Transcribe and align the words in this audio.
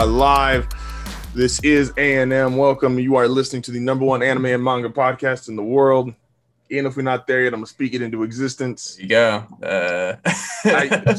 are 0.00 0.06
there. 0.06 0.12
We 0.12 0.14
are 0.14 0.18
live. 0.18 0.68
This 1.34 1.60
is 1.62 1.92
A&M. 1.96 2.56
Welcome. 2.56 2.98
You 2.98 3.16
are 3.16 3.28
listening 3.28 3.62
to 3.62 3.70
the 3.70 3.80
number 3.80 4.04
one 4.04 4.22
anime 4.22 4.46
and 4.46 4.62
manga 4.64 4.88
podcast 4.88 5.48
in 5.48 5.56
the 5.56 5.62
world. 5.62 6.14
Even 6.70 6.86
if 6.86 6.96
we're 6.96 7.02
not 7.02 7.26
there 7.26 7.42
yet, 7.42 7.52
I'm 7.52 7.60
gonna 7.60 7.66
speak 7.66 7.94
it 7.94 8.02
into 8.02 8.22
existence. 8.22 8.96
There 8.96 9.02
you 9.04 9.08
go. 9.08 9.46
Uh, 9.62 10.16
I- 10.64 11.16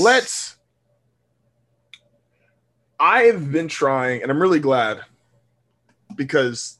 Let's. 0.00 0.56
I've 3.00 3.50
been 3.50 3.68
trying, 3.68 4.22
and 4.22 4.30
I'm 4.30 4.40
really 4.40 4.60
glad 4.60 5.00
because 6.14 6.78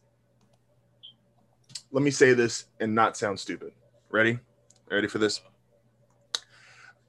let 1.90 2.04
me 2.04 2.10
say 2.10 2.34
this 2.34 2.66
and 2.78 2.94
not 2.94 3.16
sound 3.16 3.40
stupid. 3.40 3.72
Ready? 4.10 4.38
Ready 4.90 5.08
for 5.08 5.18
this? 5.18 5.40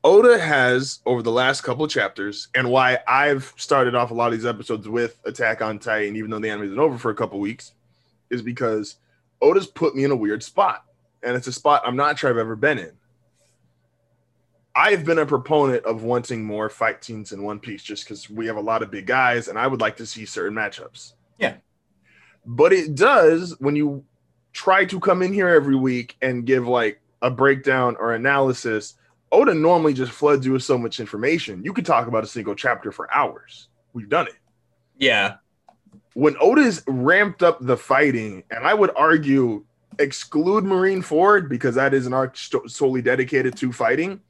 Oda 0.04 0.38
has, 0.38 1.00
over 1.06 1.22
the 1.22 1.32
last 1.32 1.62
couple 1.62 1.86
of 1.86 1.92
chapters, 1.92 2.50
and 2.56 2.70
why 2.70 3.00
I've 3.08 3.54
started 3.56 3.96
off 3.96 4.12
a 4.12 4.14
lot 4.14 4.34
of 4.34 4.34
these 4.34 4.46
episodes 4.46 4.88
with 4.88 5.20
Attack 5.26 5.62
on 5.62 5.80
Titan, 5.80 6.18
even 6.18 6.30
though 6.30 6.40
the 6.40 6.50
anime 6.50 6.66
isn't 6.66 6.80
over 6.80 6.98
for 6.98 7.10
a 7.10 7.16
couple 7.16 7.40
weeks, 7.40 7.72
is 8.30 8.42
because 8.42 8.98
Oda's 9.42 9.68
put 9.68 9.96
me 9.96 10.04
in 10.04 10.12
a 10.12 10.16
weird 10.16 10.44
spot. 10.44 10.84
And 11.24 11.38
it's 11.38 11.48
a 11.48 11.54
spot 11.54 11.84
I'm 11.86 11.96
not 11.96 12.20
sure 12.20 12.30
I've 12.30 12.38
ever 12.38 12.58
been 12.58 12.80
in. 12.80 12.92
I've 14.76 15.06
been 15.06 15.20
a 15.20 15.26
proponent 15.26 15.86
of 15.86 16.04
wanting 16.04 16.44
more 16.44 16.68
fight 16.70 17.02
teams 17.02 17.32
in 17.32 17.44
One 17.44 17.60
Piece 17.60 17.82
just 17.82 18.04
because 18.04 18.30
we 18.30 18.48
have 18.48 18.58
a 18.58 18.62
lot 18.62 18.84
of 18.84 18.92
big 18.92 19.06
guys, 19.06 19.48
and 19.48 19.58
I 19.58 19.68
would 19.68 19.80
like 19.80 19.96
to 19.98 20.06
see 20.06 20.26
certain 20.26 20.58
matchups. 20.58 21.14
Yeah. 21.38 21.56
But 22.46 22.74
it 22.74 22.96
does 22.96 23.58
when 23.60 23.78
you 23.78 24.04
try 24.52 24.84
to 24.86 25.00
come 25.00 25.22
in 25.22 25.32
here 25.32 25.48
every 25.48 25.76
week 25.76 26.18
and 26.22 26.46
give 26.46 26.68
like 26.68 27.00
a 27.22 27.30
breakdown 27.32 27.96
or 28.00 28.14
analysis. 28.14 28.96
Oda 29.34 29.54
normally 29.54 29.94
just 29.94 30.12
floods 30.12 30.46
you 30.46 30.54
with 30.54 30.64
so 30.64 30.78
much 30.78 31.00
information. 31.00 31.64
You 31.64 31.74
could 31.74 31.86
talk 31.86 32.08
about 32.08 32.24
a 32.24 32.28
single 32.28 32.54
chapter 32.54 32.92
for 32.92 33.14
hours. 33.14 33.68
We've 33.92 34.08
done 34.08 34.28
it. 34.28 34.36
yeah, 34.98 35.36
When 36.14 36.36
Oda's 36.40 36.84
ramped 36.88 37.42
up 37.42 37.58
the 37.60 37.76
fighting, 37.76 38.44
and 38.52 38.66
I 38.66 38.74
would 38.74 38.92
argue 38.96 39.66
exclude 40.00 40.64
Marineford 40.64 41.50
because 41.50 41.76
that 41.76 41.94
is 41.94 42.06
an 42.06 42.14
arc 42.14 42.38
solely 42.38 43.02
dedicated 43.02 43.56
to 43.58 43.72
fighting. 43.72 44.22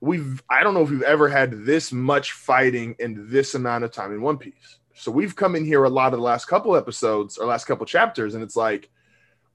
We've 0.00 0.42
I 0.50 0.62
don't 0.62 0.74
know 0.74 0.82
if 0.82 0.90
we've 0.90 1.02
ever 1.02 1.28
had 1.28 1.64
this 1.64 1.92
much 1.92 2.32
fighting 2.32 2.96
in 2.98 3.30
this 3.30 3.54
amount 3.54 3.84
of 3.84 3.92
time 3.92 4.12
in 4.12 4.22
One 4.22 4.38
Piece. 4.38 4.78
So 4.94 5.10
we've 5.10 5.36
come 5.36 5.56
in 5.56 5.64
here 5.64 5.84
a 5.84 5.88
lot 5.88 6.12
of 6.12 6.18
the 6.18 6.24
last 6.24 6.46
couple 6.46 6.76
episodes 6.76 7.38
or 7.38 7.46
last 7.46 7.66
couple 7.66 7.86
chapters, 7.86 8.34
and 8.34 8.42
it's 8.42 8.56
like 8.56 8.90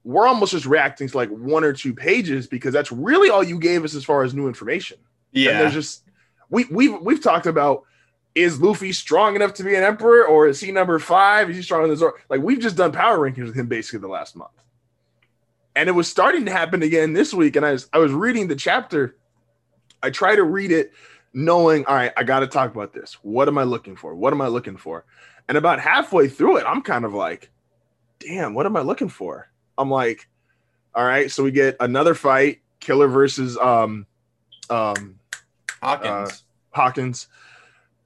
we're 0.06 0.28
almost 0.28 0.52
just 0.52 0.66
reacting 0.66 1.08
to 1.08 1.16
like 1.16 1.28
one 1.30 1.64
or 1.64 1.72
two 1.72 1.92
pages 1.92 2.46
because 2.46 2.72
that's 2.72 2.92
really 2.92 3.28
all 3.28 3.42
you 3.42 3.58
gave 3.58 3.82
us 3.82 3.92
as 3.96 4.04
far 4.04 4.22
as 4.22 4.34
new 4.34 4.46
information. 4.46 4.98
And 5.34 5.42
yeah. 5.42 5.58
there's 5.58 5.74
just 5.74 6.04
we 6.48 6.64
we've 6.70 7.00
we've 7.00 7.20
talked 7.20 7.46
about 7.46 7.82
is 8.32 8.60
Luffy 8.60 8.92
strong 8.92 9.34
enough 9.34 9.54
to 9.54 9.64
be 9.64 9.74
an 9.74 9.82
emperor 9.82 10.24
or 10.24 10.46
is 10.46 10.60
he 10.60 10.70
number 10.70 11.00
five? 11.00 11.50
Is 11.50 11.56
he 11.56 11.62
stronger 11.62 11.88
than 11.88 11.96
Zoro? 11.96 12.12
Like 12.30 12.40
we've 12.40 12.60
just 12.60 12.76
done 12.76 12.92
power 12.92 13.18
rankings 13.18 13.46
with 13.46 13.56
him 13.56 13.66
basically 13.66 13.98
the 13.98 14.06
last 14.06 14.36
month. 14.36 14.52
And 15.74 15.88
it 15.88 15.92
was 15.92 16.06
starting 16.06 16.44
to 16.44 16.52
happen 16.52 16.84
again 16.84 17.12
this 17.12 17.34
week. 17.34 17.56
And 17.56 17.66
I 17.66 17.72
was 17.72 17.90
I 17.92 17.98
was 17.98 18.12
reading 18.12 18.46
the 18.46 18.54
chapter. 18.54 19.16
I 20.04 20.10
try 20.10 20.36
to 20.36 20.44
read 20.44 20.70
it 20.70 20.92
knowing, 21.34 21.84
all 21.84 21.96
right, 21.96 22.12
I 22.16 22.22
gotta 22.22 22.46
talk 22.46 22.72
about 22.72 22.92
this. 22.92 23.14
What 23.22 23.48
am 23.48 23.58
I 23.58 23.64
looking 23.64 23.96
for? 23.96 24.14
What 24.14 24.32
am 24.32 24.40
I 24.40 24.46
looking 24.46 24.76
for? 24.76 25.04
And 25.48 25.58
about 25.58 25.80
halfway 25.80 26.28
through 26.28 26.58
it, 26.58 26.64
I'm 26.64 26.82
kind 26.82 27.04
of 27.04 27.12
like, 27.12 27.50
damn, 28.20 28.54
what 28.54 28.66
am 28.66 28.76
I 28.76 28.82
looking 28.82 29.08
for? 29.08 29.48
I'm 29.78 29.90
like, 29.90 30.28
all 30.94 31.04
right, 31.04 31.30
so 31.30 31.42
we 31.42 31.50
get 31.50 31.76
another 31.80 32.14
fight, 32.14 32.60
Killer 32.80 33.08
versus 33.08 33.56
um 33.58 34.06
um 34.70 35.18
Hawkins. 35.82 36.42
Hawkins. 36.70 37.28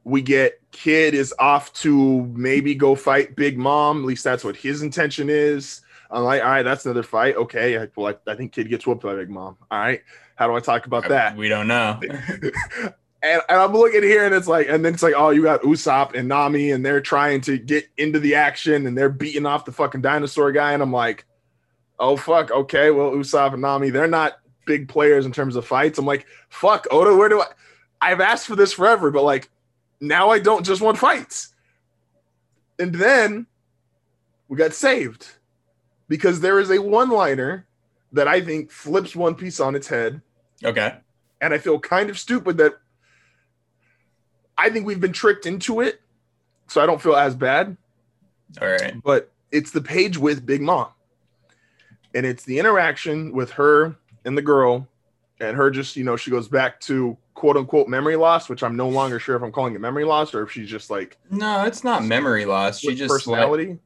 We 0.04 0.22
get 0.22 0.60
Kid 0.72 1.14
is 1.14 1.34
off 1.38 1.72
to 1.74 2.24
maybe 2.34 2.74
go 2.74 2.94
fight 2.94 3.36
Big 3.36 3.58
Mom. 3.58 4.00
At 4.00 4.06
least 4.06 4.24
that's 4.24 4.44
what 4.44 4.56
his 4.56 4.82
intention 4.82 5.28
is. 5.28 5.82
I'm 6.10 6.24
like, 6.24 6.42
all 6.42 6.48
right, 6.48 6.62
that's 6.62 6.84
another 6.84 7.02
fight. 7.02 7.36
Okay, 7.36 7.78
I, 7.78 7.88
well, 7.94 8.14
I, 8.26 8.30
I 8.30 8.34
think 8.34 8.52
Kid 8.52 8.68
gets 8.68 8.86
whooped 8.86 9.02
by 9.02 9.14
Big 9.14 9.30
Mom. 9.30 9.56
All 9.70 9.78
right, 9.78 10.02
how 10.34 10.48
do 10.48 10.54
I 10.54 10.60
talk 10.60 10.86
about 10.86 11.08
that? 11.08 11.36
we 11.36 11.48
don't 11.48 11.68
know. 11.68 12.00
and, 13.22 13.42
and 13.48 13.60
I'm 13.60 13.72
looking 13.72 14.02
here, 14.02 14.24
and 14.24 14.34
it's 14.34 14.48
like, 14.48 14.68
and 14.68 14.84
then 14.84 14.94
it's 14.94 15.02
like, 15.02 15.14
oh, 15.16 15.30
you 15.30 15.42
got 15.42 15.62
Usopp 15.62 16.14
and 16.14 16.28
Nami, 16.28 16.72
and 16.72 16.84
they're 16.84 17.00
trying 17.00 17.40
to 17.42 17.58
get 17.58 17.88
into 17.96 18.18
the 18.18 18.34
action, 18.34 18.86
and 18.86 18.96
they're 18.96 19.08
beating 19.08 19.46
off 19.46 19.64
the 19.64 19.72
fucking 19.72 20.00
dinosaur 20.00 20.50
guy, 20.50 20.72
and 20.72 20.82
I'm 20.82 20.92
like, 20.92 21.26
oh 22.00 22.16
fuck, 22.16 22.50
okay, 22.50 22.90
well, 22.90 23.12
Usopp 23.12 23.52
and 23.52 23.62
Nami, 23.62 23.90
they're 23.90 24.08
not 24.08 24.40
big 24.66 24.88
players 24.88 25.26
in 25.26 25.32
terms 25.32 25.54
of 25.54 25.66
fights. 25.66 25.98
I'm 25.98 26.06
like, 26.06 26.26
fuck, 26.48 26.86
Oda, 26.90 27.14
where 27.14 27.28
do 27.28 27.40
I? 27.40 27.46
I've 28.00 28.20
asked 28.20 28.46
for 28.46 28.56
this 28.56 28.72
forever, 28.72 29.10
but 29.10 29.22
like, 29.22 29.50
now 30.00 30.30
I 30.30 30.38
don't 30.38 30.64
just 30.64 30.80
want 30.80 30.98
fights. 30.98 31.54
And 32.78 32.94
then 32.94 33.46
we 34.48 34.56
got 34.56 34.72
saved 34.72 35.28
because 36.08 36.40
there 36.40 36.58
is 36.58 36.70
a 36.70 36.80
one-liner 36.80 37.66
that 38.12 38.26
I 38.26 38.40
think 38.40 38.70
flips 38.70 39.14
One 39.14 39.34
Piece 39.34 39.60
on 39.60 39.76
its 39.76 39.86
head 39.86 40.22
okay. 40.64 40.94
and 41.40 41.54
I 41.54 41.58
feel 41.58 41.78
kind 41.78 42.10
of 42.10 42.18
stupid 42.18 42.56
that 42.56 42.74
I 44.56 44.70
think 44.70 44.86
we've 44.86 45.00
been 45.00 45.12
tricked 45.12 45.46
into 45.46 45.80
it, 45.80 46.00
so 46.66 46.82
I 46.82 46.86
don't 46.86 47.00
feel 47.00 47.16
as 47.16 47.34
bad. 47.34 47.76
All 48.60 48.68
right. 48.68 49.00
But 49.02 49.30
it's 49.52 49.70
the 49.70 49.80
page 49.80 50.18
with 50.18 50.44
Big 50.44 50.60
Mom, 50.60 50.88
and 52.14 52.26
it's 52.26 52.44
the 52.44 52.58
interaction 52.58 53.32
with 53.32 53.50
her 53.52 53.94
and 54.24 54.36
the 54.36 54.42
girl, 54.42 54.86
and 55.40 55.56
her 55.56 55.70
just 55.70 55.96
you 55.96 56.04
know 56.04 56.16
she 56.16 56.30
goes 56.30 56.48
back 56.48 56.80
to 56.82 57.16
quote 57.34 57.56
unquote 57.56 57.88
memory 57.88 58.16
loss, 58.16 58.48
which 58.48 58.62
I'm 58.62 58.76
no 58.76 58.88
longer 58.88 59.18
sure 59.18 59.36
if 59.36 59.42
I'm 59.42 59.52
calling 59.52 59.74
it 59.74 59.80
memory 59.80 60.04
loss 60.04 60.34
or 60.34 60.42
if 60.42 60.50
she's 60.52 60.68
just 60.68 60.90
like 60.90 61.16
No, 61.30 61.64
it's 61.64 61.82
not 61.84 62.04
memory 62.04 62.44
loss. 62.44 62.80
She 62.80 62.94
just 62.94 63.10
like, 63.10 63.18
personality. 63.20 63.78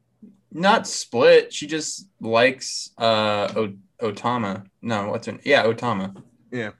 not 0.51 0.87
split. 0.87 1.53
She 1.53 1.67
just 1.67 2.07
likes 2.19 2.91
uh 2.97 3.53
o- 3.55 3.73
Otama. 4.01 4.65
No, 4.81 5.09
what's 5.09 5.27
her? 5.27 5.39
Yeah, 5.43 5.63
Otama. 5.65 6.21
Yeah. 6.51 6.71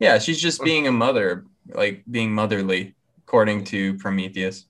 Yeah, 0.00 0.18
she's 0.18 0.40
just 0.40 0.62
being 0.62 0.86
a 0.86 0.92
mother, 0.92 1.44
like 1.72 2.04
being 2.10 2.32
motherly, 2.32 2.94
according 3.26 3.64
to 3.64 3.94
Prometheus. 3.98 4.66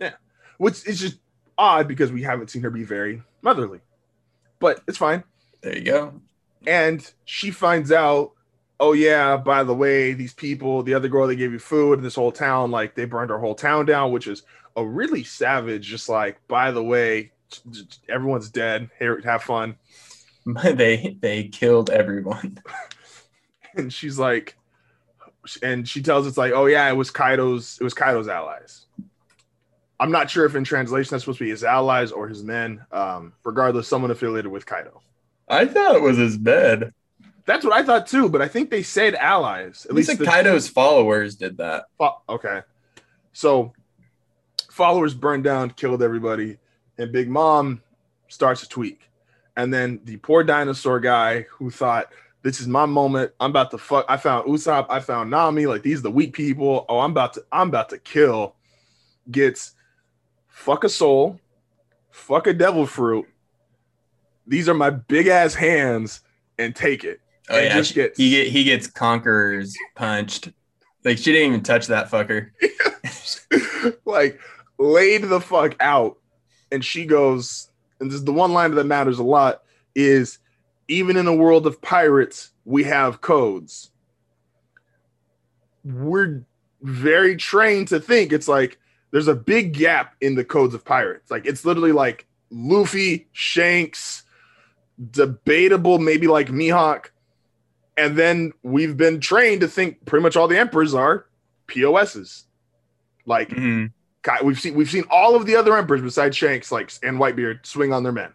Yeah. 0.00 0.12
Which 0.58 0.86
is 0.88 0.98
just 0.98 1.18
odd 1.58 1.86
because 1.86 2.10
we 2.10 2.22
haven't 2.22 2.48
seen 2.50 2.62
her 2.62 2.70
be 2.70 2.82
very 2.84 3.22
motherly, 3.42 3.80
but 4.58 4.80
it's 4.88 4.96
fine. 4.98 5.22
There 5.62 5.76
you 5.76 5.84
go. 5.84 6.14
and 6.66 7.10
she 7.24 7.50
finds 7.50 7.92
out 7.92 8.32
oh 8.78 8.92
yeah 8.94 9.36
by 9.36 9.62
the 9.62 9.74
way 9.74 10.12
these 10.14 10.32
people 10.34 10.82
the 10.82 10.94
other 10.94 11.08
girl 11.08 11.26
they 11.26 11.36
gave 11.36 11.52
you 11.52 11.58
food 11.58 11.94
in 11.94 12.02
this 12.02 12.14
whole 12.14 12.32
town 12.32 12.70
like 12.70 12.94
they 12.94 13.04
burned 13.04 13.30
our 13.30 13.38
whole 13.38 13.54
town 13.54 13.84
down 13.86 14.10
which 14.12 14.26
is 14.26 14.42
a 14.76 14.84
really 14.84 15.22
savage 15.24 15.86
just 15.86 16.08
like 16.08 16.40
by 16.48 16.70
the 16.70 16.82
way 16.82 17.30
everyone's 18.08 18.48
dead 18.50 18.88
here 18.98 19.20
have 19.24 19.42
fun 19.42 19.76
they 20.46 21.16
they 21.20 21.44
killed 21.44 21.90
everyone. 21.90 22.58
and 23.76 23.92
she's 23.92 24.18
like 24.18 24.56
and 25.62 25.86
she 25.88 26.02
tells 26.02 26.26
it's 26.26 26.38
like 26.38 26.52
oh 26.52 26.66
yeah 26.66 26.88
it 26.88 26.94
was 26.96 27.10
kaido's 27.10 27.76
it 27.80 27.84
was 27.84 27.94
kaido's 27.94 28.28
allies 28.28 28.86
i'm 29.98 30.10
not 30.10 30.30
sure 30.30 30.44
if 30.46 30.54
in 30.54 30.64
translation 30.64 31.10
that's 31.10 31.24
supposed 31.24 31.38
to 31.38 31.44
be 31.44 31.50
his 31.50 31.64
allies 31.64 32.12
or 32.12 32.28
his 32.28 32.42
men 32.42 32.84
um 32.92 33.32
regardless 33.44 33.88
someone 33.88 34.10
affiliated 34.10 34.50
with 34.50 34.64
kaido 34.66 35.02
I 35.50 35.66
thought 35.66 35.96
it 35.96 36.02
was 36.02 36.16
his 36.16 36.36
bed. 36.38 36.92
that's 37.46 37.64
what 37.64 37.74
i 37.74 37.82
thought 37.82 38.06
too 38.06 38.28
but 38.28 38.40
i 38.40 38.46
think 38.46 38.70
they 38.70 38.82
said 38.82 39.14
allies 39.16 39.86
At 39.88 39.94
least 39.96 40.16
the- 40.18 40.24
Kaido's 40.24 40.68
followers 40.68 41.34
did 41.34 41.56
that. 41.58 41.86
Fo- 41.98 42.22
okay. 42.28 42.60
So 43.32 43.72
followers 44.70 45.14
burned 45.14 45.44
down, 45.44 45.70
killed 45.70 46.02
everybody, 46.02 46.58
and 46.98 47.12
Big 47.12 47.28
Mom 47.28 47.82
starts 48.28 48.60
to 48.62 48.68
tweak. 48.68 49.00
And 49.56 49.72
then 49.74 50.00
the 50.04 50.16
poor 50.18 50.42
dinosaur 50.44 51.00
guy 51.00 51.42
who 51.50 51.70
thought, 51.70 52.12
this 52.42 52.60
is 52.60 52.66
my 52.68 52.86
moment. 52.86 53.32
I'm 53.40 53.50
about 53.50 53.70
to 53.72 53.78
fuck. 53.78 54.06
I 54.08 54.16
found 54.16 54.46
Usopp. 54.48 54.86
I 54.88 55.00
found 55.00 55.30
Nami. 55.30 55.66
Like 55.66 55.82
these 55.82 55.98
are 55.98 56.02
the 56.02 56.10
weak 56.10 56.32
people. 56.32 56.86
Oh, 56.88 57.00
I'm 57.00 57.10
about 57.10 57.34
to, 57.34 57.44
I'm 57.52 57.68
about 57.68 57.88
to 57.90 57.98
kill. 57.98 58.54
Gets 59.30 59.72
fuck 60.48 60.84
a 60.84 60.88
soul, 60.88 61.38
fuck 62.10 62.46
a 62.46 62.52
devil 62.54 62.86
fruit. 62.86 63.26
These 64.50 64.68
are 64.68 64.74
my 64.74 64.90
big 64.90 65.28
ass 65.28 65.54
hands, 65.54 66.20
and 66.58 66.74
take 66.76 67.04
it. 67.04 67.20
Oh 67.48 67.56
And 67.56 67.66
yeah, 67.66 67.74
just 67.76 67.90
she- 67.90 67.94
gets- 67.94 68.18
he 68.18 68.30
get 68.30 68.46
he 68.48 68.64
gets 68.64 68.86
conquerors 68.86 69.76
punched. 69.94 70.50
Like 71.04 71.16
she 71.18 71.32
didn't 71.32 71.48
even 71.48 71.62
touch 71.62 71.86
that 71.86 72.10
fucker. 72.10 72.50
like 74.04 74.38
laid 74.78 75.22
the 75.22 75.40
fuck 75.40 75.76
out 75.80 76.18
and 76.72 76.84
she 76.84 77.04
goes 77.06 77.70
and 78.00 78.10
this 78.10 78.16
is 78.16 78.24
the 78.24 78.32
one 78.32 78.52
line 78.52 78.74
that 78.74 78.84
matters 78.84 79.18
a 79.18 79.22
lot 79.22 79.62
is 79.94 80.38
even 80.88 81.16
in 81.16 81.26
a 81.26 81.34
world 81.34 81.66
of 81.66 81.80
pirates 81.82 82.50
we 82.64 82.82
have 82.84 83.20
codes 83.20 83.90
we're 85.84 86.42
very 86.82 87.36
trained 87.36 87.88
to 87.88 88.00
think 88.00 88.32
it's 88.32 88.48
like 88.48 88.78
there's 89.10 89.28
a 89.28 89.34
big 89.34 89.72
gap 89.74 90.14
in 90.20 90.34
the 90.34 90.44
codes 90.44 90.74
of 90.74 90.84
pirates 90.84 91.30
like 91.30 91.44
it's 91.46 91.64
literally 91.64 91.92
like 91.92 92.26
luffy 92.50 93.28
shanks 93.32 94.22
debatable 95.10 95.98
maybe 95.98 96.26
like 96.26 96.48
mihawk 96.48 97.06
and 97.96 98.16
then 98.16 98.52
we've 98.62 98.96
been 98.96 99.20
trained 99.20 99.60
to 99.60 99.68
think 99.68 100.04
pretty 100.04 100.22
much 100.22 100.36
all 100.36 100.48
the 100.48 100.58
emperors 100.58 100.94
are 100.94 101.26
POSs. 101.66 102.44
Like 103.26 103.50
Mhm. 103.50 103.92
We've 104.42 104.60
seen 104.60 104.74
we've 104.74 104.90
seen 104.90 105.04
all 105.10 105.34
of 105.34 105.46
the 105.46 105.56
other 105.56 105.76
emperors 105.76 106.02
besides 106.02 106.36
Shanks, 106.36 106.70
like 106.70 106.92
and 107.02 107.18
Whitebeard, 107.18 107.64
swing 107.64 107.92
on 107.92 108.02
their 108.02 108.12
men, 108.12 108.32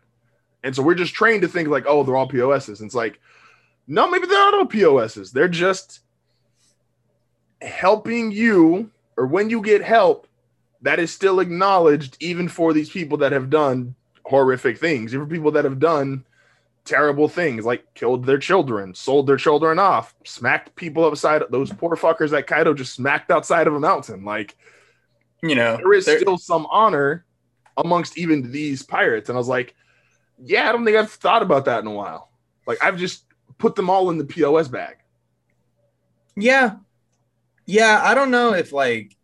and 0.64 0.76
so 0.76 0.82
we're 0.82 0.96
just 0.96 1.14
trained 1.14 1.44
to 1.44 1.48
think 1.48 1.68
like, 1.68 1.86
oh, 1.88 2.04
they're 2.04 2.16
all 2.16 2.28
POSs. 2.28 2.80
And 2.80 2.88
it's 2.88 2.96
like, 2.96 3.20
no, 3.88 4.10
maybe 4.10 4.26
they're 4.26 4.36
not 4.36 4.56
all 4.56 4.66
POSs. 4.66 5.32
They're 5.32 5.48
just 5.48 6.00
helping 7.62 8.32
you, 8.32 8.90
or 9.16 9.28
when 9.28 9.50
you 9.52 9.62
get 9.62 9.84
help, 9.84 10.28
that 10.82 11.00
is 11.00 11.12
still 11.14 11.40
acknowledged, 11.40 12.18
even 12.20 12.48
for 12.48 12.74
these 12.74 12.90
people 12.90 13.18
that 13.20 13.32
have 13.32 13.50
done 13.52 13.94
horrific 14.26 14.80
things, 14.80 15.14
even 15.14 15.28
for 15.28 15.34
people 15.34 15.52
that 15.52 15.66
have 15.66 15.80
done 15.80 16.26
terrible 16.86 17.28
things, 17.28 17.66
like 17.66 17.86
killed 17.96 18.26
their 18.26 18.38
children, 18.38 18.94
sold 18.96 19.28
their 19.28 19.38
children 19.38 19.80
off, 19.80 20.16
smacked 20.26 20.76
people 20.76 21.06
outside 21.06 21.44
those 21.52 21.72
poor 21.74 21.96
fuckers 21.96 22.32
that 22.32 22.48
Kaido 22.48 22.74
just 22.74 22.94
smacked 22.96 23.32
outside 23.32 23.68
of 23.68 23.76
a 23.76 23.80
mountain, 23.80 24.24
like 24.26 24.56
You 25.42 25.56
know, 25.56 25.78
there 25.78 25.94
is 25.94 26.10
still 26.10 26.38
some 26.38 26.66
honor 26.72 27.26
amongst 27.78 28.18
even 28.18 28.52
these 28.52 28.84
pirates. 28.84 29.30
And 29.30 29.38
I 29.38 29.40
was 29.40 29.48
like, 29.48 29.76
yeah, 30.38 30.70
I 30.70 30.74
don't 30.74 30.86
think 30.86 30.98
I've 30.98 31.12
thought 31.12 31.44
about 31.44 31.66
that 31.66 31.82
in 31.82 31.88
a 31.88 31.94
while. 31.94 32.32
Like 32.68 32.80
I've 32.84 32.98
just 32.98 33.26
put 33.60 33.76
them 33.76 33.90
all 33.90 34.10
in 34.12 34.18
the 34.20 34.26
POS 34.26 34.70
bag. 34.70 34.98
Yeah. 36.36 36.78
Yeah, 37.68 38.02
I 38.04 38.16
don't 38.16 38.32
know 38.32 38.54
if 38.54 38.74
like 38.74 39.18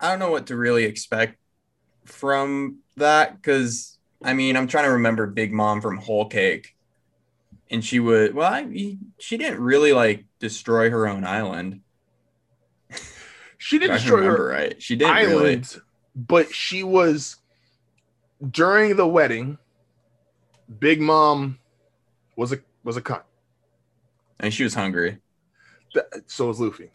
I 0.00 0.10
don't 0.10 0.20
know 0.20 0.32
what 0.32 0.48
to 0.48 0.56
really 0.56 0.84
expect 0.84 1.38
from 2.06 2.80
that 2.98 3.42
cuz 3.42 3.98
I 4.24 4.34
mean, 4.34 4.56
I'm 4.56 4.68
trying 4.68 4.86
to 4.86 4.92
remember 4.92 5.28
Big 5.28 5.52
Mom 5.52 5.82
from 5.82 5.98
Whole 5.98 6.28
Cake. 6.28 6.75
And 7.70 7.84
she 7.84 7.98
would 7.98 8.34
well, 8.34 8.52
I, 8.52 8.96
she 9.18 9.36
didn't 9.36 9.60
really 9.60 9.92
like 9.92 10.24
destroy 10.38 10.90
her 10.90 11.08
own 11.08 11.24
island. 11.24 11.80
She 13.58 13.78
didn't 13.78 13.96
destroy 13.96 14.22
her 14.22 14.48
right. 14.48 14.80
She 14.80 14.96
didn't 14.96 15.14
island, 15.16 15.42
really. 15.74 15.82
but 16.14 16.54
she 16.54 16.82
was 16.84 17.36
during 18.50 18.96
the 18.96 19.06
wedding. 19.06 19.58
Big 20.78 21.00
Mom 21.00 21.58
was 22.36 22.52
a 22.52 22.58
was 22.84 22.96
a 22.96 23.02
cunt. 23.02 23.22
And 24.38 24.52
she 24.52 24.62
was 24.62 24.74
hungry. 24.74 25.18
Th- 25.94 26.06
So 26.26 26.46
was 26.48 26.60
Luffy. 26.60 26.90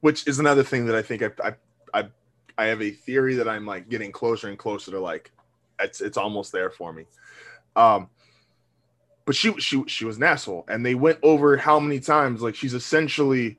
Which 0.00 0.26
is 0.26 0.38
another 0.38 0.62
thing 0.62 0.86
that 0.86 0.96
I 0.96 1.02
think 1.02 1.22
I, 1.22 1.30
I 1.44 1.54
I 1.92 2.08
I 2.58 2.64
have 2.66 2.80
a 2.82 2.90
theory 2.90 3.36
that 3.36 3.48
I'm 3.48 3.66
like 3.66 3.88
getting 3.88 4.10
closer 4.10 4.48
and 4.48 4.58
closer 4.58 4.90
to 4.92 5.00
like 5.00 5.30
it's 5.78 6.00
it's 6.00 6.16
almost 6.16 6.52
there 6.52 6.70
for 6.70 6.92
me. 6.92 7.04
Um 7.76 8.08
but 9.26 9.34
she 9.34 9.52
she 9.60 9.84
she 9.86 10.04
was 10.04 10.16
an 10.16 10.22
asshole 10.22 10.64
and 10.68 10.86
they 10.86 10.94
went 10.94 11.18
over 11.22 11.56
how 11.56 11.78
many 11.78 12.00
times 12.00 12.40
like 12.40 12.54
she's 12.54 12.74
essentially 12.74 13.58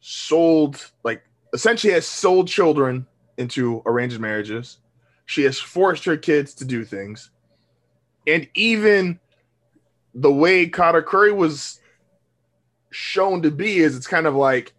sold 0.00 0.90
like 1.02 1.24
essentially 1.52 1.92
has 1.92 2.06
sold 2.06 2.46
children 2.46 3.06
into 3.38 3.82
arranged 3.86 4.20
marriages. 4.20 4.78
She 5.24 5.42
has 5.44 5.58
forced 5.58 6.04
her 6.04 6.16
kids 6.16 6.54
to 6.54 6.64
do 6.64 6.84
things. 6.84 7.30
And 8.26 8.48
even 8.54 9.18
the 10.14 10.32
way 10.32 10.68
Katakuri 10.68 11.34
was 11.34 11.80
shown 12.90 13.42
to 13.42 13.50
be 13.50 13.78
is 13.78 13.96
it's 13.96 14.06
kind 14.06 14.26
of 14.26 14.34
like 14.34 14.74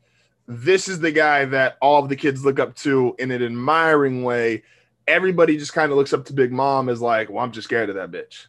this 0.47 0.87
is 0.87 0.99
the 0.99 1.11
guy 1.11 1.45
that 1.45 1.77
all 1.81 2.03
of 2.03 2.09
the 2.09 2.15
kids 2.15 2.43
look 2.43 2.59
up 2.59 2.75
to 2.75 3.15
in 3.19 3.31
an 3.31 3.43
admiring 3.43 4.23
way. 4.23 4.63
Everybody 5.07 5.57
just 5.57 5.73
kind 5.73 5.91
of 5.91 5.97
looks 5.97 6.13
up 6.13 6.25
to 6.25 6.33
Big 6.33 6.51
Mom 6.51 6.89
as 6.89 7.01
like, 7.01 7.29
well, 7.29 7.43
I'm 7.43 7.51
just 7.51 7.65
scared 7.65 7.89
of 7.89 7.95
that 7.95 8.11
bitch. 8.11 8.45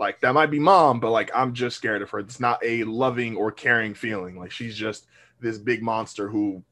Like 0.00 0.18
that 0.20 0.32
might 0.32 0.50
be 0.50 0.58
mom, 0.58 0.98
but 0.98 1.10
like 1.10 1.30
I'm 1.34 1.52
just 1.52 1.76
scared 1.76 2.00
of 2.00 2.08
her. 2.08 2.20
It's 2.20 2.40
not 2.40 2.58
a 2.64 2.84
loving 2.84 3.36
or 3.36 3.52
caring 3.52 3.92
feeling. 3.92 4.38
Like 4.38 4.50
she's 4.50 4.74
just 4.74 5.06
this 5.40 5.58
big 5.58 5.82
monster 5.82 6.26
who 6.26 6.64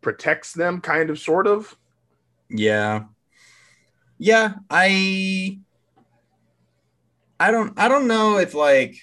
protects 0.00 0.52
them, 0.52 0.80
kind 0.80 1.08
of, 1.08 1.20
sort 1.20 1.46
of. 1.46 1.76
Yeah. 2.50 3.04
Yeah, 4.18 4.54
I 4.68 5.60
I 7.38 7.52
don't 7.52 7.78
I 7.78 7.86
don't 7.86 8.08
know 8.08 8.38
if 8.38 8.52
like 8.52 8.96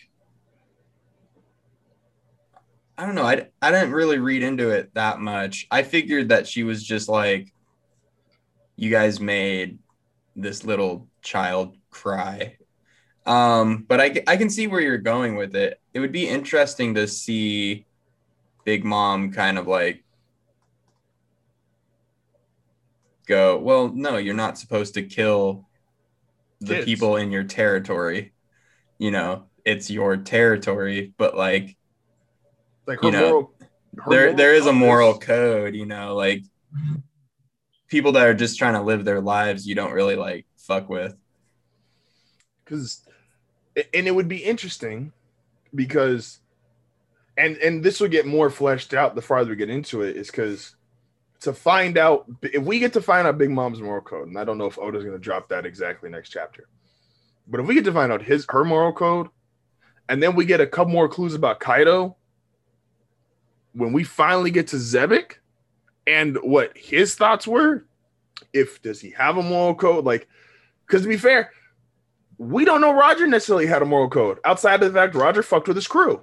I 2.98 3.06
don't 3.06 3.16
know. 3.16 3.24
I 3.24 3.48
I 3.62 3.72
didn't 3.72 3.94
really 3.94 4.20
read 4.20 4.44
into 4.44 4.72
it 4.72 4.94
that 4.96 5.22
much. 5.22 5.68
I 5.72 5.84
figured 5.84 6.30
that 6.30 6.48
she 6.48 6.64
was 6.64 6.84
just 6.84 7.08
like 7.08 7.54
you 8.76 8.90
guys 8.90 9.22
made 9.22 9.80
this 10.36 10.66
little 10.66 11.08
child 11.22 11.78
cry. 11.92 12.58
Um 13.26 13.86
but 13.88 14.02
I 14.02 14.24
I 14.28 14.38
can 14.38 14.50
see 14.50 14.68
where 14.68 14.82
you're 14.82 14.98
going 14.98 15.36
with 15.36 15.56
it. 15.56 15.80
It 15.94 16.00
would 16.00 16.12
be 16.12 16.28
interesting 16.28 16.96
to 16.96 17.08
see 17.08 17.86
Big 18.66 18.84
Mom 18.84 19.32
kind 19.32 19.58
of 19.58 19.68
like 19.68 20.04
go, 23.28 23.58
well, 23.58 23.90
no, 23.90 24.18
you're 24.18 24.34
not 24.34 24.58
supposed 24.58 24.96
to 24.96 25.04
kill 25.04 25.68
the 26.60 26.76
Kids. 26.76 26.86
people 26.86 27.16
in 27.18 27.32
your 27.32 27.44
territory. 27.44 28.34
You 29.00 29.12
know, 29.12 29.46
it's 29.66 29.90
your 29.90 30.18
territory, 30.18 31.14
but 31.18 31.36
like 31.38 31.78
Like 32.86 33.02
You 33.04 33.12
know, 33.12 33.20
moral. 33.20 33.54
her 33.98 34.12
there 34.12 34.34
there 34.34 34.54
is 34.56 34.66
a 34.66 34.74
moral 34.74 35.18
code, 35.20 35.76
you 35.76 35.86
know, 35.86 36.16
like 36.16 36.44
people 37.88 38.12
that 38.14 38.28
are 38.28 38.34
just 38.34 38.58
trying 38.58 38.74
to 38.74 38.82
live 38.82 39.06
their 39.06 39.22
lives 39.22 39.68
you 39.68 39.76
don't 39.76 39.92
really 39.94 40.16
like 40.16 40.46
fuck 40.58 40.90
with. 40.90 41.16
because 42.66 43.04
and 43.76 44.08
it 44.08 44.16
would 44.16 44.28
be 44.28 44.38
interesting 44.38 45.12
because 45.74 46.40
and 47.38 47.58
and 47.58 47.84
this 47.84 48.00
will 48.00 48.08
get 48.08 48.26
more 48.26 48.50
fleshed 48.50 48.94
out 48.94 49.16
the 49.16 49.22
farther 49.22 49.52
we 49.52 49.56
get 49.56 49.70
into 49.70 50.02
it 50.02 50.16
is 50.16 50.28
because 50.28 50.76
to 51.40 51.52
find 51.52 51.98
out 51.98 52.26
if 52.42 52.64
we 52.64 52.80
get 52.80 52.94
to 52.94 53.02
find 53.02 53.28
out 53.28 53.38
big 53.38 53.50
mom's 53.50 53.82
moral 53.82 54.02
code 54.02 54.28
and 54.28 54.38
i 54.38 54.44
don't 54.44 54.58
know 54.58 54.68
if 54.68 54.78
oda's 54.80 55.04
going 55.04 55.16
to 55.16 55.24
drop 55.24 55.50
that 55.50 55.66
exactly 55.66 56.10
next 56.10 56.30
chapter 56.30 56.68
but 57.48 57.60
if 57.60 57.66
we 57.66 57.74
get 57.74 57.84
to 57.84 57.92
find 57.92 58.12
out 58.12 58.22
his 58.22 58.46
her 58.50 58.64
moral 58.64 58.94
code 58.94 59.28
and 60.10 60.22
then 60.22 60.36
we 60.36 60.46
get 60.46 60.62
a 60.62 60.68
couple 60.68 60.94
more 60.94 61.10
clues 61.10 61.34
about 61.34 61.60
kaido 61.60 62.16
when 63.74 63.92
we 63.92 64.04
finally 64.04 64.52
get 64.52 64.68
to 64.68 64.76
Xebec 64.78 65.34
and 66.08 66.38
what 66.42 66.78
his 66.78 67.16
thoughts 67.16 67.48
were 67.48 67.86
if 68.54 68.82
does 68.82 69.02
he 69.02 69.12
have 69.12 69.38
a 69.38 69.44
moral 69.44 69.76
code? 69.76 70.06
Like 70.06 70.28
because 70.86 71.04
to 71.04 71.08
be 71.08 71.18
fair 71.18 71.52
we 72.38 72.66
don't 72.66 72.82
know 72.82 72.94
Roger 72.94 73.28
necessarily 73.28 73.66
had 73.68 73.82
a 73.82 73.86
moral 73.86 74.10
code 74.10 74.40
outside 74.46 74.82
of 74.84 74.92
the 74.94 75.00
fact 75.00 75.16
Roger 75.16 75.44
fucked 75.44 75.68
with 75.68 75.78
his 75.78 75.88
crew. 75.88 76.22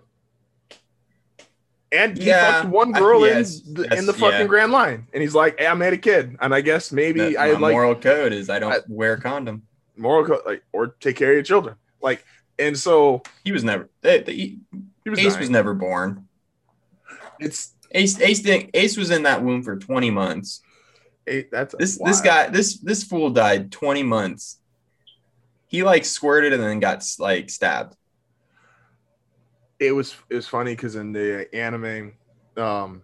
And 1.93 2.17
he 2.17 2.26
Yeah, 2.26 2.62
fucked 2.62 2.69
one 2.73 2.95
I- 2.95 2.99
girl 2.99 3.26
yes, 3.26 3.61
in 3.67 3.75
the, 3.75 3.83
yes, 3.90 3.99
in 3.99 4.07
the 4.07 4.12
fucking 4.12 4.40
yeah. 4.40 4.47
Grand 4.47 4.71
Line. 4.73 5.07
And 5.12 5.23
he's 5.23 5.35
like, 5.35 5.59
hey, 5.59 5.67
I 5.67 5.75
made 5.75 5.93
a 5.93 5.99
kid. 5.99 6.37
And 6.40 6.55
I 6.55 6.61
guess 6.61 6.93
maybe 6.93 7.37
I 7.37 7.52
like 7.52 7.73
moral 7.73 7.95
code 7.97 8.33
is 8.33 8.49
I 8.49 8.59
don't 8.61 8.73
I- 8.73 8.79
wear 8.88 9.14
a 9.14 9.21
condom. 9.21 9.62
moral 9.97 10.25
code, 10.25 10.43
like, 10.47 10.62
or 10.73 10.88
take 11.00 11.17
care 11.17 11.31
of 11.31 11.35
your 11.35 11.43
children. 11.43 11.75
Like, 12.00 12.25
and 12.59 12.79
so 12.79 13.23
He 13.45 13.52
was 13.52 13.64
never 13.64 13.88
eh, 14.05 14.23
the, 14.23 14.33
he 14.33 14.61
was, 15.11 15.19
Ace 15.19 15.29
dying. 15.29 15.40
was 15.40 15.50
never 15.50 15.75
born. 15.75 16.29
it's 17.40 17.73
Ace 17.93 18.21
Ace 18.21 18.40
didn't, 18.40 18.71
Ace 18.75 18.97
was 18.97 19.11
in 19.11 19.25
that 19.25 19.43
womb 19.43 19.62
for 19.64 19.76
20 19.76 20.11
months. 20.11 20.61
eight, 21.26 21.50
that's 21.50 21.75
This 21.79 21.99
wild. 21.99 22.09
this 22.14 22.21
guy 22.21 22.49
this 22.49 22.79
this 22.79 23.02
fool 23.02 23.31
died 23.31 23.73
20 23.73 24.02
months. 24.05 24.60
He 25.71 25.85
like 25.85 26.05
squirted 26.05 26.53
and 26.53 26.62
then 26.62 26.81
got 26.81 27.05
like 27.19 27.50
stabbed. 27.50 27.97
it 29.79 29.93
was 29.93 30.15
it 30.29 30.35
was 30.35 30.47
funny 30.49 30.73
because 30.75 30.97
in 30.97 31.12
the 31.12 31.49
anime, 31.55 32.12
um, 32.57 33.03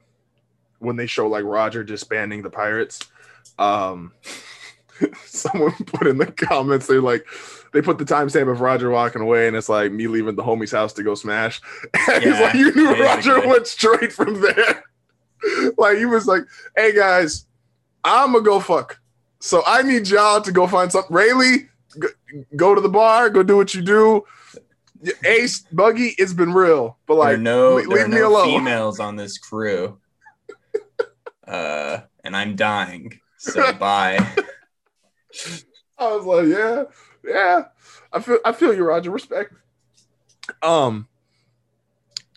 when 0.78 0.96
they 0.96 1.06
show 1.06 1.28
like 1.28 1.44
Roger 1.44 1.84
disbanding 1.84 2.42
the 2.42 2.50
pirates, 2.50 3.00
um, 3.58 4.12
someone 5.24 5.72
put 5.86 6.06
in 6.06 6.18
the 6.18 6.26
comments 6.32 6.86
they're 6.86 7.00
like 7.00 7.26
they 7.72 7.82
put 7.82 7.98
the 7.98 8.04
timestamp 8.04 8.50
of 8.50 8.60
Roger 8.60 8.90
walking 8.90 9.22
away, 9.22 9.48
and 9.48 9.56
it's 9.56 9.68
like 9.68 9.92
me 9.92 10.06
leaving 10.06 10.36
the 10.36 10.42
homie's 10.42 10.72
house 10.72 10.92
to 10.94 11.02
go 11.02 11.14
smash. 11.14 11.60
And 12.08 12.24
he's 12.24 12.38
Yeah, 12.38 12.40
like, 12.40 12.54
you 12.54 12.74
knew 12.74 12.94
Roger 12.94 13.46
went 13.46 13.66
straight 13.66 14.12
from 14.12 14.40
there. 14.40 14.84
like 15.78 15.98
he 15.98 16.06
was 16.06 16.26
like, 16.26 16.42
hey 16.76 16.94
guys, 16.94 17.46
I'm 18.04 18.32
gonna 18.32 18.44
go 18.44 18.60
fuck. 18.60 19.00
So 19.40 19.62
I 19.66 19.82
need 19.82 20.08
y'all 20.08 20.40
to 20.42 20.52
go 20.52 20.66
find 20.66 20.90
something. 20.92 21.14
Rayleigh, 21.14 21.68
go, 22.56 22.74
to 22.74 22.80
the 22.80 22.88
bar, 22.88 23.30
go 23.30 23.42
do 23.42 23.56
what 23.56 23.74
you 23.74 23.82
do. 23.82 24.24
Ace, 25.24 25.60
Buggy, 25.72 26.14
it's 26.18 26.32
been 26.32 26.52
real, 26.52 26.98
but 27.06 27.16
like, 27.16 27.38
no, 27.38 27.74
le- 27.74 27.86
there 27.86 27.98
are 27.98 28.08
leave 28.08 28.08
me 28.08 28.20
no 28.20 28.28
alone. 28.28 28.46
females 28.46 29.00
on 29.00 29.16
this 29.16 29.38
crew. 29.38 29.98
Uh, 31.46 32.00
and 32.24 32.36
I'm 32.36 32.56
dying. 32.56 33.20
So 33.36 33.72
bye. 33.78 34.18
I 35.96 36.16
was 36.16 36.24
like, 36.24 36.46
yeah, 36.48 36.82
yeah. 37.24 37.64
I 38.12 38.18
feel 38.20 38.38
I 38.44 38.50
feel 38.50 38.74
you, 38.74 38.84
Roger. 38.84 39.12
Respect. 39.12 39.54
Um. 40.60 41.06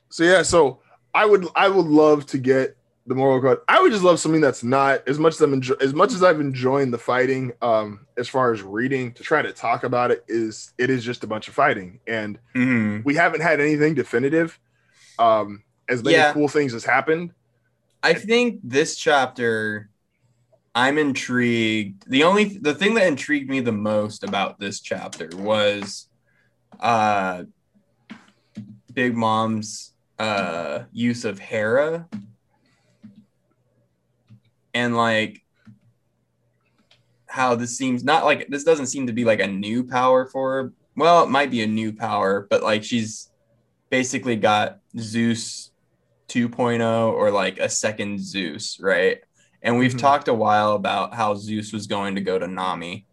So 0.09 0.23
yeah, 0.23 0.43
so 0.43 0.81
I 1.11 1.25
would 1.25 1.47
I 1.55 1.69
would 1.69 1.87
love 1.87 2.27
to 2.27 2.37
get 2.37 2.77
the 3.09 3.15
moral 3.15 3.41
code. 3.41 3.57
I 3.67 3.81
would 3.81 3.91
just 3.91 4.03
love 4.03 4.19
something 4.19 4.39
that's 4.39 4.63
not 4.63 5.05
as 5.07 5.17
much 5.17 5.33
as 5.33 5.41
I'm 5.41 5.51
enjoy, 5.53 5.73
as 5.81 5.93
much 5.95 6.13
as 6.13 6.23
I've 6.23 6.39
enjoying 6.39 6.91
the 6.91 6.97
fighting. 6.99 7.51
Um, 7.61 8.05
as 8.17 8.29
far 8.29 8.53
as 8.53 8.61
reading 8.61 9.11
to 9.13 9.23
try 9.23 9.41
to 9.41 9.51
talk 9.51 9.83
about 9.83 10.11
it 10.11 10.23
is 10.27 10.71
it 10.77 10.89
is 10.91 11.03
just 11.03 11.23
a 11.23 11.27
bunch 11.27 11.47
of 11.47 11.55
fighting, 11.55 11.99
and 12.07 12.39
Mhm. 12.55 13.03
we 13.03 13.15
haven't 13.15 13.41
had 13.41 13.59
anything 13.59 13.95
definitive. 13.95 14.59
Um, 15.17 15.63
as 15.89 16.03
many 16.03 16.17
Yeah. 16.17 16.33
cool 16.33 16.47
things 16.47 16.71
has 16.73 16.85
happened. 16.85 17.33
I 18.03 18.13
think 18.13 18.59
this 18.63 18.95
chapter, 18.95 19.89
I'm 20.75 20.99
intrigued. 20.99 22.09
The 22.09 22.23
only 22.23 22.59
the 22.59 22.75
thing 22.75 22.93
that 22.93 23.07
intrigued 23.07 23.49
me 23.49 23.59
the 23.59 23.71
most 23.71 24.23
about 24.23 24.59
this 24.59 24.79
chapter 24.81 25.29
was, 25.35 26.07
uh, 26.79 27.43
Big 28.93 29.17
Mom's 29.17 29.93
uh 30.19 30.83
use 30.91 31.23
of 31.25 31.39
Hera, 31.39 32.07
and 34.79 34.95
like 34.95 35.41
how 37.27 37.55
this 37.55 37.77
seems 37.77 38.03
not 38.03 38.25
like 38.25 38.47
this 38.47 38.63
doesn't 38.63 38.87
seem 38.87 39.05
to 39.07 39.13
be 39.13 39.23
like 39.25 39.39
a 39.39 39.47
new 39.47 39.83
power 39.83 40.25
for 40.25 40.51
her. 40.63 40.73
Well, 40.95 41.23
it 41.23 41.29
might 41.29 41.51
be 41.51 41.61
a 41.61 41.67
new 41.67 41.93
power, 41.93 42.47
but 42.49 42.63
like 42.63 42.83
she's 42.83 43.29
basically 43.89 44.35
got 44.35 44.79
Zeus 44.97 45.71
2.0 46.29 47.11
or 47.13 47.31
like 47.31 47.59
a 47.59 47.69
second 47.69 48.19
Zeus, 48.19 48.79
right? 48.79 49.19
And 49.61 49.77
we've 49.77 49.93
Mhm. 49.93 49.99
talked 49.99 50.27
a 50.27 50.33
while 50.33 50.73
about 50.73 51.13
how 51.13 51.35
Zeus 51.35 51.71
was 51.73 51.87
going 51.87 52.15
to 52.15 52.21
go 52.21 52.39
to 52.39 52.47
Nami. 52.47 53.05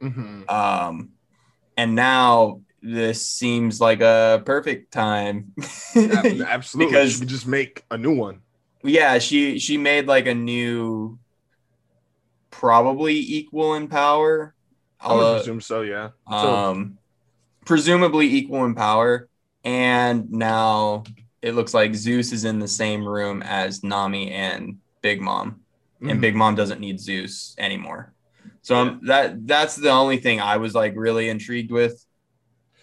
Mhm. 0.00 0.48
Um, 0.50 1.10
and 1.76 1.94
now 1.94 2.60
this 2.82 3.26
seems 3.26 3.80
like 3.80 4.00
a 4.00 4.42
perfect 4.44 4.92
time. 4.92 5.52
Absolutely. 5.96 6.86
Because- 6.92 7.18
could 7.18 7.28
just 7.28 7.46
make 7.46 7.84
a 7.90 7.96
new 7.98 8.14
one. 8.14 8.40
Yeah, 8.82 9.18
she 9.18 9.58
she 9.58 9.76
made 9.76 10.06
like 10.06 10.26
a 10.26 10.34
new, 10.34 11.18
probably 12.50 13.18
equal 13.18 13.74
in 13.74 13.88
power. 13.88 14.54
I 15.00 15.08
would 15.08 15.12
Although- 15.14 15.36
presume 15.38 15.60
so, 15.60 15.82
yeah. 15.82 16.10
So, 16.28 16.34
um, 16.36 16.98
presumably 17.64 18.26
equal 18.26 18.64
in 18.64 18.74
power. 18.74 19.28
And 19.64 20.30
now 20.30 21.04
it 21.42 21.54
looks 21.54 21.74
like 21.74 21.94
Zeus 21.94 22.32
is 22.32 22.44
in 22.44 22.58
the 22.58 22.68
same 22.68 23.06
room 23.06 23.42
as 23.42 23.84
Nami 23.84 24.30
and 24.30 24.78
Big 25.02 25.20
Mom, 25.20 25.60
and 26.00 26.12
mhm. 26.12 26.20
Big 26.20 26.34
Mom 26.34 26.54
doesn't 26.54 26.80
need 26.80 26.98
Zeus 26.98 27.54
anymore. 27.58 28.12
So 28.62 28.76
um, 28.76 29.00
that 29.04 29.46
that's 29.46 29.76
the 29.76 29.90
only 29.90 30.16
thing 30.18 30.40
I 30.40 30.56
was 30.56 30.74
like 30.74 30.94
really 30.96 31.28
intrigued 31.28 31.70
with. 31.70 32.04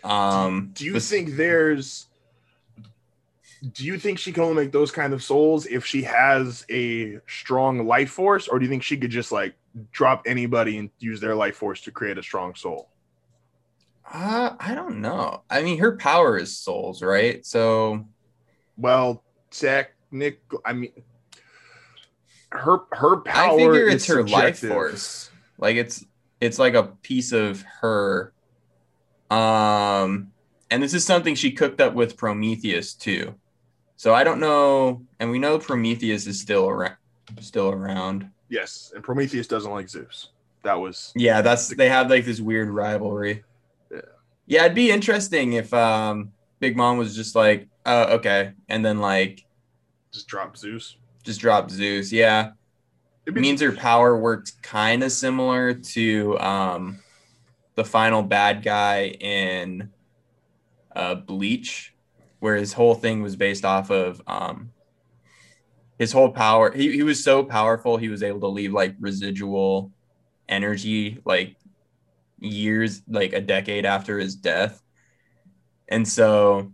Um, 0.03 0.69
do 0.73 0.85
you 0.85 0.93
bes- 0.93 1.09
think 1.09 1.35
there's 1.35 2.07
do 3.73 3.83
you 3.83 3.97
think 3.97 4.19
she 4.19 4.31
can 4.31 4.43
only 4.43 4.63
make 4.63 4.71
those 4.71 4.91
kind 4.91 5.13
of 5.13 5.23
souls 5.23 5.65
if 5.65 5.85
she 5.85 6.03
has 6.03 6.65
a 6.69 7.19
strong 7.27 7.87
life 7.87 8.11
force 8.11 8.47
or 8.47 8.59
do 8.59 8.65
you 8.65 8.69
think 8.69 8.83
she 8.83 8.97
could 8.97 9.11
just 9.11 9.31
like 9.31 9.55
drop 9.91 10.23
anybody 10.25 10.77
and 10.77 10.89
use 10.99 11.19
their 11.19 11.35
life 11.35 11.55
force 11.55 11.81
to 11.81 11.91
create 11.91 12.17
a 12.17 12.23
strong 12.23 12.53
soul 12.55 12.89
Uh, 14.11 14.55
I 14.59 14.73
don't 14.73 15.01
know. 15.01 15.41
I 15.49 15.63
mean, 15.63 15.79
her 15.79 15.97
power 15.97 16.37
is 16.37 16.57
souls, 16.57 17.01
right? 17.01 17.45
So 17.45 18.05
well 18.77 19.23
technical 19.49 20.61
i 20.65 20.71
mean 20.71 20.91
her 22.51 22.79
her 22.91 23.17
power 23.17 23.53
I 23.53 23.57
figure 23.57 23.87
is 23.87 23.95
it's 23.95 24.05
her 24.07 24.23
life 24.23 24.59
force. 24.59 25.29
Like 25.57 25.75
it's 25.75 26.05
it's 26.39 26.59
like 26.59 26.75
a 26.75 26.83
piece 26.83 27.31
of 27.31 27.63
her. 27.81 28.33
Um, 29.29 30.31
and 30.71 30.81
this 30.81 30.93
is 30.93 31.05
something 31.05 31.35
she 31.35 31.51
cooked 31.51 31.81
up 31.81 31.93
with 31.93 32.15
Prometheus 32.15 32.93
too. 32.93 33.35
So 33.97 34.13
I 34.13 34.23
don't 34.23 34.39
know, 34.39 35.01
and 35.19 35.29
we 35.29 35.39
know 35.39 35.59
Prometheus 35.59 36.25
is 36.27 36.39
still 36.39 36.69
around. 36.69 36.95
Still 37.41 37.69
around. 37.71 38.29
yes 38.49 38.93
and 38.95 39.03
prometheus 39.03 39.47
doesn't 39.47 39.71
like 39.71 39.89
zeus 39.89 40.29
that 40.63 40.79
was 40.79 41.11
Yeah, 41.13 41.41
that's 41.41 41.67
they 41.67 41.89
have 41.89 42.09
like 42.09 42.23
this 42.23 42.39
weird 42.39 42.69
rivalry. 42.69 43.43
Yeah. 43.91 43.99
Yeah, 44.45 44.63
it'd 44.63 44.75
be 44.75 44.91
interesting 44.91 45.53
if 45.53 45.73
um 45.73 46.31
Big 46.59 46.77
Mom 46.77 46.97
was 46.97 47.15
just 47.15 47.35
like, 47.35 47.67
oh, 47.85 48.15
okay, 48.15 48.53
and 48.69 48.83
then 48.85 48.99
like 48.99 49.45
just 50.13 50.27
drop 50.27 50.55
zeus 50.55 50.95
just 51.27 51.41
drop 51.41 51.69
Zeus. 51.69 52.11
Yeah. 52.11 52.51
It 53.25 53.33
be- 53.33 53.41
means 53.41 53.61
her 53.61 53.73
power 53.73 54.17
works 54.17 54.51
kind 54.63 55.03
of 55.03 55.11
similar 55.11 55.73
to 55.73 56.39
um, 56.39 56.99
the 57.75 57.83
final 57.83 58.23
bad 58.23 58.63
guy 58.63 59.07
in 59.19 59.91
uh, 60.95 61.15
Bleach, 61.15 61.93
where 62.39 62.55
his 62.55 62.73
whole 62.73 62.95
thing 62.95 63.21
was 63.21 63.35
based 63.35 63.65
off 63.65 63.89
of 63.89 64.21
um, 64.27 64.71
his 65.97 66.11
whole 66.11 66.31
power. 66.31 66.71
He, 66.71 66.91
he 66.91 67.03
was 67.03 67.23
so 67.23 67.43
powerful, 67.43 67.97
he 67.97 68.09
was 68.09 68.23
able 68.23 68.41
to 68.41 68.47
leave 68.47 68.73
like 68.73 68.95
residual 68.99 69.91
energy, 70.47 71.19
like 71.25 71.55
years, 72.39 73.01
like 73.07 73.33
a 73.33 73.41
decade 73.41 73.85
after 73.85 74.19
his 74.19 74.35
death. 74.35 74.81
And 75.87 76.07
so 76.07 76.71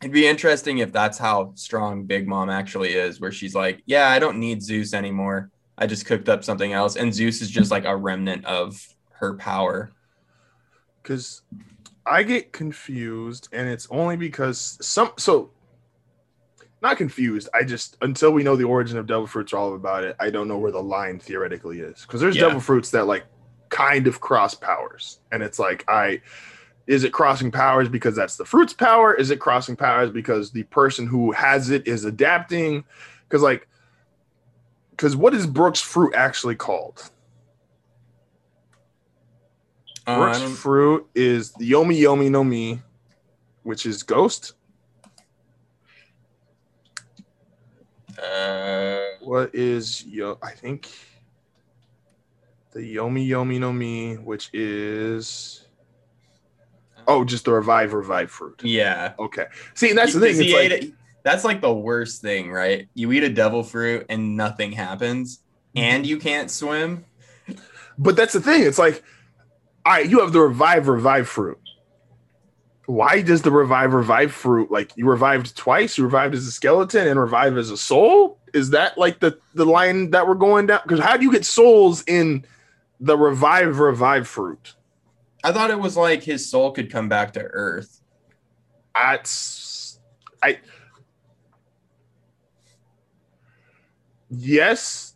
it'd 0.00 0.12
be 0.12 0.26
interesting 0.26 0.78
if 0.78 0.92
that's 0.92 1.16
how 1.16 1.52
strong 1.54 2.04
Big 2.04 2.26
Mom 2.28 2.50
actually 2.50 2.94
is, 2.94 3.20
where 3.20 3.32
she's 3.32 3.54
like, 3.54 3.82
yeah, 3.86 4.08
I 4.08 4.18
don't 4.18 4.38
need 4.38 4.62
Zeus 4.62 4.94
anymore. 4.94 5.50
I 5.78 5.86
just 5.86 6.06
cooked 6.06 6.28
up 6.28 6.44
something 6.44 6.72
else. 6.72 6.96
And 6.96 7.14
Zeus 7.14 7.40
is 7.40 7.50
just 7.50 7.70
like 7.70 7.84
a 7.84 7.96
remnant 7.96 8.44
of 8.44 8.86
her 9.12 9.34
power. 9.36 9.92
because 11.02 11.42
I 12.04 12.22
get 12.22 12.52
confused, 12.52 13.48
and 13.52 13.68
it's 13.68 13.86
only 13.90 14.16
because 14.16 14.78
some 14.80 15.12
so 15.18 15.50
not 16.80 16.96
confused. 16.96 17.48
I 17.54 17.62
just 17.62 17.96
until 18.02 18.32
we 18.32 18.42
know 18.42 18.56
the 18.56 18.64
origin 18.64 18.98
of 18.98 19.06
devil 19.06 19.26
fruits, 19.26 19.52
all 19.52 19.74
about 19.74 20.04
it. 20.04 20.16
I 20.18 20.30
don't 20.30 20.48
know 20.48 20.58
where 20.58 20.72
the 20.72 20.82
line 20.82 21.20
theoretically 21.20 21.80
is 21.80 22.02
because 22.02 22.20
there's 22.20 22.36
Yeah. 22.36 22.42
devil 22.42 22.60
fruits 22.60 22.90
that 22.90 23.06
like 23.06 23.24
kind 23.68 24.06
of 24.06 24.20
cross 24.20 24.54
powers, 24.54 25.20
and 25.30 25.42
it's 25.42 25.58
like 25.58 25.84
I 25.88 26.20
is 26.88 27.04
it 27.04 27.12
crossing 27.12 27.52
powers 27.52 27.88
because 27.88 28.16
that's 28.16 28.36
the 28.36 28.44
fruit's 28.44 28.72
power? 28.72 29.14
Is 29.14 29.30
it 29.30 29.38
crossing 29.38 29.76
powers 29.76 30.10
because 30.10 30.50
the 30.50 30.64
person 30.64 31.06
who 31.06 31.30
has 31.30 31.70
it 31.70 31.86
is 31.86 32.04
adapting? 32.04 32.84
Because 33.28 33.42
like 33.42 33.68
because 34.90 35.14
what 35.16 35.34
is 35.34 35.46
Brooks 35.46 35.80
fruit 35.80 36.14
actually 36.14 36.56
called? 36.56 37.11
Uh, 40.06 40.30
I 40.30 40.46
fruit 40.46 41.06
is 41.14 41.52
the 41.52 41.70
Yomi 41.70 42.00
Yomi 42.00 42.30
no 42.30 42.42
Mi, 42.42 42.80
which 43.62 43.86
is 43.86 44.02
ghost. 44.02 44.54
uh, 48.18 48.98
What 49.20 49.54
is 49.54 50.04
yo? 50.04 50.38
I 50.42 50.50
think 50.50 50.90
the 52.72 52.80
Yomi 52.80 53.28
Yomi 53.28 53.60
no 53.60 53.72
Mi, 53.72 54.14
which 54.14 54.50
is 54.52 55.66
oh, 57.06 57.24
just 57.24 57.44
the 57.44 57.52
revive 57.52 57.92
revive 57.92 58.30
fruit. 58.30 58.60
yeah. 58.64 59.12
Okay, 59.18 59.46
see, 59.74 59.90
and 59.90 59.98
that's 59.98 60.14
the 60.14 60.20
thing. 60.20 60.34
He 60.34 60.52
It's 60.52 60.84
like, 60.84 60.92
that's 61.22 61.44
like 61.44 61.60
the 61.60 61.72
worst 61.72 62.22
thing, 62.22 62.50
right? 62.50 62.88
You 62.94 63.12
eat 63.12 63.22
a 63.22 63.28
devil 63.30 63.62
fruit 63.62 64.06
and 64.08 64.36
nothing 64.36 64.72
happens, 64.72 65.40
and 65.76 66.04
you 66.04 66.18
can't 66.18 66.50
swim. 66.50 67.04
but 67.98 68.16
that's 68.16 68.32
the 68.32 68.40
thing. 68.40 68.62
It's 68.62 68.78
like, 68.78 69.04
all 69.84 69.92
right, 69.92 70.08
you 70.08 70.20
have 70.20 70.32
the 70.32 70.40
revive 70.40 70.88
revive 70.88 71.28
fruit. 71.28 71.58
Why 72.86 73.22
does 73.22 73.42
the 73.42 73.50
revive 73.50 73.94
revive 73.94 74.32
fruit 74.32 74.70
like 74.70 74.92
you 74.96 75.08
revived 75.08 75.56
twice? 75.56 75.96
You 75.96 76.04
revived 76.04 76.34
as 76.34 76.46
a 76.46 76.52
skeleton 76.52 77.06
and 77.06 77.18
revive 77.18 77.56
as 77.56 77.70
a 77.70 77.76
soul. 77.76 78.38
Is 78.52 78.70
that 78.70 78.98
like 78.98 79.20
the 79.20 79.38
the 79.54 79.64
line 79.64 80.10
that 80.10 80.26
we're 80.26 80.34
going 80.34 80.66
down? 80.66 80.80
Because 80.82 81.00
how 81.00 81.16
do 81.16 81.24
you 81.24 81.32
get 81.32 81.44
souls 81.44 82.04
in 82.06 82.44
the 83.00 83.16
revive 83.16 83.78
revive 83.78 84.28
fruit? 84.28 84.74
I 85.44 85.52
thought 85.52 85.70
it 85.70 85.80
was 85.80 85.96
like 85.96 86.22
his 86.22 86.48
soul 86.48 86.70
could 86.70 86.90
come 86.90 87.08
back 87.08 87.32
to 87.32 87.40
Earth. 87.40 88.00
That's 88.94 89.98
I. 90.42 90.58
Yes, 94.28 95.14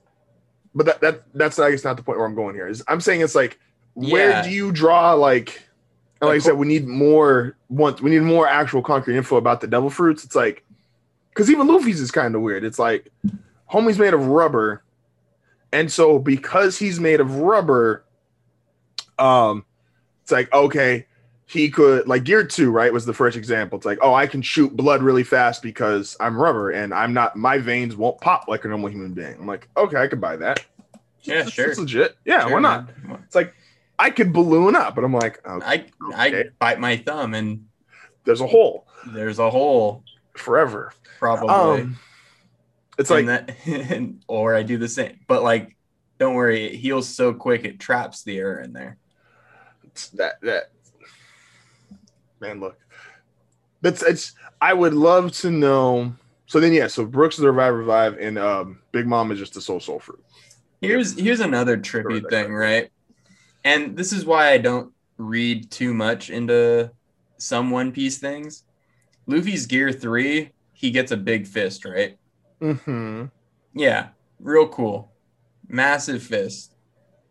but 0.75 0.87
that 0.87 1.01
that 1.01 1.23
that's 1.35 1.59
I 1.59 1.71
guess 1.71 1.85
not 1.85 1.97
the 1.97 2.03
point 2.03 2.19
where 2.19 2.27
I'm 2.27 2.35
going 2.35 2.55
here. 2.55 2.69
Is 2.69 2.83
I'm 2.89 3.01
saying 3.01 3.21
it's 3.21 3.35
like 3.35 3.59
where 3.97 4.31
Yeah. 4.31 4.43
do 4.43 4.51
you 4.51 4.71
draw 4.73 5.15
like 5.15 5.63
like 6.23 6.37
I 6.37 6.39
said, 6.39 6.55
we 6.55 6.67
need 6.67 6.87
more 6.87 7.57
once 7.69 8.01
we 8.01 8.11
need 8.11 8.21
more 8.23 8.47
actual 8.49 8.83
concrete 8.83 9.17
info 9.17 9.37
about 9.37 9.61
the 9.61 9.67
devil 9.67 9.91
fruits. 9.91 10.25
It's 10.25 10.35
like 10.35 10.65
because 11.31 11.51
even 11.51 11.67
Luffy's 11.67 12.01
is 12.01 12.11
kind 12.11 12.35
of 12.35 12.41
weird. 12.43 12.63
It's 12.65 12.79
like 12.79 13.11
homie's 13.71 13.99
made 13.99 14.15
of 14.15 14.27
rubber, 14.27 14.83
and 15.73 15.91
so 15.93 16.19
because 16.19 16.79
he's 16.79 16.99
made 17.01 17.21
of 17.21 17.37
rubber, 17.37 18.05
um, 19.19 19.65
it's 20.23 20.33
like 20.33 20.53
okay, 20.53 21.07
he 21.47 21.69
could 21.71 22.09
like 22.09 22.25
Gear 22.25 22.45
Two, 22.45 22.71
right? 22.71 22.93
Was 22.93 23.05
the 23.07 23.15
first 23.15 23.37
example. 23.37 23.77
It's 23.77 23.87
like 23.87 23.99
oh, 24.03 24.15
I 24.15 24.27
can 24.27 24.43
shoot 24.43 24.75
blood 24.77 25.03
really 25.03 25.25
fast 25.25 25.63
because 25.63 26.17
I'm 26.21 26.37
rubber 26.37 26.71
and 26.71 26.93
I'm 26.95 27.13
not. 27.13 27.37
My 27.37 27.59
veins 27.59 27.95
won't 27.97 28.21
pop 28.21 28.49
like 28.49 28.65
a 28.65 28.69
normal 28.69 28.89
human 28.89 29.13
being. 29.13 29.35
I'm 29.39 29.47
like 29.47 29.69
okay, 29.77 29.99
I 29.99 30.07
could 30.07 30.21
buy 30.21 30.37
that. 30.37 30.65
Yeah, 31.23 31.35
That's- 31.37 31.53
sure. 31.53 31.67
that's 31.67 31.79
legit. 31.79 32.17
Yeah, 32.25 32.43
Sure, 32.47 32.53
why 32.55 32.61
not? 32.61 33.05
man. 33.05 33.19
It's 33.27 33.35
like 33.35 33.53
I 33.99 34.11
could 34.11 34.33
balloon 34.33 34.77
up, 34.77 34.95
but 34.95 35.05
I'm 35.05 35.13
like, 35.13 35.41
oh, 35.45 35.61
I 35.65 35.87
I 36.15 36.45
bite 36.59 36.81
my 36.81 36.97
thumb 36.97 37.35
and 37.35 37.67
there's 38.25 38.41
a 38.41 38.47
hole 38.47 38.87
there's 39.07 39.39
a 39.39 39.51
hole, 39.51 40.05
forever. 40.37 40.93
probably. 41.19 41.83
Um, 41.83 41.99
it's 42.99 43.11
like 43.11 43.27
and 43.27 43.29
that, 43.29 44.19
or 44.27 44.55
I 44.55 44.63
do 44.63 44.79
the 44.79 44.89
same. 44.89 45.21
But 45.27 45.43
like, 45.43 45.77
don't 46.19 46.35
worry, 46.35 46.65
it 46.67 46.77
heals 46.77 47.09
so 47.09 47.33
quick 47.35 47.65
it 47.65 47.79
traps 47.79 48.23
the 48.23 48.39
air 48.39 48.61
in 48.61 48.73
there. 48.73 48.97
that 50.15 50.41
that 50.43 50.71
man. 52.41 52.61
Look, 52.61 52.79
that's 53.83 54.03
it's. 54.03 54.33
I 54.61 54.73
would 54.73 54.95
love 54.95 55.33
to 55.33 55.51
know 55.51 56.15
so 56.47 56.61
then 56.61 56.73
yeah, 56.73 56.87
so 56.87 57.05
Brooks 57.05 57.37
is 57.37 57.43
the 57.43 57.49
revive 57.49 57.75
revive, 57.75 58.19
and 58.19 58.39
um, 58.39 58.79
Big 58.93 59.07
Mom 59.07 59.33
is 59.33 59.39
just 59.39 59.55
the 59.55 59.61
soul 59.61 59.81
soul 59.81 59.99
fruit. 59.99 60.23
Here's 60.81 61.19
here's 61.19 61.41
another 61.41 61.77
trippy 61.77 62.29
thing, 62.31 62.53
right? 62.53 62.91
And 63.67 63.97
this 63.97 64.13
is 64.13 64.25
why 64.25 64.53
I 64.53 64.59
don't 64.59 64.93
read 65.19 65.73
too 65.73 65.93
much 65.93 66.31
into 66.31 66.93
some 67.37 67.73
One 67.73 67.91
Piece 67.91 68.19
things. 68.19 68.63
Luffy's 69.27 69.67
gear 69.67 69.91
three, 69.91 70.53
he 70.73 70.93
gets 70.93 71.11
a 71.11 71.17
big 71.17 71.49
fist, 71.49 71.85
right? 71.85 72.17
Mm-hmm. 72.63 73.25
Yeah, 73.75 74.11
real 74.39 74.69
cool. 74.69 75.11
Massive 75.67 76.23
fist. 76.23 76.77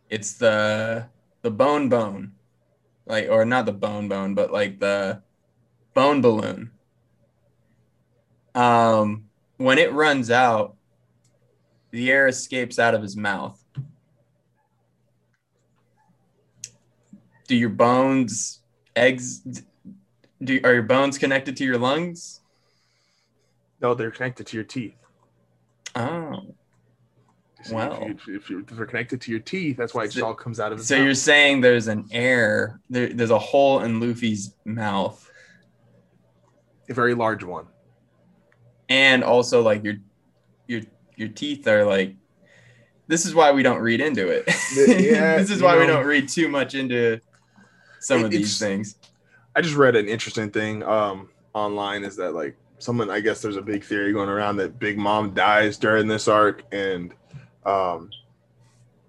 It's 0.09 0.33
the 0.33 1.07
the 1.41 1.51
bone 1.51 1.87
bone. 1.87 2.33
Like 3.05 3.29
or 3.29 3.45
not 3.45 3.65
the 3.65 3.71
bone 3.71 4.09
bone, 4.09 4.35
but 4.35 4.51
like 4.51 4.77
the 4.81 5.21
bone 5.93 6.19
balloon. 6.19 6.71
Um 8.53 9.29
when 9.55 9.77
it 9.77 9.93
runs 9.93 10.29
out, 10.29 10.75
the 11.91 12.11
air 12.11 12.27
escapes 12.27 12.77
out 12.77 12.93
of 12.93 13.01
his 13.01 13.15
mouth. 13.15 13.64
Do 17.47 17.55
your 17.55 17.69
bones 17.69 18.61
eggs 18.95 19.41
do 20.43 20.59
are 20.63 20.73
your 20.73 20.83
bones 20.83 21.17
connected 21.17 21.55
to 21.57 21.63
your 21.65 21.77
lungs? 21.77 22.41
No, 23.81 23.93
they're 23.93 24.11
connected 24.11 24.47
to 24.47 24.57
your 24.57 24.63
teeth. 24.63 24.95
Oh. 25.95 26.55
Wow. 27.71 27.97
If, 28.01 28.27
you, 28.27 28.35
if, 28.35 28.49
you, 28.49 28.59
if 28.59 28.67
they're 28.67 28.85
connected 28.85 29.21
to 29.21 29.31
your 29.31 29.39
teeth, 29.39 29.77
that's 29.77 29.93
why 29.93 30.03
it 30.03 30.11
just 30.11 30.21
all 30.21 30.35
comes 30.35 30.59
out 30.59 30.71
of 30.71 30.77
his 30.79 30.87
So 30.87 30.95
mouth. 30.97 31.05
you're 31.05 31.13
saying 31.15 31.61
there's 31.61 31.87
an 31.87 32.05
air, 32.11 32.79
there, 32.89 33.09
there's 33.11 33.31
a 33.31 33.39
hole 33.39 33.79
in 33.81 33.99
Luffy's 33.99 34.53
mouth, 34.65 35.27
a 36.89 36.93
very 36.93 37.15
large 37.15 37.43
one. 37.43 37.65
and 38.87 39.23
also 39.23 39.63
like 39.63 39.83
your 39.83 39.95
your 40.67 40.81
your 41.15 41.29
teeth 41.29 41.67
are 41.67 41.85
like. 41.85 42.15
This 43.07 43.25
is 43.27 43.35
why 43.35 43.51
we 43.51 43.61
don't 43.61 43.79
read 43.81 44.01
into 44.01 44.27
it. 44.29 44.45
Yeah, 44.75 45.37
this 45.37 45.51
is 45.51 45.61
why 45.61 45.77
we 45.77 45.85
don't 45.85 46.05
read 46.07 46.27
too 46.27 46.47
much 46.49 46.73
into 46.73 47.19
some 47.99 48.21
It- 48.21 48.25
of 48.25 48.31
these 48.31 48.59
things. 48.59 48.95
I 49.55 49.61
just 49.61 49.75
read 49.75 49.95
an 49.95 50.07
interesting 50.07 50.49
thing 50.51 50.83
um, 50.83 51.29
online 51.53 52.03
is 52.03 52.15
that 52.17 52.33
like 52.33 52.57
someone 52.79 53.09
I 53.09 53.21
guess 53.21 53.41
there's 53.41 53.55
a 53.55 53.61
big 53.61 53.83
theory 53.85 54.11
going 54.11 54.27
around 54.27 54.57
that 54.57 54.79
Big 54.79 54.97
Mom 54.97 55.33
dies 55.33 55.77
during 55.77 56.07
this 56.07 56.27
arc 56.27 56.63
and 56.73 57.13
um, 57.65 58.09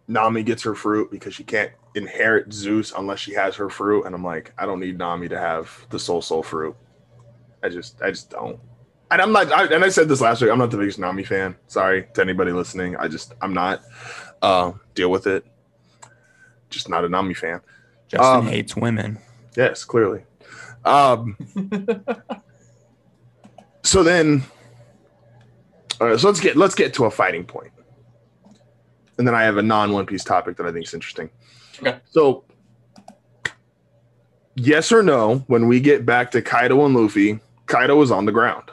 Nami 0.08 0.44
gets 0.44 0.62
her 0.62 0.74
fruit 0.76 1.10
because 1.10 1.34
she 1.34 1.42
can't 1.42 1.72
inherit 1.96 2.52
Zeus 2.52 2.92
unless 2.96 3.18
she 3.18 3.32
has 3.34 3.56
her 3.56 3.68
fruit 3.68 4.04
and 4.06 4.14
I'm 4.14 4.22
like 4.22 4.52
I 4.56 4.66
don't 4.66 4.78
need 4.78 4.98
Nami 4.98 5.28
to 5.30 5.38
have 5.38 5.86
the 5.90 5.98
soul 5.98 6.22
soul 6.22 6.44
fruit. 6.44 6.76
I 7.64 7.68
just 7.68 8.00
I 8.00 8.10
just 8.10 8.30
don't. 8.30 8.60
And 9.10 9.20
I'm 9.20 9.32
not 9.32 9.52
I, 9.52 9.64
and 9.66 9.84
I 9.84 9.88
said 9.88 10.08
this 10.08 10.20
last 10.20 10.42
week 10.42 10.50
I'm 10.52 10.58
not 10.58 10.70
the 10.70 10.76
biggest 10.78 11.00
Nami 11.00 11.24
fan. 11.24 11.56
Sorry 11.66 12.06
to 12.14 12.20
anybody 12.20 12.52
listening. 12.52 12.96
I 12.96 13.08
just 13.08 13.34
I'm 13.42 13.52
not 13.52 13.82
uh, 14.42 14.72
deal 14.94 15.10
with 15.10 15.26
it. 15.26 15.44
Just 16.70 16.88
not 16.88 17.04
a 17.04 17.08
Nami 17.08 17.34
fan. 17.34 17.60
Justin 18.08 18.38
um, 18.38 18.46
hates 18.46 18.76
women. 18.76 19.18
Yes, 19.56 19.84
clearly. 19.84 20.22
Um, 20.84 21.36
so 23.82 24.02
then, 24.02 24.44
all 26.00 26.08
right, 26.08 26.18
so 26.20 26.28
let's 26.28 26.40
get 26.40 26.56
let's 26.56 26.74
get 26.74 26.94
to 26.94 27.06
a 27.06 27.10
fighting 27.10 27.44
point, 27.44 27.72
and 29.18 29.26
then 29.26 29.34
I 29.34 29.42
have 29.42 29.56
a 29.56 29.62
non 29.62 29.92
One 29.92 30.06
Piece 30.06 30.24
topic 30.24 30.56
that 30.56 30.66
I 30.66 30.72
think 30.72 30.86
is 30.86 30.94
interesting. 30.94 31.30
Okay. 31.80 31.98
So, 32.10 32.44
yes 34.54 34.92
or 34.92 35.02
no? 35.02 35.38
When 35.46 35.66
we 35.68 35.80
get 35.80 36.06
back 36.06 36.30
to 36.32 36.42
Kaido 36.42 36.84
and 36.86 36.94
Luffy, 36.94 37.40
Kaido 37.66 38.00
is 38.02 38.10
on 38.10 38.24
the 38.24 38.32
ground. 38.32 38.70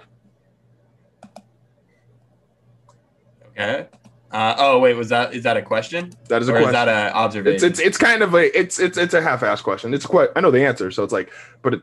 Okay. 3.50 3.88
Uh, 4.34 4.56
oh 4.58 4.80
wait, 4.80 4.96
was 4.96 5.10
that 5.10 5.34
is 5.34 5.44
that 5.44 5.56
a 5.58 5.62
question 5.62 6.12
That 6.28 6.42
is 6.42 6.50
a 6.50 6.52
or 6.52 6.56
question. 6.56 6.70
is 6.70 6.74
that 6.74 6.88
an 6.90 7.14
observation? 7.14 7.56
it's 7.56 7.64
it's 7.64 7.80
it's 7.80 7.98
kind 7.98 8.24
of 8.24 8.34
a 8.34 8.60
it's 8.60 8.80
it's 8.80 8.98
it's 8.98 9.14
a 9.14 9.22
half-ass 9.22 9.62
question. 9.62 9.94
It's 9.94 10.06
quite 10.08 10.30
I 10.36 10.42
know 10.42 10.50
the 10.52 10.66
answer, 10.66 10.90
so 10.90 11.04
it's 11.04 11.14
like, 11.14 11.32
but 11.62 11.76
it, 11.76 11.82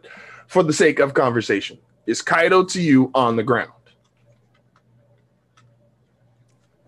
for 0.49 0.63
the 0.65 0.73
sake 0.73 0.99
of 0.99 1.15
conversation, 1.15 1.79
is 2.07 2.21
Kaido 2.23 2.65
to 2.65 2.83
you 2.83 3.11
on 3.15 3.37
the 3.37 3.45
ground? 3.45 3.71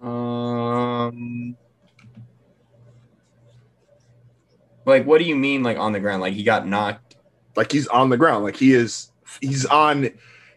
Um, 0.02 1.56
like, 4.84 5.06
what 5.06 5.18
do 5.18 5.24
you 5.24 5.36
mean, 5.36 5.62
like 5.62 5.78
on 5.78 5.92
the 5.92 6.00
ground? 6.00 6.22
Like 6.22 6.34
he 6.34 6.42
got 6.42 6.66
knocked? 6.66 7.12
like 7.56 7.70
he's 7.72 7.86
on 7.88 8.08
the 8.08 8.16
ground 8.16 8.44
like 8.44 8.56
he 8.56 8.72
is 8.72 9.10
he's 9.40 9.66
on 9.66 10.10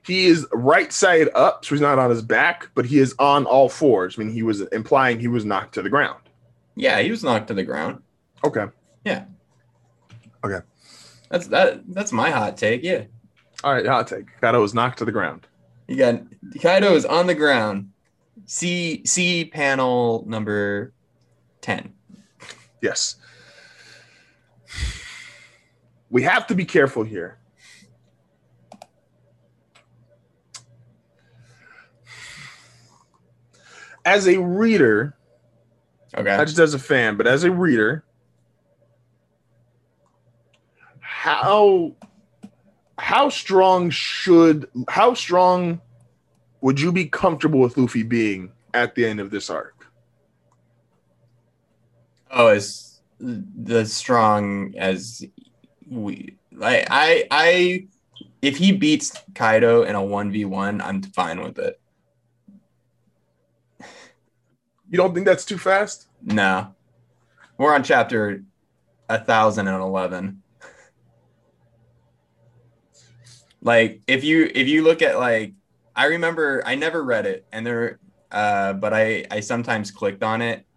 he 0.05 0.25
is 0.27 0.45
right 0.53 0.91
side 0.93 1.29
up 1.35 1.65
so 1.65 1.73
he's 1.75 1.81
not 1.81 1.97
on 1.99 2.09
his 2.09 2.21
back 2.21 2.69
but 2.75 2.85
he 2.85 2.99
is 2.99 3.15
on 3.19 3.45
all 3.45 3.69
fours 3.69 4.17
i 4.17 4.21
mean 4.23 4.31
he 4.31 4.43
was 4.43 4.61
implying 4.71 5.19
he 5.19 5.27
was 5.27 5.45
knocked 5.45 5.73
to 5.73 5.81
the 5.81 5.89
ground 5.89 6.19
Yeah, 6.75 6.99
he 7.01 7.09
was 7.11 7.23
knocked 7.23 7.47
to 7.47 7.53
the 7.53 7.63
ground. 7.63 8.01
okay 8.43 8.65
Yeah. 9.03 9.25
Okay. 10.43 10.59
That's 11.29 11.47
that. 11.47 11.81
That's 11.87 12.11
my 12.11 12.29
hot 12.29 12.55
take. 12.55 12.83
Yeah, 12.83 13.05
all 13.63 13.73
right 13.73 13.87
i'll 13.87 14.05
take 14.05 14.25
kaido 14.41 14.61
was 14.61 14.73
knocked 14.73 14.99
to 14.99 15.05
the 15.05 15.11
ground 15.11 15.47
you 15.87 15.95
got 15.97 16.21
Kaido 16.61 16.95
is 16.95 17.05
on 17.05 17.27
the 17.27 17.35
ground. 17.35 17.91
See, 18.47 19.03
see 19.05 19.45
panel 19.45 20.23
number 20.27 20.93
ten. 21.61 21.93
yes 22.81 23.15
we 26.09 26.21
have 26.23 26.47
to 26.47 26.55
be 26.55 26.65
careful 26.65 27.03
here 27.03 27.37
as 34.05 34.27
a 34.27 34.39
reader 34.39 35.15
Okay. 36.17 36.37
not 36.37 36.47
just 36.47 36.59
as 36.59 36.73
a 36.73 36.79
fan, 36.79 37.17
but 37.17 37.27
as 37.27 37.43
a 37.43 37.51
reader, 37.51 38.05
how 40.99 41.93
how 42.97 43.27
strong 43.29 43.89
should 43.89 44.69
how 44.87 45.13
strong 45.13 45.81
would 46.61 46.79
you 46.79 46.91
be 46.91 47.05
comfortable 47.05 47.59
with 47.59 47.77
Luffy 47.77 48.03
being 48.03 48.51
at 48.73 48.95
the 48.95 49.05
end 49.05 49.19
of 49.19 49.29
this 49.29 49.49
arc? 49.49 49.85
Oh, 52.31 52.47
as 52.47 53.01
the 53.19 53.85
strong 53.85 54.73
as 54.77 55.23
we. 55.89 56.37
I, 56.61 56.85
I, 56.89 57.27
I. 57.31 57.87
If 58.41 58.57
he 58.57 58.71
beats 58.71 59.11
Kaido 59.33 59.83
in 59.83 59.95
a 59.95 60.03
one 60.03 60.31
v 60.31 60.45
one, 60.45 60.79
I'm 60.79 61.01
fine 61.01 61.41
with 61.41 61.59
it. 61.59 61.79
You 64.89 64.97
don't 64.97 65.13
think 65.13 65.25
that's 65.25 65.45
too 65.45 65.57
fast? 65.57 66.07
No, 66.21 66.75
we're 67.57 67.73
on 67.73 67.83
chapter 67.83 68.43
a 69.09 69.19
thousand 69.19 69.67
and 69.67 69.81
eleven. 69.81 70.41
Like 73.61 74.01
if 74.05 74.23
you 74.23 74.51
if 74.53 74.67
you 74.67 74.83
look 74.83 75.01
at 75.01 75.17
like 75.17 75.53
I 75.95 76.05
remember 76.05 76.61
I 76.67 76.75
never 76.75 77.03
read 77.03 77.25
it 77.25 77.47
and 77.51 77.65
there 77.65 77.99
uh 78.31 78.73
but 78.73 78.93
I 78.93 79.25
I 79.31 79.39
sometimes 79.39 79.89
clicked 79.89 80.21
on 80.21 80.43
it 80.43 80.67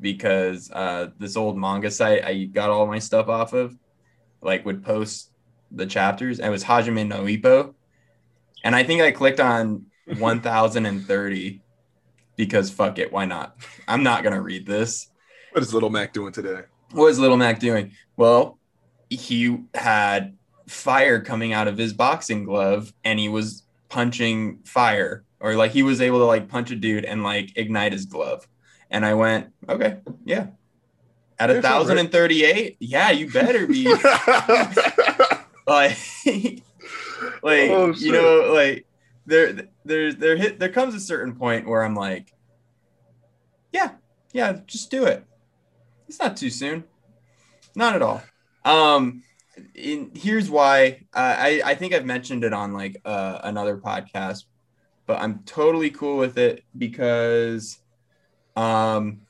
because 0.00 0.68
uh 0.72 1.10
this 1.20 1.36
old 1.36 1.56
manga 1.56 1.88
site 1.88 2.24
I 2.24 2.46
got 2.46 2.70
all 2.70 2.88
my 2.88 2.98
stuff 2.98 3.28
off 3.28 3.52
of 3.52 3.76
like 4.42 4.66
would 4.66 4.84
post 4.84 5.30
the 5.70 5.86
chapters 5.86 6.40
and 6.40 6.48
it 6.48 6.50
was 6.50 6.64
Hajime 6.64 7.06
no 7.06 7.22
Ippo 7.22 7.74
and 8.64 8.74
I 8.74 8.82
think 8.82 9.02
I 9.02 9.12
clicked 9.12 9.38
on 9.38 9.86
1030 10.18 11.62
because 12.36 12.70
fuck 12.70 12.98
it 12.98 13.12
why 13.12 13.24
not 13.24 13.56
I'm 13.88 14.02
not 14.02 14.22
to 14.24 14.40
read 14.40 14.66
this 14.66 15.08
What 15.52 15.62
is 15.62 15.72
Little 15.74 15.90
Mac 15.90 16.12
doing 16.12 16.32
today? 16.32 16.62
what 16.92 17.08
is 17.08 17.18
Little 17.18 17.36
Mac 17.36 17.58
doing? 17.58 17.92
Well, 18.16 18.58
he 19.10 19.58
had 19.74 20.36
fire 20.68 21.20
coming 21.20 21.52
out 21.52 21.68
of 21.68 21.76
his 21.78 21.92
boxing 21.92 22.44
glove 22.44 22.92
and 23.04 23.18
he 23.18 23.28
was 23.28 23.62
punching 23.88 24.60
fire 24.64 25.24
or 25.40 25.54
like 25.54 25.70
he 25.72 25.82
was 25.82 26.00
able 26.00 26.18
to 26.18 26.24
like 26.24 26.48
punch 26.48 26.70
a 26.70 26.76
dude 26.76 27.04
and 27.04 27.22
like 27.22 27.52
ignite 27.56 27.92
his 27.92 28.06
glove. 28.06 28.46
And 28.90 29.04
I 29.04 29.14
went, 29.14 29.52
okay, 29.68 29.98
yeah. 30.24 30.48
At 31.38 31.50
a 31.50 31.60
thousand 31.60 31.98
and 31.98 32.10
thirty-eight, 32.10 32.76
yeah, 32.80 33.10
you 33.10 33.30
better 33.30 33.66
be 33.66 33.84
like, 35.66 35.98
like 37.42 37.70
Oh, 37.70 37.92
you 37.94 38.12
know, 38.12 38.52
like 38.54 38.86
there, 39.26 39.68
there, 39.84 40.12
there 40.12 40.36
hit. 40.36 40.58
There 40.58 40.68
comes 40.68 40.94
a 40.94 41.00
certain 41.00 41.34
point 41.34 41.66
where 41.66 41.82
I'm 41.82 41.94
like, 41.94 42.32
yeah, 43.72 43.92
yeah, 44.32 44.60
just 44.66 44.90
do 44.90 45.04
it. 45.04 45.24
It's 46.08 46.20
not 46.20 46.36
too 46.36 46.50
soon, 46.50 46.84
not 47.74 47.94
at 47.94 48.02
all. 48.02 48.22
Um, 48.64 49.22
in, 49.74 50.12
here's 50.14 50.48
why. 50.48 51.04
Uh, 51.12 51.36
I 51.38 51.62
I 51.64 51.74
think 51.74 51.92
I've 51.92 52.06
mentioned 52.06 52.44
it 52.44 52.52
on 52.52 52.72
like 52.72 53.00
uh, 53.04 53.40
another 53.42 53.76
podcast, 53.76 54.44
but 55.06 55.20
I'm 55.20 55.40
totally 55.44 55.90
cool 55.90 56.16
with 56.16 56.38
it 56.38 56.64
because, 56.76 57.78
um, 58.54 59.22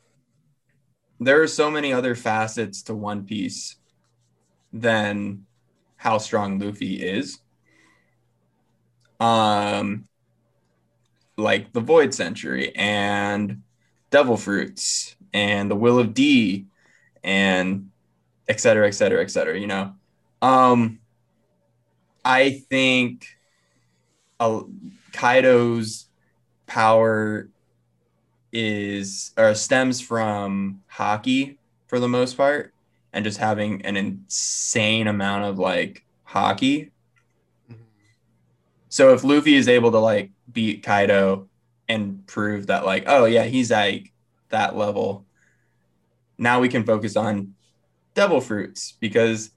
there 1.18 1.40
are 1.40 1.48
so 1.48 1.70
many 1.70 1.92
other 1.92 2.14
facets 2.14 2.82
to 2.82 2.94
One 2.94 3.24
Piece 3.24 3.76
than 4.72 5.46
how 5.96 6.18
strong 6.18 6.58
Luffy 6.58 7.02
is. 7.02 7.38
Um, 9.20 10.08
like 11.36 11.72
the 11.72 11.80
Void 11.80 12.14
Century 12.14 12.74
and 12.74 13.62
Devil 14.10 14.36
Fruits 14.36 15.16
and 15.32 15.70
the 15.70 15.76
Will 15.76 15.98
of 15.98 16.14
D 16.14 16.66
and 17.22 17.90
et 18.48 18.60
cetera, 18.60 18.86
et 18.86 18.92
cetera, 18.92 19.22
et 19.22 19.30
cetera, 19.30 19.58
you 19.58 19.66
know. 19.66 19.92
Um 20.42 21.00
I 22.24 22.50
think 22.68 23.26
uh, 24.40 24.62
Kaido's 25.12 26.06
power 26.66 27.48
is 28.52 29.32
or 29.36 29.54
stems 29.54 30.00
from 30.00 30.82
Haki 30.92 31.56
for 31.86 32.00
the 32.00 32.08
most 32.08 32.36
part 32.36 32.72
and 33.12 33.24
just 33.24 33.38
having 33.38 33.84
an 33.86 33.96
insane 33.96 35.06
amount 35.06 35.44
of 35.44 35.58
like 35.58 36.04
Haki. 36.28 36.90
So 38.96 39.12
if 39.12 39.24
Luffy 39.24 39.56
is 39.56 39.68
able 39.68 39.90
to 39.90 39.98
like 39.98 40.30
beat 40.50 40.82
Kaido 40.82 41.50
and 41.86 42.26
prove 42.26 42.68
that 42.68 42.86
like 42.86 43.04
oh 43.06 43.26
yeah 43.26 43.42
he's 43.42 43.70
like 43.70 44.10
that 44.48 44.74
level 44.74 45.26
now 46.38 46.60
we 46.60 46.70
can 46.70 46.82
focus 46.82 47.14
on 47.14 47.52
devil 48.14 48.40
fruits 48.40 48.94
because 48.98 49.50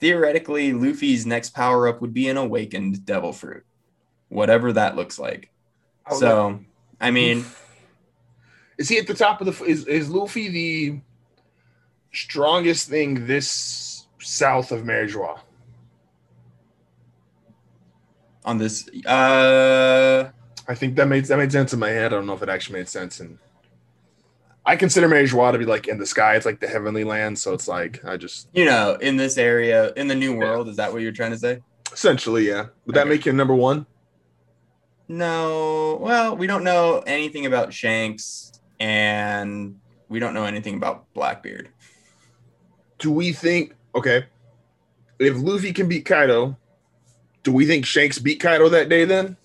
theoretically 0.00 0.72
Luffy's 0.72 1.26
next 1.26 1.50
power 1.50 1.86
up 1.86 2.00
would 2.00 2.14
be 2.14 2.28
an 2.28 2.38
awakened 2.38 3.04
devil 3.04 3.34
fruit 3.34 3.66
whatever 4.30 4.72
that 4.72 4.96
looks 4.96 5.18
like 5.18 5.50
Oh, 6.10 6.18
so 6.18 6.60
I 6.98 7.10
mean 7.10 7.44
Is 8.78 8.88
he 8.88 8.96
at 8.96 9.06
the 9.06 9.12
top 9.12 9.42
of 9.42 9.46
the? 9.58 9.64
Is 9.66 9.84
is 9.84 10.08
Luffy 10.08 10.48
the 10.48 11.00
strongest 12.14 12.88
thing 12.88 13.26
this 13.26 14.06
south 14.18 14.72
of 14.72 14.84
Marijois? 14.84 15.40
On 18.48 18.56
this 18.56 18.88
uh 19.04 20.30
I 20.66 20.74
think 20.74 20.96
that 20.96 21.06
made 21.06 21.26
that 21.26 21.38
made 21.38 21.52
sense 21.52 21.72
in 21.72 21.78
my 21.78 21.90
head. 21.90 22.06
I 22.06 22.16
don't 22.16 22.26
know 22.26 22.34
if 22.34 22.42
it 22.42 22.48
actually 22.48 22.78
made 22.78 22.88
sense. 22.88 23.20
And 23.20 23.38
I 24.66 24.76
consider 24.76 25.08
Marijois 25.08 25.52
to 25.52 25.58
be 25.58 25.64
like 25.64 25.88
in 25.88 25.98
the 25.98 26.06
sky. 26.06 26.34
It's 26.36 26.44
like 26.44 26.60
the 26.60 26.68
heavenly 26.68 27.04
land. 27.04 27.38
So 27.38 27.54
it's 27.54 27.68
like 27.68 28.04
I 28.04 28.16
just 28.16 28.48
you 28.52 28.64
know 28.64 28.96
in 29.00 29.16
this 29.16 29.38
area 29.38 29.92
in 29.94 30.08
the 30.08 30.14
new 30.14 30.36
world 30.36 30.68
is 30.68 30.76
that 30.76 30.92
what 30.92 31.02
you're 31.02 31.12
trying 31.12 31.32
to 31.32 31.38
say 31.38 31.60
essentially 31.92 32.48
yeah. 32.48 32.66
Would 32.86 32.96
that 32.96 33.06
make 33.06 33.26
him 33.26 33.36
number 33.36 33.54
one? 33.54 33.86
No, 35.10 35.98
well, 36.02 36.36
we 36.36 36.46
don't 36.46 36.64
know 36.64 37.02
anything 37.06 37.46
about 37.46 37.72
Shanks, 37.72 38.60
and 38.78 39.80
we 40.10 40.18
don't 40.18 40.34
know 40.34 40.44
anything 40.44 40.74
about 40.74 41.10
Blackbeard. 41.14 41.70
Do 42.98 43.10
we 43.10 43.32
think 43.32 43.74
okay? 43.94 44.26
If 45.18 45.36
Luffy 45.38 45.72
can 45.72 45.88
beat 45.88 46.04
Kaido, 46.04 46.56
do 47.48 47.54
we 47.54 47.64
think 47.64 47.86
Shanks 47.86 48.18
beat 48.18 48.40
Kaido 48.40 48.68
that 48.68 48.90
day? 48.90 49.06
Then 49.06 49.38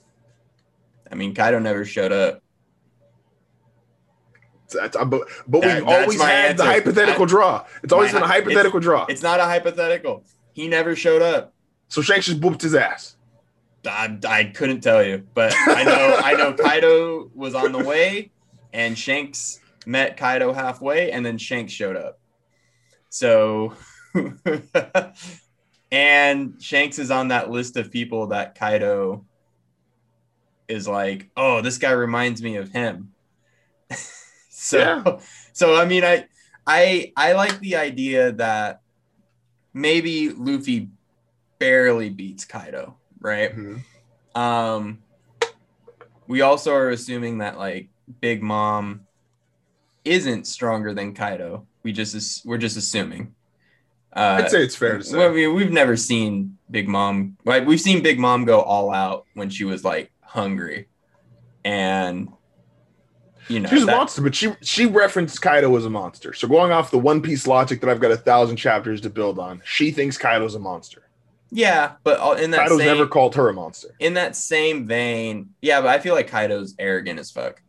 I 1.09 1.15
mean, 1.15 1.33
Kaido 1.33 1.57
never 1.59 1.85
showed 1.85 2.11
up. 2.11 2.41
That's- 4.73 5.05
but 5.07 5.21
but 5.47 5.61
That- 5.61 5.75
we've 5.79 5.87
always 5.87 6.21
had 6.21 6.57
the 6.57 6.65
hypothetical 6.65 7.23
I- 7.23 7.27
draw. 7.27 7.65
It's 7.81 7.93
always 7.93 8.11
my 8.11 8.19
been 8.19 8.23
a 8.23 8.27
hy- 8.27 8.33
hypothetical 8.39 8.79
draw. 8.81 9.05
It's 9.07 9.21
not 9.21 9.39
a 9.39 9.43
hypothetical. 9.45 10.25
He 10.51 10.67
never 10.67 10.95
showed 10.97 11.21
up. 11.21 11.53
So 11.87 12.01
Shanks 12.01 12.25
just 12.25 12.41
booped 12.41 12.61
his 12.61 12.75
ass. 12.75 13.15
I, 13.87 14.17
I 14.27 14.43
couldn't 14.45 14.81
tell 14.81 15.01
you, 15.03 15.23
but 15.33 15.53
I 15.57 15.83
know 15.83 16.19
I 16.21 16.33
know 16.33 16.53
Kaido 16.59 17.29
was 17.33 17.55
on 17.55 17.71
the 17.71 17.83
way, 17.83 18.31
and 18.73 18.97
Shanks 18.97 19.59
met 19.85 20.17
Kaido 20.17 20.51
halfway, 20.51 21.11
and 21.11 21.25
then 21.25 21.37
Shanks 21.37 21.71
showed 21.71 21.95
up. 21.95 22.19
So, 23.09 23.75
and 25.93 26.55
Shanks 26.59 26.97
is 26.97 27.11
on 27.11 27.27
that 27.27 27.51
list 27.51 27.77
of 27.77 27.91
people 27.91 28.27
that 28.27 28.55
Kaido 28.55 29.23
is 30.67 30.87
like, 30.87 31.29
oh, 31.37 31.61
this 31.61 31.77
guy 31.77 31.91
reminds 31.91 32.41
me 32.41 32.55
of 32.55 32.69
him. 32.69 33.11
so, 34.49 34.79
Yeah. 34.79 35.19
so 35.53 35.75
I 35.75 35.85
mean, 35.85 36.03
I, 36.03 36.25
I, 36.65 37.13
I 37.15 37.33
like 37.33 37.59
the 37.59 37.75
idea 37.75 38.31
that 38.31 38.81
maybe 39.71 40.29
Luffy 40.29 40.89
barely 41.59 42.09
beats 42.09 42.43
Kaido, 42.43 42.97
right? 43.19 43.53
Um, 44.33 44.97
we 46.27 46.41
also 46.41 46.73
are 46.73 46.89
assuming 46.89 47.37
that 47.37 47.59
like 47.59 47.89
Big 48.19 48.41
Mom 48.41 49.01
isn't 50.03 50.47
stronger 50.47 50.95
than 50.95 51.13
Kaido. 51.13 51.67
We 51.83 51.91
just 51.91 52.45
we're 52.47 52.57
just 52.57 52.77
assuming. 52.77 53.35
Uh, 54.15 54.41
I'd 54.43 54.51
say 54.51 54.63
it's 54.63 54.75
fair 54.75 54.97
to 54.99 55.03
say. 55.03 55.17
well, 55.17 55.31
we, 55.31 55.47
we've 55.47 55.71
never 55.71 55.97
seen 55.97 56.57
Big 56.69 56.87
Mom. 56.87 57.37
Like 57.45 57.65
we've 57.65 57.81
seen 57.81 58.03
Big 58.03 58.19
Mom 58.19 58.45
go 58.45 58.61
all 58.61 58.91
out 58.93 59.25
when 59.33 59.49
she 59.49 59.63
was 59.65 59.83
like 59.83 60.11
hungry, 60.21 60.87
and 61.65 62.29
you 63.47 63.59
know 63.59 63.69
She's 63.69 63.83
a 63.83 63.85
that- 63.87 63.97
monster, 63.97 64.21
but 64.21 64.35
she 64.35 64.53
she 64.61 64.85
referenced 64.85 65.41
Kaido 65.41 65.75
as 65.75 65.85
a 65.85 65.89
monster. 65.89 66.33
So 66.33 66.47
going 66.47 66.71
off 66.71 66.91
the 66.91 66.99
One 66.99 67.21
Piece 67.21 67.47
logic 67.47 67.81
that 67.81 67.89
I've 67.89 67.99
got 67.99 68.11
a 68.11 68.17
thousand 68.17 68.57
chapters 68.57 69.01
to 69.01 69.09
build 69.09 69.39
on, 69.39 69.61
she 69.65 69.91
thinks 69.91 70.17
Kaido's 70.17 70.55
a 70.55 70.59
monster. 70.59 71.09
yeah, 71.51 71.93
but 72.03 72.39
in 72.39 72.51
that 72.51 72.61
Kaido's 72.61 72.77
same 72.79 72.87
never 72.87 73.07
called 73.07 73.35
her 73.35 73.49
a 73.49 73.53
monster. 73.53 73.89
in 73.99 74.13
that 74.13 74.35
same 74.35 74.85
vein, 74.87 75.49
yeah, 75.61 75.81
but 75.81 75.87
I 75.89 75.99
feel 75.99 76.13
like 76.13 76.27
Kaido's 76.27 76.75
arrogant 76.79 77.19
as 77.19 77.31
fuck. 77.31 77.61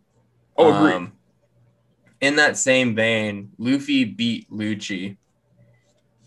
Oh, 0.57 0.72
agreed. 0.74 0.94
Um, 0.94 1.12
in 2.20 2.37
that 2.37 2.57
same 2.57 2.94
vein, 2.94 3.50
Luffy 3.59 4.04
beat 4.04 4.48
Lucci, 4.50 5.16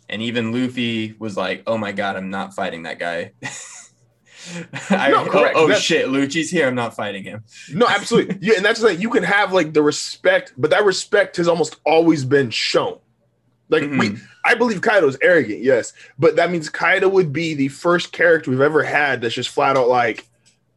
and 0.09 0.21
even 0.21 0.51
Luffy 0.51 1.15
was 1.19 1.35
like, 1.37 1.63
"Oh 1.67 1.77
my 1.77 1.91
god, 1.91 2.15
I'm 2.15 2.29
not 2.29 2.53
fighting 2.53 2.83
that 2.83 2.99
guy." 2.99 3.31
I, 4.89 5.09
No, 5.09 5.25
oh, 5.25 5.29
correct. 5.29 5.55
oh 5.57 5.67
That's- 5.67 5.83
shit, 5.83 6.07
Lucci's 6.07 6.49
here. 6.49 6.67
I'm 6.67 6.75
not 6.75 6.95
fighting 6.95 7.23
him. 7.23 7.43
No, 7.73 7.85
absolutely. 7.87 8.37
yeah, 8.41 8.53
and 8.55 8.63
that's 8.65 8.81
like 8.81 8.99
you 8.99 9.09
can 9.09 9.23
have 9.23 9.51
like 9.51 9.73
the 9.73 9.81
respect, 9.81 10.53
but 10.57 10.71
that 10.71 10.85
respect 10.85 11.37
has 11.37 11.47
almost 11.47 11.77
always 11.85 12.23
been 12.23 12.49
shown. 12.49 12.99
Like 13.69 13.81
we, 13.83 13.87
Mhm. 14.11 14.21
I 14.45 14.55
believe 14.55 14.79
Kaido's 14.81 15.17
arrogant, 15.21 15.61
yes, 15.61 15.91
but 16.17 16.37
that 16.37 16.49
means 16.51 16.69
Kaido 16.69 17.09
would 17.09 17.33
be 17.33 17.53
the 17.53 17.67
first 17.67 18.13
character 18.13 18.49
we've 18.49 18.61
ever 18.61 18.81
had 18.83 19.19
that's 19.19 19.35
just 19.35 19.49
flat 19.49 19.75
out 19.75 19.89
like, 19.89 20.25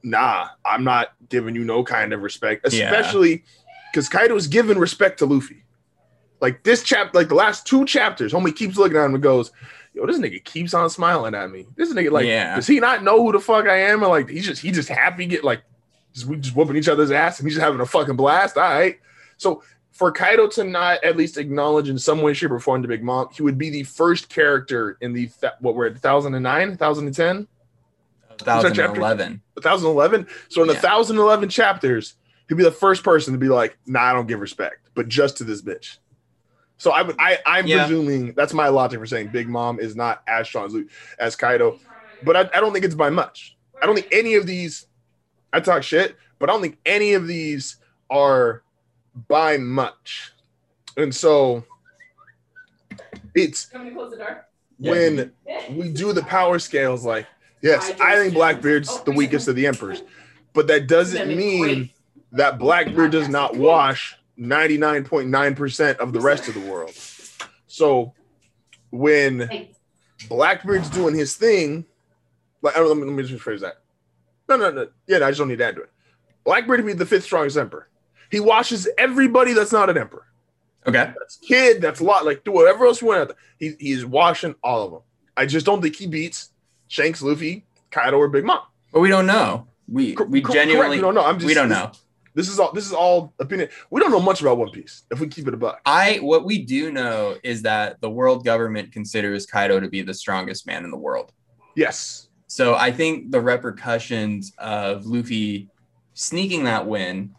nah, 0.02 0.48
I'm 0.64 0.82
not 0.82 1.12
giving 1.28 1.54
you 1.54 1.62
no 1.62 1.84
kind 1.84 2.12
of 2.12 2.22
respect, 2.22 2.66
especially 2.66 3.44
because 3.92 4.08
Kaido's 4.08 4.48
given 4.48 4.76
respect 4.78 5.18
to 5.20 5.26
Luffy. 5.26 5.62
Like 6.40 6.62
this 6.64 6.83
chapter, 6.83 7.16
like 7.18 7.29
the 7.29 7.35
last 7.35 7.66
two 7.66 7.85
chapters, 7.85 8.33
homie 8.33 8.55
keeps 8.55 8.76
looking 8.76 8.96
at 8.96 9.05
him 9.05 9.14
and 9.14 9.22
goes, 9.22 9.53
"Yo, 9.94 10.07
this 10.07 10.18
nigga 10.18 10.42
keeps 10.44 10.72
on 10.74 10.88
smiling 10.88 11.35
at 11.35 11.50
me. 11.50 11.66
This 11.76 11.92
nigga, 11.92 12.11
like, 12.11 12.26
Yeah. 12.26 12.57
does 12.57 12.66
he 12.66 12.81
not 12.81 13.03
know 13.05 13.22
who 13.22 13.33
the 13.33 13.40
fuck 13.40 13.66
I 13.66 13.76
am? 13.76 14.03
And 14.03 14.09
like, 14.11 14.29
he's 14.31 14.46
just 14.46 14.62
he 14.62 14.70
just 14.70 14.88
happy 14.88 15.26
get 15.26 15.44
like, 15.44 15.62
just 16.14 16.26
we 16.26 16.37
just 16.37 16.57
whooping 16.57 16.76
each 16.76 16.88
other's 16.88 17.11
ass 17.11 17.38
and 17.38 17.46
he's 17.46 17.55
just 17.57 17.64
having 17.64 17.81
a 17.81 17.87
fucking 17.87 18.16
blast. 18.16 18.57
All 18.57 18.62
right, 18.62 18.98
so 19.37 19.62
for 19.92 20.11
Kaido 20.11 20.46
to 20.48 20.64
not 20.64 21.05
at 21.05 21.16
least 21.18 21.37
acknowledge 21.37 21.90
in 21.90 21.98
some 21.98 22.22
way, 22.22 22.33
shape, 22.33 22.53
or 22.53 22.59
form 22.59 22.81
the 22.81 22.88
Big 22.88 23.03
Mom, 23.05 23.29
he 23.35 23.42
would 23.42 23.59
be 23.59 23.68
the 23.68 23.83
first 23.83 24.31
character 24.31 24.96
in 25.03 25.12
the 25.12 25.26
th- 25.40 25.53
what 25.61 25.74
we're 25.74 25.88
at 25.88 25.94
2009, 25.96 26.70
2010, 26.72 27.46
2011. 28.38 29.42
1011. 29.57 30.26
So 30.48 30.62
in 30.62 30.68
the 30.68 30.74
Yeah. 30.74 30.81
1011 30.81 31.48
chapters, 31.50 32.14
he'd 32.48 32.55
be 32.55 32.64
the 32.64 32.70
first 32.70 33.05
person 33.05 33.35
to 33.35 33.38
be 33.38 33.48
like, 33.48 33.76
"Nah, 33.87 34.03
I 34.05 34.12
don't 34.14 34.26
give 34.26 34.40
respect, 34.40 34.88
but 34.94 35.09
just 35.09 35.37
to 35.38 35.44
this 35.44 35.61
bitch." 35.61 35.98
So 36.80 36.92
I, 36.92 37.02
would- 37.02 37.16
I 37.18 37.38
I'm 37.44 37.66
Yeah. 37.66 37.86
presuming 37.86 38.32
that's 38.32 38.54
my 38.54 38.68
logic 38.68 39.00
for 39.00 39.06
saying 39.06 39.28
Big 39.28 39.48
Mom 39.50 39.78
is 39.78 39.94
not 39.94 40.22
as 40.26 40.46
strong 40.48 40.64
as, 40.64 40.74
as 41.18 41.36
Kaido, 41.36 41.78
but 42.22 42.36
I, 42.36 42.40
I 42.56 42.60
don't 42.60 42.72
think 42.72 42.86
it's 42.86 42.94
by 42.94 43.10
much. 43.10 43.54
I 43.82 43.86
don't 43.86 43.94
think 43.94 44.08
any 44.10 44.34
of 44.34 44.46
these. 44.46 44.86
I 45.52 45.60
talk 45.60 45.82
shit, 45.82 46.16
but 46.38 46.48
I 46.48 46.54
don't 46.54 46.62
think 46.62 46.78
any 46.86 47.12
of 47.12 47.26
these 47.26 47.76
are 48.08 48.62
by 49.28 49.58
much, 49.58 50.32
and 50.96 51.14
so 51.14 51.64
it's 53.34 53.66
Can 53.66 53.84
we 53.84 53.90
close 53.92 54.12
the 54.12 54.16
door? 54.16 54.46
when 54.78 55.32
we 55.72 55.90
do 55.90 56.14
the 56.14 56.22
power 56.22 56.58
scales 56.58 57.04
like 57.04 57.26
yes 57.60 57.92
i 58.00 58.16
think 58.16 58.32
blackbeard's 58.32 59.02
the 59.02 59.12
oh. 59.12 59.14
weakest 59.14 59.46
of 59.46 59.54
the 59.54 59.66
emperors 59.66 60.02
but 60.54 60.66
that 60.66 60.86
doesn't 60.88 61.28
mean 61.36 61.90
that 62.32 62.58
blackbeard 62.58 63.12
does 63.12 63.28
not 63.28 63.54
wash 63.56 64.16
99.9% 64.40 65.96
of 65.98 66.12
the 66.12 66.20
rest 66.20 66.48
of 66.48 66.55
the 66.55 66.61
world 66.61 66.92
so 67.66 68.14
when 68.90 69.68
blackbeard's 70.29 70.90
doing 70.90 71.14
his 71.14 71.37
thing 71.37 71.85
like 72.62 72.74
oh, 72.76 72.87
let, 72.87 72.96
me, 72.96 73.05
let 73.05 73.12
me 73.12 73.22
just 73.22 73.42
phrase 73.42 73.61
that 73.61 73.76
no 74.48 74.57
no 74.57 74.70
no 74.70 74.88
yeah 75.07 75.18
no, 75.18 75.26
i 75.26 75.31
just 75.31 75.38
don't 75.38 75.48
need 75.48 75.59
to 75.59 75.64
add 75.64 75.76
to 75.76 75.83
it 75.83 75.90
blackbeard 76.44 76.81
would 76.81 76.87
be 76.87 76.92
the 76.94 77.07
fifth 77.07 77.24
strongest 77.24 77.57
emperor 77.57 77.88
he 78.31 78.40
washes 78.40 78.88
everybody 78.98 79.53
that's 79.53 79.72
not 79.72 79.90
an 79.90 79.98
emperor 79.98 80.26
Okay. 80.87 81.12
that's 81.18 81.37
kid, 81.37 81.81
that's 81.83 82.00
a 82.00 82.05
lot. 82.05 82.24
Like 82.24 82.44
do 82.44 82.53
whatever 82.53 82.87
else 82.87 83.00
you 83.03 83.09
want. 83.09 83.20
out 83.20 83.29
there. 83.29 83.37
He, 83.59 83.74
he's 83.79 84.07
washing 84.07 84.55
all 84.62 84.85
of 84.85 84.92
them. 84.92 85.03
I 85.37 85.46
just 85.46 85.66
don't 85.66 85.83
think 85.83 85.96
he 85.96 86.07
beats 86.07 86.50
Shanks, 86.88 87.22
Luffy, 87.22 87.66
Kaido, 87.90 88.16
or 88.16 88.29
Big 88.29 88.44
Mom. 88.44 88.61
But 88.92 89.00
we 89.00 89.09
don't 89.09 89.26
know. 89.26 89.66
We 89.88 90.16
we 90.29 90.40
cor- 90.40 90.55
genuinely 90.55 90.76
correct, 90.76 90.90
we 90.90 91.00
don't 91.00 91.14
know. 91.14 91.24
I'm 91.24 91.38
just 91.38 91.46
we 91.46 91.55
don't 91.55 91.68
know. 91.68 91.92
This 92.34 92.48
is 92.48 92.58
all. 92.58 92.72
This 92.72 92.86
is 92.86 92.92
all 92.92 93.34
opinion. 93.40 93.68
We 93.90 94.00
don't 94.00 94.10
know 94.10 94.20
much 94.20 94.40
about 94.40 94.58
One 94.58 94.70
Piece. 94.70 95.02
If 95.10 95.18
we 95.20 95.26
keep 95.28 95.48
it 95.48 95.54
a 95.54 95.56
buck, 95.56 95.80
I 95.84 96.18
what 96.18 96.44
we 96.44 96.62
do 96.62 96.92
know 96.92 97.36
is 97.42 97.62
that 97.62 98.00
the 98.00 98.10
world 98.10 98.44
government 98.44 98.92
considers 98.92 99.46
Kaido 99.46 99.80
to 99.80 99.88
be 99.88 100.02
the 100.02 100.14
strongest 100.14 100.66
man 100.66 100.84
in 100.84 100.90
the 100.90 100.96
world. 100.96 101.32
yes, 101.74 102.28
So 102.46 102.74
I 102.74 102.92
think 102.92 103.30
the 103.30 103.40
repercussions 103.40 104.52
of 104.58 105.06
Luffy 105.06 105.68
sneaking 106.14 106.64
that 106.64 106.86
win, 106.86 107.34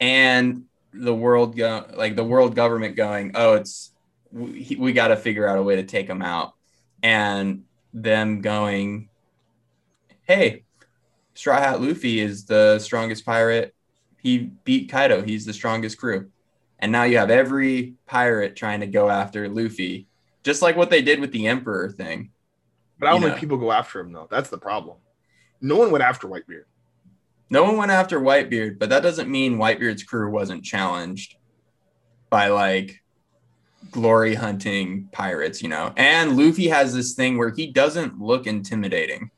and 0.00 0.64
the 0.92 1.14
world 1.14 1.56
go 1.56 1.86
like 1.94 2.16
the 2.16 2.24
world 2.24 2.54
government 2.54 2.96
going, 2.96 3.32
oh, 3.34 3.54
it's 3.54 3.92
we, 4.32 4.76
we 4.78 4.92
got 4.92 5.08
to 5.08 5.16
figure 5.16 5.46
out 5.46 5.58
a 5.58 5.62
way 5.62 5.76
to 5.76 5.84
take 5.84 6.08
him 6.08 6.22
out, 6.22 6.54
and 7.02 7.64
them 7.92 8.40
going, 8.40 9.08
hey, 10.22 10.64
Straw 11.34 11.58
Hat 11.58 11.80
Luffy 11.80 12.20
is 12.20 12.46
the 12.46 12.78
strongest 12.78 13.24
pirate. 13.24 13.74
He 14.22 14.38
beat 14.64 14.90
Kaido. 14.90 15.22
He's 15.22 15.44
the 15.44 15.52
strongest 15.52 15.98
crew. 15.98 16.30
And 16.78 16.92
now 16.92 17.04
you 17.04 17.18
have 17.18 17.30
every 17.30 17.94
pirate 18.06 18.56
trying 18.56 18.80
to 18.80 18.86
go 18.86 19.08
after 19.08 19.48
Luffy, 19.48 20.06
just 20.42 20.62
like 20.62 20.76
what 20.76 20.90
they 20.90 21.02
did 21.02 21.20
with 21.20 21.32
the 21.32 21.46
Emperor 21.46 21.90
thing. 21.90 22.30
But 22.98 23.08
I 23.08 23.12
don't 23.12 23.22
You 23.22 23.28
think 23.28 23.40
people 23.40 23.56
go 23.58 23.72
after 23.72 24.00
him 24.00 24.12
though. 24.12 24.28
That's 24.30 24.50
the 24.50 24.58
problem. 24.58 24.96
No 25.60 25.76
one 25.76 25.90
went 25.90 26.04
after 26.04 26.28
Whitebeard. 26.28 26.64
No 27.50 27.64
one 27.64 27.76
went 27.76 27.90
after 27.90 28.20
Whitebeard, 28.20 28.78
but 28.78 28.88
that 28.88 29.02
doesn't 29.02 29.30
mean 29.30 29.58
Whitebeard's 29.58 30.02
crew 30.02 30.30
wasn't 30.30 30.64
challenged 30.64 31.36
by 32.30 32.48
like 32.48 33.02
glory 33.90 34.34
hunting 34.34 35.08
pirates, 35.12 35.62
you 35.62 35.68
know. 35.68 35.92
And 35.96 36.36
Luffy 36.36 36.68
has 36.68 36.94
this 36.94 37.12
thing 37.12 37.36
where 37.36 37.50
he 37.50 37.66
doesn't 37.66 38.20
look 38.20 38.46
intimidating. 38.46 39.30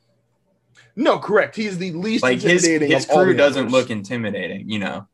No, 0.97 1.19
correct. 1.19 1.57
He's 1.57 1.79
the 1.79 1.93
least 1.93 2.23
Like 2.23 2.41
his 2.41 2.65
intimidating. 2.65 2.95
his 2.95 3.05
of 3.07 3.11
all 3.11 3.25
crew 3.25 3.35
doesn't 3.35 3.69
look 3.71 3.91
intimidating, 3.91 4.69
you 4.71 4.79
know. 4.79 5.09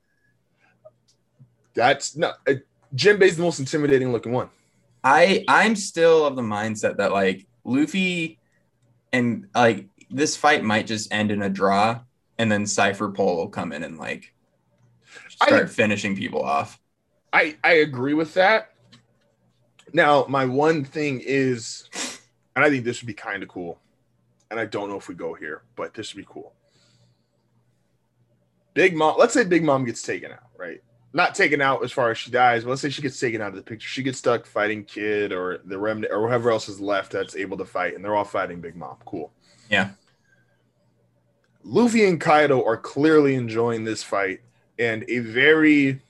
That's 1.75 2.16
no. 2.16 2.33
Uh, 2.47 2.55
Jinbei's 2.95 3.37
the 3.37 3.43
most 3.43 3.61
intimidating 3.61 4.12
looking 4.12 4.33
one. 4.33 4.51
I 5.03 5.45
I'm 5.49 5.77
still 5.77 6.27
of 6.27 6.37
the 6.37 6.43
mindset 6.43 6.97
that 6.99 7.12
like 7.12 7.47
Luffy 7.64 8.38
and 9.12 9.47
like 9.55 9.87
this 10.11 10.37
fight 10.37 10.64
might 10.64 10.87
just 10.87 11.12
end 11.12 11.31
in 11.31 11.43
a 11.43 11.49
draw 11.49 12.01
and 12.38 12.51
then 12.51 12.66
Cypher 12.66 13.11
Pole 13.11 13.37
will 13.37 13.49
come 13.49 13.73
in 13.73 13.83
and 13.85 13.97
like 13.99 14.35
I- 15.40 15.47
start 15.47 15.71
finishing 15.71 16.16
people 16.16 16.43
off. 16.43 16.79
I 17.33 17.57
I 17.62 17.75
agree 17.75 18.14
with 18.14 18.35
that. 18.35 18.73
Now, 19.93 20.25
my 20.29 20.45
one 20.45 20.85
thing 20.85 21.21
is, 21.25 21.88
and 22.55 22.64
I 22.64 22.69
think 22.71 22.85
this 22.85 23.01
would 23.03 23.07
be 23.09 23.14
kind 23.14 23.43
of 23.43 23.49
cool, 23.49 23.81
and 24.50 24.58
I 24.58 24.66
don't 24.66 24.88
know 24.88 24.96
if 24.96 25.08
we 25.08 25.14
go 25.14 25.34
here, 25.34 25.62
but 25.76 25.94
this 25.94 26.14
would 26.14 26.20
be 26.20 26.26
cool. 26.28 26.52
Big 28.74 28.96
Mom, 28.96 29.16
let's 29.18 29.34
say 29.34 29.44
Big 29.44 29.64
Mom 29.64 29.84
gets 29.84 30.02
taken 30.02 30.32
out, 30.32 30.50
right? 30.56 30.82
Not 31.12 31.34
taken 31.34 31.60
out 31.60 31.82
as 31.82 31.90
far 31.90 32.10
as 32.10 32.18
she 32.18 32.30
dies, 32.30 32.62
but 32.62 32.70
let's 32.70 32.82
say 32.82 32.90
she 32.90 33.02
gets 33.02 33.18
taken 33.18 33.40
out 33.40 33.48
of 33.48 33.56
the 33.56 33.62
picture. 33.62 33.88
She 33.88 34.02
gets 34.02 34.18
stuck 34.18 34.46
fighting 34.46 34.84
Kid 34.84 35.32
or 35.32 35.58
the 35.64 35.78
remnant 35.78 36.12
or 36.12 36.28
whoever 36.28 36.50
else 36.50 36.68
is 36.68 36.80
left 36.80 37.12
that's 37.12 37.36
able 37.36 37.56
to 37.58 37.64
fight, 37.64 37.94
and 37.94 38.04
they're 38.04 38.14
all 38.14 38.24
fighting 38.24 38.60
Big 38.60 38.76
Mom. 38.76 38.96
Cool. 39.04 39.32
Yeah. 39.68 39.90
Luffy 41.64 42.06
and 42.06 42.20
Kaido 42.20 42.64
are 42.64 42.76
clearly 42.76 43.34
enjoying 43.34 43.84
this 43.84 44.02
fight, 44.02 44.40
and 44.78 45.04
a 45.08 45.18
very 45.18 46.00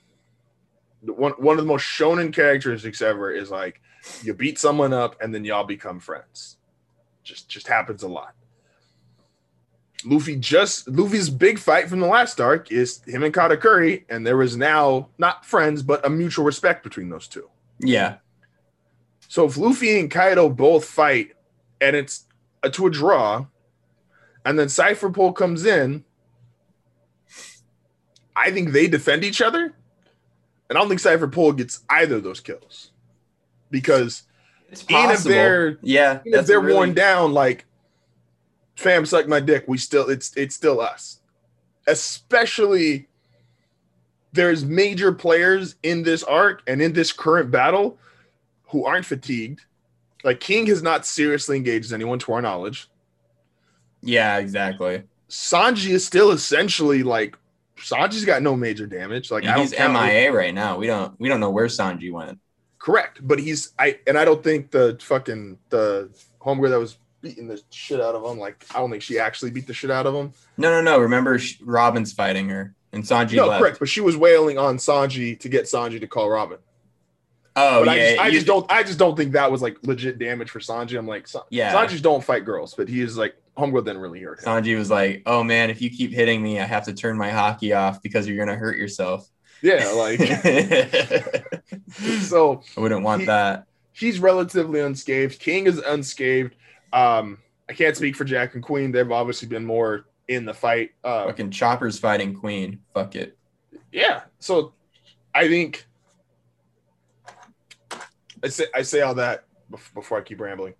one 1.01 1.33
one 1.33 1.57
of 1.57 1.63
the 1.63 1.67
most 1.67 1.83
shonen 1.83 2.31
characteristics 2.31 3.01
ever 3.01 3.31
is 3.31 3.49
like 3.49 3.81
you 4.23 4.33
beat 4.33 4.59
someone 4.59 4.93
up 4.93 5.19
and 5.21 5.33
then 5.33 5.43
y'all 5.43 5.63
become 5.63 5.99
friends. 5.99 6.57
Just 7.23 7.49
just 7.49 7.67
happens 7.67 8.03
a 8.03 8.07
lot. 8.07 8.33
Luffy 10.03 10.35
just 10.35 10.87
Luffy's 10.87 11.29
big 11.29 11.59
fight 11.59 11.87
from 11.87 11.99
the 11.99 12.07
last 12.07 12.41
arc 12.41 12.71
is 12.71 13.03
him 13.05 13.23
and 13.23 13.33
Katakuri, 13.33 14.03
and 14.09 14.25
there 14.25 14.41
is 14.41 14.57
now 14.57 15.09
not 15.17 15.45
friends 15.45 15.83
but 15.83 16.05
a 16.05 16.09
mutual 16.09 16.45
respect 16.45 16.83
between 16.83 17.09
those 17.09 17.27
two. 17.27 17.49
Yeah. 17.79 18.15
So 19.27 19.45
if 19.45 19.57
Luffy 19.57 19.99
and 19.99 20.09
Kaido 20.09 20.49
both 20.49 20.85
fight 20.85 21.33
and 21.79 21.95
it's 21.95 22.25
a, 22.63 22.69
to 22.71 22.87
a 22.87 22.89
draw, 22.89 23.45
and 24.43 24.57
then 24.57 24.69
Cypher 24.69 25.09
Pole 25.09 25.33
comes 25.33 25.65
in, 25.65 26.03
I 28.35 28.51
think 28.51 28.71
they 28.71 28.87
defend 28.87 29.23
each 29.23 29.41
other. 29.41 29.73
And 30.69 30.77
I 30.77 30.81
don't 30.81 30.87
think 30.87 30.99
Cypher 30.99 31.27
Pole 31.27 31.53
gets 31.53 31.81
either 31.89 32.15
of 32.15 32.23
those 32.23 32.39
kills. 32.39 32.91
Because 33.69 34.23
It's 34.71 34.83
even 34.83 34.95
if 34.95 35.09
possible. 35.09 35.31
they're 35.31 35.77
yeah, 35.81 36.11
even 36.13 36.21
if 36.25 36.33
that's 36.33 36.47
they're 36.47 36.59
really- 36.59 36.73
worn 36.75 36.93
down, 36.93 37.33
like 37.33 37.65
fam 38.75 39.05
suck 39.05 39.27
my 39.27 39.39
dick, 39.39 39.65
we 39.67 39.77
still 39.77 40.09
it's 40.09 40.35
it's 40.35 40.55
still 40.55 40.79
us. 40.79 41.19
Especially 41.87 43.07
there's 44.33 44.63
major 44.63 45.11
players 45.11 45.75
in 45.83 46.03
this 46.03 46.23
arc 46.23 46.63
and 46.67 46.81
in 46.81 46.93
this 46.93 47.11
current 47.11 47.51
battle 47.51 47.97
who 48.67 48.85
aren't 48.85 49.05
fatigued. 49.05 49.61
Like 50.23 50.39
King 50.39 50.67
has 50.67 50.81
not 50.81 51.05
seriously 51.05 51.57
engaged 51.57 51.91
anyone 51.91 52.19
to 52.19 52.33
our 52.33 52.41
knowledge. 52.41 52.87
Yeah, 54.01 54.37
exactly. 54.37 55.03
Sanji 55.29 55.89
is 55.89 56.05
still 56.05 56.31
essentially 56.31 57.03
like 57.03 57.37
Sanji's 57.77 58.25
got 58.25 58.41
no 58.41 58.55
major 58.55 58.85
damage. 58.85 59.31
Like 59.31 59.43
I 59.45 59.55
don't 59.55 59.61
he's 59.61 59.71
MIA 59.77 60.31
right 60.31 60.53
now. 60.53 60.77
We 60.77 60.87
don't 60.87 61.19
we 61.19 61.27
don't 61.27 61.39
know 61.39 61.49
where 61.49 61.67
Sanji 61.67 62.11
went. 62.11 62.39
Correct, 62.81 63.19
but 63.21 63.37
he's 63.37 63.73
I 63.77 63.99
and 64.07 64.17
I 64.17 64.25
don't 64.25 64.43
think 64.43 64.71
the 64.71 64.97
fucking 64.99 65.59
the 65.69 66.09
homegirl 66.41 66.71
that 66.71 66.79
was 66.79 66.97
beating 67.21 67.47
the 67.47 67.61
shit 67.69 68.01
out 68.01 68.15
of 68.15 68.25
him. 68.25 68.39
Like 68.39 68.65
I 68.73 68.79
don't 68.79 68.89
think 68.89 69.03
she 69.03 69.19
actually 69.19 69.51
beat 69.51 69.67
the 69.67 69.73
shit 69.73 69.91
out 69.91 70.07
of 70.07 70.15
him. 70.15 70.33
No, 70.57 70.71
no, 70.71 70.81
no. 70.81 70.99
Remember, 70.99 71.37
sh- 71.37 71.59
Robin's 71.61 72.11
fighting 72.11 72.49
her, 72.49 72.73
and 72.91 73.03
Sanji 73.03 73.35
no, 73.35 73.45
left. 73.45 73.61
correct, 73.61 73.77
but 73.79 73.87
she 73.87 74.01
was 74.01 74.17
wailing 74.17 74.57
on 74.57 74.77
Sanji 74.77 75.39
to 75.41 75.47
get 75.47 75.65
Sanji 75.65 75.99
to 75.99 76.07
call 76.07 76.27
Robin. 76.27 76.57
Oh 77.55 77.85
but 77.85 77.97
yeah, 77.97 78.03
I, 78.03 78.07
just, 78.07 78.19
I 78.19 78.31
just 78.31 78.45
don't 78.47 78.71
I 78.71 78.83
just 78.83 78.97
don't 78.97 79.15
think 79.15 79.33
that 79.33 79.51
was 79.51 79.61
like 79.61 79.77
legit 79.83 80.17
damage 80.17 80.49
for 80.49 80.59
Sanji. 80.59 80.97
I'm 80.97 81.07
like, 81.07 81.27
Sa- 81.27 81.43
Yeah. 81.51 81.75
Sanji's 81.75 82.01
don't 82.01 82.23
fight 82.23 82.45
girls, 82.45 82.73
but 82.73 82.89
he 82.89 83.01
is 83.01 83.15
like 83.15 83.35
homegirl 83.55 83.85
didn't 83.85 84.01
really 84.01 84.21
hurt 84.21 84.39
him. 84.39 84.45
Sanji 84.45 84.75
was 84.75 84.89
like, 84.89 85.21
"Oh 85.27 85.43
man, 85.43 85.69
if 85.69 85.83
you 85.83 85.91
keep 85.91 86.11
hitting 86.11 86.41
me, 86.41 86.59
I 86.59 86.63
have 86.63 86.85
to 86.85 86.93
turn 86.93 87.15
my 87.15 87.29
Haki 87.29 87.77
off 87.77 88.01
because 88.01 88.27
you're 88.27 88.43
gonna 88.43 88.57
hurt 88.57 88.77
yourself." 88.77 89.29
Yeah, 89.63 89.87
like 89.91 90.19
so. 92.21 92.61
I 92.77 92.79
wouldn't 92.81 93.03
want 93.03 93.21
He- 93.21 93.25
that. 93.27 93.65
he's 93.93 94.19
relatively 94.19 94.79
unscathed. 94.79 95.39
King 95.39 95.67
is 95.67 95.77
unscathed. 95.77 96.55
Um, 96.93 97.37
I 97.69 97.73
can't 97.73 97.95
speak 97.95 98.15
for 98.15 98.23
Jack 98.25 98.55
and 98.55 98.63
Queen. 98.63 98.91
They've 98.91 99.11
obviously 99.11 99.47
been 99.47 99.65
more 99.65 100.05
in 100.27 100.45
the 100.45 100.53
fight. 100.53 100.91
Uh, 101.03 101.25
Fucking 101.27 101.51
Chopper's 101.51 101.99
fighting 101.99 102.33
Queen. 102.33 102.79
Fuck 102.93 103.15
it. 103.15 103.37
yeah. 103.91 104.21
So 104.39 104.73
I 105.33 105.47
think 105.47 105.85
I 108.43 108.47
say 108.49 108.65
I 108.73 108.81
say 108.81 109.01
all 109.01 109.15
that 109.15 109.45
before 109.93 110.17
I 110.17 110.21
keep 110.21 110.39
rambling. 110.41 110.73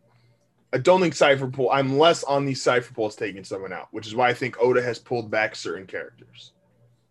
I 0.74 0.78
don't 0.78 1.02
think 1.02 1.14
Cypher 1.14 1.48
Pole. 1.48 1.70
I'm 1.72 1.98
less 2.00 2.24
on 2.24 2.46
these 2.46 2.62
Cypher 2.64 2.94
Poles 2.94 3.16
taking 3.16 3.44
someone 3.44 3.74
out, 3.74 3.90
which 3.92 4.08
is 4.08 4.16
why 4.16 4.30
I 4.30 4.34
think 4.34 4.58
Oda 4.62 4.82
has 4.82 5.00
pulled 5.00 5.30
back 5.30 5.56
certain 5.56 5.86
characters, 5.86 6.54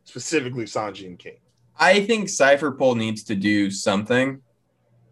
specifically 0.05 0.65
Sanji 0.65 1.07
and 1.07 1.19
King. 1.19 1.37
I 1.81 2.05
think 2.05 2.29
Cypher 2.29 2.73
Pole 2.73 2.95
needs 2.95 3.25
to 3.25 3.35
do 3.35 3.71
something. 3.71 4.43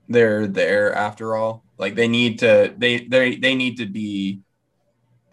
They're 0.07 0.47
there 0.47 0.93
after 0.93 1.35
all. 1.35 1.65
Like 1.79 1.95
they 1.95 2.09
need 2.09 2.41
to 2.41 2.75
they 2.77 3.07
they 3.07 3.37
they 3.37 3.55
need 3.55 3.79
to 3.79 3.87
be 3.87 4.41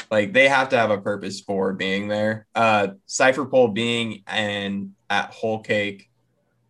like 0.10 0.32
they 0.32 0.48
have 0.48 0.69
to 0.69 0.78
have 0.78 0.91
a 0.91 1.02
purpose 1.02 1.41
for 1.41 1.74
being 1.74 2.08
there. 2.08 2.48
Uh 2.56 2.89
Cypher 3.06 3.45
Pole 3.45 3.67
being 3.67 4.24
and 4.28 4.91
at 5.10 5.32
Whole 5.32 5.60
Cake, 5.60 6.10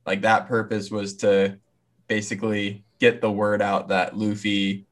like 0.05 0.21
that 0.21 0.47
purpose 0.47 0.89
was 0.89 1.17
to 1.17 1.59
basically 2.07 2.83
get 2.99 3.21
the 3.21 3.31
word 3.31 3.61
out 3.61 3.89
that 3.89 4.17
Luffy 4.17 4.87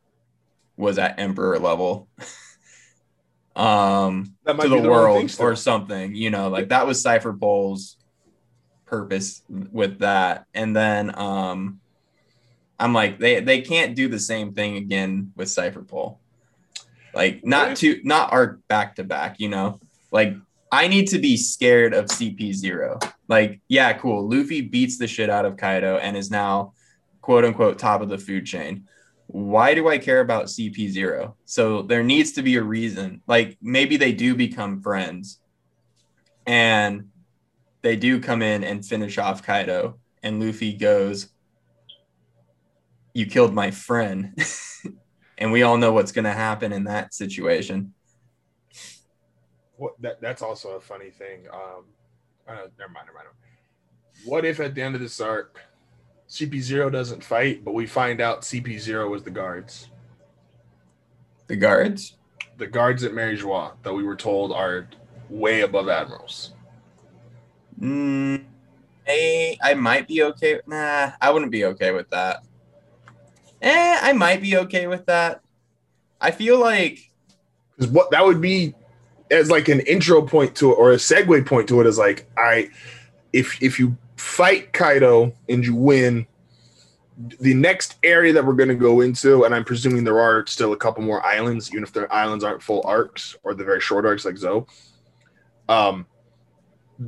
was 0.78 1.00
at 1.00 1.20
Emperor 1.20 1.58
level. 1.58 2.08
um 3.56 4.36
to 4.46 4.54
the 4.54 4.68
the 4.68 4.90
world 4.90 5.36
or 5.40 5.56
something, 5.56 6.14
you 6.14 6.30
know, 6.30 6.50
like 6.50 6.70
that 6.70 6.86
was 6.86 7.02
Cypher 7.02 7.34
Pole's 7.34 7.98
purpose 8.93 9.41
with 9.49 9.99
that. 9.99 10.45
And 10.53 10.75
then 10.75 11.17
um 11.17 11.79
I'm 12.79 12.93
like 12.93 13.17
they 13.17 13.39
they 13.39 13.62
can't 13.62 13.95
do 13.95 14.08
the 14.08 14.19
same 14.19 14.53
thing 14.53 14.77
again 14.77 15.32
with 15.36 15.49
Cypher 15.49 15.82
Pole. 15.82 16.19
Like 17.15 17.43
not 17.43 17.77
to 17.77 17.99
not 18.03 18.32
arc 18.32 18.60
back 18.67 18.95
to 18.97 19.03
back, 19.03 19.39
you 19.39 19.49
know. 19.49 19.79
Like 20.12 20.36
I 20.71 20.88
need 20.88 21.08
to 21.08 21.17
be 21.17 21.38
scared 21.38 21.95
of 21.95 22.06
CP0. 22.06 23.12
Like 23.27 23.62
yeah, 23.67 23.93
cool. 23.93 24.29
Luffy 24.29 24.62
beats 24.62 24.99
the 24.99 25.08
shit 25.08 25.32
out 25.32 25.45
of 25.45 25.58
Kaido 25.58 25.97
and 25.97 26.15
is 26.15 26.29
now 26.29 26.73
quote 27.21 27.45
unquote 27.45 27.79
top 27.79 28.01
of 28.01 28.10
the 28.10 28.19
food 28.19 28.45
chain 28.45 28.88
why 29.27 29.73
do 29.73 29.88
I 29.88 29.97
care 29.97 30.19
about 30.19 30.45
CP0? 30.45 31.34
So 31.45 31.82
there 31.82 32.03
needs 32.03 32.34
to 32.34 32.43
be 32.43 32.58
a 32.58 32.62
reason. 32.62 33.23
Like 33.25 33.58
maybe 33.62 33.97
they 33.97 34.12
do 34.12 34.36
become 34.36 34.82
friends 34.82 35.39
and 36.45 37.10
they 37.84 37.96
do 37.96 38.19
come 38.19 38.41
in 38.41 38.63
and 38.63 38.84
finish 38.84 39.17
off 39.17 39.43
Kaido, 39.43 40.00
and 40.24 40.41
Luffy 40.41 40.74
goes, 40.74 41.30
You 43.13 43.28
killed 43.28 43.54
my 43.54 43.69
friend. 43.72 44.36
and 45.38 45.52
we 45.52 45.62
all 45.63 45.78
know 45.78 45.93
what's 45.93 46.12
going 46.12 46.26
to 46.26 46.32
happen 46.32 46.74
in 46.74 46.86
that 46.86 47.13
situation. 47.13 47.93
What 49.76 49.93
that 50.02 50.22
that's 50.22 50.41
also 50.41 50.72
a 50.72 50.82
funny 50.82 51.10
thing. 51.10 51.46
Um, 51.52 51.86
uh, 52.48 52.67
never 52.80 52.91
mind, 52.91 53.08
never 53.08 53.13
mind. 53.17 53.28
What 54.26 54.46
if 54.46 54.60
at 54.60 54.76
the 54.76 54.82
end 54.82 54.96
of 54.96 55.02
this 55.02 55.19
arc, 55.19 55.60
CP0 56.30 56.91
doesn't 56.91 57.24
fight, 57.24 57.65
but 57.65 57.74
we 57.74 57.86
find 57.86 58.22
out 58.22 58.41
CP0 58.41 59.10
was 59.10 59.24
the 59.24 59.32
guards, 59.32 59.89
The 61.48 61.56
guards? 61.56 62.17
the 62.58 62.67
guards 62.67 63.04
at 63.04 63.13
Mary 63.13 63.36
Joie 63.36 63.72
that 63.82 63.91
we 63.93 64.04
were 64.04 64.15
told 64.15 64.54
are 64.54 64.88
way 65.28 65.62
above 65.62 65.89
admirals. 65.89 66.53
Mm, 67.80 68.44
I, 69.08 69.58
I 69.62 69.74
might 69.74 70.08
be 70.08 70.24
okay. 70.24 70.60
Nah, 70.68 71.12
I 71.22 71.32
wouldn't 71.32 71.52
be 71.52 71.66
okay 71.66 71.92
with 71.92 72.10
that. 72.12 72.44
Eh, 73.62 74.00
I 74.02 74.14
might 74.14 74.42
be 74.42 74.58
okay 74.58 74.88
with 74.88 75.06
that. 75.06 75.42
I 76.20 76.32
feel 76.32 76.60
like 76.60 77.12
Because 77.78 77.92
what 77.92 78.12
that 78.12 78.26
would 78.26 78.42
be 78.42 78.74
as 79.32 79.50
like 79.50 79.68
an 79.68 79.80
intro 79.82 80.22
point 80.22 80.56
to 80.58 80.72
it 80.72 80.76
or 80.76 80.92
a 80.92 80.98
segue 80.98 81.46
point 81.46 81.68
to 81.70 81.82
it 81.82 81.88
is 81.88 81.98
like, 81.98 82.30
I 82.38 82.70
if 83.32 83.62
if 83.62 83.80
you 83.80 83.98
fight 84.16 84.74
Kaido 84.74 85.34
and 85.50 85.66
you 85.66 85.76
win, 85.76 86.28
the 87.40 87.54
next 87.54 87.98
area 88.04 88.34
that 88.34 88.46
we're 88.46 88.54
gonna 88.54 88.76
go 88.76 89.02
into, 89.02 89.44
and 89.44 89.54
I'm 89.54 89.64
presuming 89.64 90.04
there 90.04 90.20
are 90.22 90.46
still 90.48 90.74
a 90.74 90.78
couple 90.78 91.04
more 91.04 91.26
islands, 91.26 91.70
even 91.72 91.84
if 91.84 91.92
the 91.94 92.12
islands 92.14 92.44
aren't 92.44 92.62
full 92.62 92.82
arcs 92.86 93.36
or 93.44 93.54
the 93.54 93.64
very 93.64 93.82
short 93.82 94.06
arcs 94.06 94.26
like 94.26 94.38
Zou 94.38 94.66
Um 95.68 96.06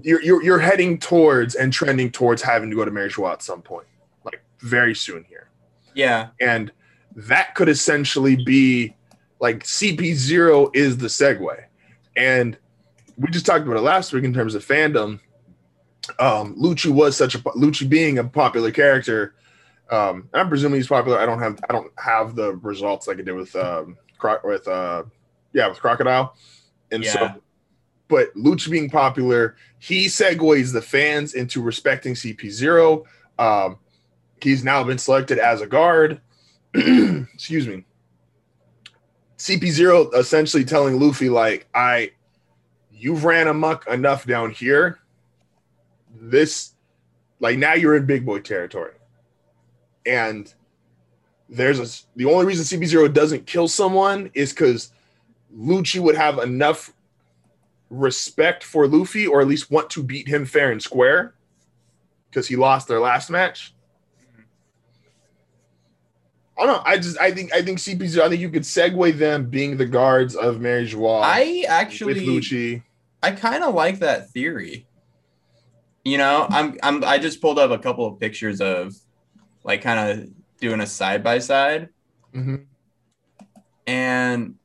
you're, 0.04 0.22
you're 0.22 0.44
you're 0.44 0.60
heading 0.60 0.98
towards 0.98 1.56
and 1.56 1.72
trending 1.72 2.12
towards 2.12 2.42
having 2.42 2.70
to 2.70 2.76
go 2.76 2.86
to 2.86 2.92
Mary 2.92 3.10
Geoise 3.10 3.34
at 3.34 3.42
some 3.42 3.62
point, 3.62 3.88
like 4.24 4.42
very 4.60 4.96
soon 4.96 5.24
here 5.24 5.46
yeah, 5.96 6.30
and 6.40 6.72
that 7.16 7.56
could 7.56 7.70
essentially 7.70 8.36
be 8.36 8.96
like 9.40 9.64
CP0 9.64 10.76
is 10.76 10.98
the 10.98 11.08
segue. 11.08 11.64
And 12.16 12.58
we 13.18 13.30
just 13.32 13.46
talked 13.46 13.66
about 13.66 13.78
it 13.78 13.82
last 13.82 14.14
week 14.14 14.26
in 14.26 14.34
terms 14.34 14.54
of 14.54 14.66
fandom. 14.66 15.20
Um, 16.20 16.56
Lucci 16.56 16.92
was 16.92 17.18
such 17.18 17.36
a 17.36 17.40
Lucci 17.40 17.90
being 17.90 18.20
a 18.20 18.24
popular 18.24 18.72
character. 18.72 19.34
Um, 19.90 20.30
and 20.34 20.42
I'm 20.42 20.50
presuming 20.50 20.80
he's 20.80 20.88
popular. 20.88 21.18
I 21.18 21.26
don't 21.26 21.40
have 21.40 21.60
I 21.70 21.74
don't 21.74 21.92
have 21.98 22.36
the 22.36 22.54
results 22.58 23.08
like 23.08 23.18
I 23.18 23.22
did 23.22 23.34
with 23.34 23.56
um 23.56 23.98
Cro- 24.18 24.40
with 24.44 24.68
uh 24.68 25.04
yeah 25.54 25.68
with 25.68 25.80
Crocodile. 25.80 26.36
And 26.92 27.04
so 27.06 27.22
Yeah. 27.22 27.36
But 28.08 28.34
Lucci 28.36 28.70
being 28.70 28.90
popular, 28.90 29.56
he 29.80 30.06
segues 30.06 30.72
the 30.72 30.82
fans 30.82 31.34
into 31.34 31.62
respecting 31.62 32.14
CP0. 32.14 33.04
Um, 33.40 33.80
he's 34.42 34.64
now 34.64 34.84
been 34.84 34.98
selected 34.98 35.40
as 35.40 35.62
a 35.62 35.68
guard. 35.68 36.22
Excuse 36.74 37.68
me. 37.68 37.86
CP0 39.38 40.14
essentially 40.16 40.64
telling 40.64 41.00
Luffy, 41.00 41.30
like, 41.30 41.68
I 41.74 42.12
you've 42.92 43.26
ran 43.26 43.48
amok 43.48 43.88
enough 43.88 44.26
down 44.26 44.52
here. 44.52 45.00
This 46.20 46.74
like 47.40 47.58
now 47.58 47.74
you're 47.74 47.96
in 47.96 48.06
big 48.06 48.26
boy 48.26 48.40
territory. 48.40 48.94
And 50.06 50.52
there's 51.50 51.80
a 51.80 52.08
the 52.16 52.26
only 52.26 52.46
reason 52.46 52.80
CP0 52.80 53.14
doesn't 53.14 53.46
kill 53.46 53.68
someone 53.68 54.32
is 54.34 54.52
because 54.52 54.92
Lucci 55.56 56.00
would 56.00 56.16
have 56.16 56.40
enough 56.40 56.94
respect 57.90 58.64
for 58.64 58.88
Luffy, 58.88 59.28
or 59.28 59.42
at 59.42 59.48
least 59.48 59.72
want 59.72 59.90
to 59.92 60.04
beat 60.04 60.28
him 60.28 60.46
fair 60.46 60.72
and 60.72 60.82
square, 60.82 61.36
because 62.30 62.48
he 62.48 62.56
lost 62.56 62.88
their 62.88 63.00
last 63.00 63.30
match. 63.30 63.74
I 66.58 66.66
don't 66.66 66.76
know. 66.78 66.82
I 66.86 66.98
just 66.98 67.20
I 67.20 67.32
think 67.32 67.54
I 67.54 67.62
think 67.62 67.80
CP0. 67.80 68.22
I 68.22 68.30
think 68.30 68.42
you 68.42 68.50
could 68.50 68.64
segue 68.64 69.18
them 69.18 69.50
being 69.50 69.76
the 69.76 69.86
guards 69.86 70.36
of 70.36 70.62
Mary 70.62 70.86
Geoise 70.88 71.22
I 71.24 71.66
actually 71.68 72.14
with 72.14 72.24
Lucci. 72.24 72.84
I 73.22 73.32
kind 73.32 73.64
of 73.64 73.76
like 73.76 74.00
that 74.00 74.30
theory. 74.30 74.88
You 76.06 76.18
know, 76.18 76.48
I'm 76.50 76.78
I'm 76.82 77.04
I 77.04 77.18
just 77.18 77.42
pulled 77.42 77.60
up 77.60 77.72
a 77.72 77.78
couple 77.80 78.06
of 78.06 78.20
pictures 78.20 78.62
of 78.62 78.96
like 79.64 79.82
kind 79.82 80.00
of 80.22 80.30
doing 80.62 80.80
a 80.80 80.88
side 80.88 81.24
by 81.24 81.40
side 81.40 81.90
Mhm. 82.34 82.66
and 83.88 84.56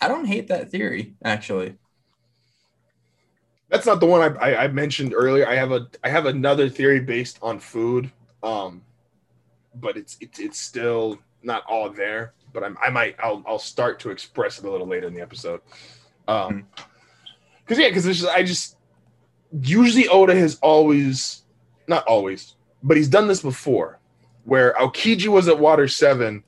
I 0.00 0.08
don't 0.08 0.26
hate 0.26 0.48
that 0.48 0.70
theory 0.70 1.14
actually. 1.24 1.76
That's 3.68 3.86
not 3.86 4.00
the 4.00 4.06
one 4.06 4.36
I, 4.38 4.52
I, 4.52 4.64
I 4.64 4.68
mentioned 4.68 5.12
earlier. 5.14 5.46
I 5.46 5.54
have 5.54 5.72
a 5.72 5.88
I 6.02 6.08
have 6.08 6.26
another 6.26 6.68
theory 6.68 7.00
based 7.00 7.38
on 7.42 7.58
food, 7.58 8.10
um, 8.42 8.82
but 9.74 9.96
it's 9.96 10.16
it's 10.20 10.38
it's 10.38 10.58
still 10.58 11.18
not 11.42 11.64
all 11.68 11.90
there. 11.90 12.32
But 12.52 12.64
I'm, 12.64 12.78
I 12.84 12.88
might 12.88 13.16
I'll 13.22 13.42
I'll 13.46 13.58
start 13.58 14.00
to 14.00 14.10
express 14.10 14.58
it 14.58 14.64
a 14.64 14.70
little 14.70 14.86
later 14.86 15.06
in 15.06 15.14
the 15.14 15.20
episode. 15.20 15.60
Um, 16.26 16.66
because 17.60 17.78
yeah, 17.78 17.88
because 17.88 18.24
I 18.24 18.42
just 18.42 18.76
usually 19.60 20.08
Oda 20.08 20.34
has 20.34 20.58
always 20.62 21.42
not 21.86 22.04
always, 22.06 22.54
but 22.82 22.96
he's 22.96 23.08
done 23.08 23.28
this 23.28 23.42
before, 23.42 23.98
where 24.44 24.74
Aokiji 24.74 25.28
was 25.28 25.48
at 25.48 25.58
Water 25.58 25.88
Seven, 25.88 26.42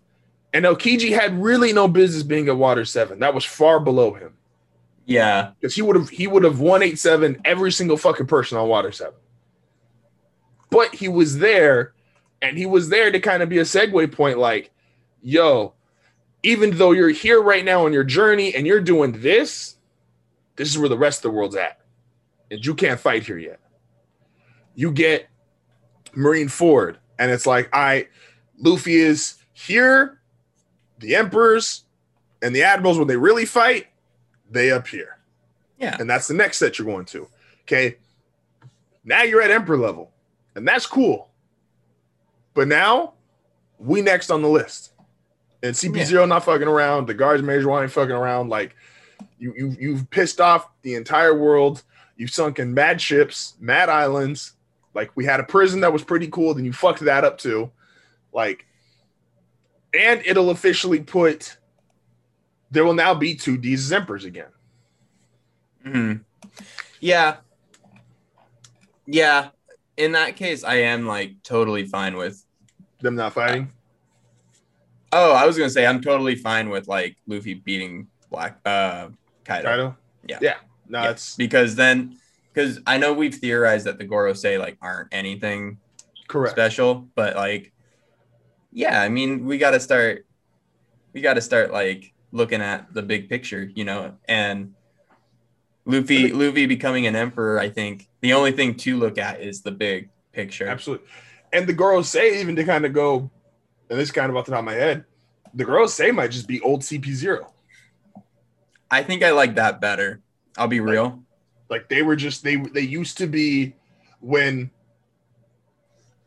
and 0.52 0.64
Aokiji 0.64 1.12
had 1.12 1.40
really 1.40 1.72
no 1.72 1.86
business 1.88 2.22
being 2.22 2.48
at 2.48 2.56
Water 2.56 2.84
Seven. 2.84 3.20
That 3.20 3.34
was 3.34 3.44
far 3.44 3.78
below 3.80 4.14
him 4.14 4.34
Yeah. 5.06 5.52
because 5.60 5.74
he 5.74 5.82
would 5.82 5.96
have 5.96 6.08
he 6.08 6.26
would 6.26 6.44
have 6.44 6.60
one 6.60 6.82
eight 6.82 6.98
seven 6.98 7.40
every 7.44 7.72
single 7.72 7.96
fucking 7.96 8.26
person 8.26 8.58
on 8.58 8.68
water 8.68 8.92
seven. 8.92 9.14
But 10.70 10.94
he 10.94 11.08
was 11.08 11.38
there, 11.38 11.94
and 12.42 12.56
he 12.56 12.66
was 12.66 12.88
there 12.88 13.10
to 13.10 13.18
kind 13.20 13.42
of 13.42 13.48
be 13.48 13.58
a 13.58 13.62
segue 13.62 14.12
point, 14.12 14.38
like, 14.38 14.70
yo, 15.20 15.74
even 16.44 16.76
though 16.78 16.92
you're 16.92 17.08
here 17.10 17.42
right 17.42 17.64
now 17.64 17.84
on 17.86 17.92
your 17.92 18.04
journey 18.04 18.54
and 18.54 18.66
you're 18.66 18.80
doing 18.80 19.20
this, 19.20 19.76
this 20.56 20.70
is 20.70 20.78
where 20.78 20.88
the 20.88 20.96
rest 20.96 21.18
of 21.18 21.22
the 21.24 21.36
world's 21.36 21.56
at, 21.56 21.80
and 22.50 22.64
you 22.64 22.74
can't 22.74 23.00
fight 23.00 23.24
here 23.24 23.36
yet. 23.38 23.58
You 24.76 24.92
get 24.92 25.28
Marineford, 26.16 26.96
and 27.18 27.30
it's 27.32 27.46
like, 27.46 27.68
I, 27.72 28.06
Luffy 28.58 28.94
is 28.94 29.34
here, 29.52 30.19
the 31.00 31.16
emperors 31.16 31.84
and 32.42 32.54
the 32.54 32.62
admirals 32.62 32.98
when 32.98 33.08
they 33.08 33.16
really 33.16 33.44
fight, 33.44 33.88
they 34.50 34.70
appear. 34.70 35.18
Yeah. 35.78 35.96
and 35.98 36.08
that's 36.08 36.28
the 36.28 36.34
next 36.34 36.58
set 36.58 36.78
you're 36.78 36.86
going 36.86 37.06
to. 37.06 37.26
Okay. 37.62 37.96
Now 39.02 39.22
you're 39.22 39.40
at 39.40 39.50
emperor 39.50 39.78
level, 39.78 40.12
and 40.54 40.68
that's 40.68 40.86
cool. 40.86 41.30
But 42.52 42.68
now 42.68 43.14
we 43.78 44.02
next 44.02 44.30
on 44.30 44.42
the 44.42 44.48
list. 44.48 44.92
And 45.62 45.74
CP0 45.74 46.28
not 46.28 46.44
fucking 46.44 46.68
around. 46.68 47.06
The 47.06 47.14
guards 47.14 47.42
major 47.42 47.70
ain't 47.80 47.90
fucking 47.90 48.14
around. 48.14 48.50
Like 48.50 48.76
you 49.38 49.54
you 49.56 49.76
you've 49.78 50.10
pissed 50.10 50.40
off 50.40 50.68
the 50.82 50.94
entire 50.94 51.34
world. 51.34 51.82
You've 52.16 52.30
sunk 52.30 52.58
in 52.58 52.74
mad 52.74 53.00
ships, 53.00 53.54
mad 53.60 53.88
islands. 53.88 54.52
Like 54.92 55.10
we 55.16 55.24
had 55.24 55.40
a 55.40 55.44
prison 55.44 55.80
that 55.80 55.92
was 55.92 56.04
pretty 56.04 56.28
cool, 56.28 56.52
then 56.52 56.64
you 56.64 56.72
fucked 56.72 57.00
that 57.00 57.24
up 57.24 57.38
too. 57.38 57.70
Like, 58.32 58.66
and 59.98 60.22
it'll 60.24 60.50
officially 60.50 61.00
put 61.00 61.56
there 62.70 62.84
will 62.84 62.94
now 62.94 63.14
be 63.14 63.34
two 63.34 63.56
D's 63.58 63.84
as 63.86 63.92
emperors 63.92 64.24
again. 64.24 64.46
hmm 65.84 66.12
Yeah. 67.00 67.38
Yeah. 69.06 69.48
In 69.96 70.12
that 70.12 70.36
case, 70.36 70.62
I 70.64 70.76
am 70.76 71.06
like 71.06 71.42
totally 71.42 71.86
fine 71.86 72.16
with. 72.16 72.44
Them 73.00 73.16
not 73.16 73.32
fighting. 73.32 73.72
Oh, 75.12 75.32
I 75.32 75.46
was 75.46 75.56
gonna 75.58 75.70
say 75.70 75.86
I'm 75.86 76.00
totally 76.00 76.36
fine 76.36 76.68
with 76.70 76.86
like 76.86 77.16
Luffy 77.26 77.54
beating 77.54 78.06
Black 78.30 78.58
uh 78.64 79.08
Kaido, 79.44 79.64
Kaido? 79.68 79.96
Yeah. 80.28 80.38
Yeah. 80.40 80.56
No, 80.88 81.02
Yeah. 81.02 81.10
it's 81.10 81.34
because 81.36 81.74
then 81.74 82.16
because 82.52 82.78
I 82.86 82.98
know 82.98 83.12
we've 83.12 83.34
theorized 83.34 83.86
that 83.86 83.98
the 83.98 84.06
Gorosei 84.06 84.58
like 84.58 84.76
aren't 84.82 85.08
anything 85.12 85.78
correct. 86.28 86.52
special, 86.52 87.08
but 87.14 87.34
like, 87.36 87.72
yeah, 88.72 89.00
I 89.00 89.08
mean, 89.08 89.44
we 89.44 89.58
got 89.58 89.72
to 89.72 89.80
start, 89.80 90.26
we 91.12 91.20
got 91.20 91.34
to 91.34 91.40
start 91.40 91.72
like 91.72 92.12
looking 92.32 92.60
at 92.60 92.92
the 92.94 93.02
big 93.02 93.28
picture, 93.28 93.70
you 93.74 93.84
know, 93.84 94.14
and 94.28 94.74
Luffy, 95.84 96.32
Luffy 96.32 96.66
becoming 96.66 97.06
an 97.06 97.16
emperor. 97.16 97.58
I 97.58 97.68
think 97.68 98.08
the 98.20 98.34
only 98.34 98.52
thing 98.52 98.76
to 98.76 98.96
look 98.96 99.18
at 99.18 99.40
is 99.40 99.62
the 99.62 99.72
big 99.72 100.10
picture. 100.32 100.66
Absolutely. 100.66 101.06
And 101.52 101.66
the 101.66 101.74
Gorosei 101.74 102.40
even 102.40 102.54
to 102.56 102.64
kind 102.64 102.84
of 102.84 102.92
go, 102.92 103.30
and 103.88 103.98
this 103.98 104.08
is 104.08 104.12
kind 104.12 104.30
of 104.30 104.36
off 104.36 104.46
the 104.46 104.52
top 104.52 104.60
of 104.60 104.64
my 104.64 104.74
head, 104.74 105.04
the 105.54 105.64
Gorosei 105.64 106.14
might 106.14 106.30
just 106.30 106.46
be 106.46 106.60
old 106.60 106.82
CP0. 106.82 107.44
I 108.90 109.02
think 109.02 109.22
I 109.22 109.30
like 109.30 109.56
that 109.56 109.80
better. 109.80 110.20
I'll 110.56 110.68
be 110.68 110.80
real. 110.80 111.22
Like 111.68 111.88
they 111.88 112.02
were 112.02 112.16
just 112.16 112.42
they 112.42 112.56
they 112.56 112.80
used 112.80 113.18
to 113.18 113.26
be 113.26 113.74
when 114.20 114.70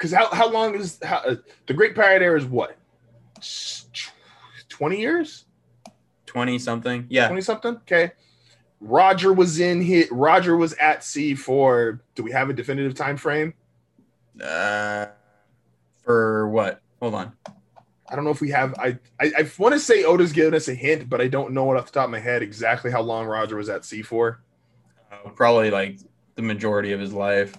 because 0.04 0.14
how 0.14 0.28
how 0.36 0.52
long 0.52 0.76
is 0.76 1.00
how, 1.02 1.18
uh, 1.20 1.36
the 1.66 1.74
Great 1.74 1.96
Pirate 1.96 2.22
Era 2.22 2.38
is 2.38 2.46
what 2.46 2.76
twenty 4.68 5.00
years, 5.00 5.46
Twenty 6.26 6.60
something. 6.60 7.06
Yeah. 7.10 7.28
twenty 7.28 7.42
something. 7.42 7.76
Okay, 7.76 8.12
Roger 8.82 9.32
was 9.32 9.62
in 9.62 9.82
hit. 9.82 10.12
Roger 10.12 10.58
was 10.58 10.74
at 10.74 11.06
sea 11.06 11.36
for. 11.36 12.02
Do 12.16 12.24
we 12.24 12.32
have 12.32 12.50
a 12.50 12.54
definitive 12.54 12.96
time 12.96 13.16
frame? 13.16 13.54
Uh, 14.44 15.06
for 16.04 16.50
what? 16.50 16.82
Hold 17.00 17.16
on. 17.16 17.32
I 18.10 18.16
don't 18.16 18.26
know 18.26 18.32
if 18.32 18.42
we 18.42 18.50
have. 18.50 18.76
I 18.78 18.98
I, 19.22 19.32
I 19.38 19.52
want 19.58 19.74
to 19.74 19.80
say 19.80 20.04
Oda's 20.04 20.34
given 20.34 20.54
us 20.54 20.68
a 20.68 20.76
hint, 20.76 21.10
but 21.10 21.22
I 21.22 21.30
don't 21.30 21.54
know 21.54 21.72
it 21.72 21.78
off 21.78 21.86
the 21.86 21.94
top 21.94 22.06
of 22.06 22.12
my 22.12 22.20
head 22.20 22.44
exactly 22.44 22.92
how 22.92 23.02
long 23.02 23.26
Roger 23.26 23.56
was 23.56 23.70
at 23.70 23.86
sea 23.86 24.02
for. 24.02 24.42
Uh, 25.10 25.30
probably 25.30 25.72
like 25.72 26.00
the 26.36 26.42
majority 26.42 26.92
of 26.92 27.00
his 27.00 27.14
life. 27.14 27.54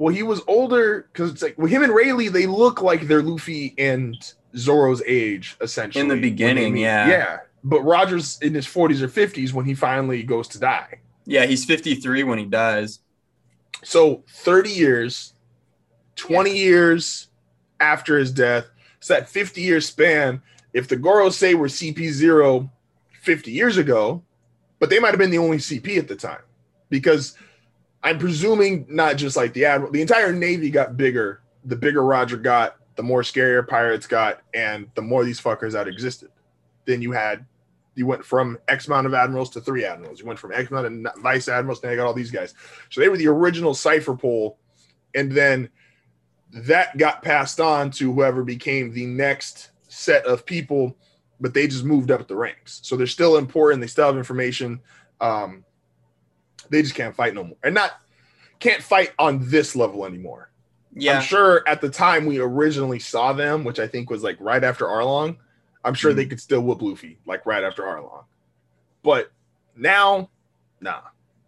Well, 0.00 0.14
he 0.14 0.22
was 0.22 0.40
older 0.46 1.10
because 1.12 1.30
it's 1.30 1.42
like 1.42 1.58
with 1.58 1.70
him 1.70 1.82
and 1.82 1.94
Rayleigh, 1.94 2.30
they 2.30 2.46
look 2.46 2.80
like 2.80 3.06
they're 3.06 3.20
Luffy 3.20 3.74
and 3.76 4.16
Zoro's 4.56 5.02
age, 5.06 5.58
essentially. 5.60 6.00
In 6.00 6.08
the 6.08 6.18
beginning, 6.18 6.78
yeah. 6.78 7.06
Yeah. 7.06 7.38
But 7.64 7.82
Roger's 7.82 8.38
in 8.40 8.54
his 8.54 8.66
40s 8.66 9.02
or 9.02 9.08
50s 9.08 9.52
when 9.52 9.66
he 9.66 9.74
finally 9.74 10.22
goes 10.22 10.48
to 10.48 10.58
die. 10.58 11.00
Yeah, 11.26 11.44
he's 11.44 11.66
53 11.66 12.22
when 12.22 12.38
he 12.38 12.46
dies. 12.46 13.00
So 13.84 14.24
30 14.26 14.70
years, 14.70 15.34
20 16.16 16.56
years 16.56 17.28
after 17.78 18.16
his 18.16 18.32
death, 18.32 18.70
it's 18.96 19.08
that 19.08 19.28
50 19.28 19.60
year 19.60 19.82
span. 19.82 20.40
If 20.72 20.88
the 20.88 20.96
Gorosei 20.96 21.54
were 21.54 21.68
CP0 21.68 22.70
50 23.20 23.50
years 23.50 23.76
ago, 23.76 24.22
but 24.78 24.88
they 24.88 24.98
might 24.98 25.10
have 25.10 25.18
been 25.18 25.30
the 25.30 25.36
only 25.36 25.58
CP 25.58 25.98
at 25.98 26.08
the 26.08 26.16
time 26.16 26.40
because 26.88 27.36
I'm 28.02 28.18
presuming 28.18 28.86
not 28.88 29.16
just 29.16 29.36
like 29.36 29.52
the 29.52 29.66
admiral, 29.66 29.92
the 29.92 30.00
entire 30.00 30.32
navy 30.32 30.70
got 30.70 30.96
bigger. 30.96 31.42
The 31.64 31.76
bigger 31.76 32.02
Roger 32.02 32.38
got, 32.38 32.76
the 32.96 33.02
more 33.02 33.22
scarier 33.22 33.66
pirates 33.66 34.06
got, 34.06 34.40
and 34.54 34.90
the 34.94 35.02
more 35.02 35.24
these 35.24 35.40
fuckers 35.40 35.74
out 35.74 35.88
existed. 35.88 36.30
Then 36.86 37.02
you 37.02 37.12
had, 37.12 37.44
you 37.94 38.06
went 38.06 38.24
from 38.24 38.58
X 38.68 38.86
amount 38.86 39.06
of 39.06 39.14
admirals 39.14 39.50
to 39.50 39.60
three 39.60 39.84
admirals. 39.84 40.20
You 40.20 40.26
went 40.26 40.38
from 40.38 40.52
X 40.52 40.70
amount 40.70 41.06
of 41.06 41.22
vice 41.22 41.48
admirals. 41.48 41.82
Now 41.82 41.90
you 41.90 41.96
got 41.96 42.06
all 42.06 42.14
these 42.14 42.30
guys. 42.30 42.54
So 42.88 43.00
they 43.00 43.08
were 43.10 43.18
the 43.18 43.28
original 43.28 43.74
Cypher 43.74 44.16
Pole, 44.16 44.58
and 45.14 45.30
then 45.30 45.68
that 46.52 46.96
got 46.96 47.22
passed 47.22 47.60
on 47.60 47.90
to 47.92 48.12
whoever 48.12 48.42
became 48.42 48.92
the 48.92 49.06
next 49.06 49.70
set 49.88 50.24
of 50.24 50.46
people, 50.46 50.96
but 51.40 51.52
they 51.52 51.66
just 51.66 51.84
moved 51.84 52.10
up 52.10 52.26
the 52.26 52.36
ranks. 52.36 52.80
So 52.82 52.96
they're 52.96 53.06
still 53.06 53.36
important. 53.36 53.80
They 53.80 53.86
still 53.86 54.06
have 54.06 54.16
information. 54.16 54.80
Um, 55.20 55.64
they 56.70 56.82
just 56.82 56.94
can't 56.94 57.14
fight 57.14 57.34
no 57.34 57.44
more, 57.44 57.56
and 57.62 57.74
not 57.74 57.92
can't 58.58 58.82
fight 58.82 59.12
on 59.18 59.48
this 59.50 59.76
level 59.76 60.06
anymore. 60.06 60.50
Yeah. 60.94 61.16
I'm 61.16 61.22
sure 61.22 61.62
at 61.68 61.80
the 61.80 61.88
time 61.88 62.26
we 62.26 62.38
originally 62.40 62.98
saw 62.98 63.32
them, 63.32 63.64
which 63.64 63.78
I 63.78 63.86
think 63.86 64.10
was 64.10 64.22
like 64.22 64.36
right 64.40 64.62
after 64.64 64.86
Arlong, 64.86 65.36
I'm 65.84 65.94
sure 65.94 66.12
Mhm. 66.12 66.16
they 66.16 66.26
could 66.26 66.40
still 66.40 66.60
whoop 66.60 66.82
Luffy 66.82 67.18
like 67.26 67.46
right 67.46 67.62
after 67.64 67.82
Arlong. 67.82 68.24
But 69.02 69.30
now, 69.76 70.30
nah. 70.80 71.00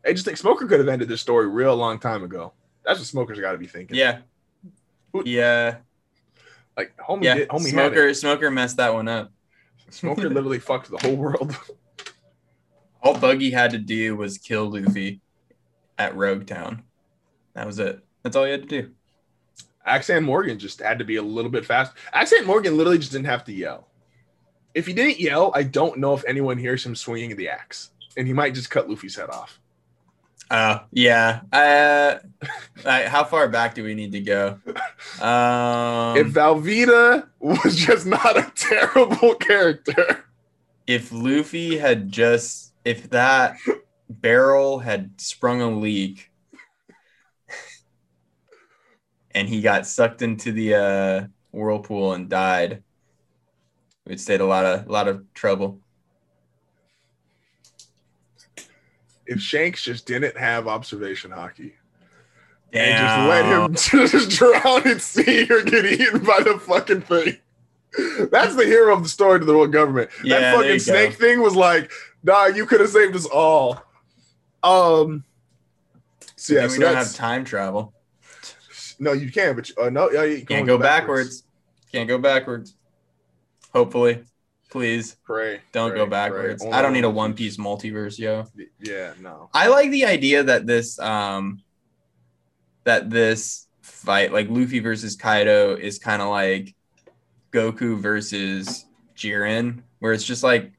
I 0.07 0.13
just 0.13 0.25
think 0.25 0.39
Smoker 0.39 0.67
could 0.67 0.79
have 0.81 0.89
ended 0.89 1.09
this 1.09 1.21
story 1.21 1.47
real 1.49 1.77
long 1.77 1.99
time 1.99 2.25
ago. 2.25 2.53
That's 2.85 2.99
what 2.99 3.07
Smoker's 3.07 3.39
got 3.41 3.53
to 3.53 3.59
be 3.59 3.67
thinking. 3.67 3.97
yeah. 3.97 4.21
Who- 5.13 5.23
Yeah. 5.27 5.77
like 6.77 6.97
homie, 6.97 7.25
Yeah. 7.25 7.35
did, 7.35 7.49
homie 7.51 7.69
Smoker 7.71 8.15
Smoker 8.15 8.51
messed 8.51 8.79
that 8.79 8.95
one 8.95 9.07
up. 9.09 9.31
Smoker 9.91 10.29
literally 10.31 10.59
fucked 10.61 10.91
the 10.91 10.99
whole 10.99 11.17
world. 11.17 11.55
All 13.03 13.19
Buggy 13.19 13.51
had 13.51 13.73
to 13.73 13.79
do 13.79 14.17
was 14.17 14.39
kill 14.39 14.71
Luffy 14.71 15.21
at 15.99 16.17
Rogue 16.17 16.47
Town. 16.47 16.83
That 17.55 17.67
was 17.67 17.79
it. 17.79 18.01
That's 18.23 18.37
all 18.37 18.45
he 18.45 18.53
had 18.53 18.69
to 18.69 18.83
do. 18.83 18.91
Axe-Hand 19.85 20.25
Morgan 20.25 20.59
just 20.59 20.81
had 20.81 20.99
to 21.01 21.05
be 21.05 21.17
a 21.17 21.23
little 21.23 21.51
bit 21.51 21.67
fast. 21.67 21.93
Axe-Hand 22.13 22.47
Morgan 22.47 22.77
literally 22.77 22.99
just 22.99 23.11
didn't 23.13 23.27
have 23.27 23.45
to 23.45 23.53
yell. 23.53 23.89
If 24.75 24.87
he 24.87 24.93
didn't 24.93 25.19
yell, 25.21 25.51
I 25.55 25.65
don't 25.65 25.99
know 25.99 26.15
if 26.15 26.25
anyone 26.27 26.57
hears 26.57 26.87
him 26.87 26.95
swinging 26.95 27.37
the 27.37 27.49
axe, 27.49 27.91
and 28.17 28.27
he 28.27 28.33
might 28.33 28.55
just 28.55 28.71
cut 28.71 28.89
Luffy's 28.89 29.17
head 29.17 29.29
off. 29.29 29.59
Uh, 30.51 30.79
yeah. 30.93 31.41
Uh, 31.53 32.19
I- 32.87 33.09
how 33.09 33.25
far 33.25 33.49
back 33.49 33.75
do 33.75 33.83
we 33.85 33.95
need 33.95 34.13
to 34.13 34.21
go? 34.21 34.59
Um, 35.21 36.17
if 36.17 36.33
Alvida 36.35 37.29
was 37.39 37.77
just 37.77 38.07
not 38.07 38.37
a 38.37 38.51
terrible 38.55 39.35
character, 39.35 40.25
if 40.87 41.13
Luffy 41.13 41.77
had 41.77 42.11
just, 42.11 42.72
if 42.85 43.11
that 43.11 43.57
barrel 44.09 44.79
had 44.79 45.21
sprung 45.21 45.61
a 45.61 45.71
leak 45.71 46.31
and 49.35 49.49
he 49.49 49.63
got 49.63 49.87
sucked 49.87 50.23
into 50.23 50.53
the 50.53 50.75
uh, 50.75 51.27
whirlpool 51.53 52.13
and 52.13 52.29
died, 52.29 52.83
we'd 54.07 54.21
stayed 54.21 54.41
a 54.41 54.47
lot 54.47 54.65
of, 54.65 54.87
a 54.87 54.93
lot 54.93 55.09
of 55.09 55.25
trouble. 55.35 55.81
if 59.27 59.41
Shanks 59.41 59.83
just 59.83 60.07
didn't 60.07 60.37
have 60.37 60.69
observation 60.69 61.31
Haki 61.31 61.73
Damn. 62.73 63.29
and 63.35 63.75
just 63.75 63.91
let 63.91 64.01
him 64.01 64.07
just 64.09 64.39
drown 64.39 64.87
at 64.87 65.01
sea 65.01 65.47
or 65.51 65.63
get 65.63 65.85
eaten 65.85 66.25
by 66.25 66.41
the 66.43 66.59
fucking 66.59 67.03
thing. 67.03 67.39
That's 68.31 68.57
the 68.57 68.65
hero 68.65 68.95
of 68.95 69.03
the 69.03 69.09
story 69.09 69.39
to 69.39 69.45
the 69.45 69.53
world 69.53 69.73
government. 69.73 70.11
Yeah, 70.25 70.41
that 70.41 70.57
fucking 70.57 70.79
snake 70.79 71.19
go. 71.19 71.27
thing 71.27 71.43
was 71.43 71.55
like, 71.55 71.91
nah, 72.23 72.47
you 72.47 72.67
could 72.67 72.81
have 72.81 72.91
saved 72.91 73.17
us 73.17 73.27
all. 73.27 73.83
Um, 74.63 75.25
so 76.37 76.55
yeah, 76.55 76.67
so 76.69 76.75
we 76.75 76.79
don't 76.81 76.95
have 76.95 77.15
time 77.15 77.45
travel. 77.45 77.93
no, 78.99 79.13
you 79.13 79.31
can, 79.31 79.57
but 79.57 79.71
uh, 79.81 79.91
no, 79.91 80.11
yeah, 80.11 80.25
you 80.25 80.39
can 80.39 80.47
Can't 80.47 80.67
go 80.67 80.79
backwards. 80.79 81.45
Can't 81.91 82.09
go 82.09 82.19
backwards. 82.19 82.75
Hopefully. 83.73 84.25
Please 84.71 85.17
Pray, 85.25 85.61
don't 85.73 85.91
pray, 85.91 85.99
go 85.99 86.07
backwards. 86.07 86.63
Only 86.63 86.75
I 86.75 86.81
don't 86.81 86.95
need 86.95 87.05
a 87.05 87.09
One 87.09 87.17
One 87.17 87.35
Piece 87.35 87.59
multiverse, 87.59 88.19
yo. 88.19 88.47
Yeah, 88.81 89.13
no. 89.21 89.51
I 89.53 89.67
like 89.67 89.91
the 89.91 90.07
idea 90.07 90.43
that 90.45 90.67
this 90.67 90.99
um 90.99 91.63
that 92.85 93.11
this 93.11 93.67
fight, 93.83 94.33
like 94.33 94.49
Luffy 94.49 94.79
versus 94.79 95.15
Kaido, 95.15 95.75
is 95.75 95.99
kind 95.99 96.23
of 96.23 96.31
like 96.31 96.75
Goku 97.53 97.99
versus 97.99 98.87
Jiren, 99.15 99.83
where 99.99 100.15
it's 100.15 100.25
just 100.25 100.43
like 100.43 100.73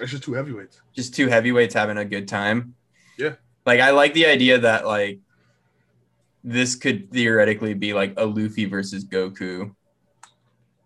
It's 0.00 0.10
just 0.10 0.22
two 0.24 0.34
heavyweights. 0.34 0.80
just 0.94 1.14
two 1.14 1.28
heavyweights 1.28 1.74
having 1.74 1.96
a 1.98 2.04
good 2.04 2.28
time. 2.28 2.74
Yeah. 3.18 3.34
Like 3.64 3.80
I 3.80 3.90
like 3.90 4.14
the 4.14 4.26
idea 4.26 4.58
that 4.58 4.86
like 4.86 5.20
this 6.44 6.74
could 6.76 7.10
theoretically 7.10 7.74
be 7.74 7.92
like 7.92 8.14
a 8.16 8.24
Luffy 8.24 8.64
versus 8.66 9.04
Goku 9.04 9.74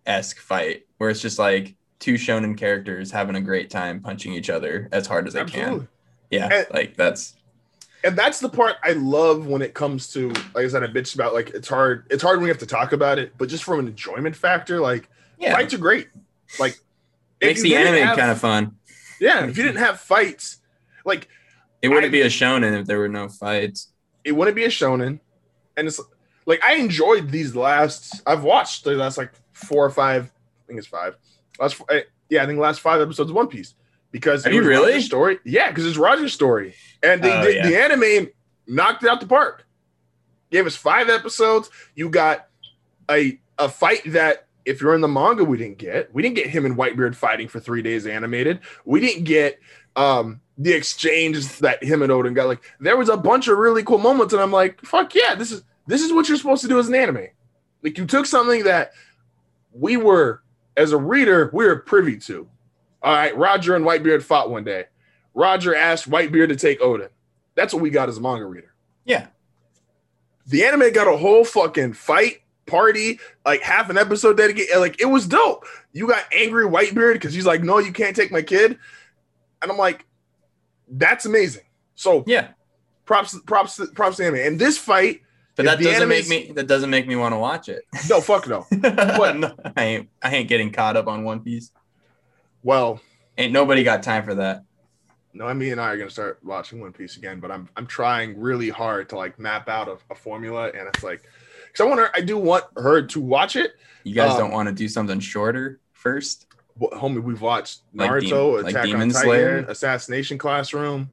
esque 0.07 0.39
fight, 0.39 0.87
where 0.99 1.11
it's 1.11 1.21
just 1.21 1.39
like 1.39 1.75
two 1.99 2.15
shonen 2.15 2.57
characters 2.57 3.11
having 3.11 3.37
a 3.37 3.41
great 3.41 3.69
time 3.69 4.01
punching 4.01 4.33
each 4.33 4.49
other 4.49 4.89
as 4.93 5.07
hard 5.07 5.27
as 5.27 5.35
they 5.35 5.41
Absolutely. 5.41 5.81
can. 5.81 5.89
Yeah, 6.31 6.49
And- 6.53 6.67
like 6.73 6.97
that's 6.97 7.35
and 8.03 8.17
that's 8.17 8.41
the 8.41 8.49
part 8.49 8.77
I 8.83 8.93
love 8.93 9.47
when 9.47 9.61
it 9.61 9.75
comes 9.75 10.11
to 10.15 10.31
like 10.55 10.65
I 10.65 10.69
said, 10.69 10.83
I 10.83 10.87
bitched 10.87 11.15
about 11.17 11.35
like 11.35 11.51
it's 11.51 11.69
hard. 11.69 12.07
It's 12.11 12.23
hard 12.23 12.39
when 12.39 12.45
we 12.45 12.49
have 12.49 12.59
to 12.59 12.67
talk 12.67 12.93
about 12.93 13.19
it, 13.19 13.33
but 13.37 13.49
just 13.51 13.63
from 13.65 13.81
an 13.81 13.89
enjoyment 13.89 14.35
factor, 14.35 14.81
like 14.81 15.09
yeah, 15.39 15.53
fights 15.53 15.75
are 15.75 15.79
great. 15.79 16.09
Like 16.59 16.79
makes 17.43 17.61
the 17.61 17.77
anime 17.77 18.07
have- 18.07 18.17
kind 18.17 18.31
of 18.31 18.41
fun. 18.41 18.77
Yeah. 19.21 19.47
If 19.47 19.57
you 19.57 19.63
didn't 19.63 19.79
have 19.79 20.01
fights, 20.01 20.59
like 21.05 21.29
It 21.83 21.89
wouldn't 21.89 22.07
I- 22.07 22.11
be 22.11 22.23
a 22.23 22.27
shonen 22.27 22.79
if 22.81 22.87
there 22.87 22.99
were 22.99 23.09
no 23.09 23.29
fights. 23.29 23.89
it 24.25 24.33
wouldn't 24.33 24.55
be 24.57 24.65
a 24.65 24.69
shonen, 24.69 25.21
and 25.77 25.87
it's 25.89 26.01
like 26.47 26.63
I 26.65 26.75
enjoyed 26.75 27.31
these 27.31 27.55
last. 27.55 28.21
I've 28.27 28.43
watched 28.43 28.85
the 28.85 28.93
last 28.93 29.17
like 29.19 29.33
four 29.53 29.85
or 29.85 29.91
five. 29.91 30.25
I 30.25 30.67
think 30.67 30.79
it's 30.79 30.89
five. 30.89 31.17
Last 31.59 31.81
eh, 31.91 32.03
yeah, 32.29 32.43
I 32.43 32.47
think 32.47 32.57
the 32.59 32.63
last 32.63 32.81
five 32.81 33.01
episodes 33.01 33.31
of 33.31 33.37
One 33.37 33.49
Piece 33.49 33.75
because 34.13 34.45
Have 34.45 34.53
it 34.53 34.57
you 34.57 34.61
was 34.63 34.69
really? 34.69 34.91
Roger's 34.93 35.05
story. 35.07 35.39
Yeah, 35.45 35.69
because 35.69 35.87
it's 35.87 35.97
Roger's 35.97 36.33
story, 36.33 36.75
and 37.03 37.23
they 37.23 37.33
Oh, 37.33 37.47
yeah. 37.47 37.67
the 37.67 37.81
anime 37.81 38.29
knocked 38.67 39.03
it 39.05 39.09
out 39.11 39.21
the 39.21 39.27
park. 39.27 39.65
Gave 40.51 40.67
us 40.67 40.75
five 40.77 41.09
episodes. 41.09 41.71
You 41.95 42.09
got 42.11 42.47
a 43.11 43.39
a 43.59 43.69
fight 43.69 44.01
that 44.13 44.47
if 44.65 44.81
you're 44.81 44.95
in 44.95 45.01
the 45.01 45.09
manga, 45.09 45.45
we 45.45 45.59
didn't 45.59 45.79
get. 45.79 46.13
We 46.15 46.23
didn't 46.23 46.37
get 46.37 46.49
him 46.49 46.67
and 46.67 46.77
Whitebeard 46.77 47.15
fighting 47.15 47.49
for 47.49 47.61
three 47.61 47.83
days 47.83 48.07
animated. 48.07 48.61
We 48.85 49.01
didn't 49.01 49.25
get 49.25 49.59
um 49.97 50.41
the 50.59 50.73
exchange 50.73 51.59
that 51.59 51.83
him 51.83 52.03
and 52.03 52.13
Oden 52.13 52.35
got. 52.35 52.47
Like 52.47 52.63
there 52.81 52.97
was 52.97 53.09
a 53.09 53.17
bunch 53.17 53.49
of 53.49 53.59
really 53.59 53.83
cool 53.83 53.99
moments, 53.99 54.33
and 54.33 54.43
I'm 54.43 54.53
like, 54.53 54.81
fuck 54.85 55.15
yeah, 55.15 55.35
this 55.35 55.53
is 55.53 55.65
this 55.87 56.03
is 56.03 56.13
what 56.13 56.29
you're 56.29 56.39
supposed 56.39 56.63
to 56.63 56.69
do 56.69 56.79
as 56.79 56.89
an 56.89 56.95
anime. 56.95 57.29
Like 57.83 57.99
you 57.99 58.07
took 58.07 58.27
something 58.27 58.65
that 58.65 58.93
we 59.73 59.97
were 59.97 60.43
as 60.77 60.93
a 60.93 60.99
reader, 60.99 61.51
we 61.53 61.67
were 61.67 61.77
privy 61.77 62.17
to. 62.19 62.49
All 63.03 63.15
right, 63.15 63.37
Roger 63.37 63.75
and 63.75 63.85
Whitebeard 63.85 64.23
fought 64.23 64.51
one 64.51 64.65
day. 64.65 64.85
Roger 65.35 65.75
asked 65.75 66.11
Whitebeard 66.11 66.49
to 66.49 66.57
take 66.57 66.81
Oden. 66.81 67.09
That's 67.55 67.73
what 67.73 67.83
we 67.83 67.91
got 67.91 68.09
as 68.09 68.19
a 68.19 68.21
manga 68.21 68.47
reader. 68.47 68.75
Yeah. 69.05 69.29
The 70.47 70.65
anime 70.65 70.93
got 70.93 71.13
a 71.13 71.17
whole 71.17 71.45
fucking 71.45 71.95
fight 71.95 72.43
party, 72.71 73.19
like 73.45 73.61
half 73.63 73.91
an 73.91 73.99
episode 73.99 74.37
dedicated. 74.37 74.77
Like 74.79 75.01
it 75.01 75.07
was 75.07 75.27
dope. 75.27 75.65
You 75.93 76.07
got 76.07 76.25
angry 76.33 76.67
Whitebeard 76.67 77.15
because 77.15 77.35
he's 77.35 77.47
like, 77.47 77.63
no, 77.63 77.79
you 77.79 77.93
can't 77.93 78.15
take 78.15 78.31
my 78.31 78.43
kid. 78.43 78.79
And 79.63 79.71
I'm 79.71 79.77
like, 79.79 80.07
that's 80.89 81.27
amazing. 81.27 81.65
So 81.95 82.25
Yeah, 82.27 82.49
props, 83.05 83.39
props, 83.41 83.81
props 83.95 84.17
to 84.17 84.25
anime. 84.25 84.41
And 84.41 84.59
this 84.59 84.79
fight, 84.79 85.23
but 85.57 85.67
that 85.67 85.81
doesn't 85.81 86.09
make 86.09 86.29
me 86.29 86.53
that 86.55 86.67
doesn't 86.67 86.91
make 86.91 87.07
me 87.07 87.17
want 87.17 87.35
to 87.35 87.39
watch 87.39 87.69
it. 87.69 87.83
no, 88.09 88.21
fuck 88.21 88.49
no. 88.49 88.67
No, 88.73 89.55
I 89.77 89.85
ain't 89.85 90.09
I 90.23 90.35
ain't 90.35 90.49
getting 90.49 90.73
caught 90.73 90.97
up 90.97 91.09
on 91.09 91.25
One 91.25 91.41
Piece. 91.41 91.71
Well, 92.63 93.01
Ain't 93.39 93.53
nobody 93.53 93.83
got 93.83 94.03
time 94.03 94.25
for 94.25 94.35
that. 94.35 94.65
no, 95.33 95.53
me 95.55 95.71
and 95.71 95.81
I 95.81 95.93
are 95.93 95.97
gonna 95.97 96.11
start 96.11 96.41
watching 96.43 96.81
One 96.81 96.93
Piece 96.93 97.17
again, 97.17 97.41
but 97.41 97.51
I'm 97.51 97.69
I'm 97.77 97.87
trying 97.87 98.39
really 98.39 98.69
hard 98.69 99.09
to 99.11 99.17
like 99.17 99.39
map 99.39 99.69
out 99.69 99.89
a, 99.89 99.97
a 100.11 100.15
formula, 100.15 100.67
and 100.67 100.87
it's 100.89 101.03
like, 101.03 101.23
because 101.73 101.85
I 101.85 101.89
want 101.89 102.01
her, 102.01 102.11
I 102.15 102.21
do 102.21 102.37
want 102.39 102.65
her 102.77 103.03
to 103.03 103.21
watch 103.21 103.57
it. 103.57 103.73
You 104.05 104.15
guys 104.15 104.33
Um, 104.33 104.39
don't 104.39 104.51
want 104.53 104.69
to 104.69 104.75
do 104.75 104.89
something 104.89 105.21
shorter 105.21 105.81
first? 105.93 106.47
Well, 106.77 106.91
homie, 106.99 107.23
we've 107.23 107.41
watched 107.41 107.81
Like 107.95 108.11
Naruto, 108.11 108.63
like 108.63 108.71
Attack 108.71 108.85
Demon 108.87 109.03
on 109.03 109.09
Titan, 109.11 109.23
Slayer? 109.23 109.57
Assassination 109.69 110.39
Classroom. 110.39 111.11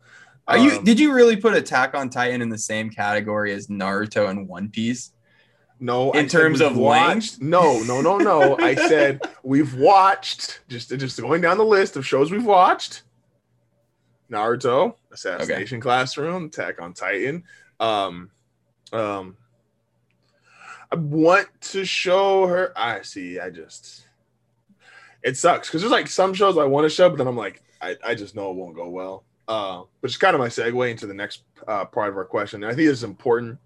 Are 0.47 0.57
you 0.57 0.77
Um, 0.77 0.83
did 0.85 0.97
you 0.99 1.11
really 1.13 1.35
put 1.35 1.53
Attack 1.53 1.93
on 1.93 2.09
Titan 2.09 2.41
in 2.41 2.47
the 2.49 2.57
same 2.57 2.89
category 2.89 3.51
as 3.53 3.67
Naruto 3.67 4.29
and 4.29 4.47
One 4.47 4.69
Piece? 4.69 5.11
No, 5.79 6.11
In 6.13 6.25
I 6.25 6.27
terms 6.27 6.61
of 6.61 6.75
watched. 6.77 7.41
No, 7.41 7.83
no, 7.83 8.01
no, 8.01 8.17
no. 8.17 8.57
I 8.57 8.73
said 8.73 9.21
we've 9.43 9.75
watched. 9.75 10.61
Just, 10.69 10.89
just 10.97 11.21
going 11.21 11.41
down 11.41 11.57
the 11.57 11.65
list 11.65 11.97
of 11.97 12.07
shows 12.07 12.31
we've 12.31 12.45
watched. 12.45 13.03
Naruto, 14.31 14.95
Assassination 15.11 15.79
Classroom, 15.79 16.45
Attack 16.45 16.81
on 16.81 16.93
Titan. 16.93 17.43
Um, 17.79 18.31
um, 18.91 19.37
I 20.91 20.95
want 20.95 21.47
to 21.61 21.85
show 21.85 22.47
her. 22.47 22.73
I 22.77 23.01
see. 23.01 23.39
I 23.39 23.49
just 23.49 24.07
it 25.23 25.35
sucks 25.35 25.67
because 25.67 25.81
there's 25.81 25.91
like 25.91 26.07
some 26.07 26.33
shows 26.33 26.57
I 26.57 26.63
want 26.65 26.85
to 26.85 26.89
show, 26.89 27.09
but 27.09 27.17
then 27.17 27.27
I'm 27.27 27.35
like, 27.35 27.61
I, 27.81 27.95
I 28.05 28.15
just 28.15 28.35
know 28.35 28.49
it 28.51 28.55
won't 28.55 28.75
go 28.75 28.89
well. 28.89 29.23
Uh, 29.47 29.83
which 30.01 30.11
is 30.13 30.17
kind 30.17 30.35
of 30.35 30.39
my 30.39 30.47
segue 30.47 30.91
into 30.91 31.07
the 31.07 31.13
next 31.13 31.43
uh, 31.67 31.85
part 31.85 32.09
of 32.09 32.17
our 32.17 32.25
question. 32.25 32.63
And 32.63 32.71
I 32.71 32.75
think 32.75 32.89
it's 32.89 33.03
important 33.03 33.57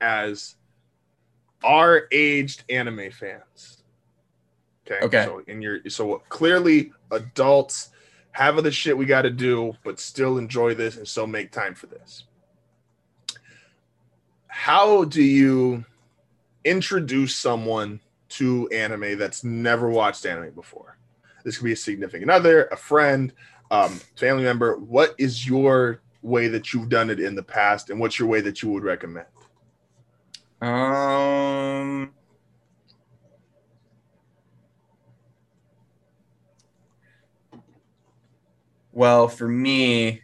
as 0.00 0.56
our 1.62 2.06
aged 2.10 2.64
anime 2.70 3.10
fans. 3.10 3.82
Okay. 4.86 5.04
Okay. 5.04 5.24
So 5.24 5.42
in 5.46 5.60
your 5.62 5.80
so 5.88 6.22
clearly 6.28 6.92
adults 7.10 7.90
have 8.32 8.62
the 8.62 8.70
shit 8.70 8.96
we 8.96 9.04
got 9.06 9.22
to 9.22 9.30
do, 9.30 9.74
but 9.84 10.00
still 10.00 10.38
enjoy 10.38 10.74
this 10.74 10.96
and 10.96 11.06
still 11.06 11.26
make 11.26 11.52
time 11.52 11.74
for 11.74 11.86
this. 11.86 12.24
How 14.48 15.04
do 15.04 15.22
you 15.22 15.84
introduce 16.64 17.36
someone 17.36 18.00
to 18.30 18.68
anime 18.68 19.18
that's 19.18 19.44
never 19.44 19.88
watched 19.88 20.24
anime 20.26 20.52
before? 20.52 20.96
This 21.44 21.58
could 21.58 21.64
be 21.64 21.72
a 21.72 21.76
significant 21.76 22.30
other, 22.30 22.66
a 22.66 22.76
friend, 22.76 23.32
um, 23.70 24.00
family 24.16 24.44
member. 24.44 24.76
What 24.76 25.14
is 25.18 25.46
your 25.46 26.00
way 26.22 26.48
that 26.48 26.72
you've 26.72 26.88
done 26.88 27.10
it 27.10 27.20
in 27.20 27.34
the 27.34 27.42
past, 27.42 27.90
and 27.90 27.98
what's 27.98 28.18
your 28.18 28.28
way 28.28 28.40
that 28.42 28.62
you 28.62 28.70
would 28.70 28.84
recommend? 28.84 29.26
Um. 30.60 32.12
Well, 38.92 39.28
for 39.28 39.48
me, 39.48 40.20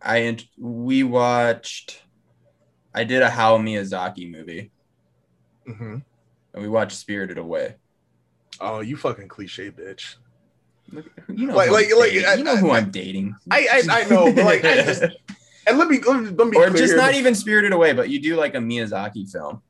I 0.00 0.38
we 0.56 1.02
watched. 1.02 2.02
I 2.94 3.04
did 3.04 3.22
a 3.22 3.28
Hayao 3.28 3.60
Miyazaki 3.60 4.30
movie, 4.30 4.70
Mm-hmm. 5.68 5.96
and 6.54 6.62
we 6.62 6.68
watched 6.68 6.96
Spirited 6.98 7.38
Away. 7.38 7.76
Oh, 8.60 8.80
you 8.80 8.96
fucking 8.96 9.28
cliche 9.28 9.70
bitch. 9.70 10.16
You 10.92 11.46
know, 11.46 11.54
Like- 11.54 11.68
who 11.68 11.76
I'm 11.76 11.82
like- 11.82 11.96
like, 11.96 12.10
dating. 12.12 12.24
I- 12.26 12.34
you 12.34 12.44
know 12.44 12.52
I- 12.52 12.56
who 12.56 12.70
I- 12.70 12.76
I'm 12.78 12.90
dating. 12.90 13.34
I 13.50 13.82
I, 13.88 14.00
I 14.02 14.04
know, 14.08 14.32
but 14.32 14.44
like, 14.44 14.64
I 14.64 14.82
just 14.82 15.02
and 15.66 15.78
let 15.78 15.88
me 15.88 15.98
let 16.00 16.20
me, 16.22 16.30
let 16.30 16.48
me 16.48 16.56
or 16.56 16.70
just 16.70 16.96
not 16.96 17.14
even 17.14 17.34
Spirited 17.34 17.72
Away, 17.72 17.92
but 17.92 18.08
you 18.10 18.20
do 18.20 18.36
like 18.36 18.54
a 18.54 18.58
Miyazaki 18.58 19.30
film. 19.30 19.62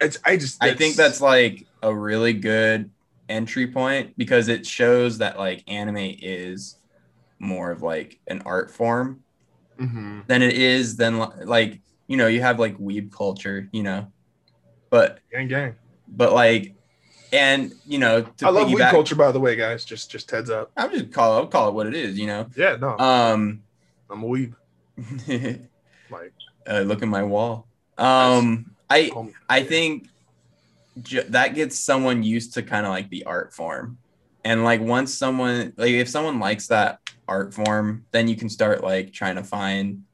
It's, 0.00 0.18
I 0.24 0.36
just 0.36 0.62
I 0.62 0.74
think 0.74 0.96
that's 0.96 1.20
like 1.20 1.66
a 1.82 1.94
really 1.94 2.32
good 2.34 2.90
entry 3.28 3.66
point 3.68 4.18
because 4.18 4.48
it 4.48 4.66
shows 4.66 5.18
that 5.18 5.38
like 5.38 5.62
anime 5.68 5.96
is 5.98 6.76
more 7.38 7.70
of 7.70 7.80
like 7.82 8.18
an 8.26 8.42
art 8.44 8.70
form 8.70 9.22
Mhm. 9.80 10.26
than 10.26 10.42
it 10.42 10.52
is 10.54 10.96
than 10.96 11.18
like 11.18 11.80
you 12.06 12.16
know 12.16 12.26
you 12.26 12.42
have 12.42 12.58
like 12.60 12.76
weeb 12.78 13.10
culture 13.12 13.68
you 13.72 13.82
know 13.82 14.06
but 14.94 15.18
gang 15.32 15.48
gang. 15.48 15.74
but 16.06 16.32
like 16.32 16.72
and 17.32 17.72
you 17.84 17.98
know 17.98 18.22
to 18.22 18.46
I 18.46 18.50
love 18.50 18.68
weeb 18.68 18.76
piggyback- 18.76 18.90
culture, 18.90 19.16
by 19.16 19.32
the 19.32 19.40
way, 19.40 19.56
guys. 19.56 19.84
Just 19.84 20.08
just 20.10 20.30
heads 20.30 20.50
up. 20.50 20.70
I'm 20.76 20.90
just 20.92 21.10
call 21.12 21.32
I'll 21.36 21.46
call 21.48 21.68
it 21.70 21.74
what 21.74 21.86
it 21.88 21.94
is 21.94 22.16
you 22.18 22.28
know 22.28 22.46
Yeah, 22.56 22.76
no, 22.76 22.96
um 22.98 23.62
I'm 24.08 24.22
a 24.22 24.26
weeb. 24.26 24.54
uh, 25.28 25.58
Like, 26.10 26.32
look 26.86 27.02
at 27.02 27.08
my 27.08 27.24
wall 27.24 27.66
um 27.98 28.70
I. 28.88 29.10
I 29.48 29.62
think 29.64 30.08
ju- 31.02 31.24
that 31.30 31.54
gets 31.56 31.76
someone 31.78 32.22
used 32.22 32.54
to 32.54 32.62
kind 32.62 32.86
of 32.86 32.90
like 32.90 33.08
the 33.10 33.24
art 33.24 33.52
form. 33.52 33.98
And 34.44 34.62
like 34.62 34.80
once 34.80 35.12
someone 35.14 35.72
like 35.76 35.90
if 35.90 36.08
someone 36.08 36.38
likes 36.38 36.68
that 36.68 37.00
art 37.26 37.52
form, 37.54 38.04
then 38.12 38.28
you 38.28 38.36
can 38.36 38.48
start 38.48 38.84
like 38.84 39.12
trying 39.12 39.36
to 39.36 39.42
find 39.42 40.04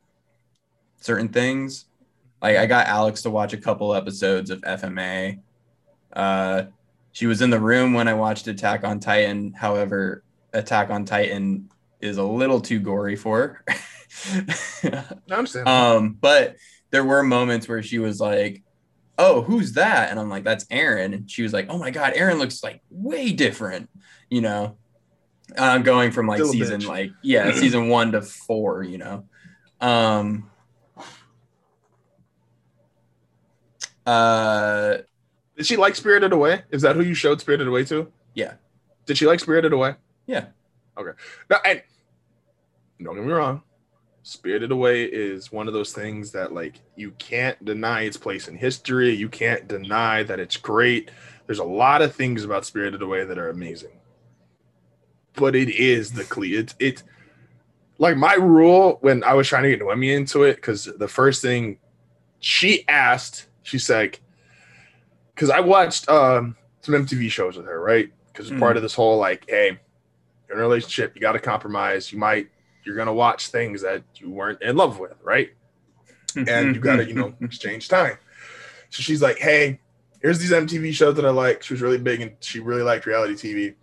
certain 1.00 1.28
things. 1.28 1.86
Like 2.42 2.56
I 2.56 2.66
got 2.66 2.86
Alex 2.86 3.22
to 3.22 3.30
watch 3.30 3.52
a 3.52 3.58
couple 3.58 3.94
episodes 3.94 4.50
of 4.50 4.60
FMA. 4.62 5.40
Uh 6.12 6.64
she 7.12 7.26
was 7.26 7.42
in 7.42 7.50
the 7.50 7.60
room 7.60 7.92
when 7.92 8.08
I 8.08 8.14
watched 8.14 8.46
Attack 8.46 8.84
on 8.84 9.00
Titan. 9.00 9.52
However, 9.52 10.22
Attack 10.52 10.90
on 10.90 11.04
Titan 11.04 11.68
is 12.00 12.18
a 12.18 12.22
little 12.22 12.60
too 12.60 12.80
gory 12.80 13.16
for 13.16 13.38
her. 13.38 13.64
Understand. 15.30 15.68
Um, 15.68 16.16
but 16.20 16.56
there 16.90 17.04
were 17.04 17.22
moments 17.22 17.68
where 17.68 17.82
she 17.82 17.98
was 17.98 18.20
like, 18.20 18.62
"Oh, 19.18 19.42
who's 19.42 19.74
that?" 19.74 20.10
And 20.10 20.18
I'm 20.18 20.28
like, 20.28 20.44
"That's 20.44 20.64
Eren." 20.66 21.14
And 21.14 21.30
she 21.30 21.42
was 21.42 21.52
like, 21.52 21.66
"Oh 21.68 21.78
my 21.78 21.90
god, 21.90 22.14
Eren 22.14 22.38
looks 22.38 22.62
like 22.62 22.82
way 22.90 23.32
different." 23.32 23.88
You 24.28 24.40
know, 24.40 24.76
uh, 25.56 25.78
going 25.78 26.10
from 26.10 26.26
like 26.26 26.38
Still 26.38 26.52
season 26.52 26.80
like 26.86 27.12
yeah, 27.22 27.52
season 27.52 27.88
one 27.88 28.12
to 28.12 28.22
four. 28.22 28.82
You 28.82 28.98
know, 28.98 29.24
um, 29.80 30.49
uh, 34.10 34.98
Did 35.56 35.66
she 35.66 35.76
like 35.76 35.94
Spirited 35.96 36.32
Away? 36.32 36.62
Is 36.70 36.82
that 36.82 36.96
who 36.96 37.02
you 37.02 37.14
showed 37.14 37.40
Spirited 37.40 37.68
Away 37.68 37.84
to? 37.84 38.10
Yeah. 38.34 38.54
Did 39.06 39.18
she 39.18 39.26
like 39.26 39.40
Spirited 39.40 39.72
Away? 39.72 39.94
Yeah. 40.26 40.46
Okay. 40.96 41.12
Now, 41.48 41.58
and 41.64 41.82
don't 43.02 43.14
get 43.14 43.24
me 43.24 43.32
wrong, 43.32 43.62
Spirited 44.22 44.70
Away 44.70 45.04
is 45.04 45.50
one 45.50 45.68
of 45.68 45.74
those 45.74 45.92
things 45.92 46.32
that 46.32 46.52
like 46.52 46.80
you 46.96 47.12
can't 47.12 47.62
deny 47.64 48.02
its 48.02 48.16
place 48.16 48.48
in 48.48 48.56
history. 48.56 49.14
You 49.14 49.28
can't 49.28 49.66
deny 49.66 50.22
that 50.24 50.40
it's 50.40 50.56
great. 50.56 51.10
There's 51.46 51.58
a 51.58 51.64
lot 51.64 52.02
of 52.02 52.14
things 52.14 52.44
about 52.44 52.64
Spirited 52.64 53.02
Away 53.02 53.24
that 53.24 53.38
are 53.38 53.48
amazing. 53.48 53.98
But 55.34 55.54
it 55.54 55.70
is 55.70 56.12
the 56.12 56.24
cle 56.24 56.44
it's 56.44 56.74
it 56.78 57.02
like 57.98 58.16
my 58.16 58.34
rule 58.34 58.98
when 59.00 59.22
I 59.24 59.34
was 59.34 59.46
trying 59.46 59.64
to 59.64 59.70
get 59.70 59.80
Noemi 59.80 60.12
into 60.12 60.42
it, 60.44 60.56
because 60.56 60.84
the 60.84 61.08
first 61.08 61.42
thing 61.42 61.78
she 62.40 62.86
asked, 62.88 63.46
she's 63.70 63.88
like, 63.88 64.20
because 65.34 65.50
I 65.50 65.60
watched 65.60 66.08
um 66.08 66.56
some 66.80 66.94
MTV 66.94 67.30
shows 67.30 67.56
with 67.56 67.66
her, 67.66 67.80
right? 67.80 68.10
Because 68.26 68.50
it's 68.50 68.58
part 68.58 68.76
of 68.76 68.82
this 68.82 68.94
whole 68.94 69.18
like, 69.18 69.44
hey, 69.48 69.78
you're 70.48 70.56
in 70.56 70.64
a 70.64 70.66
relationship, 70.66 71.14
you 71.14 71.20
got 71.20 71.32
to 71.32 71.38
compromise. 71.38 72.12
You 72.12 72.18
might, 72.18 72.48
you're 72.84 72.96
gonna 72.96 73.14
watch 73.14 73.48
things 73.48 73.82
that 73.82 74.02
you 74.16 74.30
weren't 74.30 74.60
in 74.62 74.76
love 74.76 74.98
with, 74.98 75.14
right? 75.22 75.50
And 76.36 76.74
you 76.74 76.80
got 76.80 76.96
to, 76.96 77.06
you 77.06 77.14
know, 77.14 77.34
exchange 77.40 77.88
time. 77.88 78.16
So 78.90 79.02
she's 79.02 79.22
like, 79.22 79.38
hey, 79.38 79.80
here's 80.20 80.38
these 80.38 80.52
MTV 80.52 80.92
shows 80.92 81.16
that 81.16 81.24
I 81.24 81.30
like. 81.30 81.62
She 81.62 81.74
was 81.74 81.82
really 81.82 81.98
big 81.98 82.20
and 82.20 82.32
she 82.40 82.60
really 82.60 82.82
liked 82.82 83.06
reality 83.06 83.34
TV. 83.34 83.74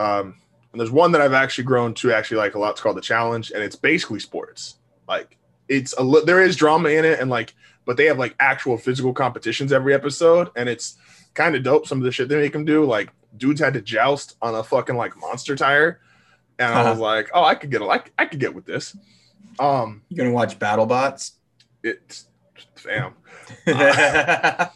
Um, 0.00 0.36
and 0.72 0.80
there's 0.80 0.90
one 0.90 1.12
that 1.12 1.20
I've 1.20 1.32
actually 1.32 1.64
grown 1.64 1.94
to 1.94 2.12
actually 2.12 2.36
like 2.36 2.54
a 2.54 2.58
lot. 2.58 2.72
It's 2.72 2.80
called 2.80 2.96
The 2.96 3.02
Challenge, 3.02 3.50
and 3.52 3.62
it's 3.62 3.76
basically 3.76 4.20
sports. 4.20 4.76
Like 5.08 5.38
it's 5.68 5.94
a 5.98 6.04
there 6.24 6.42
is 6.42 6.54
drama 6.54 6.90
in 6.90 7.04
it, 7.04 7.18
and 7.18 7.30
like, 7.30 7.54
but 7.86 7.96
they 7.96 8.04
have 8.04 8.18
like 8.18 8.34
actual 8.38 8.76
physical 8.76 9.14
competitions 9.14 9.72
every 9.72 9.94
episode, 9.94 10.50
and 10.56 10.68
it's 10.68 10.96
kind 11.32 11.56
of 11.56 11.62
dope. 11.62 11.86
Some 11.86 11.98
of 11.98 12.04
the 12.04 12.12
shit 12.12 12.28
they 12.28 12.36
make 12.36 12.52
them 12.52 12.66
do, 12.66 12.84
like 12.84 13.10
dudes 13.36 13.60
had 13.60 13.74
to 13.74 13.80
joust 13.80 14.36
on 14.42 14.54
a 14.54 14.62
fucking 14.62 14.96
like 14.96 15.16
monster 15.16 15.56
tire, 15.56 16.00
and 16.58 16.74
I 16.74 16.90
was 16.90 16.98
like, 16.98 17.30
oh, 17.32 17.44
I 17.44 17.54
could 17.54 17.70
get, 17.70 17.80
I, 17.80 18.02
I 18.18 18.26
could 18.26 18.40
get 18.40 18.54
with 18.54 18.66
this. 18.66 18.94
Um, 19.58 20.02
you 20.08 20.16
gonna 20.18 20.32
watch 20.32 20.58
BattleBots? 20.58 21.32
it's 21.86 22.26
fam. 22.74 23.14
I 23.66 24.70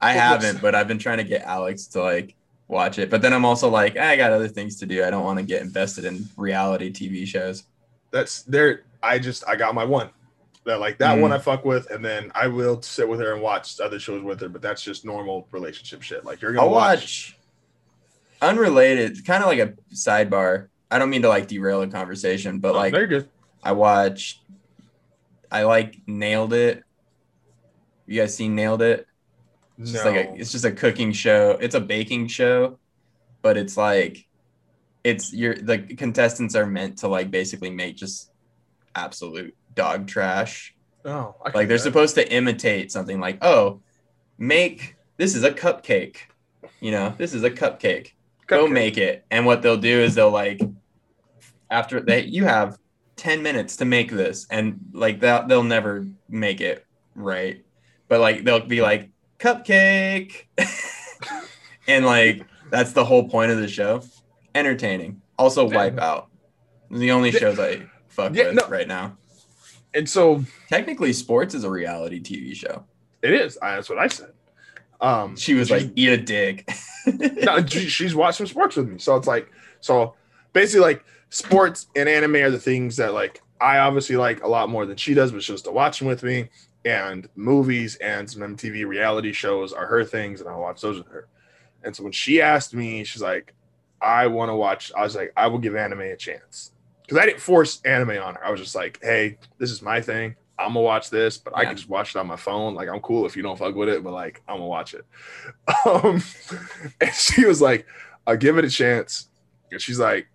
haven't, 0.00 0.60
but 0.60 0.74
I've 0.74 0.88
been 0.88 0.98
trying 0.98 1.18
to 1.18 1.24
get 1.24 1.42
Alex 1.42 1.86
to 1.88 2.02
like 2.02 2.36
watch 2.68 2.98
it. 2.98 3.10
But 3.10 3.22
then 3.22 3.32
I'm 3.32 3.44
also 3.44 3.68
like, 3.68 3.96
I 3.96 4.16
got 4.16 4.32
other 4.32 4.48
things 4.48 4.76
to 4.80 4.86
do. 4.86 5.04
I 5.04 5.10
don't 5.10 5.24
want 5.24 5.38
to 5.38 5.44
get 5.44 5.62
invested 5.62 6.04
in 6.04 6.26
reality 6.36 6.92
TV 6.92 7.26
shows. 7.26 7.64
that's 8.10 8.42
there. 8.42 8.84
I 9.02 9.18
just 9.18 9.46
I 9.46 9.56
got 9.56 9.74
my 9.74 9.84
one. 9.84 10.10
That 10.66 10.80
like 10.80 10.98
that 10.98 11.18
Mm. 11.18 11.20
one 11.20 11.32
I 11.32 11.38
fuck 11.38 11.64
with, 11.64 11.90
and 11.90 12.02
then 12.04 12.32
I 12.34 12.46
will 12.48 12.80
sit 12.80 13.06
with 13.08 13.20
her 13.20 13.32
and 13.34 13.42
watch 13.42 13.78
other 13.80 13.98
shows 13.98 14.22
with 14.22 14.40
her. 14.40 14.48
But 14.48 14.62
that's 14.62 14.80
just 14.82 15.04
normal 15.04 15.46
relationship 15.52 16.00
shit. 16.02 16.24
Like 16.24 16.40
you're 16.40 16.52
gonna 16.52 16.66
I'll 16.66 16.72
watch. 16.72 17.34
watch 17.34 17.38
unrelated, 18.40 19.24
kind 19.26 19.42
of 19.42 19.48
like 19.48 19.58
a 19.58 19.74
sidebar. 19.94 20.68
I 20.90 20.98
don't 20.98 21.10
mean 21.10 21.22
to 21.22 21.28
like 21.28 21.48
derail 21.48 21.80
the 21.80 21.88
conversation, 21.88 22.58
but 22.60 22.74
like 22.74 22.94
Oh, 22.94 22.96
they're 22.98 23.06
good. 23.06 23.28
I 23.62 23.72
watched, 23.72 24.40
I 25.50 25.62
like 25.64 25.96
nailed 26.06 26.52
it. 26.52 26.82
You 28.06 28.20
guys 28.20 28.36
seen 28.36 28.54
nailed 28.54 28.82
it? 28.82 29.06
It's 29.78 29.92
No, 29.92 29.94
just 29.94 30.04
like 30.04 30.14
a, 30.16 30.34
it's 30.34 30.52
just 30.52 30.64
a 30.64 30.72
cooking 30.72 31.12
show. 31.12 31.52
It's 31.60 31.74
a 31.74 31.80
baking 31.80 32.28
show, 32.28 32.78
but 33.42 33.56
it's 33.56 33.76
like 33.76 34.26
it's 35.02 35.32
your 35.32 35.54
the 35.54 35.78
contestants 35.78 36.54
are 36.54 36.66
meant 36.66 36.98
to 36.98 37.08
like 37.08 37.30
basically 37.30 37.70
make 37.70 37.96
just 37.96 38.30
absolute 38.94 39.54
dog 39.74 40.06
trash. 40.06 40.74
oh, 41.04 41.34
Like 41.54 41.68
they're 41.68 41.78
supposed 41.78 42.14
to 42.16 42.32
imitate 42.32 42.90
something 42.92 43.20
like, 43.20 43.38
"Oh, 43.42 43.80
make 44.38 44.96
this 45.16 45.34
is 45.34 45.44
a 45.44 45.50
cupcake." 45.50 46.16
You 46.80 46.90
know, 46.90 47.14
this 47.18 47.34
is 47.34 47.42
a 47.44 47.50
cupcake. 47.50 48.12
Go 48.46 48.66
make 48.66 48.98
it. 48.98 49.24
And 49.30 49.46
what 49.46 49.62
they'll 49.62 49.76
do 49.78 50.00
is 50.00 50.14
they'll 50.14 50.30
like 50.30 50.60
after 51.70 52.00
they 52.00 52.24
you 52.24 52.44
have 52.44 52.78
10 53.16 53.42
minutes 53.42 53.76
to 53.76 53.84
make 53.84 54.10
this 54.10 54.46
and 54.50 54.78
like 54.92 55.20
that 55.20 55.48
they'll 55.48 55.62
never 55.62 56.04
make 56.28 56.60
it 56.60 56.84
right. 57.14 57.64
But 58.08 58.20
like 58.20 58.44
they'll 58.44 58.66
be 58.66 58.82
like 58.82 59.08
cupcake. 59.38 60.44
and 61.88 62.04
like 62.04 62.44
that's 62.70 62.92
the 62.92 63.04
whole 63.04 63.28
point 63.28 63.50
of 63.50 63.58
the 63.58 63.68
show. 63.68 64.02
Entertaining. 64.54 65.20
Also. 65.38 65.68
Wipeout. 65.68 66.26
The 66.90 67.10
only 67.10 67.30
shows 67.32 67.58
I 67.58 67.86
fuck 68.08 68.34
Yeah, 68.34 68.46
with 68.48 68.54
no. 68.56 68.68
right 68.68 68.86
now. 68.86 69.16
And 69.94 70.08
so 70.08 70.44
Technically, 70.68 71.12
sports 71.12 71.54
is 71.54 71.64
a 71.64 71.70
reality 71.70 72.20
TV 72.20 72.54
show. 72.54 72.84
it 73.22 73.32
is. 73.32 73.56
I, 73.62 73.76
that's 73.76 73.88
what 73.88 73.98
I 73.98 74.08
said. 74.08 74.32
Um, 75.00 75.36
She 75.36 75.54
was 75.54 75.70
like, 75.70 75.90
"Eat 75.96 76.08
a 76.08 76.16
dick." 76.16 76.68
no, 77.06 77.64
she, 77.66 77.86
she's 77.88 78.14
watched 78.14 78.38
some 78.38 78.46
sports 78.46 78.76
with 78.76 78.88
me. 78.88 78.98
So 78.98 79.16
it's 79.16 79.26
like, 79.26 79.50
so 79.80 80.14
basically, 80.52 80.80
like 80.80 81.04
sports 81.30 81.88
and 81.94 82.08
anime 82.08 82.36
are 82.36 82.50
the 82.50 82.58
things 82.58 82.96
that 82.96 83.12
like 83.12 83.42
I 83.60 83.78
obviously 83.78 84.16
like 84.16 84.42
a 84.42 84.48
lot 84.48 84.68
more 84.68 84.86
than 84.86 84.96
she 84.96 85.14
does, 85.14 85.32
but 85.32 85.42
she'll 85.42 85.58
still 85.58 85.74
watch 85.74 85.98
them 85.98 86.08
with 86.08 86.22
me. 86.22 86.48
And 86.86 87.28
movies 87.34 87.96
and 87.96 88.30
some 88.30 88.42
MTV 88.42 88.86
reality 88.86 89.32
shows 89.32 89.72
are 89.72 89.86
her 89.86 90.04
things, 90.04 90.40
and 90.40 90.50
I'll 90.50 90.60
watch 90.60 90.80
those 90.82 90.98
with 90.98 91.08
her. 91.08 91.28
And 91.82 91.94
so 91.94 92.02
when 92.02 92.12
she 92.12 92.40
asked 92.42 92.74
me, 92.74 93.04
she's 93.04 93.22
like, 93.22 93.54
I 94.02 94.26
want 94.26 94.50
to 94.50 94.54
watch, 94.54 94.92
I 94.96 95.02
was 95.02 95.16
like, 95.16 95.32
I 95.36 95.46
will 95.46 95.58
give 95.58 95.76
anime 95.76 96.00
a 96.00 96.16
chance. 96.16 96.72
Because 97.06 97.22
I 97.22 97.26
didn't 97.26 97.40
force 97.40 97.80
anime 97.84 98.10
on 98.10 98.34
her. 98.34 98.44
I 98.44 98.50
was 98.50 98.60
just 98.60 98.74
like, 98.74 98.98
hey, 99.02 99.38
this 99.58 99.70
is 99.70 99.82
my 99.82 100.00
thing. 100.00 100.36
I'm 100.58 100.68
gonna 100.68 100.80
watch 100.80 101.10
this, 101.10 101.36
but 101.36 101.56
I 101.56 101.64
can 101.64 101.76
just 101.76 101.88
watch 101.88 102.14
it 102.14 102.18
on 102.18 102.26
my 102.26 102.36
phone. 102.36 102.74
Like 102.74 102.88
I'm 102.88 103.00
cool 103.00 103.26
if 103.26 103.36
you 103.36 103.42
don't 103.42 103.58
fuck 103.58 103.74
with 103.74 103.88
it, 103.88 104.04
but 104.04 104.12
like 104.12 104.42
I'm 104.48 104.56
gonna 104.56 104.66
watch 104.66 104.94
it. 104.94 105.04
Um, 105.86 106.22
and 107.00 107.12
she 107.12 107.44
was 107.44 107.60
like, 107.60 107.86
I'll 108.26 108.36
give 108.36 108.56
it 108.56 108.64
a 108.64 108.70
chance. 108.70 109.28
And 109.70 109.80
she's 109.80 109.98
like, 109.98 110.28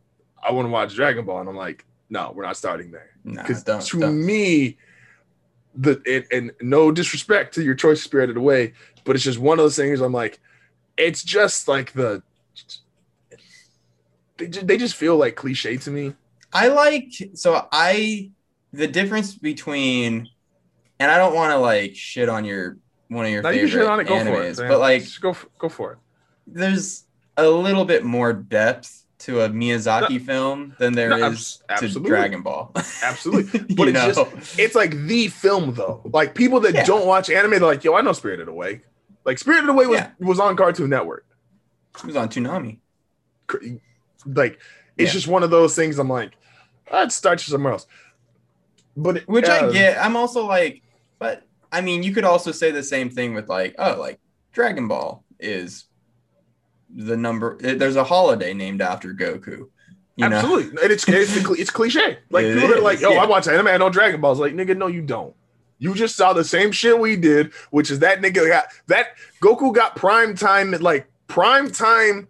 I 0.44 0.52
want 0.52 0.68
to 0.68 0.70
watch 0.70 0.94
Dragon 0.94 1.26
Ball. 1.26 1.40
And 1.40 1.50
I'm 1.50 1.56
like, 1.56 1.86
no, 2.10 2.32
we're 2.36 2.44
not 2.44 2.58
starting 2.58 2.92
there. 2.92 3.12
Because 3.24 3.64
don't, 3.64 3.82
to 3.82 4.00
don't. 4.00 4.26
me, 4.26 4.78
the 5.76 6.02
it, 6.06 6.28
and 6.32 6.52
no 6.62 6.92
disrespect 6.92 7.56
to 7.56 7.64
your 7.64 7.76
choice 7.76 8.00
of 8.00 8.04
Spirited 8.04 8.38
Away, 8.38 8.74
but 9.06 9.16
it's 9.16 9.26
just 9.26 9.40
one 9.40 9.58
of 9.58 9.66
those 9.66 9.76
things 9.76 10.02
I'm 10.02 10.14
like, 10.14 10.40
it's 10.98 11.24
just 11.24 11.68
like 11.68 11.94
the 11.94 12.22
they 14.38 14.48
just, 14.48 14.68
they 14.68 14.78
just 14.78 14.96
feel 14.96 15.18
like 15.18 15.36
cliche 15.36 15.78
to 15.78 15.92
me. 15.92 16.14
I 16.54 16.68
like 16.70 17.14
so 17.36 17.68
I 17.72 18.32
the 18.74 18.88
difference 18.88 19.36
between 19.36 20.28
and 21.00 21.12
I 21.12 21.18
don't 21.18 21.36
want 21.36 21.52
to 21.52 21.58
like 21.58 21.96
shit 21.96 22.30
on 22.30 22.46
your 22.46 22.78
one 23.08 23.26
of 23.26 23.32
your 23.32 23.42
you 23.42 23.50
favorite 23.68 23.70
shit 23.70 23.86
on 23.88 24.00
it, 24.00 24.08
go 24.08 24.24
for 24.24 24.44
it. 24.44 24.58
man. 24.58 24.68
but 24.68 24.80
like 24.80 25.04
Just 25.04 25.22
go 25.22 25.32
f- 25.32 25.46
go 25.58 25.70
for 25.70 25.94
it. 25.94 25.98
there's 26.48 27.06
a 27.38 27.48
little 27.48 27.86
bit 27.86 28.04
more 28.04 28.34
depth 28.34 29.06
to 29.20 29.42
a 29.42 29.50
Miyazaki 29.50 30.24
film 30.26 30.76
than 30.80 30.94
there 30.94 31.10
No, 31.10 31.18
is 31.30 31.62
abs- 31.70 31.94
to. 31.94 32.00
Dragon 32.00 32.42
Ball. 32.42 32.72
Absolutely. 33.04 33.60
But 33.76 33.90
it's 33.90 33.94
know? 34.18 34.26
just 34.26 34.60
it's 34.60 34.76
like 34.76 34.92
the 34.96 35.28
film 35.28 35.74
though. 35.74 36.02
Like 36.14 36.36
people 36.36 36.60
that 36.62 36.74
Yeah. 36.74 36.86
don't 36.86 37.06
watch 37.06 37.30
anime, 37.30 37.52
they're 37.52 37.60
like, 37.62 37.84
yo, 37.84 37.96
I 37.96 38.02
know 38.02 38.14
Spirited 38.14 38.48
Away. 38.48 38.82
Like 39.26 39.38
Spirited 39.38 39.70
Away 39.70 39.88
was 39.88 40.00
Yeah. 40.00 40.12
was 40.20 40.40
on 40.40 40.56
Cartoon 40.56 40.90
Network. 40.90 41.26
it 41.98 42.06
was 42.06 42.16
on 42.16 42.30
Toonami. 42.30 42.80
Like 44.26 44.60
it's 44.98 45.10
Yeah. 45.10 45.14
just 45.14 45.28
one 45.28 45.44
of 45.44 45.50
those 45.50 45.76
things. 45.76 45.98
I'm 46.00 46.10
like, 46.10 46.32
I'd 46.92 47.12
start 47.12 47.46
you 47.46 47.52
somewhere 47.52 47.74
else. 47.74 47.88
But 48.98 49.24
Which 49.28 49.48
I 49.48 49.60
uh, 49.60 49.72
get. 49.72 50.04
I'm 50.04 50.16
also 50.16 50.46
like, 50.46 50.82
but 51.20 51.44
I 51.72 51.82
mean, 51.82 52.04
you 52.04 52.14
could 52.14 52.24
also 52.26 52.52
say 52.52 52.72
the 52.72 52.84
same 52.84 53.10
thing 53.10 53.34
with 53.34 53.48
like, 53.48 53.76
oh, 53.78 53.98
like 54.00 54.20
Dragon 54.52 54.88
Ball 54.88 55.24
is 55.40 55.86
the 56.94 57.16
number. 57.16 57.58
eh, 57.64 57.76
There's 57.76 57.96
a 57.96 58.04
holiday 58.04 58.54
named 58.54 58.82
after 58.82 59.14
Goku. 59.14 59.70
You 60.16 60.28
know? 60.28 60.36
absolutely, 60.36 60.82
and 60.84 60.92
it's 60.92 61.08
it's, 61.08 61.38
it's 61.38 61.70
cliche. 61.70 62.20
Like 62.30 62.44
It 62.44 62.60
people 62.60 62.76
are 62.76 62.82
like, 62.82 62.96
is, 62.96 63.04
"Yo, 63.04 63.12
yeah. 63.12 63.24
I 63.24 63.26
watch 63.26 63.48
anime. 63.48 63.68
I 63.68 63.78
know 63.78 63.90
Dragon 63.90 64.20
Balls." 64.20 64.38
Like, 64.38 64.54
nigga, 64.54 64.76
no, 64.76 64.88
you 64.88 65.02
don't. 65.02 65.34
You 65.78 65.94
just 65.96 66.18
saw 66.18 66.34
the 66.34 66.44
same 66.44 66.74
shit 66.74 67.00
we 67.00 67.16
did, 67.16 67.54
which 67.70 67.90
is 67.90 68.00
that 68.00 68.20
nigga 68.20 68.46
got 68.50 68.66
that 68.88 69.16
Goku 69.42 69.74
got 69.74 69.96
prime 69.96 70.36
time, 70.36 70.72
like 70.72 71.10
prime 71.28 71.72
time 71.72 72.28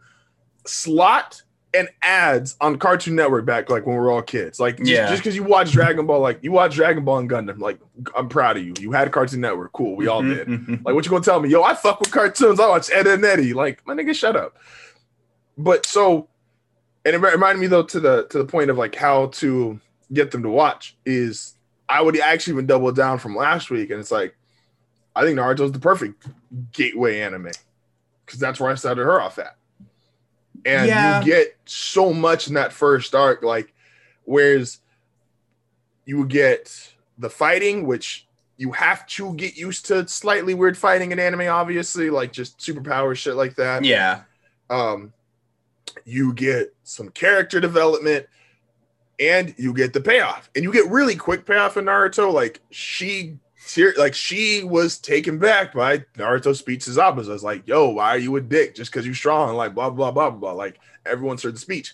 slot 0.68 1.42
and 1.74 1.88
ads 2.02 2.56
on 2.62 2.80
Cartoon 2.80 3.16
Network 3.16 3.46
back 3.46 3.70
like 3.70 3.86
when 3.86 3.96
we 3.96 4.02
were 4.02 4.10
all 4.12 4.22
kids. 4.24 4.60
Like, 4.60 4.78
just, 4.78 4.90
Yeah. 4.90 5.08
just 5.08 5.22
because 5.22 5.36
you 5.36 5.44
watch 5.44 5.72
Dragon 5.72 6.06
Ball, 6.08 6.20
like 6.20 6.40
you 6.42 6.52
watch 6.52 6.74
Dragon 6.76 7.06
Ball 7.06 7.20
and 7.20 7.30
Gundam, 7.30 7.60
like 7.60 7.80
I'm 8.18 8.28
proud 8.28 8.58
of 8.58 8.64
you. 8.66 8.74
You 8.80 8.92
had 8.92 9.12
Cartoon 9.12 9.42
Network, 9.42 9.72
cool. 9.74 9.96
We 9.96 10.08
all 10.08 10.24
did. 10.24 10.48
Mhm. 10.48 10.84
Like, 10.84 10.96
what 10.96 11.06
you 11.06 11.12
gonna 11.12 11.24
tell 11.24 11.40
me? 11.40 11.50
Yo, 11.50 11.62
I 11.62 11.76
fuck 11.76 12.00
with 12.00 12.12
cartoons. 12.12 12.60
I 12.60 12.68
watch 12.68 12.90
Ed 12.92 13.06
and 13.08 13.24
Eddie. 13.24 13.54
Like, 13.54 13.86
my 13.86 13.94
nigga, 13.94 14.16
shut 14.16 14.36
up. 14.36 14.58
But 15.58 15.86
so, 15.86 16.28
and 17.06 17.16
it 17.16 17.20
reminded 17.20 17.60
me 17.62 17.68
though 17.68 17.84
to 17.84 18.00
the 18.00 18.26
to 18.30 18.38
the 18.40 18.46
point 18.46 18.70
of 18.70 18.78
like 18.78 18.96
how 18.96 19.28
to 19.28 19.80
get 20.12 20.32
them 20.32 20.42
to 20.44 20.50
watch 20.50 20.98
is 21.06 21.54
I 21.88 22.02
would 22.02 22.20
actually 22.20 22.54
even 22.54 22.66
double 22.66 22.92
down 22.92 23.20
from 23.20 23.36
last 23.36 23.70
week, 23.70 23.92
and 23.92 24.00
it's 24.00 24.12
like 24.12 24.36
I 25.16 25.22
think 25.24 25.38
Naruto's 25.38 25.72
the 25.72 25.80
perfect 25.80 26.26
gateway 26.72 27.20
anime 27.20 27.52
because 28.26 28.40
that's 28.40 28.60
where 28.60 28.72
I 28.72 28.76
started 28.76 29.04
her 29.04 29.20
off 29.22 29.38
at, 29.38 29.56
and 30.66 30.88
Yeah. 30.88 31.20
you 31.20 31.26
get 31.26 31.58
so 31.66 32.14
much 32.14 32.48
in 32.48 32.54
that 32.56 32.74
first 32.74 33.14
arc, 33.16 33.44
like 33.44 33.74
whereas 34.26 34.80
you 36.06 36.26
get 36.26 36.94
the 37.18 37.30
fighting, 37.30 37.86
which 37.86 38.28
you 38.58 38.72
have 38.74 39.06
to 39.08 39.34
get 39.36 39.56
used 39.56 39.86
to 39.86 40.08
slightly 40.08 40.54
weird 40.54 40.78
fighting 40.78 41.12
in 41.12 41.20
anime, 41.20 41.48
obviously, 41.48 42.10
like 42.10 42.32
just 42.34 42.58
superpower 42.60 43.16
shit 43.16 43.36
like 43.36 43.56
that. 43.56 43.84
yeah. 43.86 44.22
Um, 44.70 45.14
you 46.06 46.34
get 46.34 46.76
some 46.84 47.10
character 47.10 47.60
development 47.60 48.28
and 49.20 49.54
you 49.58 49.74
get 49.74 49.94
the 49.94 50.02
payoff. 50.02 50.50
And 50.56 50.64
you 50.64 50.72
get 50.72 50.88
really 50.90 51.16
quick 51.16 51.46
payoff 51.46 51.78
in 51.78 51.86
Naruto. 51.86 52.32
Like 52.34 52.62
she 52.70 53.38
ser- 53.70 53.94
like 53.98 54.16
she 54.16 54.64
was 54.64 54.98
taken 54.98 55.38
back 55.38 55.74
by 55.74 56.00
Naruto 56.18 56.56
speech 56.56 56.86
to 56.86 56.92
Zabuza. 56.92 57.30
I 57.30 57.34
was 57.34 57.44
like, 57.44 57.68
yo, 57.68 57.90
why 57.90 58.10
are 58.10 58.18
you 58.18 58.36
a 58.36 58.42
dick? 58.42 58.76
Just 58.76 58.92
because 58.92 59.06
you're 59.06 59.16
strong, 59.16 59.56
like 59.56 59.76
blah 59.76 59.90
blah 59.90 60.12
blah 60.12 60.30
blah 60.30 60.40
blah. 60.40 60.54
Like 60.54 60.80
everyone 61.06 61.38
heard 61.38 61.56
the 61.56 61.60
speech. 61.60 61.94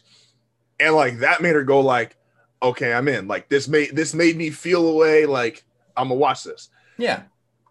And 0.79 0.95
like 0.95 1.19
that 1.19 1.41
made 1.41 1.55
her 1.55 1.63
go 1.63 1.81
like, 1.81 2.15
okay, 2.63 2.93
I'm 2.93 3.07
in. 3.07 3.27
Like 3.27 3.49
this 3.49 3.67
made 3.67 3.95
this 3.95 4.13
made 4.13 4.37
me 4.37 4.49
feel 4.49 4.87
away, 4.87 5.25
like 5.25 5.63
I'm 5.97 6.07
gonna 6.07 6.19
watch 6.19 6.43
this. 6.43 6.69
Yeah. 6.97 7.23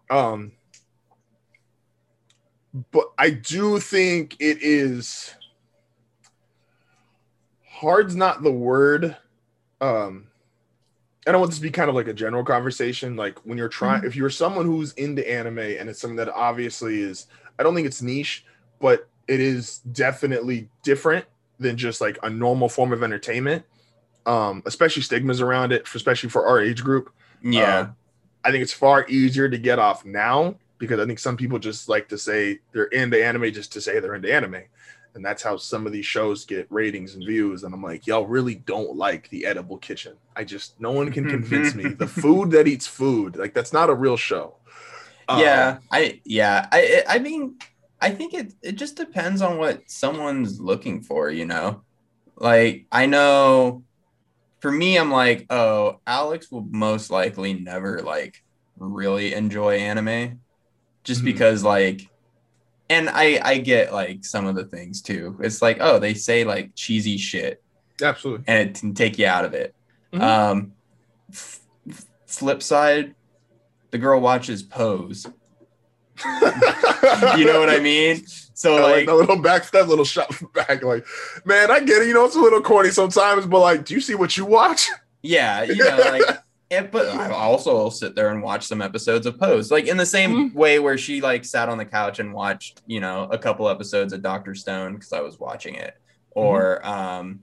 Um, 0.09 0.51
but 2.91 3.11
I 3.17 3.31
do 3.31 3.79
think 3.79 4.35
it 4.39 4.59
is 4.61 5.33
hard's 7.67 8.15
not 8.15 8.43
the 8.43 8.51
word. 8.51 9.17
Um, 9.81 10.27
I 11.27 11.31
don't 11.31 11.41
want 11.41 11.51
this 11.51 11.59
to 11.59 11.63
be 11.63 11.71
kind 11.71 11.89
of 11.89 11.95
like 11.95 12.07
a 12.07 12.13
general 12.13 12.43
conversation. 12.43 13.15
Like 13.15 13.39
when 13.45 13.57
you're 13.57 13.69
trying, 13.69 14.03
if 14.03 14.15
you're 14.15 14.29
someone 14.29 14.65
who's 14.65 14.93
into 14.93 15.27
anime 15.29 15.59
and 15.59 15.89
it's 15.89 15.99
something 15.99 16.17
that 16.17 16.29
obviously 16.29 17.01
is, 17.01 17.27
I 17.57 17.63
don't 17.63 17.73
think 17.73 17.87
it's 17.87 18.01
niche, 18.01 18.45
but 18.79 19.07
it 19.27 19.39
is 19.39 19.79
definitely 19.91 20.69
different 20.83 21.25
than 21.59 21.77
just 21.77 21.99
like 22.01 22.19
a 22.21 22.29
normal 22.29 22.69
form 22.69 22.93
of 22.93 23.01
entertainment. 23.01 23.65
Um, 24.27 24.63
especially 24.65 25.03
stigmas 25.03 25.39
around 25.39 25.71
it, 25.71 25.87
especially 25.93 26.29
for 26.29 26.47
our 26.47 26.59
age 26.59 26.83
group. 26.83 27.11
Yeah. 27.43 27.77
Uh, 27.77 27.87
I 28.43 28.51
think 28.51 28.63
it's 28.63 28.73
far 28.73 29.07
easier 29.07 29.49
to 29.49 29.57
get 29.57 29.79
off 29.79 30.05
now 30.05 30.55
because 30.77 30.99
I 30.99 31.05
think 31.05 31.19
some 31.19 31.37
people 31.37 31.59
just 31.59 31.89
like 31.89 32.09
to 32.09 32.17
say 32.17 32.59
they're 32.71 32.85
into 32.85 33.23
anime 33.23 33.51
just 33.51 33.73
to 33.73 33.81
say 33.81 33.99
they're 33.99 34.15
into 34.15 34.33
anime. 34.33 34.63
And 35.15 35.23
that's 35.25 35.41
how 35.43 35.57
some 35.57 35.87
of 35.87 35.93
these 35.93 36.05
shows 36.05 36.45
get 36.45 36.67
ratings 36.69 37.15
and 37.15 37.25
views. 37.25 37.63
And 37.63 37.73
I'm 37.73 37.81
like, 37.81 38.05
y'all 38.05 38.27
really 38.27 38.55
don't 38.55 38.95
like 38.97 39.29
the 39.29 39.45
edible 39.45 39.77
kitchen. 39.77 40.17
I 40.35 40.43
just, 40.43 40.79
no 40.79 40.91
one 40.91 41.11
can 41.11 41.25
convince 41.27 41.73
me. 41.73 41.93
The 41.93 42.07
food 42.23 42.51
that 42.51 42.67
eats 42.67 42.87
food, 42.87 43.37
like, 43.37 43.53
that's 43.53 43.73
not 43.73 43.89
a 43.89 43.95
real 43.95 44.17
show. 44.17 44.57
Um, 45.27 45.39
yeah. 45.41 45.79
I 45.91 46.21
yeah. 46.25 46.67
I 46.71 47.03
I 47.07 47.19
mean, 47.19 47.57
I 48.01 48.11
think 48.11 48.33
it 48.33 48.53
it 48.61 48.73
just 48.73 48.95
depends 48.97 49.41
on 49.41 49.57
what 49.57 49.89
someone's 49.89 50.59
looking 50.59 51.01
for, 51.01 51.29
you 51.31 51.45
know. 51.45 51.83
Like 52.37 52.87
I 52.91 53.05
know 53.07 53.85
for 54.61 54.71
me 54.71 54.97
I'm 54.97 55.11
like, 55.11 55.45
oh, 55.49 56.01
Alex 56.07 56.51
will 56.51 56.67
most 56.71 57.11
likely 57.11 57.53
never 57.53 58.01
like 58.01 58.43
really 58.77 59.33
enjoy 59.33 59.77
anime 59.77 60.41
just 61.03 61.21
Mhm. 61.21 61.25
because 61.25 61.63
like 61.63 62.09
and 62.89 63.09
I 63.09 63.39
I 63.43 63.57
get 63.57 63.93
like 63.93 64.23
some 64.25 64.45
of 64.45 64.55
the 64.55 64.65
things 64.65 65.01
too. 65.01 65.37
It's 65.41 65.61
like, 65.61 65.77
oh, 65.79 65.99
they 65.99 66.13
say 66.13 66.43
like 66.43 66.71
cheesy 66.75 67.17
shit 67.17 67.61
absolutely. 68.01 68.45
and 68.47 68.69
it 68.69 68.79
can 68.79 68.93
take 68.93 69.17
you 69.17 69.27
out 69.27 69.45
of 69.45 69.53
it. 69.53 69.75
Mhm. 70.13 70.21
Um, 70.21 70.73
f- 71.31 71.59
f- 71.89 72.05
flip 72.27 72.61
side, 72.63 73.15
the 73.91 73.97
girl 73.97 74.19
watches 74.21 74.63
Pose. 74.63 75.25
You 77.37 77.45
know 77.45 77.59
what 77.59 77.69
I 77.69 77.79
mean? 77.79 78.25
So 78.55 78.77
I 78.77 78.81
like 78.81 78.91
like, 78.95 79.05
the 79.07 79.13
little 79.13 79.39
back, 79.41 79.69
that 79.71 79.87
little 79.87 80.05
shot 80.05 80.31
back. 80.53 80.81
Like, 80.83 81.05
man, 81.45 81.69
I 81.69 81.79
get 81.81 82.01
it. 82.01 82.07
You 82.07 82.13
know, 82.15 82.25
it's 82.25 82.35
a 82.35 82.39
little 82.39 82.61
corny 82.61 82.89
sometimes, 82.89 83.45
but 83.45 83.59
like, 83.59 83.85
do 83.85 83.93
you 83.93 84.01
see 84.01 84.15
what 84.15 84.35
you 84.37 84.45
watch? 84.45 84.89
yeah, 85.21 85.63
you 85.63 85.75
know, 85.83 85.97
like. 85.97 86.39
And, 86.71 86.89
but 86.89 87.07
I 87.09 87.29
also 87.31 87.73
will 87.75 87.91
sit 87.91 88.15
there 88.15 88.29
and 88.31 88.41
watch 88.41 88.65
some 88.65 88.81
episodes 88.81 89.25
of 89.27 89.39
Pose, 89.39 89.69
like 89.71 89.85
in 89.87 89.97
the 89.97 90.05
same 90.05 90.53
way 90.53 90.79
where 90.79 90.97
she 90.97 91.21
like 91.21 91.45
sat 91.45 91.69
on 91.69 91.77
the 91.77 91.85
couch 91.85 92.19
and 92.19 92.33
watched, 92.33 92.81
you 92.87 92.99
know, 92.99 93.27
a 93.31 93.37
couple 93.37 93.69
episodes 93.69 94.13
of 94.13 94.21
Doctor 94.23 94.55
Stone 94.55 94.95
because 94.95 95.13
I 95.13 95.21
was 95.21 95.39
watching 95.39 95.75
it, 95.75 95.93
or 96.31 96.85
um, 96.85 97.41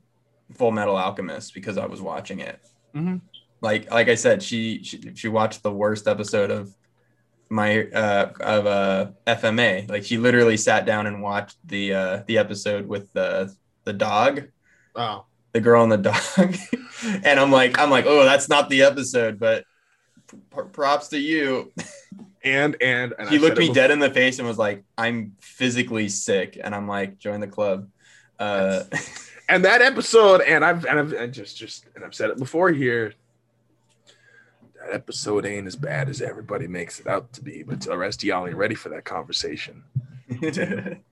Full 0.54 0.72
Metal 0.72 0.96
Alchemist 0.96 1.54
because 1.54 1.78
I 1.78 1.86
was 1.86 2.00
watching 2.02 2.40
it. 2.40 2.60
Mhm. 2.94 3.20
like 3.60 3.90
like 3.90 4.08
I 4.08 4.16
said, 4.16 4.42
she 4.42 4.82
she, 4.82 5.00
she 5.14 5.28
watched 5.28 5.62
the 5.62 5.72
worst 5.72 6.06
episode 6.08 6.50
of 6.50 6.74
my 7.48 7.84
uh 7.84 8.32
of 8.40 8.66
uh 8.66 9.06
FMA. 9.26 9.88
Like 9.88 10.04
she 10.04 10.18
literally 10.18 10.56
sat 10.56 10.84
down 10.84 11.06
and 11.06 11.22
watched 11.22 11.56
the 11.64 11.94
uh 11.94 12.22
the 12.26 12.38
episode 12.38 12.86
with 12.88 13.12
the 13.12 13.54
the 13.84 13.92
dog. 13.92 14.48
Oh, 14.96 15.24
the 15.52 15.60
girl 15.60 15.82
and 15.82 15.92
the 15.92 15.98
dog, 15.98 16.56
and 17.24 17.38
I'm 17.38 17.50
like, 17.50 17.78
I'm 17.78 17.90
like, 17.90 18.06
oh, 18.06 18.24
that's 18.24 18.48
not 18.48 18.68
the 18.68 18.82
episode, 18.82 19.38
but 19.38 19.64
p- 20.28 20.62
props 20.72 21.08
to 21.08 21.18
you. 21.18 21.72
And 22.44 22.76
and, 22.80 23.14
and 23.18 23.28
he 23.28 23.36
I 23.36 23.38
looked 23.38 23.58
me 23.58 23.72
dead 23.72 23.90
in 23.90 23.98
the 23.98 24.10
face 24.10 24.38
and 24.38 24.48
was 24.48 24.58
like, 24.58 24.84
I'm 24.98 25.36
physically 25.40 26.08
sick, 26.08 26.58
and 26.62 26.74
I'm 26.74 26.88
like, 26.88 27.18
join 27.18 27.40
the 27.40 27.46
club. 27.46 27.88
Uh, 28.38 28.84
and 29.48 29.64
that 29.64 29.82
episode, 29.82 30.40
and 30.40 30.64
I've 30.64 30.84
and 30.84 30.98
I've 30.98 31.12
and 31.12 31.32
just 31.32 31.56
just 31.56 31.86
and 31.94 32.04
I've 32.04 32.14
said 32.14 32.30
it 32.30 32.38
before 32.38 32.70
here. 32.70 33.14
That 34.80 34.94
episode 34.94 35.46
ain't 35.46 35.68
as 35.68 35.76
bad 35.76 36.08
as 36.08 36.20
everybody 36.20 36.66
makes 36.66 36.98
it 36.98 37.06
out 37.06 37.32
to 37.34 37.42
be, 37.42 37.62
but 37.62 37.80
the 37.82 37.96
rest 37.96 38.22
of 38.22 38.26
y'all 38.26 38.48
ain't 38.48 38.56
ready 38.56 38.74
for 38.74 38.88
that 38.88 39.04
conversation. 39.04 39.84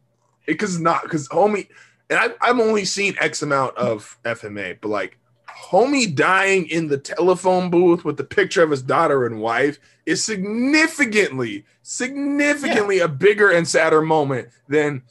Because 0.47 0.81
not 0.81 1.03
because 1.03 1.29
homie, 1.29 1.69
and 2.11 2.19
I, 2.19 2.29
I've 2.41 2.59
only 2.59 2.85
seen 2.85 3.17
X 3.21 3.43
amount 3.43 3.77
of 3.77 4.19
FMA, 4.25 4.79
but 4.81 4.89
like 4.89 5.19
homie 5.49 6.15
dying 6.15 6.69
in 6.69 6.89
the 6.89 6.99
telephone 6.99 7.71
booth 7.71 8.05
with 8.05 8.17
the 8.17 8.25
picture 8.25 8.63
of 8.63 8.71
his 8.71 8.83
daughter 8.83 9.27
and 9.27 9.41
wife 9.41 9.79
is 10.07 10.25
significantly, 10.25 11.65
significantly 11.83 12.99
a 12.99 13.09
bigger 13.09 13.51
and 13.51 13.67
sadder 13.67 14.03
moment 14.03 14.49
than. 14.69 15.03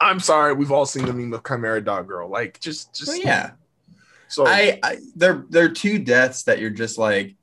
I'm 0.00 0.18
sorry, 0.18 0.52
we've 0.52 0.72
all 0.72 0.84
seen 0.84 1.06
the 1.06 1.12
meme 1.12 1.32
of 1.32 1.44
Chimera 1.46 1.80
Dog 1.80 2.08
Girl. 2.08 2.28
Like, 2.28 2.58
just, 2.58 2.92
just 2.92 3.08
well, 3.08 3.20
yeah. 3.20 3.50
So 4.26 4.44
I, 4.44 4.80
I 4.82 4.98
they're 5.14 5.44
they're 5.48 5.68
two 5.68 6.00
deaths 6.00 6.42
that 6.42 6.58
you're 6.58 6.70
just 6.70 6.98
like, 6.98 7.36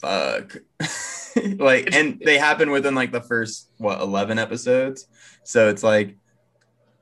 fuck. 0.00 0.56
like 1.58 1.94
and 1.94 2.20
they 2.24 2.38
happen 2.38 2.70
within 2.70 2.94
like 2.94 3.12
the 3.12 3.20
first 3.20 3.70
what 3.78 4.00
11 4.00 4.38
episodes 4.38 5.06
so 5.44 5.68
it's 5.68 5.82
like 5.82 6.16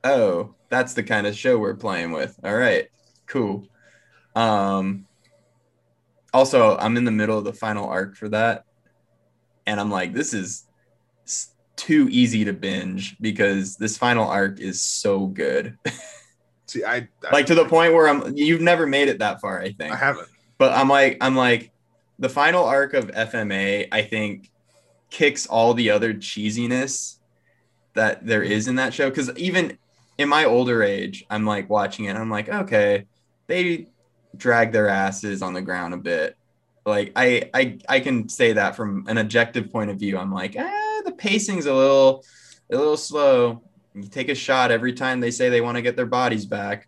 oh 0.03 0.53
that's 0.69 0.93
the 0.93 1.03
kind 1.03 1.27
of 1.27 1.35
show 1.35 1.57
we're 1.57 1.75
playing 1.75 2.11
with 2.11 2.37
all 2.43 2.55
right 2.55 2.87
cool 3.25 3.67
um 4.35 5.05
also 6.33 6.77
i'm 6.77 6.97
in 6.97 7.03
the 7.03 7.11
middle 7.11 7.37
of 7.37 7.43
the 7.43 7.53
final 7.53 7.87
arc 7.87 8.15
for 8.15 8.29
that 8.29 8.65
and 9.65 9.79
i'm 9.79 9.91
like 9.91 10.13
this 10.13 10.33
is 10.33 10.65
too 11.75 12.07
easy 12.11 12.43
to 12.43 12.51
binge 12.51 13.17
because 13.21 13.77
this 13.77 13.97
final 13.97 14.27
arc 14.27 14.59
is 14.59 14.83
so 14.83 15.27
good 15.27 15.77
see, 16.65 16.83
I, 16.83 17.07
I 17.25 17.31
like 17.31 17.45
to 17.47 17.55
the 17.55 17.65
point 17.65 17.93
where 17.93 18.07
i'm 18.07 18.35
you've 18.35 18.61
never 18.61 18.85
made 18.85 19.07
it 19.07 19.19
that 19.19 19.39
far 19.39 19.61
i 19.61 19.71
think 19.71 19.93
I 19.93 19.95
haven't. 19.95 20.27
but 20.57 20.73
I'm 20.73 20.89
like, 20.89 21.17
I'm 21.21 21.35
like, 21.35 21.71
the 22.19 22.29
final 22.29 22.65
arc 22.65 22.93
of 22.93 23.07
FMA, 23.07 23.87
I 23.91 24.01
think, 24.03 24.51
kicks 25.09 25.47
all 25.47 25.73
the 25.73 25.89
other 25.89 26.13
cheesiness 26.13 27.17
that 27.95 28.25
there 28.25 28.43
is 28.43 28.67
in 28.67 28.75
that 28.75 28.93
show. 28.93 29.09
Because 29.09 29.35
even 29.37 29.77
in 30.19 30.27
my 30.29 30.43
older 30.45 30.83
age, 30.83 31.25
I'm 31.29 31.45
like 31.45 31.69
watching 31.69 32.05
it. 32.05 32.15
I'm 32.15 32.29
like, 32.29 32.49
okay, 32.49 33.05
they 33.47 33.87
drag 34.35 34.71
their 34.73 34.87
asses 34.89 35.41
on 35.41 35.53
the 35.53 35.61
ground 35.61 35.93
a 35.93 35.97
bit. 35.97 36.35
Like 36.85 37.13
I, 37.15 37.49
I, 37.53 37.77
I 37.87 37.99
can 38.01 38.27
say 38.29 38.53
that 38.53 38.75
from 38.75 39.05
an 39.07 39.17
objective 39.17 39.71
point 39.71 39.89
of 39.91 39.97
view. 39.97 40.17
I'm 40.17 40.31
like, 40.33 40.55
ah, 40.59 41.01
the 41.05 41.13
pacing's 41.13 41.65
a 41.65 41.73
little, 41.73 42.23
a 42.69 42.75
little 42.77 42.97
slow. 42.97 43.63
You 43.95 44.03
take 44.07 44.29
a 44.29 44.35
shot 44.35 44.71
every 44.71 44.93
time 44.93 45.19
they 45.21 45.31
say 45.31 45.49
they 45.49 45.61
want 45.61 45.77
to 45.77 45.81
get 45.81 45.95
their 45.95 46.05
bodies 46.05 46.45
back. 46.45 46.87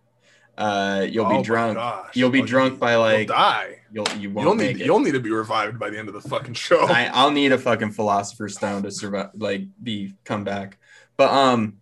Uh, 0.57 1.05
you'll 1.09 1.25
Oh 1.25 1.37
be 1.37 1.43
drunk. 1.43 1.75
gosh. 1.77 2.09
You'll 2.15 2.29
be 2.29 2.41
Oh, 2.41 2.45
drunk 2.45 2.73
you- 2.73 2.79
by 2.79 2.91
you'll 2.93 3.01
like 3.01 3.27
die. 3.29 3.77
you'll 3.93 4.07
you 4.19 4.29
won't 4.29 4.45
You'll 4.45 4.55
make 4.55 4.75
need 4.75 4.81
it. 4.81 4.85
you'll 4.85 4.99
need 4.99 5.13
to 5.13 5.19
be 5.21 5.31
revived 5.31 5.79
by 5.79 5.89
the 5.89 5.97
end 5.97 6.09
of 6.09 6.13
the 6.13 6.21
fucking 6.29 6.53
show. 6.53 6.85
I, 6.87 7.09
I'll 7.13 7.31
need 7.31 7.53
a 7.53 7.57
fucking 7.57 7.91
philosopher's 7.91 8.55
stone 8.57 8.83
to 8.83 8.91
survive, 8.91 9.29
like 9.37 9.63
be 9.81 10.13
come 10.25 10.43
back. 10.43 10.77
But 11.17 11.31
um, 11.31 11.77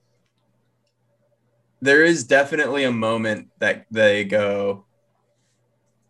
there 1.82 2.04
is 2.04 2.24
definitely 2.26 2.84
a 2.84 2.92
moment 2.92 3.50
that 3.60 3.86
they 3.92 4.24
go 4.26 4.86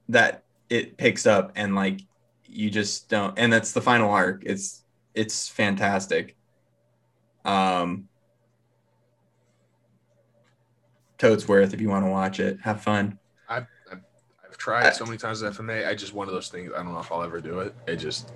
that 0.09 0.43
it 0.69 0.97
picks 0.97 1.25
up 1.27 1.51
and 1.55 1.75
like 1.75 2.01
you 2.45 2.69
just 2.69 3.09
don't, 3.09 3.37
and 3.37 3.53
that's 3.53 3.71
the 3.73 3.81
final 3.81 4.09
arc. 4.11 4.43
It's 4.45 4.83
it's 5.13 5.47
fantastic. 5.47 6.35
Um, 7.45 8.07
totes 11.17 11.47
worth 11.47 11.73
if 11.73 11.81
you 11.81 11.89
want 11.89 12.05
to 12.05 12.09
watch 12.09 12.39
it. 12.39 12.59
Have 12.61 12.81
fun. 12.81 13.19
I've, 13.47 13.67
I've, 13.91 14.01
I've 14.45 14.57
tried 14.57 14.91
so 14.95 15.05
many 15.05 15.17
times 15.17 15.43
at 15.43 15.53
FMA. 15.53 15.87
I 15.87 15.95
just 15.95 16.13
one 16.13 16.27
of 16.27 16.33
those 16.33 16.49
things. 16.49 16.71
I 16.75 16.81
don't 16.83 16.93
know 16.93 16.99
if 16.99 17.11
I'll 17.11 17.23
ever 17.23 17.39
do 17.39 17.59
it. 17.59 17.75
It 17.87 17.97
just 17.97 18.31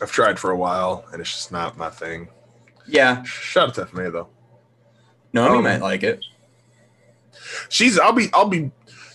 I've 0.00 0.12
tried 0.12 0.38
for 0.38 0.50
a 0.50 0.56
while 0.56 1.04
and 1.12 1.20
it's 1.20 1.30
just 1.32 1.52
not 1.52 1.76
my 1.76 1.90
thing. 1.90 2.28
Yeah, 2.86 3.22
Shout 3.24 3.68
out 3.68 3.74
to 3.74 3.84
FMA 3.84 4.12
though. 4.12 4.28
Naomi 5.32 5.58
Um, 5.58 5.64
might 5.64 5.80
like 5.80 6.02
it. 6.02 6.24
She's 7.68 7.98
I'll 7.98 8.12
be 8.12 8.28
I'll 8.32 8.48
be 8.48 8.70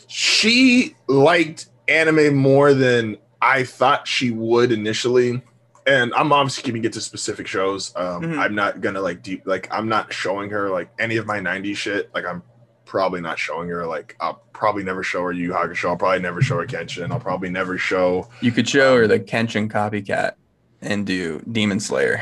she 0.08 0.96
liked 1.08 1.68
anime 1.88 2.36
more 2.36 2.74
than 2.74 3.18
I 3.42 3.64
thought 3.64 4.08
she 4.08 4.32
would 4.32 4.72
initially. 4.72 5.42
And 5.88 6.14
I'm 6.16 6.34
obviously 6.34 6.64
keeping 6.64 6.84
it 6.84 6.94
to 6.94 7.02
specific 7.02 7.46
shows. 7.48 7.94
Um, 7.96 8.24
Mhm. 8.24 8.40
I'm 8.40 8.56
not 8.56 8.82
gonna 8.82 9.02
like 9.02 9.22
deep 9.22 9.44
like 9.46 9.68
I'm 9.72 9.88
not 9.88 10.12
showing 10.12 10.50
her 10.50 10.70
like 10.70 10.90
any 11.00 11.18
of 11.18 11.26
my 11.28 11.40
90s 11.40 11.78
shit. 11.78 12.10
Like 12.16 12.26
I'm 12.26 12.42
probably 12.86 13.22
not 13.22 13.38
showing 13.38 13.68
her 13.70 13.86
like 13.86 14.16
I'll 14.20 14.44
probably 14.54 14.84
never 14.84 15.04
show 15.04 15.22
her 15.24 15.32
Yu 15.32 15.48
Yu 15.50 15.54
Hakusho. 15.54 15.90
I'll 15.90 15.98
probably 15.98 16.22
never 16.22 16.42
show 16.42 16.58
her 16.60 16.66
Kenshin. 16.66 17.12
I'll 17.12 17.20
probably 17.20 17.50
never 17.50 17.78
show 17.78 18.30
You 18.42 18.52
could 18.52 18.68
show 18.68 18.96
her 18.98 19.06
the 19.08 19.20
Kenshin 19.20 19.70
copycat 19.70 20.34
and 20.82 21.06
do 21.06 21.42
Demon 21.52 21.80
Slayer. 21.80 22.22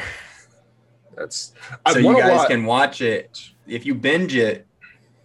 that's 1.15 1.53
so 1.69 1.75
I 1.85 1.97
you 1.99 2.17
guys 2.17 2.31
watch- 2.37 2.47
can 2.49 2.65
watch 2.65 3.01
it. 3.01 3.39
If 3.67 3.85
you 3.85 3.93
binge 3.95 4.35
it, 4.35 4.65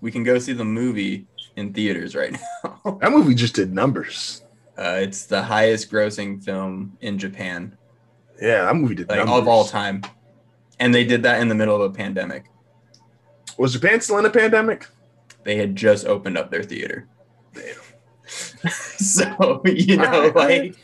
we 0.01 0.11
can 0.11 0.23
go 0.25 0.39
see 0.39 0.53
the 0.53 0.65
movie 0.65 1.27
in 1.57 1.73
theaters 1.73 2.15
right 2.15 2.33
now. 2.65 2.99
that 3.01 3.11
movie 3.11 3.35
just 3.35 3.55
did 3.55 3.73
numbers. 3.73 4.43
Uh, 4.77 4.99
it's 5.03 5.27
the 5.27 5.43
highest 5.43 5.91
grossing 5.91 6.43
film 6.43 6.97
in 7.01 7.19
Japan, 7.19 7.77
Yeah, 8.41 8.65
that 8.67 8.77
movie 8.77 8.95
did 8.95 9.09
like 9.09 9.19
numbers. 9.19 9.39
of 9.41 9.49
all 9.49 9.65
time, 9.65 10.03
and 10.79 10.95
they 10.95 11.05
did 11.05 11.25
that 11.25 11.41
in 11.41 11.49
the 11.49 11.55
middle 11.57 11.75
of 11.75 11.83
a 11.83 11.95
pandemic. 11.95 12.45
Was 13.59 13.73
Japan 13.73 14.01
still 14.01 14.19
in 14.19 14.25
a 14.27 14.31
pandemic? 14.31 14.87
They 15.43 15.57
had 15.57 15.75
just 15.75 16.07
opened 16.07 16.39
up 16.39 16.51
their 16.53 16.63
theater, 16.63 17.09
so 18.69 19.61
you 19.65 19.97
know, 19.97 20.05
Alright, 20.05 20.35
like 20.35 20.77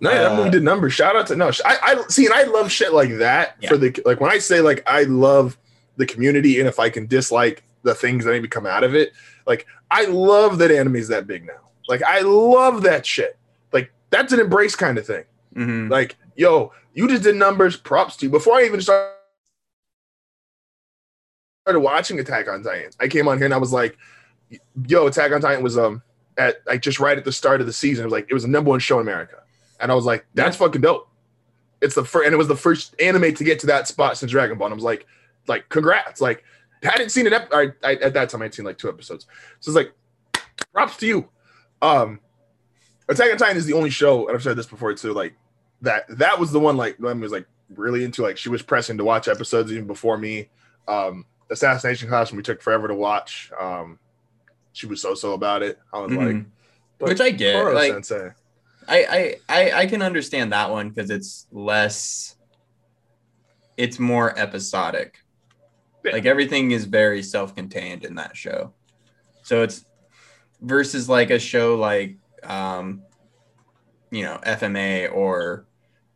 No, 0.00 0.10
that 0.10 0.32
Uh, 0.32 0.36
movie 0.36 0.50
did 0.50 0.62
numbers. 0.62 0.92
Shout 0.92 1.14
out 1.16 1.26
to 1.28 1.36
no. 1.36 1.50
I, 1.64 1.76
I 1.82 2.02
see, 2.08 2.26
and 2.26 2.34
I 2.34 2.44
love 2.44 2.70
shit 2.72 2.92
like 2.92 3.18
that 3.18 3.56
Yeah. 3.60 3.68
for 3.68 3.76
the 3.76 3.94
like 4.04 4.20
when 4.20 4.30
I 4.30 4.38
say 4.38 4.60
like 4.60 4.82
I 4.86 5.04
love 5.04 5.56
the 5.96 6.06
community, 6.06 6.58
and 6.58 6.68
if 6.68 6.78
I 6.78 6.90
can 6.90 7.06
dislike 7.06 7.62
the 7.82 7.94
things 7.94 8.24
that 8.24 8.30
maybe 8.32 8.48
come 8.48 8.66
out 8.66 8.84
of 8.84 8.94
it, 8.94 9.12
like 9.46 9.66
I 9.90 10.04
love 10.06 10.58
that 10.58 10.70
anime's 10.70 11.08
that 11.08 11.26
big 11.26 11.46
now. 11.46 11.60
Like 11.88 12.02
I 12.02 12.20
love 12.20 12.82
that 12.82 13.06
shit. 13.06 13.36
Like 13.72 13.92
that's 14.10 14.32
an 14.32 14.40
embrace 14.40 14.74
kind 14.76 14.98
of 14.98 15.06
thing. 15.06 15.24
mhm. 15.54 15.90
Like 15.90 16.16
yo, 16.36 16.72
you 16.94 17.08
just 17.08 17.22
did 17.22 17.36
numbers. 17.36 17.76
Props 17.76 18.16
to 18.18 18.26
you. 18.26 18.30
Before 18.30 18.56
I 18.56 18.64
even 18.64 18.80
started 18.80 19.12
watching 21.68 22.18
Attack 22.20 22.48
on 22.48 22.62
Titan, 22.62 22.90
I 23.00 23.08
came 23.08 23.28
on 23.28 23.38
here 23.38 23.46
and 23.46 23.54
I 23.54 23.58
was 23.58 23.72
like, 23.72 23.96
yo, 24.86 25.06
Attack 25.06 25.32
on 25.32 25.40
Titan 25.40 25.62
was 25.62 25.78
um 25.78 26.02
at 26.38 26.56
like 26.66 26.82
just 26.82 27.00
right 27.00 27.16
at 27.16 27.24
the 27.24 27.32
start 27.32 27.60
of 27.60 27.66
the 27.66 27.72
season. 27.72 28.04
It 28.04 28.06
was 28.06 28.12
like 28.12 28.26
it 28.28 28.34
was 28.34 28.42
the 28.42 28.48
number 28.48 28.70
one 28.70 28.80
show 28.80 28.96
in 28.96 29.02
America, 29.02 29.42
and 29.80 29.90
I 29.90 29.94
was 29.94 30.04
like, 30.04 30.26
that's 30.34 30.56
fucking 30.56 30.80
dope. 30.80 31.08
It's 31.82 31.94
the 31.94 32.04
first, 32.04 32.24
and 32.24 32.34
it 32.34 32.38
was 32.38 32.48
the 32.48 32.56
first 32.56 32.94
anime 33.00 33.34
to 33.34 33.44
get 33.44 33.58
to 33.60 33.66
that 33.66 33.86
spot 33.86 34.16
since 34.16 34.32
Dragon 34.32 34.56
Ball. 34.56 34.66
And 34.68 34.72
I 34.72 34.76
was 34.76 34.84
like, 34.84 35.06
like 35.46 35.68
congrats. 35.68 36.20
Like 36.20 36.42
hadn't 36.82 37.10
seen 37.10 37.26
an 37.26 37.32
ep- 37.34 37.52
I, 37.52 37.68
I, 37.82 37.94
at 37.96 38.14
that 38.14 38.28
time 38.28 38.42
I'd 38.42 38.54
seen 38.54 38.64
like 38.64 38.78
two 38.78 38.88
episodes, 38.88 39.26
so 39.60 39.70
it's 39.70 39.76
like 39.76 39.92
props 40.72 40.96
to 40.98 41.06
you. 41.06 41.28
Um, 41.82 42.20
Attack 43.08 43.30
on 43.32 43.36
Titan 43.38 43.56
is 43.56 43.66
the 43.66 43.72
only 43.74 43.90
show, 43.90 44.26
and 44.26 44.36
I've 44.36 44.42
said 44.42 44.56
this 44.56 44.66
before 44.66 44.92
too. 44.94 45.12
Like 45.12 45.34
that 45.82 46.04
that 46.18 46.38
was 46.38 46.50
the 46.52 46.58
one 46.60 46.76
like 46.76 46.96
Lemon 46.98 47.20
was 47.20 47.32
like 47.32 47.46
really 47.74 48.04
into. 48.04 48.22
Like 48.22 48.36
she 48.36 48.48
was 48.48 48.62
pressing 48.62 48.96
to 48.98 49.04
watch 49.04 49.28
episodes 49.28 49.70
even 49.72 49.86
before 49.86 50.18
me. 50.18 50.48
Um, 50.88 51.24
Assassination 51.50 52.08
Classroom 52.08 52.36
we 52.38 52.42
took 52.42 52.60
forever 52.60 52.88
to 52.88 52.94
watch. 52.94 53.52
Um, 53.60 53.98
she 54.72 54.86
was 54.86 55.00
so 55.00 55.14
so 55.14 55.34
about 55.34 55.62
it. 55.62 55.78
I 55.92 56.00
was 56.00 56.10
like, 56.12 56.26
Mhm. 56.28 56.46
but 56.98 57.08
which 57.10 57.20
I 57.20 57.30
get. 57.30 57.54
Koro 57.54 57.74
Like 57.74 57.92
Sensei. 57.92 58.30
I, 58.88 59.04
I 59.10 59.34
I 59.48 59.72
I 59.82 59.86
can 59.86 60.02
understand 60.02 60.52
that 60.52 60.70
one 60.70 60.90
because 60.90 61.10
it's 61.10 61.46
less. 61.52 62.36
It's 63.76 63.98
more 63.98 64.36
episodic. 64.38 65.18
Yeah. 66.06 66.12
Like 66.12 66.26
everything 66.26 66.70
is 66.70 66.84
very 66.84 67.22
self-contained 67.22 68.04
in 68.04 68.14
that 68.16 68.36
show, 68.36 68.72
so 69.42 69.62
it's 69.62 69.84
versus 70.60 71.08
like 71.08 71.30
a 71.30 71.38
show 71.38 71.76
like 71.76 72.16
um, 72.42 73.02
you 74.10 74.22
know 74.22 74.38
FMA 74.46 75.12
or 75.12 75.66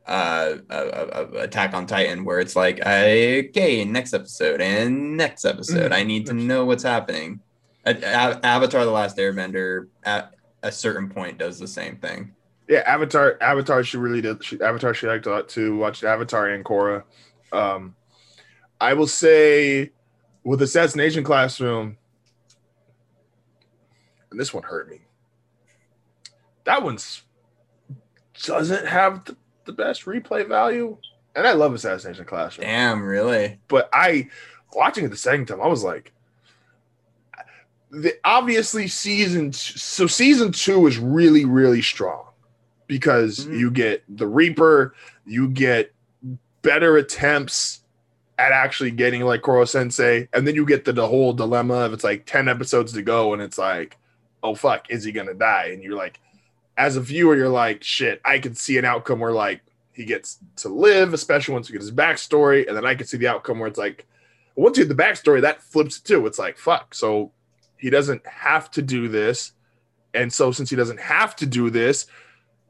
uh, 0.07 0.57
uh, 0.71 0.73
uh, 0.73 1.29
Attack 1.39 1.73
on 1.75 1.87
Titan, 1.87 2.25
where 2.25 2.41
it's 2.41 2.57
like, 2.57 2.81
okay, 2.81 3.85
next 3.85 4.13
episode 4.13 4.61
and 4.61 5.17
next 5.17 5.45
episode, 5.45 5.93
Mhm. 5.93 5.95
I 5.95 6.03
need 6.03 6.27
to 6.27 6.33
know 6.33 6.65
what's 6.65 6.83
happening. 6.83 7.41
A- 7.85 7.95
A- 7.95 8.41
Avatar: 8.45 8.85
The 8.85 8.91
Last 8.91 9.17
Airbender 9.19 9.87
at 10.05 10.35
a 10.63 10.73
certain 10.73 11.09
point 11.09 11.39
does 11.39 11.59
the 11.59 11.69
same 11.69 11.97
thing. 11.97 12.33
Yeah, 12.69 12.83
Avatar. 12.87 13.37
Avatar. 13.41 13.83
She 13.85 13.97
really 13.99 14.21
did. 14.21 14.43
She, 14.45 14.61
Avatar. 14.61 14.95
She 14.95 15.07
liked 15.07 15.27
a 15.27 15.31
lot 15.31 15.49
too. 15.49 15.77
Watched 15.77 16.05
Avatar 16.05 16.49
and 16.49 16.65
Korra. 16.65 17.03
Um, 17.53 17.95
I 18.81 18.95
will 18.95 19.07
say, 19.07 19.91
with 20.45 20.63
Assassination 20.63 21.23
Classroom, 21.25 21.97
and 24.31 24.39
this 24.41 24.55
one 24.55 24.63
hurt 24.63 24.89
me. 24.91 25.01
that 26.65 26.83
one's 26.83 27.23
doesn't 28.45 28.87
have 28.87 29.25
the, 29.27 29.37
the 29.67 29.73
best 29.73 30.05
replay 30.07 30.47
value. 30.49 30.97
And 31.37 31.47
I 31.47 31.53
love 31.53 31.75
Assassination 31.75 32.25
Classroom. 32.25 32.67
Damn, 32.67 33.03
really? 33.03 33.59
But 33.69 33.89
I 33.93 34.29
watching 34.73 35.05
it 35.05 35.09
the 35.09 35.17
second 35.17 35.47
time, 35.47 35.61
I 35.61 35.67
was 35.67 35.85
like, 35.85 36.13
the 37.91 38.15
obviously 38.25 38.87
season 38.89 39.53
so 39.53 40.07
season 40.07 40.53
two 40.53 40.87
is 40.87 40.97
really, 40.99 41.45
really 41.45 41.83
strong 41.83 42.25
because 42.87 43.47
Mhm. 43.47 43.59
you 43.59 43.71
get 43.71 44.05
the 44.09 44.27
Reaper, 44.29 44.95
you 45.27 45.49
get 45.49 45.93
better 46.63 46.97
attempts 46.97 47.80
at 48.41 48.53
actually 48.53 48.91
getting 48.91 49.23
like 49.23 49.43
Koro 49.43 49.65
Sensei, 49.67 50.27
and 50.33 50.47
then 50.47 50.55
you 50.55 50.65
get 50.65 50.85
the, 50.87 50.93
the 50.93 51.07
whole 51.07 51.33
dilemma 51.35 51.75
of 51.75 51.93
it's 51.93 52.05
like 52.05 52.25
10 52.25 52.49
episodes 52.49 52.93
to 52.95 53.03
go, 53.03 53.33
and 53.35 53.43
it's 53.43 53.59
like, 53.59 53.99
oh 54.43 54.55
fuck, 54.55 54.91
is 54.91 55.05
he 55.05 55.13
gonna 55.13 55.35
die? 55.35 55.67
And 55.73 55.83
you're 55.83 55.97
like, 55.97 56.19
as 56.79 56.97
a 56.97 57.01
viewer, 57.01 57.37
you're 57.37 57.49
like, 57.51 57.83
shit, 57.85 58.21
I 58.25 58.39
can 58.39 58.55
see 58.55 58.79
an 58.79 58.85
outcome 58.87 59.21
where 59.21 59.33
like 59.33 59.61
he 59.93 60.05
gets 60.07 60.39
to 60.57 60.69
live, 60.71 61.13
especially 61.13 61.53
once 61.53 61.69
you 61.69 61.75
get 61.75 61.83
his 61.83 61.93
backstory, 61.93 62.67
and 62.67 62.75
then 62.77 62.87
I 62.87 62.95
can 62.95 63.07
see 63.07 63.19
the 63.19 63.29
outcome 63.29 63.59
where 63.59 63.69
it's 63.69 63.79
like, 63.79 64.07
once 64.57 64.79
you 64.79 64.85
get 64.87 64.97
the 64.97 65.03
backstory, 65.03 65.43
that 65.43 65.63
flips 65.63 65.99
it 65.99 66.05
too. 66.05 66.27
It's 66.27 66.39
like, 66.39 66.57
fuck, 66.57 66.95
so 66.95 67.33
he 67.77 67.91
doesn't 67.91 68.27
have 68.27 68.71
to 68.73 68.83
do 68.83 69.09
this. 69.09 69.53
And 70.15 70.33
so 70.33 70.51
since 70.53 70.71
he 70.71 70.77
doesn't 70.77 71.01
have 71.01 71.37
to 71.37 71.47
do 71.47 71.71
this, 71.71 72.07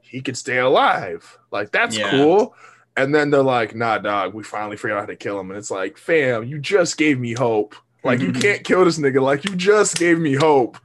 he 0.00 0.20
can 0.20 0.34
stay 0.34 0.58
alive. 0.58 1.38
Like 1.52 1.70
that's 1.70 1.96
Yeah. 1.96 2.10
cool. 2.10 2.54
And 2.96 3.14
then 3.14 3.30
they're 3.30 3.42
like, 3.42 3.74
nah, 3.74 3.98
dog, 3.98 4.34
we 4.34 4.42
finally 4.42 4.76
figured 4.76 4.92
out 4.92 5.00
how 5.00 5.06
to 5.06 5.16
kill 5.16 5.38
him. 5.38 5.50
And 5.50 5.58
it's 5.58 5.70
like, 5.70 5.96
fam, 5.96 6.44
you 6.44 6.58
just 6.58 6.96
gave 6.96 7.18
me 7.18 7.32
hope. 7.32 7.74
Like 8.02 8.20
you 8.20 8.32
can't 8.32 8.64
kill 8.64 8.84
this 8.84 8.98
nigga. 8.98 9.22
Like 9.22 9.44
you 9.44 9.56
just 9.56 9.96
gave 9.96 10.18
me 10.18 10.34
hope. 10.34 10.78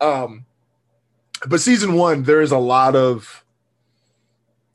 Um, 0.00 0.44
but 1.46 1.60
season 1.60 1.94
one, 1.94 2.22
there 2.22 2.40
is 2.40 2.52
a 2.52 2.58
lot 2.58 2.96
of 2.96 3.44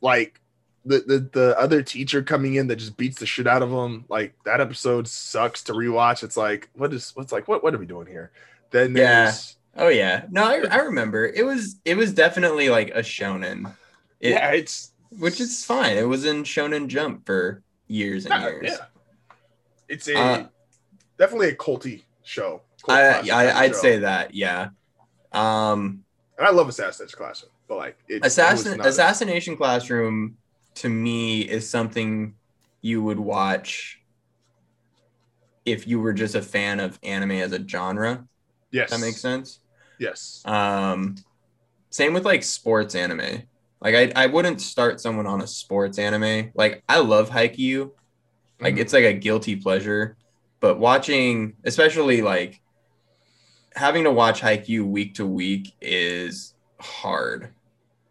like 0.01 0.39
the, 0.85 0.99
the 0.99 1.29
the 1.31 1.59
other 1.59 1.81
teacher 1.81 2.21
coming 2.21 2.55
in 2.55 2.67
that 2.67 2.77
just 2.77 2.97
beats 2.97 3.19
the 3.19 3.25
shit 3.25 3.47
out 3.47 3.61
of 3.61 3.71
him. 3.71 4.05
Like 4.09 4.33
that 4.45 4.61
episode 4.61 5.07
sucks 5.07 5.63
to 5.63 5.73
rewatch. 5.73 6.23
It's 6.23 6.37
like, 6.37 6.69
what 6.73 6.93
is 6.93 7.11
what's 7.15 7.31
like, 7.31 7.47
what 7.47 7.63
what 7.63 7.73
are 7.73 7.77
we 7.79 7.85
doing 7.85 8.07
here? 8.07 8.31
Then 8.71 8.95
Yeah. 8.95 9.33
Oh 9.75 9.87
yeah. 9.87 10.25
No, 10.29 10.43
I, 10.43 10.63
I 10.69 10.77
remember. 10.77 11.25
It 11.25 11.45
was 11.45 11.77
it 11.85 11.97
was 11.97 12.13
definitely 12.13 12.69
like 12.69 12.89
a 12.89 12.99
shonen. 12.99 13.73
It, 14.19 14.31
yeah, 14.31 14.51
it's 14.51 14.91
which 15.19 15.39
is 15.41 15.63
fine. 15.65 15.97
It 15.97 16.07
was 16.07 16.25
in 16.25 16.43
Shonen 16.43 16.87
Jump 16.87 17.25
for 17.25 17.61
years 17.87 18.25
and 18.25 18.41
years. 18.43 18.71
yeah. 18.71 18.85
It's 19.87 20.07
a 20.07 20.17
Uh, 20.17 20.47
definitely 21.17 21.49
a 21.49 21.55
culty 21.55 22.03
show. 22.23 22.61
Cult 22.85 22.97
I, 22.97 23.29
I, 23.29 23.59
I'd 23.61 23.71
show. 23.73 23.81
say 23.81 23.97
that, 23.99 24.33
yeah. 24.33 24.69
Um 25.31 26.03
and 26.37 26.47
I 26.47 26.51
love 26.51 26.67
Assassin's 26.69 27.13
Classroom, 27.15 27.51
but 27.67 27.77
like 27.77 27.97
it, 28.07 28.15
it 28.15 28.25
Assassin 28.25 28.79
a- 28.81 28.87
Assassination 28.87 29.55
Classroom 29.57 30.37
to 30.75 30.89
me 30.89 31.41
is 31.41 31.69
something 31.69 32.35
you 32.81 33.03
would 33.03 33.19
watch 33.19 33.99
if 35.65 35.87
you 35.87 35.99
were 35.99 36.13
just 36.13 36.35
a 36.35 36.41
fan 36.41 36.79
of 36.79 36.99
anime 37.03 37.31
as 37.31 37.51
a 37.53 37.65
genre. 37.67 38.25
yes, 38.71 38.89
that 38.89 38.99
makes 38.99 39.21
sense. 39.21 39.59
Yes, 39.99 40.41
Um, 40.45 41.15
same 41.91 42.13
with 42.13 42.25
like 42.25 42.43
sports 42.43 42.95
anime. 42.95 43.43
Like 43.83 43.95
I, 43.95 44.23
I 44.23 44.25
wouldn't 44.27 44.61
start 44.61 45.01
someone 45.01 45.27
on 45.27 45.41
a 45.41 45.47
sports 45.47 45.99
anime. 45.99 46.51
Like 46.55 46.83
I 46.87 46.99
love 46.99 47.29
Haikyuu. 47.29 47.91
Like 48.61 48.75
Mhm. 48.75 48.79
it's 48.79 48.93
like 48.93 49.03
a 49.03 49.13
guilty 49.13 49.57
pleasure. 49.57 50.15
But 50.61 50.79
watching, 50.79 51.55
especially 51.65 52.21
like 52.21 52.61
having 53.75 54.05
to 54.05 54.11
watch 54.11 54.41
Haikyuu 54.41 54.85
week 54.85 55.15
to 55.15 55.25
week 55.25 55.73
is 55.81 56.53
hard. 56.79 57.49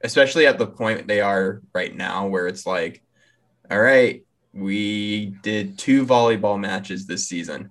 Especially 0.02 0.46
at 0.46 0.58
the 0.58 0.66
point 0.66 1.06
they 1.08 1.20
are 1.20 1.62
right 1.72 1.94
now 1.94 2.26
where 2.26 2.48
it's 2.48 2.66
like, 2.66 3.02
all 3.70 3.80
right, 3.80 4.24
we 4.52 5.26
did 5.42 5.78
two 5.78 6.04
volleyball 6.04 6.60
matches 6.60 7.06
this 7.06 7.26
season 7.26 7.70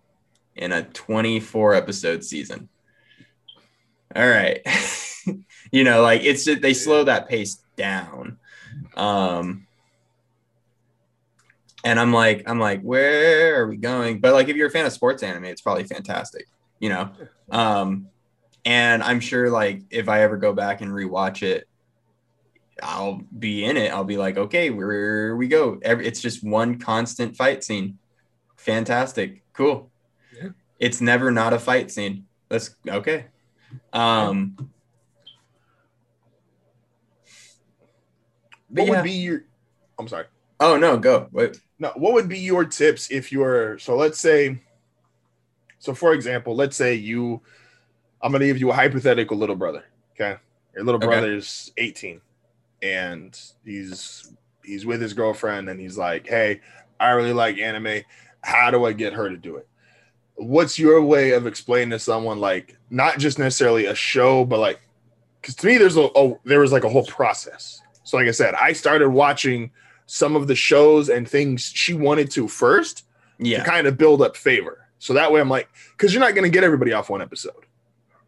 in 0.56 0.72
a 0.72 0.84
24 0.84 1.76
episode 1.76 2.24
season. 2.24 2.68
All 4.16 4.28
right. 4.28 4.66
you 5.72 5.84
know, 5.84 6.01
like 6.01 6.24
it's 6.24 6.45
just, 6.45 6.61
they 6.61 6.74
slow 6.74 7.03
that 7.05 7.28
pace 7.28 7.61
down. 7.76 8.38
Um 8.95 9.67
and 11.84 11.99
I'm 11.99 12.13
like, 12.13 12.43
I'm 12.47 12.59
like, 12.59 12.82
where 12.82 13.61
are 13.61 13.67
we 13.67 13.78
going? 13.78 14.19
But 14.19 14.34
like 14.34 14.49
if 14.49 14.55
you're 14.55 14.67
a 14.67 14.72
fan 14.72 14.86
of 14.86 14.93
sports 14.93 15.24
anime, 15.24 15.45
it's 15.45 15.61
probably 15.61 15.86
fantastic, 15.86 16.47
you 16.80 16.89
know? 16.89 17.11
Um 17.49 18.07
and 18.63 19.01
I'm 19.01 19.19
sure 19.19 19.49
like 19.49 19.82
if 19.89 20.07
I 20.07 20.22
ever 20.22 20.38
go 20.38 20.53
back 20.53 20.82
and 20.82 20.91
rewatch 20.91 21.41
it, 21.41 21.67
I'll 22.84 23.22
be 23.38 23.65
in 23.65 23.78
it. 23.78 23.91
I'll 23.91 24.03
be 24.03 24.17
like, 24.17 24.38
okay, 24.38 24.69
where 24.69 25.36
we 25.36 25.47
go. 25.47 25.80
Every, 25.82 26.05
it's 26.05 26.22
just 26.22 26.43
one 26.43 26.80
constant 26.80 27.36
fight 27.36 27.63
scene. 27.63 27.97
Fantastic. 28.57 29.43
Cool. 29.53 29.89
Yeah. 30.36 30.49
It's 30.80 31.01
never 31.01 31.32
not 31.32 31.53
a 31.53 31.59
fight 31.59 31.91
scene. 31.91 32.26
Let's 32.49 32.76
okay. 32.88 33.26
Um 33.93 34.69
but 38.72 38.84
what 38.84 38.88
yeah. 38.88 39.01
would 39.01 39.03
be 39.03 39.11
your? 39.11 39.43
I'm 39.99 40.07
sorry. 40.07 40.26
Oh 40.59 40.78
no, 40.78 40.97
go. 40.97 41.28
Wait. 41.32 41.59
No, 41.80 41.91
what 41.95 42.13
would 42.13 42.30
be 42.30 42.39
your 42.39 42.65
tips 42.65 43.09
if 43.11 43.32
you're 43.32 43.78
so 43.80 43.95
let's 43.95 44.19
say 44.19 44.61
so 45.80 45.95
for 45.95 46.13
example, 46.13 46.55
let's 46.55 46.76
say 46.78 46.93
you 46.93 47.41
I'm 48.22 48.32
gonna 48.32 48.45
give 48.45 48.59
you 48.59 48.69
a 48.69 48.74
hypothetical 48.74 49.38
little 49.38 49.55
brother. 49.55 49.84
Okay. 50.13 50.38
Your 50.76 50.84
little 50.84 51.03
Okay. 51.03 51.36
is 51.36 51.72
18 51.78 52.22
and 52.82 53.39
he's 53.65 54.32
he's 54.63 54.86
with 54.86 55.01
his 55.01 55.13
girlfriend 55.13 55.69
and 55.69 55.80
he's 55.80 55.97
like, 55.97 56.28
Hey, 56.28 56.61
I 56.99 57.11
really 57.11 57.34
like 57.34 57.57
anime. 57.57 58.03
How 58.41 58.72
do 58.72 58.86
I 58.86 58.93
get 58.93 59.13
her 59.13 59.30
to 59.30 59.38
do 59.38 59.57
it? 59.57 59.67
What's 60.36 60.80
your 60.80 61.01
way 61.01 61.32
of 61.32 61.47
explaining 61.47 61.89
to 61.91 61.99
someone 61.99 62.39
like 62.39 62.78
not 62.89 63.17
just 63.17 63.39
necessarily 63.39 63.88
a 63.88 63.95
show, 63.95 64.45
but 64.45 64.59
like 64.59 64.80
because 65.41 65.55
to 65.55 65.67
me 65.67 65.78
there's 65.78 65.97
a, 65.97 66.09
a 66.15 66.36
there 66.45 66.59
was 66.59 66.72
like 66.72 66.84
a 66.84 66.89
whole 66.89 67.05
process. 67.05 67.82
So 68.12 68.18
like 68.18 68.28
I 68.28 68.32
said, 68.32 68.55
I 68.55 68.74
started 68.74 69.12
watching 69.12 69.72
some 70.05 70.36
of 70.36 70.47
the 70.49 70.55
shows 70.55 71.07
and 71.07 71.26
things 71.26 71.72
she 71.74 71.93
wanted 71.93 72.30
to 72.32 72.49
first 72.49 73.05
Yeah. 73.39 73.64
to 73.64 73.70
kind 73.70 73.88
of 73.88 73.97
build 73.97 74.22
up 74.22 74.36
favor. 74.36 74.86
So 74.99 75.14
that 75.14 75.32
way 75.32 75.39
I'm 75.39 75.47
like, 75.49 75.70
because 75.95 76.14
you're 76.14 76.20
not 76.20 76.36
going 76.36 76.43
to 76.43 76.49
get 76.49 76.66
everybody 76.66 76.91
off 76.91 77.09
one 77.09 77.22
episode. 77.22 77.66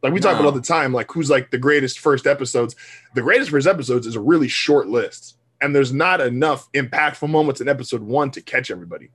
Like 0.02 0.14
we 0.14 0.22
talk 0.22 0.36
about 0.36 0.46
all 0.46 0.52
the 0.54 0.62
time, 0.62 0.94
like 0.94 1.12
who's 1.12 1.30
like 1.30 1.52
the 1.52 1.58
greatest 1.58 2.00
first 2.00 2.26
episodes. 2.28 2.78
The 3.14 3.22
greatest 3.22 3.52
first 3.52 3.68
episodes 3.68 4.08
is 4.08 4.16
a 4.16 4.22
really 4.22 4.48
short 4.48 4.88
list. 4.88 5.36
And 5.60 5.76
there's 5.76 5.92
not 5.92 6.22
enough 6.22 6.72
impactful 6.72 7.30
moments 7.30 7.60
in 7.60 7.68
episode 7.68 8.04
one 8.04 8.32
to 8.32 8.42
catch 8.42 8.72
everybody. 8.72 9.10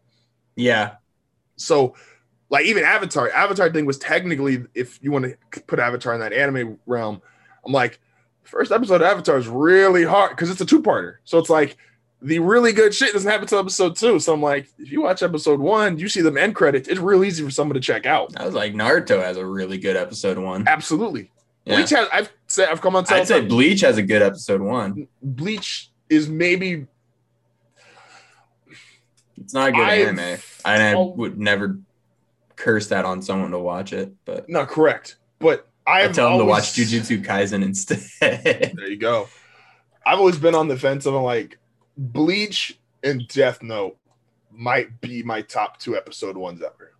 Yeah. 0.55 0.97
So, 1.57 1.95
like 2.51 2.66
even 2.66 2.85
Avatar, 2.85 3.31
Avatar 3.31 3.73
thing 3.73 3.87
was 3.87 3.97
technically, 3.97 4.64
if 4.75 4.99
you 5.03 5.12
want 5.12 5.35
to 5.53 5.61
put 5.62 5.79
Avatar 5.79 6.12
in 6.12 6.21
that 6.21 6.35
anime 6.35 6.79
realm, 6.85 7.23
I'm 7.64 7.73
like, 7.73 8.01
first 8.49 8.73
episode 8.73 8.97
of 8.97 9.03
Avatar 9.03 9.39
is 9.39 9.47
really 9.49 10.05
hard 10.05 10.31
because 10.31 10.51
it's 10.51 10.61
a 10.61 10.67
two-parter. 10.67 11.17
So 11.25 11.39
it's 11.39 11.51
like 11.51 11.77
the 12.21 12.39
really 12.41 12.73
good 12.73 12.95
shit 12.95 13.13
doesn't 13.13 13.31
happen 13.31 13.45
until 13.45 13.59
episode 13.61 13.95
two. 13.97 14.19
So 14.19 14.33
I'm 14.35 14.43
like, 14.43 14.69
if 14.79 14.91
you 14.91 15.03
watch 15.03 15.23
episode 15.23 15.61
one, 15.61 15.99
you 15.99 16.09
see 16.09 16.21
them 16.21 16.37
end 16.37 16.55
credits. 16.55 16.89
It's 16.89 16.99
real 17.01 17.23
easy 17.25 17.45
for 17.45 17.51
someone 17.51 17.75
to 17.75 17.81
check 17.81 18.07
out. 18.07 18.33
I 18.37 18.45
was 18.45 18.55
like 18.55 18.75
Naruto 18.75 19.23
has 19.23 19.37
a 19.37 19.47
really 19.47 19.79
good 19.79 19.97
episode 19.97 20.39
one. 20.39 20.67
Absolutely. 20.67 21.31
Yeah. 21.65 21.77
Bleach 21.77 21.91
has. 21.91 22.09
I've 22.13 22.33
said 22.47 22.69
I've 22.71 22.81
come 22.81 22.97
on. 22.97 23.05
I'd 23.11 23.29
say 23.29 23.41
Bleach, 23.41 23.49
Bleach 23.51 23.81
has 23.83 23.99
a 23.99 24.03
good 24.03 24.23
episode 24.23 24.61
one. 24.63 25.07
Bleach 25.23 25.91
is 26.09 26.29
maybe 26.29 26.87
It's 29.37 29.55
not 29.55 29.69
a 29.69 29.73
good 29.73 29.81
I've- 29.83 30.03
anime. 30.03 30.41
And 30.65 30.83
I 30.83 30.95
would 30.97 31.39
never 31.39 31.79
curse 32.57 32.89
that 32.89 33.05
on 33.05 33.23
someone 33.23 33.53
to 33.53 33.59
watch 33.59 33.93
it, 33.93 34.13
but 34.25 34.49
not 34.49 34.69
correct, 34.69 35.17
but 35.39 35.69
I 35.89 36.03
I've 36.03 36.12
tell 36.14 36.30
them 36.30 36.41
to 36.41 36.45
watch 36.45 36.74
Jujutsu 36.74 37.24
Kaisen 37.24 37.64
instead. 37.64 38.05
There 38.20 38.89
you 38.89 38.99
go. 38.99 39.28
I've 40.07 40.18
always 40.18 40.39
been 40.39 40.55
on 40.55 40.68
the 40.68 40.76
fence 40.76 41.07
of 41.07 41.14
like 41.14 41.59
Bleach 41.97 42.78
and 43.03 43.26
Death 43.28 43.62
Note 43.62 43.97
might 44.53 45.01
be 45.01 45.22
my 45.22 45.43
top 45.43 45.78
two 45.78 45.97
episode 45.97 46.36
ones 46.36 46.62
ever. 46.62 46.93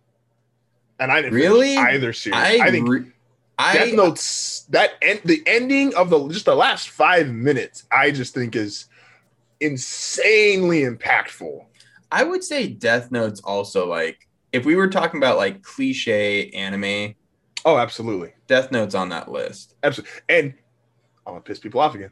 And 0.99 1.11
I 1.11 1.21
didn't 1.21 1.35
Really? 1.35 1.77
either 1.77 2.13
series. 2.13 2.37
I, 2.37 2.59
I, 2.67 2.71
think 2.71 2.87
re- 2.87 3.11
Death 3.57 3.93
Note's 3.93 4.61
that 4.69 4.91
end 5.01 5.21
the 5.25 5.43
ending 5.45 5.93
of 5.95 6.09
the 6.09 6.27
just 6.29 6.45
the 6.45 6.55
last 6.55 6.89
five 6.89 7.29
minutes, 7.29 7.85
I 7.91 8.11
just 8.11 8.33
think 8.33 8.55
is 8.55 8.85
insanely 9.59 10.81
impactful. 10.81 11.65
I 12.11 12.23
would 12.23 12.43
say 12.43 12.67
Death 12.67 13.11
Note's 13.11 13.39
also 13.41 13.87
like 13.87 14.27
if 14.51 14.65
we 14.65 14.75
were 14.75 14.87
talking 14.87 15.19
about 15.19 15.37
like 15.37 15.61
cliche 15.61 16.49
anime, 16.51 17.15
Oh, 17.65 17.77
absolutely. 17.77 18.33
Death 18.47 18.71
Note's 18.71 18.95
on 18.95 19.09
that 19.09 19.29
list. 19.31 19.75
Absolutely. 19.83 20.11
And 20.29 20.53
I'm 21.25 21.33
gonna 21.33 21.41
piss 21.41 21.59
people 21.59 21.81
off 21.81 21.95
again. 21.95 22.11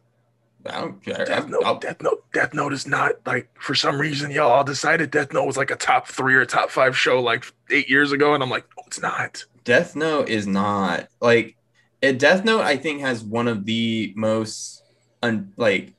I 0.66 0.82
don't 0.82 1.02
care. 1.02 1.24
Death 1.24 1.48
Note, 1.48 1.64
I'll- 1.64 1.80
Death 1.80 2.02
Note, 2.02 2.26
Death 2.34 2.54
Note 2.54 2.74
is 2.74 2.86
not 2.86 3.14
like 3.26 3.50
for 3.60 3.74
some 3.74 4.00
reason 4.02 4.32
y'all 4.32 4.52
all 4.52 4.64
decided 4.66 5.12
Death 5.12 5.32
Note 5.32 5.46
was 5.46 5.56
like 5.56 5.72
a 5.72 5.76
top 5.78 6.08
three 6.08 6.36
or 6.36 6.46
top 6.46 6.70
five 6.70 6.98
show 6.98 7.22
like 7.22 7.46
eight 7.70 7.90
years 7.90 8.12
ago, 8.12 8.34
and 8.34 8.44
I'm 8.44 8.50
like, 8.50 8.66
no, 8.78 8.84
it's 8.88 9.02
not. 9.02 9.46
Death 9.64 9.96
Note 9.96 10.28
is 10.30 10.46
not 10.48 11.08
like 11.22 11.56
it, 12.02 12.20
Death 12.20 12.44
Note. 12.44 12.62
I 12.62 12.76
think 12.76 13.00
has 13.02 13.24
one 13.24 13.48
of 13.48 13.66
the 13.66 14.14
most 14.18 14.84
un, 15.24 15.54
like 15.56 15.94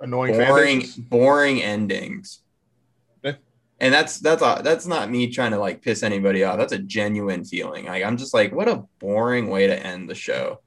Annoying 0.00 0.34
boring 0.34 0.78
bases. 0.80 0.96
boring 0.96 1.62
endings. 1.62 2.40
And 3.78 3.92
that's 3.92 4.20
that's 4.20 4.42
a, 4.42 4.62
that's 4.64 4.86
not 4.86 5.10
me 5.10 5.30
trying 5.30 5.50
to 5.50 5.58
like 5.58 5.82
piss 5.82 6.02
anybody 6.02 6.44
off. 6.44 6.56
That's 6.56 6.72
a 6.72 6.78
genuine 6.78 7.44
feeling. 7.44 7.84
Like 7.86 8.02
I'm 8.02 8.16
just 8.16 8.32
like, 8.32 8.52
what 8.52 8.68
a 8.68 8.84
boring 8.98 9.48
way 9.48 9.66
to 9.66 9.86
end 9.86 10.08
the 10.08 10.14
show. 10.14 10.60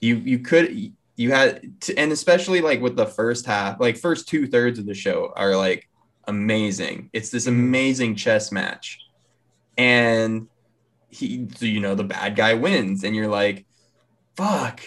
You 0.00 0.16
you 0.16 0.38
could 0.38 0.92
you 1.16 1.32
had 1.32 1.80
to, 1.82 1.98
and 1.98 2.12
especially 2.12 2.60
like 2.60 2.80
with 2.80 2.96
the 2.96 3.06
first 3.06 3.44
half, 3.44 3.80
like 3.80 3.96
first 3.96 4.28
two 4.28 4.46
thirds 4.46 4.78
of 4.78 4.86
the 4.86 4.94
show 4.94 5.32
are 5.36 5.56
like 5.56 5.88
amazing. 6.28 7.10
It's 7.12 7.30
this 7.30 7.46
amazing 7.48 8.14
chess 8.14 8.52
match, 8.52 9.00
and 9.76 10.46
he 11.08 11.48
you 11.58 11.80
know 11.80 11.96
the 11.96 12.04
bad 12.04 12.36
guy 12.36 12.54
wins, 12.54 13.02
and 13.02 13.16
you're 13.16 13.28
like, 13.28 13.66
fuck, 14.36 14.80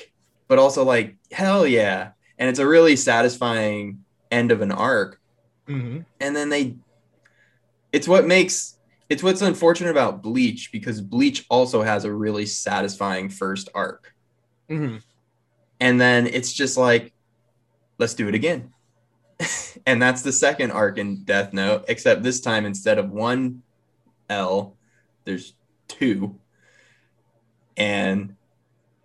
but 0.47 0.57
also 0.57 0.83
like 0.85 1.17
hell 1.31 1.67
yeah, 1.67 2.11
and 2.39 2.49
it's 2.49 2.59
a 2.59 2.67
really 2.67 2.95
satisfying 2.95 4.05
end 4.31 4.51
of 4.51 4.61
an 4.61 4.71
arc 4.71 5.19
Mhm. 5.67 6.03
and 6.19 6.35
then 6.35 6.49
they 6.49 6.75
it's 7.93 8.07
what 8.07 8.25
makes 8.27 8.77
it's 9.09 9.23
what's 9.23 9.41
unfortunate 9.41 9.91
about 9.91 10.21
bleach 10.21 10.71
because 10.71 10.99
bleach 10.99 11.45
also 11.49 11.83
has 11.83 12.03
a 12.03 12.11
really 12.11 12.45
satisfying 12.45 13.29
first 13.29 13.69
arc. 13.73 14.13
Mhm. 14.69 15.01
and 15.79 16.01
then 16.01 16.25
it's 16.27 16.51
just 16.51 16.77
like 16.77 17.13
let's 17.99 18.13
do 18.15 18.27
it 18.27 18.35
again. 18.35 18.73
And 19.85 20.01
that's 20.01 20.21
the 20.21 20.31
second 20.31 20.71
arc 20.71 20.97
in 20.97 21.23
death 21.25 21.51
note 21.53 21.85
except 21.87 22.23
this 22.23 22.39
time 22.39 22.65
instead 22.65 22.97
of 22.97 23.11
one 23.11 23.61
l 24.29 24.77
there's 25.25 25.53
two. 25.87 26.39
And 27.75 28.35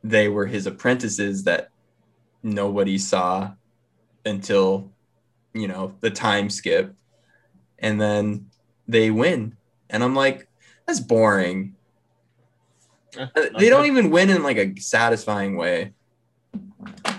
they 0.04 0.28
were 0.28 0.46
his 0.46 0.66
apprentices 0.66 1.44
that 1.44 1.70
nobody 2.42 2.98
saw 2.98 3.52
until 4.24 4.92
you 5.54 5.66
know 5.68 5.94
the 6.00 6.10
time 6.10 6.50
skip. 6.50 6.94
And 7.78 8.00
then 8.00 8.46
they 8.88 9.10
win 9.10 9.56
and 9.90 10.02
i'm 10.02 10.14
like 10.14 10.48
that's 10.86 11.00
boring 11.00 11.74
Uh, 13.18 13.26
they 13.58 13.68
don't 13.68 13.86
even 13.86 14.10
win 14.10 14.30
in 14.30 14.42
like 14.42 14.56
a 14.56 14.78
satisfying 14.80 15.56
way 15.56 15.92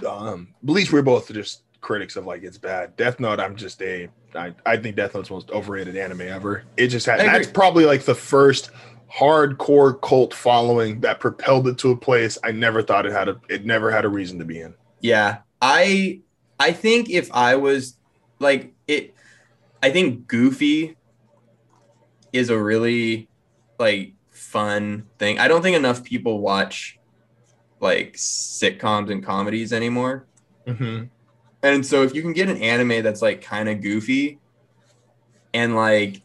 um 0.07 0.49
Bleach 0.63 0.91
we're 0.91 1.01
both 1.01 1.31
just 1.31 1.63
critics 1.81 2.15
of 2.15 2.25
like 2.25 2.43
it's 2.43 2.57
bad. 2.57 2.95
Death 2.97 3.19
Note, 3.19 3.39
I'm 3.39 3.55
just 3.55 3.81
a 3.81 4.09
I, 4.35 4.53
I 4.65 4.77
think 4.77 4.95
Death 4.95 5.15
Note's 5.15 5.29
most 5.31 5.49
overrated 5.51 5.97
anime 5.97 6.21
ever. 6.21 6.63
It 6.77 6.87
just 6.87 7.05
had 7.05 7.19
that's 7.19 7.49
probably 7.51 7.85
like 7.85 8.03
the 8.03 8.15
first 8.15 8.69
hardcore 9.11 9.99
cult 10.01 10.33
following 10.33 10.99
that 11.01 11.19
propelled 11.19 11.67
it 11.67 11.77
to 11.79 11.91
a 11.91 11.97
place 11.97 12.37
I 12.43 12.51
never 12.51 12.81
thought 12.83 13.05
it 13.05 13.11
had 13.11 13.27
a 13.29 13.39
it 13.49 13.65
never 13.65 13.91
had 13.91 14.05
a 14.05 14.09
reason 14.09 14.39
to 14.39 14.45
be 14.45 14.59
in. 14.61 14.73
yeah 15.01 15.39
i 15.61 16.19
i 16.59 16.71
think 16.71 17.09
if 17.09 17.29
i 17.33 17.55
was 17.55 17.97
like 18.39 18.73
it 18.87 19.13
i 19.81 19.89
think 19.89 20.27
goofy 20.27 20.95
is 22.33 22.49
a 22.49 22.57
really 22.61 23.27
like 23.79 24.13
fun 24.31 25.05
thing 25.17 25.39
i 25.39 25.47
don't 25.47 25.61
think 25.61 25.75
enough 25.75 26.03
people 26.03 26.39
watch 26.39 26.97
like 27.79 28.13
sitcoms 28.13 29.11
and 29.11 29.23
comedies 29.23 29.71
anymore 29.73 30.25
Mm-hmm. 30.67 31.05
And 31.63 31.85
so 31.85 32.03
if 32.03 32.13
you 32.13 32.21
can 32.21 32.33
get 32.33 32.47
an 32.47 32.61
anime 32.61 33.01
that's 33.03 33.21
like 33.21 33.41
kind 33.41 33.67
of 33.67 33.81
goofy 33.81 34.37
and 35.53 35.75
like 35.75 36.21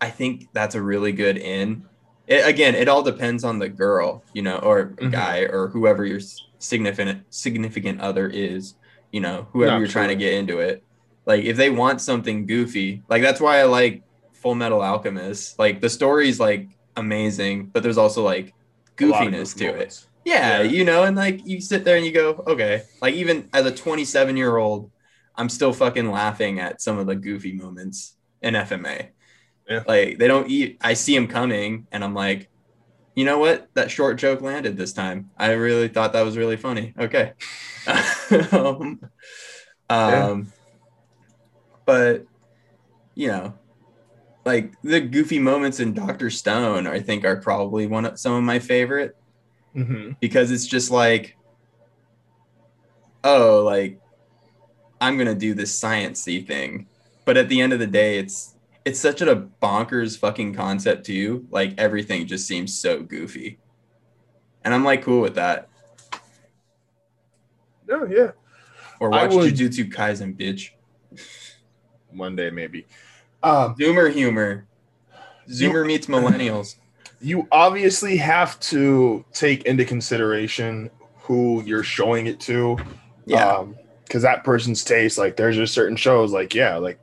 I 0.00 0.08
think 0.10 0.48
that's 0.52 0.74
a 0.74 0.82
really 0.82 1.12
good 1.12 1.36
in. 1.36 1.84
It, 2.26 2.46
again, 2.46 2.74
it 2.74 2.88
all 2.88 3.02
depends 3.02 3.44
on 3.44 3.58
the 3.58 3.68
girl, 3.68 4.22
you 4.32 4.42
know, 4.42 4.56
or 4.58 4.94
Mhm. 4.96 5.10
guy 5.10 5.40
or 5.40 5.68
whoever 5.68 6.04
your 6.04 6.20
significant 6.58 7.24
significant 7.30 8.00
other 8.00 8.28
is, 8.28 8.74
you 9.10 9.20
know, 9.20 9.48
whoever 9.52 9.72
No, 9.72 9.78
you're 9.78 9.88
trying 9.88 10.08
to 10.08 10.14
get 10.16 10.34
into 10.34 10.60
it. 10.60 10.84
Like 11.26 11.44
if 11.44 11.56
they 11.56 11.70
want 11.70 12.00
something 12.00 12.46
goofy, 12.46 13.02
like 13.08 13.22
that's 13.22 13.40
why 13.40 13.58
I 13.58 13.64
like 13.64 14.02
Full 14.42 14.54
Metal 14.54 14.82
Alchemist. 14.82 15.58
Like 15.58 15.80
the 15.80 15.88
story's 15.88 16.38
like 16.40 16.68
amazing, 16.96 17.66
but 17.66 17.82
there's 17.82 17.98
also 17.98 18.22
like 18.24 18.52
goofiness 18.96 19.56
to 19.58 19.66
it. 19.66 20.04
Yeah, 20.24 20.58
Yeah. 20.58 20.62
you 20.62 20.84
know, 20.84 21.04
and 21.04 21.16
like 21.16 21.46
you 21.46 21.60
sit 21.60 21.84
there 21.84 21.96
and 21.96 22.04
you 22.04 22.12
go, 22.12 22.44
okay. 22.46 22.82
Like 23.00 23.14
even 23.14 23.48
as 23.52 23.66
a 23.66 23.72
27 23.74 24.36
year 24.36 24.56
old, 24.56 24.90
I'm 25.36 25.48
still 25.48 25.72
fucking 25.72 26.10
laughing 26.10 26.60
at 26.60 26.82
some 26.82 26.98
of 26.98 27.06
the 27.06 27.14
goofy 27.16 27.52
moments 27.52 28.16
in 28.42 28.54
FMA. 28.54 29.08
Yeah. 29.68 29.82
Like 29.86 30.18
they 30.18 30.28
don't 30.28 30.50
eat. 30.50 30.78
I 30.80 30.94
see 30.94 31.14
them 31.14 31.28
coming, 31.28 31.86
and 31.92 32.02
I'm 32.04 32.14
like, 32.14 32.48
you 33.14 33.24
know 33.24 33.38
what? 33.38 33.68
That 33.74 33.90
short 33.90 34.18
joke 34.18 34.40
landed 34.42 34.76
this 34.76 34.92
time. 34.92 35.30
I 35.38 35.52
really 35.52 35.88
thought 35.88 36.12
that 36.14 36.22
was 36.24 36.36
really 36.36 36.56
funny. 36.56 36.94
Okay. 36.98 37.32
um, 38.52 39.00
Yeah. 39.88 40.26
um, 40.26 40.52
but 41.84 42.24
you 43.14 43.28
know, 43.28 43.54
like 44.44 44.72
the 44.82 45.00
goofy 45.00 45.38
moments 45.38 45.80
in 45.80 45.94
Doctor 45.94 46.30
Stone, 46.30 46.86
I 46.86 47.00
think 47.00 47.24
are 47.24 47.36
probably 47.36 47.86
one 47.86 48.04
of 48.06 48.18
some 48.18 48.34
of 48.34 48.42
my 48.42 48.58
favorite 48.58 49.16
Mm-hmm. 49.74 50.12
because 50.20 50.50
it's 50.50 50.66
just 50.66 50.90
like 50.90 51.34
oh 53.24 53.62
like 53.64 53.98
i'm 55.00 55.16
gonna 55.16 55.34
do 55.34 55.54
this 55.54 55.80
sciencey 55.80 56.46
thing 56.46 56.86
but 57.24 57.38
at 57.38 57.48
the 57.48 57.58
end 57.58 57.72
of 57.72 57.78
the 57.78 57.86
day 57.86 58.18
it's 58.18 58.54
it's 58.84 59.00
such 59.00 59.22
a 59.22 59.34
bonkers 59.62 60.18
fucking 60.18 60.52
concept 60.54 61.06
too 61.06 61.46
like 61.50 61.72
everything 61.78 62.26
just 62.26 62.46
seems 62.46 62.78
so 62.78 63.02
goofy 63.02 63.58
and 64.62 64.74
i'm 64.74 64.84
like 64.84 65.00
cool 65.02 65.22
with 65.22 65.36
that 65.36 65.70
No, 67.86 68.04
yeah. 68.04 68.32
or 69.00 69.08
watch 69.08 69.32
would- 69.32 69.54
jujutsu 69.54 69.90
kaisen 69.90 70.36
bitch 70.36 70.70
One 72.10 72.36
day 72.36 72.50
maybe. 72.50 72.84
Um 73.42 73.74
zoomer 73.76 74.12
humor 74.12 74.66
zoomer 75.48 75.86
meets 75.86 76.06
millennials 76.06 76.76
you 77.20 77.46
obviously 77.52 78.16
have 78.16 78.58
to 78.60 79.24
take 79.32 79.64
into 79.64 79.84
consideration 79.84 80.90
who 81.18 81.62
you're 81.64 81.84
showing 81.84 82.26
it 82.26 82.40
to. 82.40 82.76
yeah 83.26 83.64
because 84.12 84.22
that 84.24 84.44
person's 84.44 84.84
taste, 84.84 85.16
like 85.16 85.36
there's 85.36 85.56
just 85.56 85.72
certain 85.72 85.96
shows, 85.96 86.32
like 86.32 86.54
yeah, 86.54 86.76
like 86.76 86.98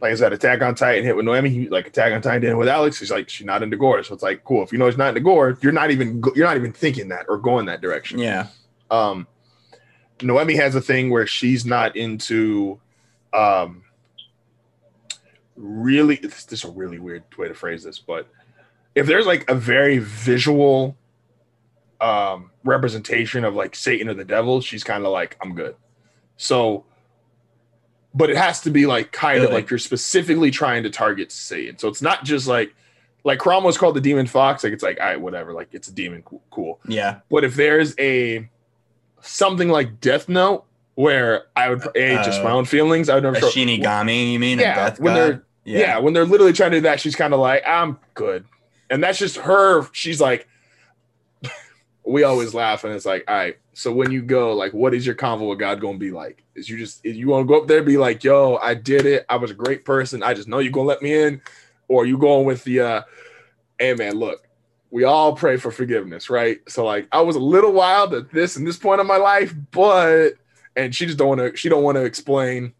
like 0.00 0.12
I 0.12 0.14
said, 0.14 0.32
Attack 0.32 0.62
on 0.62 0.74
Titan 0.74 1.04
hit 1.04 1.14
with 1.14 1.26
Noemi, 1.26 1.50
he, 1.50 1.68
like 1.68 1.86
Attack 1.86 2.14
on 2.14 2.22
Titan 2.22 2.42
hit 2.42 2.56
with 2.56 2.68
Alex. 2.68 2.98
He's 2.98 3.10
like 3.10 3.28
she's 3.28 3.46
not 3.46 3.62
into 3.62 3.76
gore, 3.76 4.02
so 4.02 4.14
it's 4.14 4.22
like 4.22 4.42
cool. 4.42 4.62
If 4.62 4.72
you 4.72 4.78
know 4.78 4.88
she's 4.88 4.96
not 4.96 5.08
into 5.10 5.20
gore, 5.20 5.58
you're 5.60 5.72
not 5.72 5.90
even 5.90 6.22
you're 6.34 6.46
not 6.46 6.56
even 6.56 6.72
thinking 6.72 7.08
that 7.08 7.26
or 7.28 7.36
going 7.36 7.66
that 7.66 7.82
direction. 7.82 8.18
yeah 8.18 8.46
Um, 8.90 9.26
Noemi 10.22 10.56
has 10.56 10.74
a 10.74 10.80
thing 10.80 11.10
where 11.10 11.26
she's 11.26 11.66
not 11.66 11.94
into, 11.94 12.80
um, 13.34 13.82
really. 15.56 16.16
This 16.16 16.46
is 16.52 16.64
a 16.64 16.70
really 16.70 16.98
weird 16.98 17.24
way 17.36 17.48
to 17.48 17.54
phrase 17.54 17.82
this, 17.84 17.98
but 17.98 18.28
if 18.94 19.06
there's 19.06 19.26
like 19.26 19.48
a 19.50 19.54
very 19.54 19.98
visual, 19.98 20.96
um, 22.00 22.50
representation 22.64 23.44
of 23.44 23.54
like 23.54 23.74
Satan 23.74 24.08
or 24.08 24.14
the 24.14 24.24
devil, 24.24 24.60
she's 24.60 24.84
kind 24.84 25.04
of 25.04 25.12
like 25.12 25.36
I'm 25.42 25.54
good. 25.54 25.76
So, 26.36 26.84
but 28.14 28.30
it 28.30 28.36
has 28.36 28.60
to 28.62 28.70
be 28.70 28.86
like 28.86 29.12
kind 29.12 29.42
of 29.42 29.50
like 29.52 29.70
you're 29.70 29.78
specifically 29.78 30.50
trying 30.50 30.82
to 30.82 30.90
target 30.90 31.32
Satan. 31.32 31.78
So 31.78 31.88
it's 31.88 32.02
not 32.02 32.24
just 32.24 32.46
like 32.46 32.74
like 33.24 33.38
Kurama 33.40 33.66
was 33.66 33.76
called 33.78 33.96
the 33.96 34.00
demon 34.00 34.26
fox. 34.26 34.62
Like 34.64 34.72
it's 34.72 34.82
like 34.82 35.00
all 35.00 35.06
right, 35.06 35.20
whatever. 35.20 35.52
Like 35.52 35.68
it's 35.72 35.88
a 35.88 35.92
demon, 35.92 36.22
cool. 36.50 36.80
yeah 36.86 37.20
But 37.30 37.44
if 37.44 37.54
there's 37.54 37.94
a 37.98 38.48
something 39.22 39.68
like 39.68 40.00
Death 40.00 40.28
Note, 40.28 40.64
where 40.94 41.44
I 41.56 41.68
would 41.70 41.82
a 41.94 42.16
just 42.24 42.42
my 42.42 42.50
Uh, 42.50 42.54
own 42.56 42.64
feelings, 42.66 43.08
I 43.08 43.14
would 43.16 43.24
a 43.24 43.32
never 43.32 43.40
show. 43.40 43.48
shinigami 43.50 44.32
you 44.32 44.38
mean 44.38 44.58
a 44.60 44.62
Yeah, 44.62 44.74
death 44.74 45.00
when 45.00 45.14
god? 45.14 45.20
they're- 45.20 45.42
Yeah. 45.66 45.98
when 45.98 46.14
they're 46.14 46.24
literally 46.24 46.52
trying 46.52 46.70
to 46.72 46.78
do 46.78 46.82
that, 46.82 47.00
she's 47.00 47.16
kind 47.16 47.34
of 47.34 47.40
like, 47.40 47.62
I'm 47.66 47.98
good, 48.14 48.46
and 48.90 49.02
that's 49.02 49.18
just 49.18 49.36
her. 49.38 49.86
She's 49.92 50.20
like, 50.20 50.48
we 52.04 52.22
always 52.22 52.54
laugh, 52.54 52.84
and 52.84 52.94
it's 52.94 53.06
like, 53.06 53.24
all 53.28 53.34
right. 53.34 53.56
So 53.74 53.92
when 53.92 54.10
you 54.10 54.22
go, 54.22 54.54
like, 54.54 54.72
what 54.72 54.94
is 54.94 55.04
your 55.04 55.14
convo 55.14 55.50
with 55.50 55.58
God 55.58 55.80
gonna 55.80 55.98
be 55.98 56.10
like? 56.10 56.42
Is 56.54 56.68
you 56.68 56.78
just 56.78 57.04
is 57.04 57.16
you 57.16 57.28
want 57.28 57.46
to 57.46 57.48
go 57.48 57.60
up 57.60 57.68
there 57.68 57.82
be 57.82 57.98
like, 57.98 58.24
yo, 58.24 58.56
I 58.56 58.74
did 58.74 59.04
it. 59.04 59.26
I 59.28 59.36
was 59.36 59.50
a 59.50 59.54
great 59.54 59.84
person. 59.84 60.22
I 60.22 60.32
just 60.32 60.48
know 60.48 60.60
you're 60.60 60.72
gonna 60.72 60.88
let 60.88 61.02
me 61.02 61.12
in, 61.12 61.42
or 61.88 62.06
you 62.06 62.16
going 62.16 62.46
with 62.46 62.64
the, 62.64 62.80
uh, 62.80 63.02
hey 63.78 63.94
man, 63.94 64.14
look, 64.14 64.48
we 64.90 65.04
all 65.04 65.34
pray 65.34 65.56
for 65.58 65.70
forgiveness, 65.70 66.30
right? 66.30 66.58
So 66.68 66.84
like, 66.86 67.08
I 67.12 67.20
was 67.20 67.36
a 67.36 67.40
little 67.40 67.72
wild 67.72 68.14
at 68.14 68.30
this 68.30 68.56
and 68.56 68.66
this 68.66 68.78
point 68.78 69.00
in 69.00 69.06
my 69.06 69.18
life, 69.18 69.54
but 69.72 70.34
and 70.76 70.94
she 70.94 71.06
just 71.06 71.18
don't 71.18 71.28
want 71.28 71.40
to. 71.40 71.56
She 71.56 71.68
don't 71.68 71.82
want 71.82 71.96
to 71.96 72.04
explain. 72.04 72.72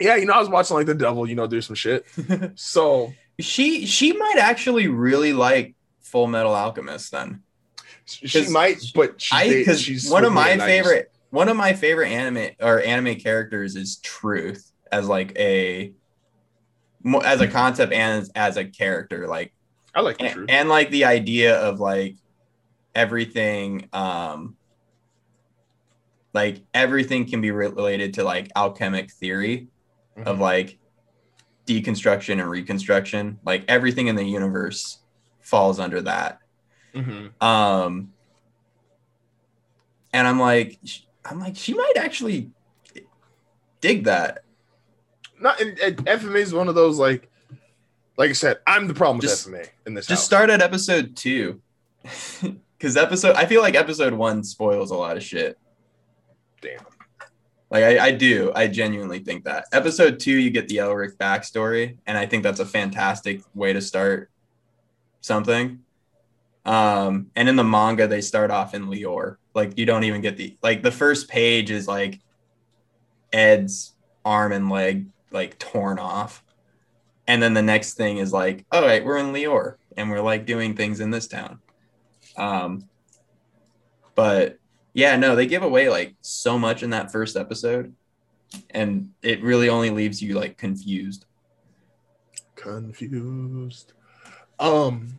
Yeah, 0.00 0.16
you 0.16 0.26
know, 0.26 0.32
I 0.34 0.38
was 0.38 0.48
watching 0.48 0.76
like 0.76 0.86
the 0.86 0.94
devil, 0.94 1.28
you 1.28 1.34
know, 1.34 1.46
do 1.46 1.60
some 1.60 1.74
shit. 1.76 2.06
So 2.56 3.12
she 3.40 3.86
she 3.86 4.12
might 4.12 4.36
actually 4.38 4.88
really 4.88 5.32
like 5.32 5.74
Full 6.00 6.26
Metal 6.26 6.54
Alchemist 6.54 7.12
then. 7.12 7.42
She 8.06 8.48
might, 8.48 8.78
but 8.94 9.20
she, 9.20 9.36
I 9.36 9.48
because 9.48 9.80
she's 9.82 10.10
one 10.10 10.24
of 10.24 10.32
my 10.32 10.50
I 10.52 10.54
just- 10.56 10.66
favorite 10.66 11.12
one 11.30 11.48
of 11.48 11.56
my 11.56 11.74
favorite 11.74 12.08
anime 12.08 12.50
or 12.60 12.80
anime 12.80 13.16
characters 13.16 13.76
is 13.76 13.96
Truth 13.98 14.72
as 14.90 15.06
like 15.08 15.36
a 15.38 15.92
as 17.22 17.40
a 17.40 17.46
concept 17.48 17.92
and 17.92 18.22
as, 18.22 18.30
as 18.34 18.56
a 18.56 18.64
character 18.64 19.28
like 19.28 19.52
I 19.94 20.00
like 20.00 20.16
and, 20.20 20.32
truth. 20.32 20.46
and 20.50 20.68
like 20.70 20.90
the 20.90 21.04
idea 21.04 21.60
of 21.60 21.80
like 21.80 22.16
everything 22.94 23.88
um 23.92 24.56
like 26.34 26.62
everything 26.74 27.26
can 27.26 27.40
be 27.40 27.50
related 27.50 28.14
to 28.14 28.24
like 28.24 28.50
alchemic 28.56 29.10
theory 29.12 29.68
of 30.24 30.36
Mhm. 30.38 30.40
like 30.40 30.78
deconstruction 31.66 32.40
and 32.40 32.48
reconstruction. 32.48 33.38
Like 33.44 33.64
everything 33.68 34.06
in 34.08 34.16
the 34.16 34.24
universe 34.24 34.98
falls 35.40 35.78
under 35.78 36.00
that. 36.02 36.40
Mhm. 36.94 37.40
Um, 37.42 38.12
and 40.12 40.26
I'm 40.26 40.40
like, 40.40 40.78
I'm 41.24 41.38
like, 41.40 41.56
she 41.56 41.74
might 41.74 41.96
actually 41.96 42.50
dig 43.80 44.04
that. 44.04 44.44
Not 45.40 45.60
and, 45.60 45.78
and 45.78 45.96
FMA 46.06 46.36
is 46.40 46.52
one 46.54 46.68
of 46.68 46.74
those 46.74 46.98
like, 46.98 47.30
like 48.16 48.30
I 48.30 48.32
said, 48.32 48.58
I'm 48.66 48.88
the 48.88 48.94
problem 48.94 49.18
with 49.18 49.26
Just- 49.28 49.46
FMA 49.46 49.68
in 49.86 49.94
this. 49.94 50.06
Just 50.06 50.22
house. 50.22 50.26
start 50.26 50.50
at 50.50 50.60
episode 50.62 51.14
two, 51.14 51.60
because 52.78 52.96
episode 52.96 53.36
I 53.36 53.46
feel 53.46 53.62
like 53.62 53.74
episode 53.76 54.12
one 54.14 54.42
spoils 54.42 54.90
a 54.90 54.96
lot 54.96 55.16
of 55.16 55.22
shit. 55.22 55.58
Damn. 56.60 56.80
Like 57.70 57.84
I, 57.84 58.06
I 58.06 58.10
do, 58.12 58.50
I 58.54 58.66
genuinely 58.66 59.18
think 59.18 59.44
that 59.44 59.66
episode 59.72 60.20
two 60.20 60.32
you 60.32 60.50
get 60.50 60.68
the 60.68 60.78
Elric 60.78 61.16
backstory, 61.16 61.98
and 62.06 62.16
I 62.16 62.24
think 62.24 62.42
that's 62.42 62.60
a 62.60 62.66
fantastic 62.66 63.42
way 63.54 63.72
to 63.72 63.80
start 63.80 64.30
something. 65.20 65.80
Um, 66.64 67.30
and 67.36 67.48
in 67.48 67.56
the 67.56 67.64
manga 67.64 68.06
they 68.06 68.20
start 68.20 68.50
off 68.50 68.74
in 68.74 68.86
Lior, 68.86 69.36
like 69.54 69.78
you 69.78 69.84
don't 69.84 70.04
even 70.04 70.22
get 70.22 70.36
the 70.36 70.56
like 70.62 70.82
the 70.82 70.90
first 70.90 71.28
page 71.28 71.70
is 71.70 71.86
like 71.86 72.20
Ed's 73.32 73.94
arm 74.24 74.52
and 74.52 74.70
leg 74.70 75.06
like 75.30 75.58
torn 75.58 75.98
off, 75.98 76.42
and 77.26 77.42
then 77.42 77.52
the 77.52 77.62
next 77.62 77.94
thing 77.94 78.16
is 78.16 78.32
like, 78.32 78.64
all 78.72 78.82
right, 78.82 79.04
we're 79.04 79.18
in 79.18 79.32
Lior, 79.32 79.76
and 79.96 80.10
we're 80.10 80.22
like 80.22 80.46
doing 80.46 80.74
things 80.74 81.00
in 81.00 81.10
this 81.10 81.26
town. 81.26 81.60
Um, 82.38 82.88
but 84.14 84.58
yeah, 84.94 85.16
no, 85.16 85.36
they 85.36 85.46
give 85.46 85.62
away 85.62 85.88
like 85.88 86.14
so 86.20 86.58
much 86.58 86.82
in 86.82 86.90
that 86.90 87.10
first 87.12 87.36
episode, 87.36 87.94
and 88.70 89.10
it 89.22 89.42
really 89.42 89.68
only 89.68 89.90
leaves 89.90 90.20
you 90.22 90.34
like 90.34 90.56
confused. 90.58 91.24
confused. 92.56 93.92
Um, 94.58 95.18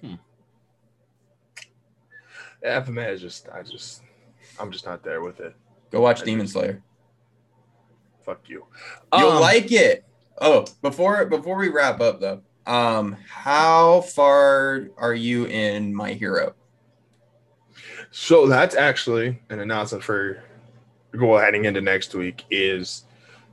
hmm. 0.00 0.14
FMA 2.64 3.12
is 3.12 3.20
just, 3.20 3.48
I 3.48 3.62
just, 3.62 4.02
I'm 4.58 4.72
just 4.72 4.84
not 4.86 5.04
there 5.04 5.20
with 5.20 5.38
it. 5.40 5.54
Go 5.90 6.00
watch 6.00 6.22
I 6.22 6.24
Demon 6.24 6.46
just- 6.46 6.54
Slayer. 6.54 6.82
Fuck 8.24 8.48
you. 8.48 8.66
You'll 9.16 9.30
Um, 9.30 9.40
like 9.40 9.70
it. 9.70 10.04
Oh, 10.38 10.66
before 10.82 11.24
before 11.26 11.56
we 11.56 11.68
wrap 11.68 12.00
up 12.00 12.20
though, 12.20 12.42
um, 12.66 13.16
how 13.28 14.00
far 14.00 14.88
are 14.98 15.14
you 15.14 15.46
in 15.46 15.94
My 15.94 16.12
Hero? 16.12 16.54
So 18.18 18.46
that's 18.46 18.74
actually 18.74 19.38
an 19.50 19.60
announcement 19.60 20.02
for 20.02 20.42
go 21.12 21.36
heading 21.36 21.66
into 21.66 21.82
next 21.82 22.14
week 22.14 22.44
is 22.50 23.04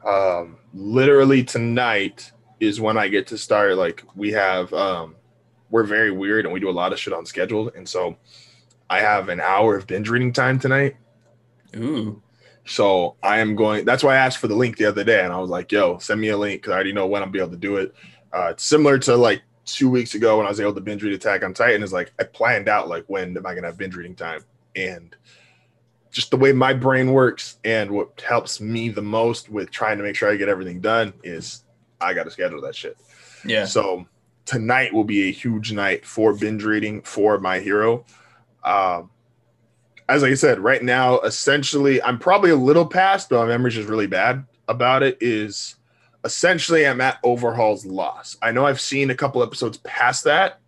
um 0.06 0.56
literally 0.74 1.44
tonight 1.44 2.32
is 2.62 2.80
when 2.80 2.98
I 2.98 3.10
get 3.10 3.28
to 3.28 3.38
start 3.38 3.76
like 3.76 4.06
we 4.16 4.32
have 4.32 4.74
um 4.74 5.18
we're 5.70 5.84
very 5.84 6.12
weird 6.12 6.46
and 6.46 6.54
we 6.54 6.62
do 6.62 6.70
a 6.70 6.72
lot 6.72 6.94
of 6.94 7.00
shit 7.00 7.14
unscheduled 7.14 7.76
and 7.76 7.88
so 7.88 8.16
I 8.90 9.02
have 9.02 9.28
an 9.28 9.42
hour 9.42 9.76
of 9.76 9.86
binge 9.86 10.08
reading 10.08 10.32
time 10.32 10.58
tonight. 10.60 10.96
Ooh, 11.76 12.22
So 12.64 13.18
I 13.22 13.40
am 13.40 13.58
going 13.58 13.84
that's 13.84 14.02
why 14.02 14.14
I 14.14 14.26
asked 14.26 14.38
for 14.38 14.48
the 14.48 14.56
link 14.56 14.78
the 14.78 14.86
other 14.86 15.04
day 15.04 15.26
and 15.26 15.34
I 15.34 15.40
was 15.40 15.50
like, 15.50 15.74
yo, 15.74 15.98
send 15.98 16.22
me 16.22 16.30
a 16.30 16.38
link 16.38 16.62
because 16.62 16.72
I 16.72 16.76
already 16.76 16.94
know 16.94 17.06
when 17.06 17.22
I'll 17.22 17.30
be 17.30 17.40
able 17.40 17.52
to 17.52 17.58
do 17.58 17.76
it. 17.76 17.94
Uh 18.32 18.48
it's 18.52 18.64
similar 18.64 18.98
to 19.00 19.18
like 19.18 19.42
two 19.66 19.90
weeks 19.90 20.16
ago 20.16 20.38
when 20.38 20.46
I 20.46 20.50
was 20.50 20.62
able 20.62 20.74
to 20.74 20.82
binge 20.82 21.04
read 21.04 21.14
Attack 21.14 21.44
on 21.44 21.54
Titan 21.54 21.84
is 21.84 21.92
like 21.92 22.14
I 22.18 22.24
planned 22.24 22.70
out 22.70 22.88
like 22.88 23.04
when 23.08 23.36
am 23.36 23.46
I 23.46 23.56
gonna 23.56 23.68
have 23.68 23.78
binge 23.78 23.98
reading 23.98 24.16
time 24.16 24.42
and 24.76 25.16
just 26.12 26.30
the 26.30 26.38
way 26.38 26.54
my 26.54 26.74
brain 26.74 27.12
works 27.12 27.58
and 27.64 27.90
what 27.92 28.22
helps 28.22 28.62
me 28.62 28.90
the 28.90 29.02
most 29.02 29.50
with 29.50 29.72
trying 29.72 29.98
to 29.98 30.04
make 30.04 30.16
sure 30.16 30.32
I 30.32 30.36
get 30.36 30.48
everything 30.48 30.80
done 30.80 31.14
is 31.24 31.64
I 32.00 32.14
got 32.14 32.26
to 32.26 32.32
schedule 32.32 32.62
that 32.62 32.76
shit. 32.76 32.98
yeah. 33.44 33.66
So 33.66 34.06
tonight 34.46 34.94
will 34.94 35.04
be 35.04 35.30
a 35.30 35.32
huge 35.32 35.72
night 35.72 36.06
for 36.06 36.34
binge 36.34 36.64
reading 36.64 37.02
for 37.02 37.40
my 37.40 37.60
hero. 37.60 38.06
Um, 38.64 39.10
as 40.10 40.24
I 40.24 40.34
said, 40.34 40.60
right 40.60 40.84
now, 40.84 41.20
essentially, 41.22 42.02
I'm 42.04 42.20
probably 42.20 42.52
a 42.52 42.56
little 42.56 42.86
past, 42.86 43.30
but 43.30 43.40
my 43.40 43.48
memory's 43.48 43.76
just 43.76 43.90
really 43.90 44.08
bad 44.08 44.46
about 44.68 45.02
it. 45.02 45.18
Is 45.22 45.78
essentially 46.24 46.86
I'm 46.86 47.02
at 47.02 47.20
Overhaul's 47.24 47.86
loss. 47.86 48.38
I 48.42 48.52
know 48.52 48.66
I've 48.66 48.82
seen 48.82 49.10
a 49.10 49.16
couple 49.16 49.42
episodes 49.42 49.78
past 49.80 50.26
that. 50.26 50.60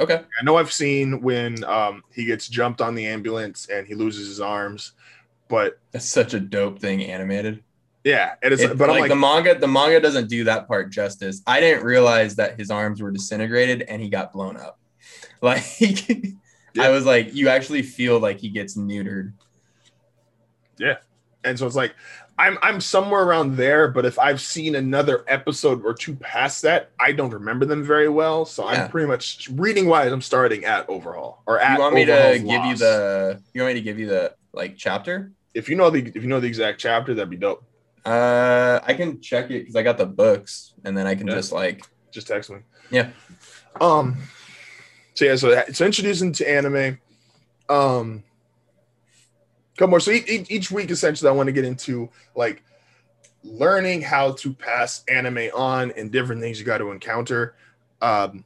Okay. 0.00 0.22
I 0.40 0.44
know 0.44 0.56
I've 0.56 0.72
seen 0.72 1.20
when 1.22 1.64
um, 1.64 2.02
he 2.12 2.24
gets 2.24 2.48
jumped 2.48 2.80
on 2.80 2.94
the 2.94 3.06
ambulance 3.06 3.68
and 3.68 3.86
he 3.86 3.94
loses 3.94 4.28
his 4.28 4.40
arms, 4.40 4.92
but 5.48 5.78
That's 5.92 6.04
such 6.06 6.34
a 6.34 6.40
dope 6.40 6.78
thing 6.78 7.02
animated. 7.02 7.62
yeah, 8.04 8.34
it's 8.42 8.62
It- 8.62 8.78
but 8.78 8.84
I'm 8.88 8.94
like, 8.94 9.00
like, 9.02 9.08
the 9.10 9.16
manga, 9.16 9.58
the 9.58 9.66
manga 9.68 10.00
doesn't 10.00 10.28
do 10.28 10.44
that 10.44 10.68
part 10.68 10.90
justice. 10.90 11.42
I 11.46 11.60
didn't 11.60 11.84
realize 11.84 12.36
that 12.36 12.58
his 12.58 12.70
arms 12.70 13.02
were 13.02 13.10
disintegrated 13.10 13.82
and 13.82 14.00
he 14.00 14.08
got 14.08 14.32
blown 14.32 14.56
up. 14.56 14.78
Like 15.40 15.64
I 16.78 16.90
was 16.90 17.04
like, 17.06 17.34
you 17.34 17.48
actually 17.48 17.82
feel 17.82 18.18
like 18.20 18.38
he 18.40 18.48
gets 18.50 18.76
neutered. 18.76 19.32
Yeah, 20.78 20.96
and 21.44 21.58
so 21.58 21.66
it's 21.66 21.76
like 21.76 21.94
I'm 22.38 22.56
I'm 22.62 22.80
somewhere 22.80 23.22
around 23.24 23.56
there, 23.56 23.88
but 23.88 24.04
if 24.06 24.18
I've 24.18 24.40
seen 24.40 24.76
another 24.76 25.24
episode 25.26 25.84
or 25.84 25.92
two 25.92 26.14
past 26.14 26.62
that, 26.62 26.90
I 27.00 27.10
don't 27.12 27.30
remember 27.32 27.66
them 27.66 27.82
very 27.82 28.08
well. 28.08 28.44
So 28.44 28.62
Yeah. 28.70 28.84
I'm 28.84 28.90
pretty 28.90 29.08
much 29.08 29.48
reading 29.52 29.86
wise. 29.86 30.12
I'm 30.12 30.22
starting 30.22 30.64
at 30.64 30.88
Overhaul 30.88 31.42
or 31.46 31.58
at. 31.58 31.74
You 31.74 31.80
want 31.80 31.94
me 31.96 32.04
to 32.04 32.38
give 32.38 32.64
you 32.64 32.76
the? 32.76 33.42
You 33.54 33.62
want 33.62 33.74
me 33.74 33.80
to 33.80 33.84
give 33.84 33.98
you 33.98 34.06
the 34.06 34.34
like 34.52 34.76
chapter? 34.76 35.32
If 35.54 35.68
you 35.68 35.74
know 35.76 35.90
the 35.90 36.06
if 36.14 36.22
you 36.22 36.28
know 36.28 36.38
the 36.38 36.46
exact 36.46 36.78
chapter, 36.80 37.12
that'd 37.14 37.28
be 37.28 37.36
dope. 37.36 37.64
Uh, 38.04 38.78
I 38.84 38.94
can 38.94 39.20
check 39.20 39.46
it 39.50 39.60
because 39.60 39.74
I 39.76 39.82
got 39.82 39.98
the 39.98 40.06
books, 40.06 40.74
and 40.84 40.96
then 40.96 41.06
I 41.06 41.14
can 41.16 41.26
Yeah. 41.26 41.34
just 41.34 41.50
like 41.52 41.84
Just 42.12 42.28
text 42.28 42.50
me. 42.50 42.58
Yeah. 42.90 43.10
Um. 43.80 44.16
So 45.14 45.24
yeah, 45.24 45.34
so 45.36 45.48
it's 45.50 45.80
introducing 45.80 46.32
to 46.34 46.48
anime. 46.48 46.98
Um. 47.68 48.22
Couple 49.78 49.90
more. 49.90 50.00
So 50.00 50.10
each, 50.10 50.50
each, 50.50 50.70
week, 50.72 50.90
essentially, 50.90 51.28
I 51.28 51.32
want 51.32 51.46
to 51.46 51.52
get 51.52 51.64
into 51.64 52.10
like 52.34 52.64
learning 53.44 54.02
how 54.02 54.32
to 54.32 54.52
pass 54.52 55.04
anime 55.08 55.50
on 55.54 55.92
and 55.92 56.10
different 56.10 56.42
things 56.42 56.58
you 56.58 56.66
got 56.66 56.78
to 56.78 56.90
encounter. 56.90 57.54
Um, 58.02 58.44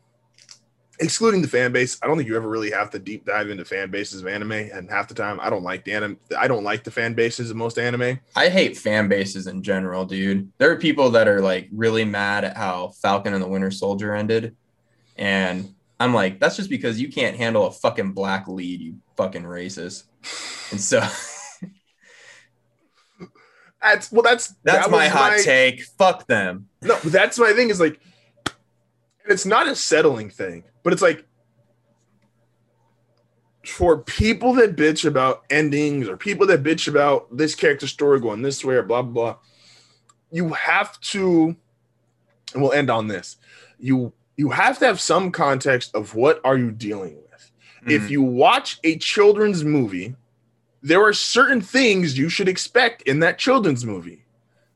excluding 1.00 1.40
the 1.40 1.48
fan 1.48 1.72
base, 1.72 1.98
I 2.02 2.06
don't 2.06 2.18
think 2.18 2.28
you 2.28 2.36
ever 2.36 2.50
really 2.50 2.70
have 2.70 2.90
to 2.90 2.98
deep 2.98 3.24
dive 3.24 3.48
into 3.48 3.64
fan 3.64 3.90
bases 3.90 4.20
of 4.20 4.26
anime. 4.26 4.52
And 4.52 4.90
half 4.90 5.09
the 5.09 5.14
time, 5.14 5.40
I 5.40 5.48
don't 5.48 5.62
like 5.62 5.86
the 5.86 5.94
anime. 5.94 6.18
I 6.38 6.48
don't 6.48 6.64
like 6.64 6.84
the 6.84 6.90
fan 6.90 7.14
bases 7.14 7.50
of 7.50 7.56
most 7.56 7.78
anime. 7.78 8.20
I 8.36 8.50
hate 8.50 8.76
fan 8.76 9.09
bases 9.09 9.46
in 9.46 9.62
general, 9.62 10.04
dude. 10.04 10.52
There 10.59 10.70
are 10.70 10.76
people 10.76 11.09
that 11.12 11.28
are 11.28 11.40
like 11.40 11.70
really 11.72 12.04
mad 12.04 12.44
at 12.44 12.59
how 12.59 12.88
Falcon 12.88 13.32
and 13.32 13.42
the 13.42 13.48
Winter 13.48 13.70
Soldier 13.70 14.14
ended, 14.14 14.54
and 15.16 15.74
I'm 16.02 16.14
like, 16.14 16.40
that's 16.40 16.56
just 16.56 16.70
because 16.70 17.00
you 17.00 17.08
can't 17.10 17.36
handle 17.36 17.66
a 17.66 17.70
fucking 17.70 18.12
black 18.12 18.48
lead, 18.48 18.80
you 18.80 18.96
fucking 19.16 19.44
racist. 19.44 20.04
And 20.70 20.80
so 20.80 21.00
That's 23.82 24.12
well, 24.12 24.22
that's 24.22 24.54
that's 24.62 24.86
that 24.86 24.90
my 24.92 25.08
hot 25.08 25.38
take. 25.42 25.82
Fuck 25.82 26.28
them. 26.28 26.68
No, 26.82 26.96
that's 26.98 27.38
my 27.38 27.52
thing 27.52 27.68
is 27.68 27.80
like, 27.80 28.00
it's 29.28 29.44
not 29.44 29.66
a 29.66 29.74
settling 29.74 30.30
thing, 30.30 30.62
but 30.84 30.92
it's 30.92 31.02
like 31.02 31.26
for 33.66 33.98
people 33.98 34.54
that 34.54 34.76
bitch 34.76 35.04
about 35.04 35.42
endings 35.50 36.08
or 36.08 36.16
people 36.16 36.46
that 36.46 36.62
bitch 36.62 36.86
about 36.86 37.36
this 37.36 37.54
character 37.54 37.88
story 37.88 38.20
going 38.20 38.42
this 38.42 38.64
way 38.64 38.74
or 38.74 38.82
blah, 38.82 39.02
blah, 39.02 39.12
blah, 39.12 39.36
you 40.30 40.48
have 40.50 40.98
to, 41.00 41.56
and 42.52 42.62
we'll 42.62 42.72
end 42.72 42.90
on 42.90 43.08
this. 43.08 43.36
You, 43.78 44.12
you 44.43 44.51
have 44.51 44.77
to 44.77 44.86
have 44.86 45.01
some 45.01 45.31
context 45.31 45.94
of 45.94 46.16
what 46.16 46.40
are 46.43 46.59
you 46.59 46.73
dealing 46.73 47.14
with. 47.14 47.52
If 47.86 48.02
mm-hmm. 48.02 48.10
you 48.10 48.23
watch 48.23 48.81
a 48.82 48.98
children's 48.98 49.62
movie, 49.62 50.16
there 50.82 51.01
are 51.01 51.12
certain 51.12 51.60
things 51.60 52.19
you 52.19 52.28
should 52.28 52.48
expect 52.48 53.02
in 53.02 53.20
that 53.20 53.39
children's 53.39 53.85
movie. 53.85 54.24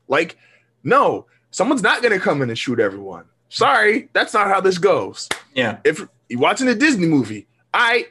Like, 0.07 0.37
no, 0.85 1.25
someone's 1.51 1.83
not 1.83 2.01
going 2.01 2.13
to 2.13 2.19
come 2.19 2.41
in 2.41 2.49
and 2.49 2.57
shoot 2.57 2.79
everyone. 2.79 3.25
Sorry, 3.49 4.07
that's 4.13 4.33
not 4.33 4.47
how 4.47 4.61
this 4.61 4.77
goes. 4.77 5.27
yeah, 5.53 5.79
If 5.83 6.01
you're 6.29 6.39
watching 6.39 6.69
a 6.69 6.75
Disney 6.75 7.07
movie, 7.07 7.45
I 7.73 8.07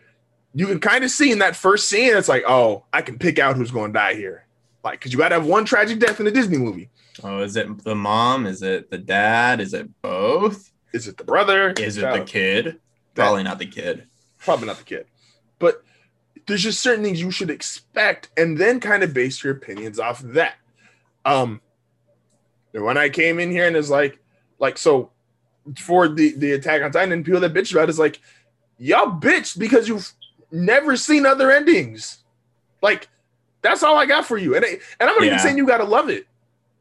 you 0.52 0.66
can 0.66 0.78
kind 0.78 1.04
of 1.04 1.10
see 1.10 1.32
in 1.32 1.38
that 1.38 1.56
first 1.56 1.88
scene, 1.88 2.14
it's 2.14 2.28
like, 2.28 2.44
oh, 2.46 2.84
I 2.92 3.00
can 3.00 3.18
pick 3.18 3.38
out 3.38 3.56
who's 3.56 3.70
going 3.70 3.94
to 3.94 3.98
die 3.98 4.14
here. 4.14 4.44
Like, 4.84 4.98
because 4.98 5.14
you 5.14 5.18
got 5.18 5.30
to 5.30 5.36
have 5.36 5.46
one 5.46 5.64
tragic 5.64 6.00
death 6.00 6.20
in 6.20 6.26
a 6.26 6.30
Disney 6.30 6.58
movie. 6.58 6.90
oh, 7.24 7.40
is 7.40 7.56
it 7.56 7.82
the 7.82 7.94
mom? 7.94 8.44
Is 8.44 8.60
it 8.60 8.90
the 8.90 8.98
dad? 8.98 9.62
Is 9.62 9.72
it 9.72 9.88
both? 10.02 10.70
Is 10.96 11.06
it 11.08 11.18
the 11.18 11.24
brother? 11.24 11.72
Is 11.78 11.96
it 11.98 12.00
the 12.20 12.24
kid? 12.24 12.80
Probably 13.14 13.42
not 13.44 13.58
the 13.58 13.66
kid. 13.66 14.06
Probably 14.38 14.66
not 14.66 14.78
the 14.78 14.84
kid. 14.84 15.06
But 15.58 15.82
there's 16.46 16.62
just 16.62 16.80
certain 16.80 17.04
things 17.04 17.20
you 17.20 17.30
should 17.30 17.50
expect 17.50 18.30
and 18.36 18.58
then 18.58 18.80
kind 18.80 19.02
of 19.02 19.12
base 19.14 19.42
your 19.44 19.52
opinions 19.52 19.98
off 20.00 20.20
of 20.22 20.34
that. 20.34 20.54
Um 21.24 21.60
and 22.72 22.84
when 22.84 22.96
I 22.96 23.08
came 23.08 23.38
in 23.38 23.50
here 23.50 23.66
and 23.66 23.76
is 23.76 23.90
like 23.90 24.18
like 24.58 24.78
so 24.78 25.10
for 25.78 26.08
the 26.08 26.32
the 26.36 26.52
attack 26.52 26.82
on 26.82 26.92
Titan 26.92 27.12
and 27.12 27.24
people 27.24 27.40
that 27.40 27.52
bitch 27.54 27.72
about 27.72 27.84
it 27.84 27.90
is 27.90 27.98
like 27.98 28.20
y'all 28.78 29.18
bitch 29.20 29.58
because 29.58 29.88
you've 29.88 30.12
never 30.52 30.96
seen 30.96 31.26
other 31.26 31.50
endings. 31.50 32.18
Like 32.82 33.08
That's 33.62 33.82
all 33.82 33.96
I 33.98 34.06
got 34.06 34.26
for 34.26 34.38
you. 34.38 34.54
And 34.54 34.64
it, 34.64 34.80
and 35.00 35.08
I'm 35.10 35.16
not 35.16 35.24
even 35.24 35.38
saying 35.42 35.58
you 35.58 35.66
gotta 35.66 35.84
love 35.84 36.08
it. 36.08 36.26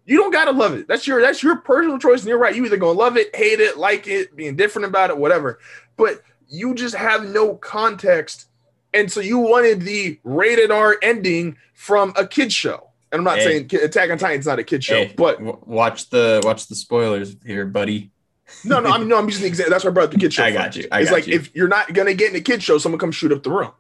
You 0.06 0.18
don't 0.18 0.32
gotta 0.32 0.52
love 0.52 0.74
it. 0.76 0.88
That's 0.88 1.08
your 1.08 1.20
that's 1.22 1.42
your 1.42 1.58
personal 1.58 1.98
choice, 1.98 2.20
and 2.22 2.30
you're 2.30 2.38
right. 2.38 2.56
You 2.56 2.66
either 2.66 2.78
gonna 2.78 2.98
love 2.98 3.18
it, 3.18 3.36
hate 3.36 3.60
it, 3.60 3.78
like 3.78 4.08
it, 4.08 4.36
be 4.36 4.46
indifferent 4.48 4.86
about 4.86 5.10
it, 5.10 5.18
whatever. 5.18 5.60
But 5.98 6.22
you 6.48 6.76
just 6.76 6.96
have 6.96 7.26
no 7.28 7.56
context, 7.56 8.46
and 8.94 9.12
so 9.12 9.20
you 9.20 9.40
wanted 9.40 9.82
the 9.82 10.20
rated 10.24 10.70
R 10.70 10.98
ending 11.02 11.58
from 11.74 12.14
a 12.18 12.28
kid 12.28 12.54
show. 12.54 12.92
And 13.12 13.20
I'm 13.20 13.24
not 13.24 13.38
Hey. 13.40 13.68
saying 13.68 13.84
Attack 13.84 14.12
on 14.12 14.18
Titan's 14.20 14.46
not 14.46 14.60
a 14.60 14.64
kid 14.64 14.84
show, 14.84 15.06
Hey, 15.06 15.14
but 15.16 15.38
w- 15.40 15.58
watch 15.66 16.10
the 16.10 16.42
watch 16.44 16.68
the 16.68 16.76
spoilers 16.76 17.36
here, 17.46 17.66
buddy. 17.66 18.12
no, 18.64 18.80
no, 18.80 18.90
I'm 18.92 19.08
no, 19.08 19.18
I'm 19.18 19.26
using 19.26 19.42
the 19.42 19.48
example. 19.48 19.72
That's 19.72 19.84
why 19.86 19.90
I 19.90 19.94
brought 19.94 20.12
the 20.12 20.18
kid 20.20 20.34
show. 20.34 20.44
I 20.44 20.52
got 20.52 20.76
you, 20.76 20.88
I 20.92 21.00
it's 21.02 21.10
got 21.10 21.16
like 21.16 21.28
you. 21.28 21.34
if 21.36 21.56
you're 21.56 21.68
not 21.68 21.94
gonna 21.94 22.14
get 22.14 22.30
in 22.30 22.36
a 22.36 22.42
kid 22.42 22.62
show, 22.62 22.78
someone 22.78 23.00
come 23.00 23.12
shoot 23.12 23.32
up 23.32 23.42
the 23.42 23.52
room. 23.52 23.72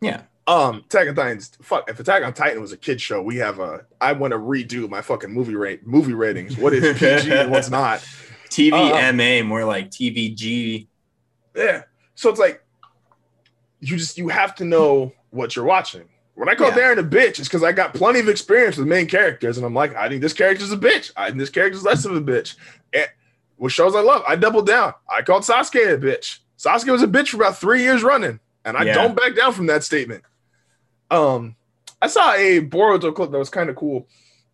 Yeah. 0.00 0.22
Um, 0.48 0.76
Attack 0.86 1.08
on 1.08 1.14
Titan's 1.14 1.50
fuck. 1.62 1.88
If 1.90 2.00
Attack 2.00 2.24
on 2.24 2.32
Titan 2.32 2.60
was 2.60 2.72
a 2.72 2.76
kid 2.76 3.00
show, 3.00 3.20
we 3.22 3.36
have 3.36 3.60
a. 3.60 3.84
I 4.00 4.12
want 4.14 4.32
to 4.32 4.38
redo 4.38 4.88
my 4.88 5.02
fucking 5.02 5.30
movie 5.30 5.54
rate 5.54 5.86
movie 5.86 6.14
ratings. 6.14 6.56
What 6.56 6.72
is 6.72 6.98
PG 6.98 7.30
and 7.38 7.50
what's 7.50 7.68
not? 7.70 8.00
TVMA, 8.48 9.44
more 9.46 9.64
like 9.64 9.90
TVG. 9.90 10.86
Yeah. 11.54 11.82
So 12.14 12.30
it's 12.30 12.40
like 12.40 12.64
you 13.80 13.96
just 13.96 14.16
you 14.18 14.28
have 14.28 14.54
to 14.56 14.64
know 14.64 15.12
what 15.30 15.54
you're 15.54 15.64
watching. 15.66 16.08
When 16.34 16.48
I 16.48 16.54
call 16.54 16.68
Yeah. 16.68 16.76
Darren 16.94 16.98
a 16.98 17.02
bitch, 17.02 17.38
it's 17.40 17.48
because 17.48 17.62
I 17.62 17.72
got 17.72 17.94
plenty 17.94 18.20
of 18.20 18.28
experience 18.28 18.76
with 18.76 18.86
main 18.88 19.06
characters, 19.06 19.58
and 19.58 19.66
I'm 19.66 19.74
like, 19.74 19.94
I 19.96 20.08
think 20.08 20.22
this 20.22 20.32
character's 20.32 20.72
a 20.72 20.76
bitch. 20.76 21.10
I 21.16 21.26
think 21.26 21.38
this 21.38 21.50
character's 21.50 21.82
less 21.84 22.04
of 22.04 22.16
a 22.16 22.20
bitch. 22.20 22.54
And 22.94 23.06
with 23.58 23.72
shows 23.72 23.94
I 23.94 24.00
love, 24.00 24.22
I 24.26 24.36
doubled 24.36 24.66
down. 24.66 24.94
I 25.10 25.22
called 25.22 25.42
Sasuke 25.42 25.94
a 25.94 25.98
bitch. 25.98 26.38
Sasuke 26.56 26.90
was 26.92 27.02
a 27.02 27.06
bitch 27.08 27.28
for 27.28 27.36
about 27.36 27.58
three 27.58 27.82
years 27.82 28.02
running, 28.02 28.40
and 28.64 28.76
I 28.76 28.84
Yeah. 28.84 28.94
don't 28.94 29.16
back 29.16 29.34
down 29.36 29.52
from 29.52 29.66
that 29.66 29.84
statement. 29.84 30.24
Um, 31.10 31.56
I 32.00 32.06
saw 32.06 32.32
a 32.34 32.60
Boruto 32.60 33.14
clip 33.14 33.30
that 33.30 33.38
was 33.38 33.50
kind 33.50 33.70
of 33.70 33.76
cool. 33.76 34.06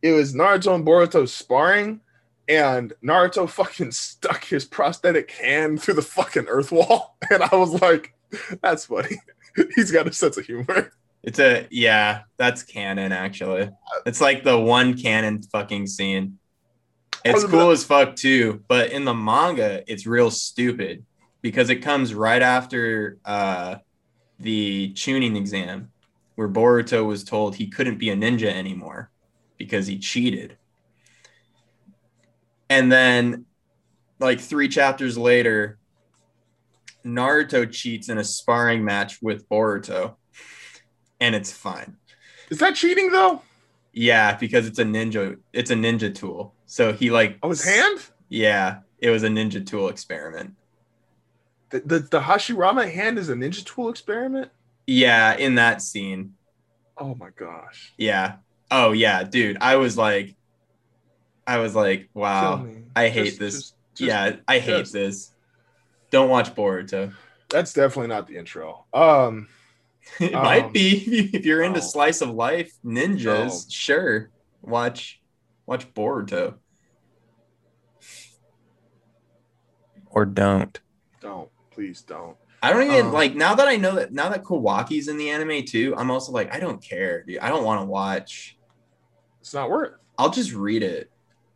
It 0.02 0.12
was 0.12 0.34
Naruto 0.34 0.74
and 0.74 0.86
Boruto 0.86 1.28
sparring, 1.28 2.00
and 2.48 2.92
Naruto 3.02 3.48
fucking 3.48 3.92
stuck 3.92 4.44
his 4.44 4.64
prosthetic 4.64 5.30
hand 5.32 5.82
through 5.82 5.94
the 5.94 6.02
fucking 6.02 6.46
earth 6.48 6.72
wall, 6.72 7.16
and 7.30 7.42
I 7.42 7.54
was 7.56 7.80
like, 7.80 8.14
"That's 8.62 8.86
funny." 8.86 9.16
He's 9.74 9.92
got 9.92 10.08
a 10.08 10.12
sense 10.12 10.36
of 10.36 10.46
humor. 10.46 10.92
It's 11.22 11.38
a 11.38 11.66
yeah, 11.70 12.22
that's 12.36 12.62
canon 12.62 13.12
actually. 13.12 13.70
It's 14.04 14.20
like 14.20 14.44
the 14.44 14.58
one 14.58 14.96
canon 14.96 15.42
fucking 15.42 15.86
scene. 15.86 16.38
It's 17.24 17.44
cool 17.44 17.70
as 17.70 17.84
fuck 17.84 18.16
too, 18.16 18.62
but 18.68 18.92
in 18.92 19.06
the 19.06 19.14
manga, 19.14 19.82
it's 19.90 20.06
real 20.06 20.30
stupid 20.30 21.06
because 21.40 21.70
it 21.70 21.76
comes 21.76 22.12
right 22.12 22.42
after 22.42 23.16
uh, 23.24 23.76
the 24.38 24.92
chunin 24.94 25.34
exam, 25.36 25.90
where 26.34 26.48
Boruto 26.48 27.06
was 27.06 27.24
told 27.24 27.54
he 27.54 27.68
couldn't 27.68 27.98
be 27.98 28.10
a 28.10 28.16
ninja 28.16 28.52
anymore 28.52 29.10
because 29.58 29.86
he 29.86 29.98
cheated. 29.98 30.56
And 32.68 32.90
then, 32.90 33.46
like 34.18 34.40
three 34.40 34.68
chapters 34.68 35.16
later, 35.16 35.78
Naruto 37.04 37.70
cheats 37.70 38.08
in 38.08 38.18
a 38.18 38.24
sparring 38.24 38.84
match 38.84 39.18
with 39.20 39.48
Boruto, 39.48 40.16
and 41.20 41.34
it's 41.34 41.52
fine. 41.52 41.96
Is 42.50 42.58
that 42.58 42.74
cheating 42.74 43.10
though? 43.10 43.42
Yeah, 43.92 44.36
because 44.36 44.66
it's 44.66 44.78
a 44.78 44.84
ninja. 44.84 45.36
It's 45.52 45.70
a 45.70 45.74
ninja 45.74 46.12
tool. 46.12 46.54
So 46.66 46.92
he 46.92 47.10
like 47.10 47.38
Oh, 47.42 47.50
his 47.50 47.64
hand? 47.64 48.00
Yeah, 48.28 48.78
it 48.98 49.10
was 49.10 49.22
a 49.22 49.28
ninja 49.28 49.64
tool 49.64 49.88
experiment. 49.88 50.54
The, 51.70 51.80
the 51.80 51.98
the 51.98 52.20
Hashirama 52.20 52.90
hand 52.90 53.18
is 53.18 53.28
a 53.28 53.34
ninja 53.34 53.64
tool 53.64 53.88
experiment. 53.88 54.50
Yeah, 54.86 55.34
in 55.36 55.54
that 55.56 55.80
scene. 55.82 56.34
Oh 56.98 57.14
my 57.14 57.30
gosh! 57.36 57.92
Yeah. 57.98 58.36
Oh 58.70 58.92
yeah, 58.92 59.24
dude. 59.24 59.58
I 59.60 59.76
was 59.76 59.96
like, 59.96 60.34
I 61.46 61.58
was 61.58 61.74
like, 61.74 62.08
wow. 62.14 62.66
I 62.96 63.08
hate 63.08 63.24
Just- 63.26 63.38
this. 63.38 63.54
just- 63.54 63.74
just- 63.94 64.08
yeah, 64.08 64.36
I 64.48 64.58
hate 64.58 64.80
just- 64.80 64.92
this. 64.92 65.30
Don't 66.10 66.28
watch 66.28 66.54
Boruto. 66.54 67.12
that's 67.50 67.72
definitely 67.72 68.08
not 68.08 68.26
the 68.26 68.36
intro. 68.36 68.84
Um, 68.92 69.48
It 70.20 70.34
Um, 70.34 70.42
might 70.44 70.72
be 70.72 71.30
if 71.34 71.44
you're 71.46 71.62
into 71.62 71.80
no. 71.80 71.84
slice 71.86 72.20
of 72.20 72.30
life 72.30 72.72
ninjas. 72.84 73.24
No. 73.24 73.60
Sure, 73.70 74.30
watch 74.62 75.20
watch 75.66 75.92
Boruto. 75.94 76.54
Or 80.06 80.24
don't. 80.26 80.78
don't 81.20 81.48
please 81.70 82.02
don't. 82.02 82.36
I 82.64 82.72
don't 82.72 82.90
even 82.90 83.06
Um, 83.06 83.12
like 83.12 83.34
now 83.34 83.54
that 83.54 83.68
I 83.68 83.76
know 83.76 83.96
that 83.96 84.12
now 84.12 84.30
that 84.30 84.42
Kawaki's 84.42 85.08
in 85.08 85.18
the 85.18 85.28
anime 85.28 85.64
too. 85.64 85.94
I'm 85.96 86.10
also 86.10 86.32
like 86.32 86.54
I 86.54 86.58
don't 86.58 86.82
care, 86.82 87.22
dude. 87.22 87.38
I 87.38 87.50
don't 87.50 87.64
want 87.64 87.82
to 87.82 87.84
watch. 87.84 88.56
It's 89.40 89.52
not 89.52 89.68
worth. 89.68 89.92
I'll 90.16 90.30
just 90.30 90.54
read 90.54 90.82
it 90.82 91.10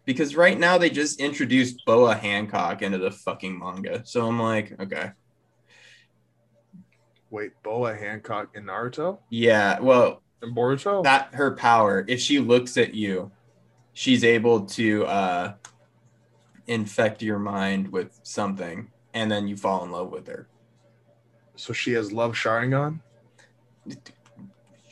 because 0.04 0.36
right 0.36 0.58
now 0.58 0.76
they 0.76 0.90
just 0.90 1.18
introduced 1.18 1.82
Boa 1.86 2.14
Hancock 2.14 2.82
into 2.82 2.98
the 2.98 3.10
fucking 3.10 3.58
manga. 3.58 4.02
So 4.04 4.26
I'm 4.26 4.38
like, 4.38 4.78
okay, 4.78 5.12
Wait, 7.30 7.52
Boa 7.62 7.94
Hancock 7.94 8.50
in 8.54 8.64
Naruto 8.64 9.18
yeah. 9.30 9.80
Well, 9.80 10.22
and 10.42 10.54
Boruto. 10.54 11.02
that 11.04 11.34
her 11.34 11.54
power. 11.56 12.04
If 12.06 12.20
she 12.20 12.38
looks 12.38 12.76
at 12.76 12.94
you, 12.94 13.30
she's 13.92 14.24
able 14.24 14.66
to 14.66 15.06
uh, 15.06 15.54
infect 16.66 17.22
your 17.22 17.38
mind 17.38 17.92
with 17.92 18.18
something, 18.22 18.90
and 19.14 19.30
then 19.30 19.48
you 19.48 19.56
fall 19.56 19.84
in 19.84 19.90
love 19.90 20.10
with 20.10 20.26
her. 20.26 20.48
So 21.58 21.72
she 21.72 21.92
has 21.92 22.12
love 22.12 22.34
Sharingan. 22.34 23.00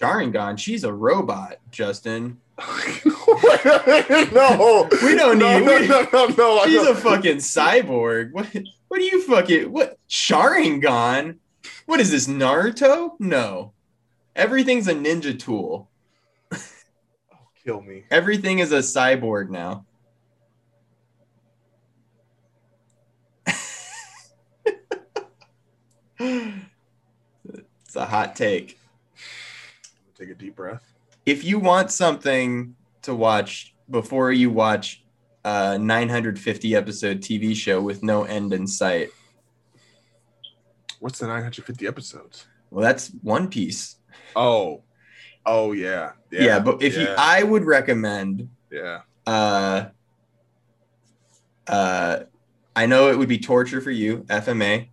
Sharingan, 0.01 0.59
she's 0.59 0.85
a 0.85 0.93
robot, 0.93 1.57
Justin. 1.71 2.41
no, 4.33 4.89
We 5.03 5.15
don't 5.15 5.39
no, 5.39 5.59
need- 5.59 5.65
No, 5.67 5.79
we- 5.81 5.87
no, 5.89 6.09
no, 6.13 6.27
no. 6.29 6.65
She's 6.65 6.83
know. 6.83 6.93
a 6.93 6.95
fucking 6.95 7.37
cyborg. 7.37 8.33
What? 8.33 8.47
What 8.89 8.99
do 8.99 9.05
you 9.05 9.23
fucking 9.23 9.73
what? 9.73 9.99
Sharingan? 10.09 11.37
What 11.87 12.01
is 12.01 12.11
this 12.11 12.27
Naruto? 12.29 13.13
No, 13.19 13.73
everything's 14.35 14.89
a 14.89 14.95
ninja 14.95 15.39
tool. 15.39 15.89
Oh, 16.53 16.59
kill 17.65 17.81
me. 17.83 18.05
Everything 18.11 18.59
is 18.61 18.73
a 18.73 18.79
cyborg 18.79 19.51
now. 19.51 19.85
It's 26.19 27.97
a 27.97 28.05
hot 28.07 28.37
take. 28.37 28.79
Take 30.19 30.31
a 30.31 30.35
deep 30.35 30.57
breath. 30.57 30.83
If 31.27 31.45
you 31.45 31.59
want 31.59 31.91
something 31.91 32.75
to 33.03 33.15
watch 33.15 33.75
before 33.91 34.33
you 34.33 34.51
watch 34.51 35.05
a 35.45 35.79
950 35.79 36.75
episode 36.75 37.21
TV 37.21 37.55
show 37.55 37.81
with 37.81 38.03
no 38.03 38.25
end 38.25 38.53
in 38.53 38.67
sight, 38.67 39.11
What's 41.01 41.19
the 41.19 41.27
950 41.27 41.87
episodes? 41.87 42.47
well, 42.71 42.83
that's 42.83 43.09
One 43.23 43.49
Piece. 43.49 43.97
Oh, 44.35 44.83
oh 45.45 45.73
yeah, 45.73 46.13
Yeah, 46.31 46.59
but 46.59 46.83
if 46.83 46.97
you, 46.97 47.07
I 47.19 47.43
would 47.43 47.65
recommend 47.65 48.49
yeah, 48.71 49.01
uh 49.27 49.87
uh 51.67 52.21
I 52.75 52.87
know 52.87 53.11
it 53.11 53.19
would 53.19 53.29
be 53.29 53.39
torture 53.39 53.81
for 53.81 53.91
you, 53.91 54.19
FMA. 54.29 54.89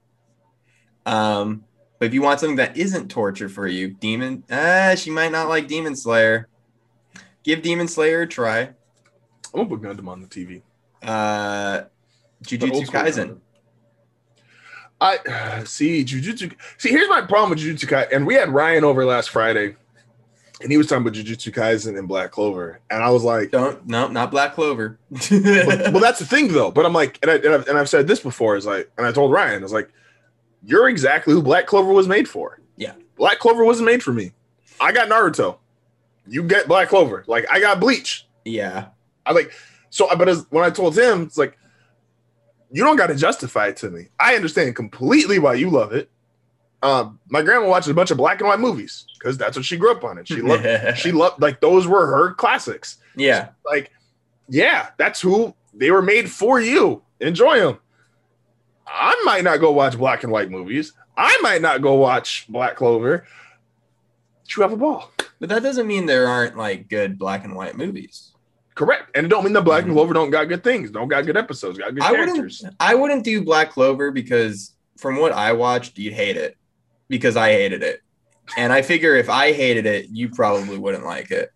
Um, 1.06 1.64
but 2.00 2.08
if 2.08 2.14
you 2.14 2.22
want 2.22 2.40
something 2.40 2.58
that 2.58 2.76
isn't 2.76 3.10
torture 3.10 3.50
for 3.50 3.68
you, 3.68 3.90
Demon 3.90 4.44
uh 4.50 4.96
she 4.96 5.10
might 5.10 5.32
not 5.32 5.48
like 5.48 5.68
Demon 5.68 5.96
Slayer. 5.96 6.48
Give 7.44 7.62
Demon 7.62 7.88
Slayer 7.88 8.22
a 8.22 8.28
try. 8.28 8.60
I'm 9.54 9.68
gonna 9.68 9.70
put 9.70 9.82
Gundam 9.82 10.08
on 10.08 10.22
the 10.22 10.28
TV. 10.28 10.62
Uh 11.02 11.84
But 12.40 12.48
Jujutsu 12.50 12.88
Kaisen. 12.88 13.40
I 15.00 15.64
see 15.66 16.04
Jujutsu. 16.04 16.54
See, 16.78 16.90
here's 16.90 17.10
my 17.10 17.22
problem 17.22 17.52
with 17.52 17.60
Jujutsu 17.60 17.88
Kaisen, 17.88 18.14
and 18.14 18.28
we 18.28 18.36
had 18.36 18.50
Ryan 18.50 18.84
over 18.84 19.06
last 19.06 19.30
Friday, 19.30 19.76
and 20.62 20.72
he 20.72 20.78
was 20.78 20.88
talking 20.88 21.06
about 21.06 21.14
Jujutsu 21.14 21.54
Kaisen 21.54 21.98
and 21.98 22.08
Black 22.08 22.32
Clover, 22.32 22.80
and 22.90 23.04
I 23.04 23.10
was 23.10 23.24
like, 23.24 23.52
Don't 23.52 23.86
no, 23.86 24.08
not 24.08 24.32
Black 24.32 24.56
Clover. 24.56 24.98
well, 25.32 25.92
well, 25.92 26.00
that's 26.00 26.20
the 26.20 26.26
thing 26.26 26.50
though. 26.50 26.72
But 26.72 26.86
I'm 26.86 26.94
like, 26.94 27.20
and, 27.22 27.32
I, 27.32 27.36
and, 27.36 27.54
I've, 27.54 27.68
and 27.68 27.78
I've 27.78 27.90
said 27.90 28.08
this 28.08 28.20
before. 28.20 28.56
Is 28.56 28.66
like, 28.66 28.92
and 28.98 29.06
I 29.06 29.12
told 29.12 29.32
Ryan, 29.32 29.60
I 29.60 29.64
was 29.64 29.74
like, 29.74 29.90
you're 30.66 30.88
exactly 30.90 31.34
who 31.34 31.42
Black 31.42 31.68
Clover 31.68 31.92
was 31.92 32.08
made 32.08 32.28
for. 32.28 32.60
Yeah. 32.78 32.94
Black 33.18 33.40
Clover 33.40 33.64
wasn't 33.64 33.86
made 33.88 34.02
for 34.04 34.14
me. 34.14 34.32
I 34.80 34.92
got 34.92 35.10
Naruto. 35.10 35.58
You 36.28 36.44
get 36.44 36.68
Black 36.68 36.90
Clover. 36.90 37.24
Like 37.28 37.46
I 37.52 37.60
got 37.60 37.80
Bleach. 37.80 38.26
yeah. 38.46 38.88
I 39.26 39.32
like 39.32 39.54
so. 39.90 40.08
But 40.18 40.28
as, 40.28 40.46
when 40.50 40.66
I 40.66 40.70
told 40.70 40.98
him, 40.98 41.24
it's 41.24 41.38
like 41.38 41.58
you 42.72 42.84
don't 42.84 42.98
got 42.98 43.08
to 43.08 43.16
justify 43.16 43.68
it 43.68 43.78
to 43.78 43.90
me. 43.90 44.08
I 44.20 44.36
understand 44.36 44.76
completely 44.76 45.40
why 45.40 45.54
you 45.54 45.70
love 45.70 45.94
it. 45.94 46.10
Um, 46.82 47.20
my 47.30 47.42
grandma 47.42 47.70
watches 47.70 47.88
a 47.90 47.94
bunch 47.94 48.12
of 48.12 48.18
black 48.18 48.40
and 48.42 48.50
white 48.50 48.60
movies 48.60 49.06
because 49.18 49.38
that's 49.38 49.56
what 49.56 49.64
she 49.66 49.78
grew 49.78 49.92
up 49.92 50.04
on, 50.04 50.18
and 50.18 50.28
she 50.28 50.42
loved. 50.42 50.98
she 50.98 51.14
loved 51.14 51.42
like 51.42 51.62
those 51.62 51.88
were 51.88 52.06
her 52.08 52.34
classics. 52.34 52.98
yeah. 53.16 53.50
Like, 53.66 53.92
yeah, 54.50 54.90
that's 54.98 55.22
who 55.22 55.56
they 55.74 55.90
were 55.92 56.02
made 56.02 56.30
for. 56.30 56.60
You 56.60 57.02
enjoy 57.22 57.60
them. 57.60 57.80
I 58.88 59.22
might 59.26 59.44
not 59.44 59.58
go 59.60 59.72
watch 59.72 59.98
black 59.98 60.24
and 60.24 60.32
white 60.32 60.50
movies. 60.50 60.94
I 61.18 61.38
might 61.42 61.62
not 61.62 61.82
go 61.82 61.94
watch 61.96 62.46
Black 62.50 62.76
Clover. 62.76 63.26
But 64.44 64.56
you 64.58 64.64
have 64.64 64.74
a 64.74 64.78
ball. 64.78 65.12
But 65.40 65.50
that 65.50 65.64
doesn't 65.64 65.88
mean 65.88 66.06
there 66.06 66.28
aren't 66.28 66.58
like 66.58 66.90
good 66.90 67.18
black 67.20 67.44
and 67.46 67.56
white 67.56 67.78
movies. 67.78 68.32
Correct. 68.76 69.12
And 69.16 69.26
it 69.26 69.30
don't 69.30 69.44
mean 69.44 69.54
the 69.54 69.62
Black 69.62 69.84
and 69.84 69.92
Mhm. 69.92 69.96
Clover 69.96 70.14
don't 70.16 70.32
got 70.32 70.46
good 70.50 70.64
things, 70.64 70.90
don't 70.90 71.08
got 71.08 71.26
good 71.28 71.38
episodes, 71.38 71.78
got 71.78 71.94
good 71.94 72.02
I 72.04 72.12
wouldn't 72.12 72.30
characters. 72.36 72.66
I 72.80 72.96
wouldn't 72.96 73.24
do 73.24 73.44
Black 73.44 73.70
Clover 73.72 74.10
because 74.10 74.72
from 74.98 75.18
what 75.18 75.32
I 75.32 75.54
watched, 75.54 75.98
you'd 76.00 76.14
hate 76.14 76.38
it 76.38 76.58
because 77.08 77.38
I 77.38 77.52
hated 77.52 77.84
it. 77.84 78.02
And 78.58 78.74
I 78.74 78.82
figure 78.82 79.16
if 79.16 79.30
I 79.30 79.54
hated 79.54 79.86
it, 79.86 80.08
you 80.10 80.30
probably 80.30 80.78
wouldn't 80.80 81.06
like 81.06 81.30
it. 81.30 81.52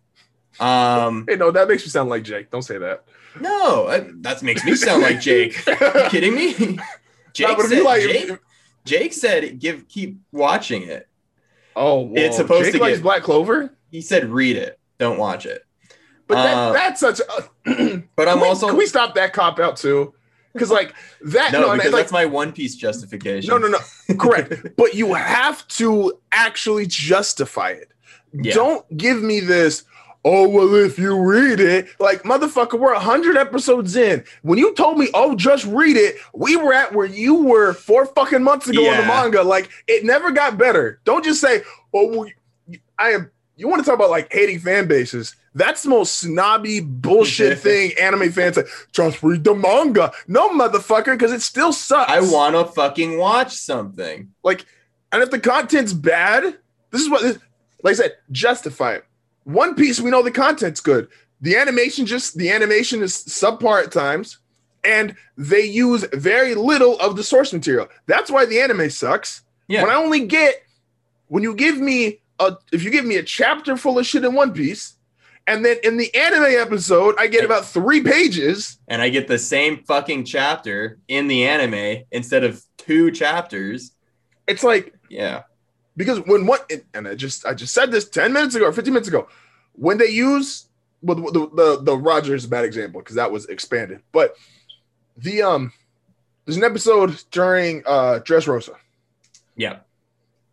Um 0.60 1.24
Hey, 1.28 1.34
no, 1.36 1.50
that 1.50 1.66
makes 1.68 1.82
you 1.84 1.90
sound 1.90 2.08
like 2.08 2.22
Jake. 2.22 2.50
Don't 2.50 2.62
say 2.62 2.78
that. 2.78 3.04
no, 3.40 3.88
that- 3.88 4.22
that 4.22 4.42
makes 4.44 4.64
me 4.64 4.74
sound 4.76 5.02
like 5.02 5.20
Jake. 5.20 5.56
you 5.66 5.74
kidding 6.10 6.34
me? 6.34 6.78
Jake 7.32 7.56
No, 7.58 7.64
said, 7.66 7.82
like- 7.82 8.02
Jake, 8.02 8.30
Jake 8.84 9.12
said 9.12 9.58
give 9.58 9.86
keep 9.88 10.18
watching 10.32 10.82
it. 10.82 11.08
Oh, 11.76 12.00
well, 12.00 12.22
It's 12.22 12.36
supposed 12.36 12.64
Jake 12.64 12.74
to 12.74 12.80
likes 12.80 12.96
get- 12.98 13.02
Black 13.02 13.22
Clover, 13.22 13.74
He 13.90 14.00
said 14.00 14.28
read 14.30 14.56
it, 14.56 14.78
don't 14.98 15.18
watch 15.18 15.46
it. 15.46 15.64
but 16.26 16.34
that, 16.36 16.54
Uh, 16.56 16.72
that's 16.72 17.00
such. 17.00 17.20
A, 17.20 18.02
But 18.16 18.28
I'm 18.28 18.40
we, 18.40 18.48
also 18.48 18.68
Can 18.68 18.76
we 18.76 18.86
stop 18.86 19.14
that 19.14 19.32
cop 19.32 19.58
out 19.60 19.76
too? 19.76 20.14
Because 20.54 20.70
like 20.70 20.94
that. 21.26 21.52
no, 21.52 21.60
No, 21.60 21.72
because 21.74 21.92
like, 21.92 22.02
that's 22.02 22.12
my 22.12 22.24
One 22.24 22.52
Piece 22.52 22.74
justification. 22.74 23.48
no, 23.50 23.58
no, 23.58 23.68
no. 23.68 24.14
Correct. 24.16 24.54
but 24.76 24.94
you 24.94 25.14
have 25.14 25.66
to 25.68 26.14
actually 26.32 26.86
justify 26.86 27.70
it. 27.70 27.90
Yeah. 28.32 28.54
Don't 28.54 28.96
give 28.96 29.22
me 29.22 29.40
this. 29.40 29.84
Oh 30.30 30.46
well, 30.46 30.74
if 30.74 30.98
you 30.98 31.18
read 31.18 31.58
it, 31.58 31.88
like 31.98 32.22
motherfucker, 32.22 32.78
we're 32.78 32.94
hundred 32.94 33.38
episodes 33.38 33.96
in. 33.96 34.22
When 34.42 34.58
you 34.58 34.74
told 34.74 34.98
me, 34.98 35.08
oh, 35.14 35.34
just 35.34 35.64
read 35.64 35.96
it, 35.96 36.16
we 36.34 36.54
were 36.54 36.74
at 36.74 36.92
where 36.92 37.06
you 37.06 37.44
were 37.44 37.72
four 37.72 38.04
fucking 38.04 38.42
months 38.42 38.68
ago 38.68 38.82
in 38.92 38.98
the 38.98 39.06
manga. 39.06 39.42
Like 39.42 39.70
it 39.86 40.04
never 40.04 40.30
got 40.30 40.58
better. 40.58 41.00
Don't 41.04 41.24
just 41.24 41.40
say, 41.40 41.62
oh, 41.94 42.08
well, 42.08 42.28
I 42.98 43.12
am. 43.12 43.30
You 43.56 43.68
want 43.68 43.82
to 43.82 43.86
talk 43.86 43.94
about 43.94 44.10
like 44.10 44.30
hating 44.30 44.58
fan 44.58 44.86
bases? 44.86 45.34
That's 45.54 45.84
the 45.84 45.88
most 45.88 46.18
snobby 46.18 46.80
bullshit 46.80 47.58
thing 47.60 47.92
anime 47.98 48.30
fans 48.30 48.56
say. 48.56 48.64
Just 48.92 49.22
read 49.22 49.44
the 49.44 49.54
manga. 49.54 50.12
No, 50.26 50.50
motherfucker, 50.50 51.14
because 51.14 51.32
it 51.32 51.40
still 51.40 51.72
sucks. 51.72 52.12
I 52.12 52.20
want 52.20 52.54
to 52.54 52.70
fucking 52.74 53.16
watch 53.16 53.54
something. 53.54 54.30
Like, 54.44 54.66
and 55.10 55.22
if 55.22 55.30
the 55.30 55.40
content's 55.40 55.94
bad, 55.94 56.58
this 56.90 57.00
is 57.00 57.08
what, 57.08 57.22
this, 57.22 57.38
like 57.82 57.92
I 57.92 57.94
said, 57.94 58.16
justify 58.30 58.96
it. 58.96 59.07
One 59.48 59.74
Piece, 59.74 59.98
we 59.98 60.10
know 60.10 60.22
the 60.22 60.30
content's 60.30 60.80
good. 60.80 61.08
The 61.40 61.56
animation 61.56 62.04
just 62.04 62.36
the 62.36 62.50
animation 62.50 63.02
is 63.02 63.14
subpar 63.14 63.82
at 63.84 63.92
times, 63.92 64.38
and 64.84 65.16
they 65.38 65.64
use 65.64 66.04
very 66.12 66.54
little 66.54 66.98
of 67.00 67.16
the 67.16 67.22
source 67.22 67.52
material. 67.52 67.88
That's 68.06 68.30
why 68.30 68.44
the 68.44 68.60
anime 68.60 68.90
sucks. 68.90 69.42
Yeah. 69.66 69.82
When 69.82 69.90
I 69.90 69.94
only 69.94 70.26
get 70.26 70.56
when 71.28 71.42
you 71.42 71.54
give 71.54 71.78
me 71.78 72.20
a 72.38 72.56
if 72.72 72.82
you 72.84 72.90
give 72.90 73.06
me 73.06 73.16
a 73.16 73.22
chapter 73.22 73.76
full 73.76 73.98
of 73.98 74.06
shit 74.06 74.24
in 74.24 74.34
One 74.34 74.52
Piece, 74.52 74.96
and 75.46 75.64
then 75.64 75.78
in 75.82 75.96
the 75.96 76.14
anime 76.14 76.44
episode 76.58 77.14
I 77.18 77.26
get 77.26 77.44
about 77.44 77.64
three 77.64 78.02
pages. 78.02 78.78
and 78.86 79.00
I 79.00 79.08
get 79.08 79.28
the 79.28 79.38
same 79.38 79.82
fucking 79.84 80.24
chapter 80.26 80.98
in 81.08 81.26
the 81.28 81.46
anime 81.46 82.04
instead 82.10 82.44
of 82.44 82.62
two 82.76 83.10
chapters. 83.12 83.92
It's 84.46 84.62
like 84.62 84.94
Yeah. 85.08 85.42
Because 85.98 86.20
when 86.20 86.46
what 86.46 86.70
and 86.94 87.06
I 87.06 87.14
just 87.14 87.44
I 87.44 87.52
just 87.52 87.74
said 87.74 87.90
this 87.90 88.08
10 88.08 88.32
minutes 88.32 88.54
ago 88.54 88.64
or 88.66 88.72
15 88.72 88.94
minutes 88.94 89.08
ago 89.08 89.28
when 89.72 89.98
they 89.98 90.08
use 90.08 90.66
well 91.02 91.16
the 91.16 91.22
the, 91.32 91.48
the, 91.50 91.82
the 91.82 91.96
Roger 91.98 92.34
is 92.34 92.46
a 92.46 92.48
bad 92.48 92.64
example 92.64 93.02
because 93.02 93.16
that 93.16 93.30
was 93.30 93.44
expanded 93.46 94.00
but 94.12 94.34
the 95.16 95.42
um 95.42 95.72
there's 96.46 96.56
an 96.56 96.64
episode 96.64 97.22
during 97.30 97.82
uh 97.84 98.20
Dressrosa 98.24 98.76
Yeah. 99.56 99.80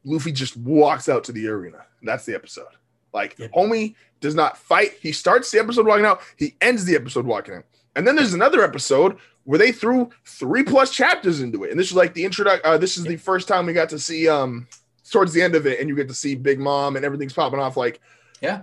Luffy 0.03 0.31
just 0.33 0.57
walks 0.57 1.07
out 1.09 1.23
to 1.23 1.31
the 1.31 1.47
arena. 1.47 1.85
That's 2.03 2.25
the 2.25 2.35
episode. 2.35 2.67
Like 3.13 3.37
homie 3.37 3.95
does 4.19 4.35
not 4.35 4.57
fight. 4.57 4.91
He 5.01 5.11
starts 5.11 5.49
the 5.51 5.59
episode 5.59 5.87
walking 5.87 6.05
out. 6.05 6.21
He 6.37 6.55
ends 6.61 6.85
the 6.85 6.95
episode 6.95 7.25
walking 7.25 7.55
out 7.55 7.63
and 7.95 8.05
then 8.05 8.15
there's 8.15 8.33
another 8.33 8.63
episode 8.63 9.17
where 9.45 9.59
they 9.59 9.71
threw 9.71 10.09
three 10.25 10.63
plus 10.63 10.91
chapters 10.91 11.39
into 11.39 11.63
it. 11.63 11.69
And 11.71 11.79
this 11.79 11.87
is 11.87 11.95
like 11.95 12.13
the 12.15 12.25
intro 12.25 12.45
uh, 12.63 12.77
this 12.77 12.97
is 12.97 13.03
the 13.03 13.15
first 13.17 13.47
time 13.47 13.67
we 13.67 13.73
got 13.73 13.89
to 13.89 13.99
see 13.99 14.27
um 14.27 14.67
towards 15.11 15.33
the 15.33 15.41
end 15.41 15.55
of 15.55 15.65
it 15.67 15.79
and 15.79 15.87
you 15.89 15.95
get 15.95 16.07
to 16.07 16.13
see 16.13 16.35
big 16.35 16.59
mom 16.59 16.95
and 16.95 17.05
everything's 17.05 17.33
popping 17.33 17.59
off 17.59 17.77
like 17.77 17.99
Yeah. 18.41 18.61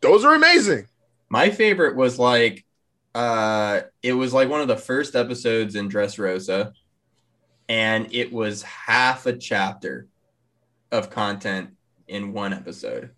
those 0.00 0.24
are 0.24 0.34
amazing 0.34 0.86
My 1.28 1.50
favorite 1.50 1.96
was 1.96 2.18
like 2.18 2.64
uh 3.14 3.82
it 4.02 4.12
was 4.14 4.32
like 4.32 4.48
one 4.48 4.60
of 4.60 4.68
the 4.68 4.76
first 4.76 5.14
episodes 5.14 5.74
in 5.76 5.88
Dressrosa 5.88 6.72
and 7.68 8.12
it 8.12 8.32
was 8.32 8.62
half 8.62 9.26
a 9.26 9.32
chapter 9.36 10.06
of 10.92 11.10
content 11.10 11.70
in 12.08 12.32
one 12.32 12.52
episode. 12.52 13.10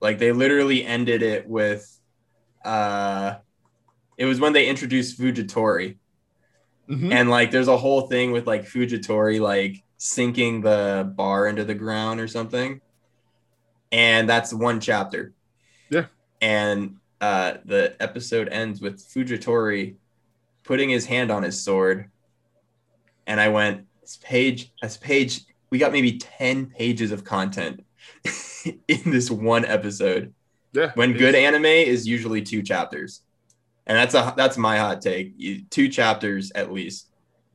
Like 0.00 0.18
they 0.18 0.32
literally 0.32 0.84
ended 0.84 1.22
it 1.22 1.48
with 1.48 1.98
uh 2.64 3.36
it 4.16 4.24
was 4.24 4.40
when 4.40 4.52
they 4.52 4.66
introduced 4.68 5.18
Fujitora 5.18 5.96
Mhm. 6.90 7.12
and 7.12 7.30
like 7.30 7.50
there's 7.50 7.68
a 7.68 7.76
whole 7.76 8.02
thing 8.08 8.32
with 8.32 8.46
like 8.46 8.64
Fujitora 8.64 9.40
like 9.40 9.82
sinking 9.98 10.60
the 10.62 11.12
bar 11.16 11.48
into 11.48 11.64
the 11.64 11.74
ground 11.74 12.20
or 12.20 12.28
something. 12.28 12.80
And 13.92 14.28
that's 14.28 14.54
one 14.54 14.80
chapter. 14.80 15.32
Yeah. 15.90 16.06
And 16.40 16.96
uh 17.20 17.54
the 17.64 17.96
episode 18.00 18.48
ends 18.48 18.80
with 18.80 19.00
Fujitora 19.00 19.94
putting 20.62 20.88
his 20.88 21.04
hand 21.04 21.30
on 21.30 21.42
his 21.42 21.60
sword. 21.60 22.10
And 23.26 23.40
I 23.40 23.48
went, 23.48 23.86
this 24.00 24.18
page, 24.22 24.72
this 24.80 24.96
page, 24.96 25.40
we 25.70 25.78
got 25.78 25.92
maybe 25.92 26.18
10 26.18 26.66
pages 26.66 27.10
of 27.10 27.24
content 27.24 27.84
in 28.64 29.10
this 29.10 29.30
one 29.30 29.64
episode. 29.64 30.32
yeah 30.72 30.92
When 30.94 31.12
good 31.12 31.34
anime 31.34 31.64
is 31.64 32.06
usually 32.06 32.42
two 32.42 32.62
chapters. 32.62 33.22
And 33.86 33.96
that's 33.96 34.14
a 34.14 34.34
that's 34.36 34.58
my 34.58 34.76
hot 34.76 35.00
take. 35.00 35.70
Two 35.70 35.88
chapters 35.88 36.52
at 36.54 36.70
least 36.70 37.07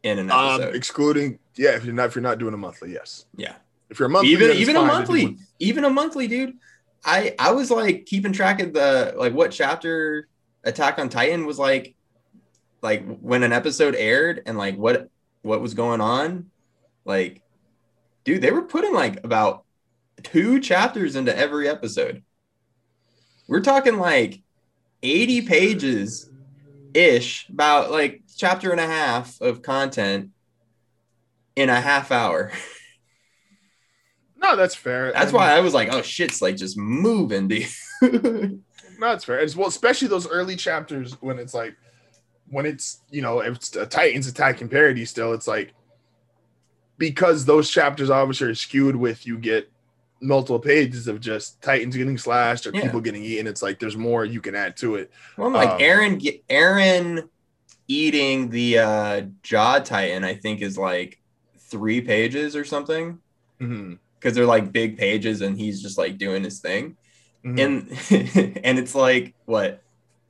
in 0.03 0.19
an 0.19 0.30
um 0.31 0.61
episode. 0.61 0.75
excluding 0.75 1.39
yeah 1.55 1.71
if 1.71 1.85
you're 1.85 1.93
not 1.93 2.07
if 2.07 2.15
you're 2.15 2.21
not 2.21 2.38
doing 2.38 2.53
a 2.53 2.57
monthly 2.57 2.91
yes 2.91 3.25
yeah. 3.35 3.55
if 3.89 3.99
you're 3.99 4.07
a 4.07 4.09
monthly 4.09 4.31
even 4.31 4.51
even 4.51 4.75
a 4.75 4.80
fine 4.80 4.88
to 4.88 4.93
do 4.93 4.97
monthly, 4.97 5.38
even 5.59 5.85
a 5.85 5.89
monthly, 5.89 6.27
dude. 6.27 6.57
I 7.05 7.35
I 7.39 7.51
was 7.51 7.71
like 7.71 8.05
keeping 8.05 8.34
track 8.34 8.61
of 8.61 8.73
the 8.73 9.13
like 9.17 9.34
what 9.34 9.51
chapter 9.51 10.27
Attack 10.63 10.99
on 10.99 11.09
Titan 11.09 11.45
was 11.45 11.59
like 11.59 11.95
like 12.81 13.05
when 13.19 13.43
an 13.43 13.53
episode 13.53 13.95
aired 13.95 14.41
and 14.45 14.57
like 14.57 14.77
what 14.77 15.09
what 15.41 15.61
was 15.61 15.73
going 15.73 16.01
on. 16.01 16.49
Like 17.05 17.41
dude, 18.23 18.41
they 18.41 18.51
were 18.51 18.63
putting 18.63 18.93
like 18.93 19.23
about 19.23 19.65
two 20.21 20.59
chapters 20.59 21.15
into 21.15 21.35
every 21.35 21.67
episode. 21.67 22.23
We're 23.47 23.61
talking 23.61 23.97
like 23.97 24.41
80 25.01 25.41
pages 25.41 26.30
ish, 26.93 27.49
about 27.49 27.91
like 27.91 28.23
chapter 28.35 28.72
and 28.72 28.80
a 28.80 28.88
half 28.88 29.39
of 29.41 29.61
content 29.61 30.30
in 31.55 31.69
a 31.69 31.80
half 31.80 32.11
hour. 32.11 32.51
no 34.38 34.55
that's 34.55 34.76
fair 34.76 35.11
That's 35.14 35.26
And- 35.26 35.34
why 35.34 35.51
I 35.55 35.60
was 35.60 35.73
like, 35.73 35.89
oh 35.91 36.01
shit's 36.01 36.41
like 36.41 36.57
just 36.57 36.77
moving, 36.77 37.47
dude. 37.47 37.68
no 38.01 38.60
that's 38.99 39.26
fair 39.26 39.39
as 39.39 39.55
well 39.55 39.68
especially 39.68 40.07
those 40.07 40.27
early 40.27 40.55
chapters 40.55 41.14
when 41.22 41.39
it's 41.39 41.53
like 41.53 41.76
when 42.49 42.65
it's 42.65 43.01
you 43.10 43.22
know 43.22 43.39
if 43.39 43.55
it's 43.55 43.76
a 43.76 43.85
titans 43.85 44.27
attacking 44.27 44.68
parody 44.69 45.05
still 45.05 45.34
it's 45.34 45.47
like 45.47 45.73
because 46.97 47.45
those 47.45 47.69
chapters 47.69 48.10
obviously 48.10 48.47
are 48.49 48.55
skewed 48.55 48.95
with 48.95 49.26
you 49.26 49.38
get 49.38 49.69
multiple 50.22 50.60
pages 50.60 51.07
of 51.07 51.19
just 51.19 51.61
titans 51.61 51.95
getting 51.97 52.18
slashed 52.18 52.68
or 52.68 52.72
Yeah. 52.73 52.81
people 52.84 53.01
getting 53.01 53.23
eaten 53.23 53.47
it's 53.47 53.61
like 53.61 53.80
there's 53.80 53.97
more 53.97 54.23
you 54.26 54.41
can 54.41 54.55
add 54.55 54.77
to 54.77 54.95
it 54.95 55.11
well, 55.38 55.47
I'm 55.47 55.53
like 55.53 55.69
Um, 55.69 55.80
Eren, 55.80 56.41
Eren 56.49 57.30
eating 57.88 58.49
the 58.49 58.80
uh, 58.80 59.22
jaw 59.41 59.80
titan, 59.80 60.23
I 60.23 60.35
think 60.35 60.61
is 60.61 60.77
like 60.77 61.19
three 61.60 62.01
pages 62.01 62.55
or 62.55 62.64
something. 62.65 63.19
Because 63.60 64.35
they're 64.35 64.45
like 64.45 64.72
big 64.72 64.97
pages 64.97 65.41
and 65.41 65.57
he's 65.57 65.81
just 65.81 65.97
like 65.97 66.18
doing 66.18 66.43
his 66.43 66.60
thing. 66.60 66.97
Mhm. 67.45 67.60
and 67.60 68.57
and 68.65 68.80
it's 68.80 68.95
like 68.95 69.34
what 69.45 69.81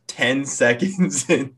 10 0.08 0.46
seconds 0.62 1.30
in. 1.30 1.52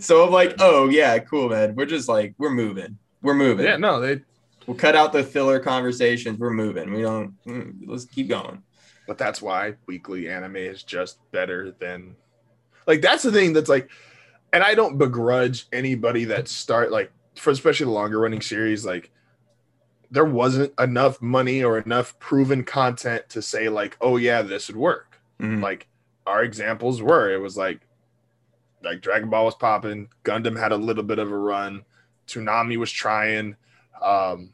so 0.00 0.24
i'm 0.24 0.32
like 0.32 0.56
oh 0.58 0.88
yeah 0.88 1.16
cool 1.20 1.48
man. 1.48 1.74
We're 1.76 1.86
just 1.86 2.08
like 2.08 2.34
we're 2.38 2.50
moving. 2.50 2.98
We're 3.22 3.34
moving. 3.34 3.64
Yeah 3.66 3.76
no 3.76 4.00
they 4.00 4.22
we'll 4.66 4.76
cut 4.76 4.96
out 4.96 5.12
the 5.12 5.22
filler 5.22 5.60
conversations. 5.60 6.38
We're 6.38 6.50
moving. 6.52 6.92
We 6.92 7.02
don't 7.02 7.34
mm, 7.44 7.74
let's 7.86 8.06
keep 8.06 8.28
going. 8.28 8.62
But 9.06 9.18
that's 9.18 9.40
why 9.42 9.74
weekly 9.86 10.28
anime 10.28 10.56
is 10.56 10.82
just 10.82 11.18
better 11.30 11.72
than 11.78 12.16
like 12.86 13.02
that's 13.02 13.22
the 13.22 13.30
thing 13.32 13.52
that's 13.52 13.68
like 13.68 13.88
and 14.54 14.62
i 14.64 14.74
don't 14.74 14.96
begrudge 14.96 15.66
anybody 15.72 16.24
that 16.24 16.48
start 16.48 16.90
like 16.90 17.12
for 17.34 17.50
especially 17.50 17.84
the 17.84 17.92
longer 17.92 18.18
running 18.20 18.40
series 18.40 18.86
like 18.86 19.10
there 20.10 20.24
wasn't 20.24 20.72
enough 20.78 21.20
money 21.20 21.62
or 21.64 21.76
enough 21.78 22.18
proven 22.20 22.62
content 22.64 23.28
to 23.28 23.42
say 23.42 23.68
like 23.68 23.96
oh 24.00 24.16
yeah 24.16 24.40
this 24.42 24.68
would 24.68 24.76
work 24.76 25.20
Mhm. 25.40 25.60
like 25.62 25.88
our 26.26 26.42
examples 26.44 27.02
were 27.02 27.30
it 27.34 27.38
was 27.38 27.56
like 27.56 27.80
like 28.82 29.00
dragon 29.00 29.28
ball 29.30 29.44
was 29.46 29.54
popping 29.56 30.08
gundam 30.24 30.58
had 30.58 30.72
a 30.72 30.76
little 30.76 31.02
bit 31.04 31.18
of 31.18 31.30
a 31.30 31.36
run 31.36 31.84
Toonami 32.28 32.76
was 32.78 32.90
trying 32.90 33.56
um 34.00 34.50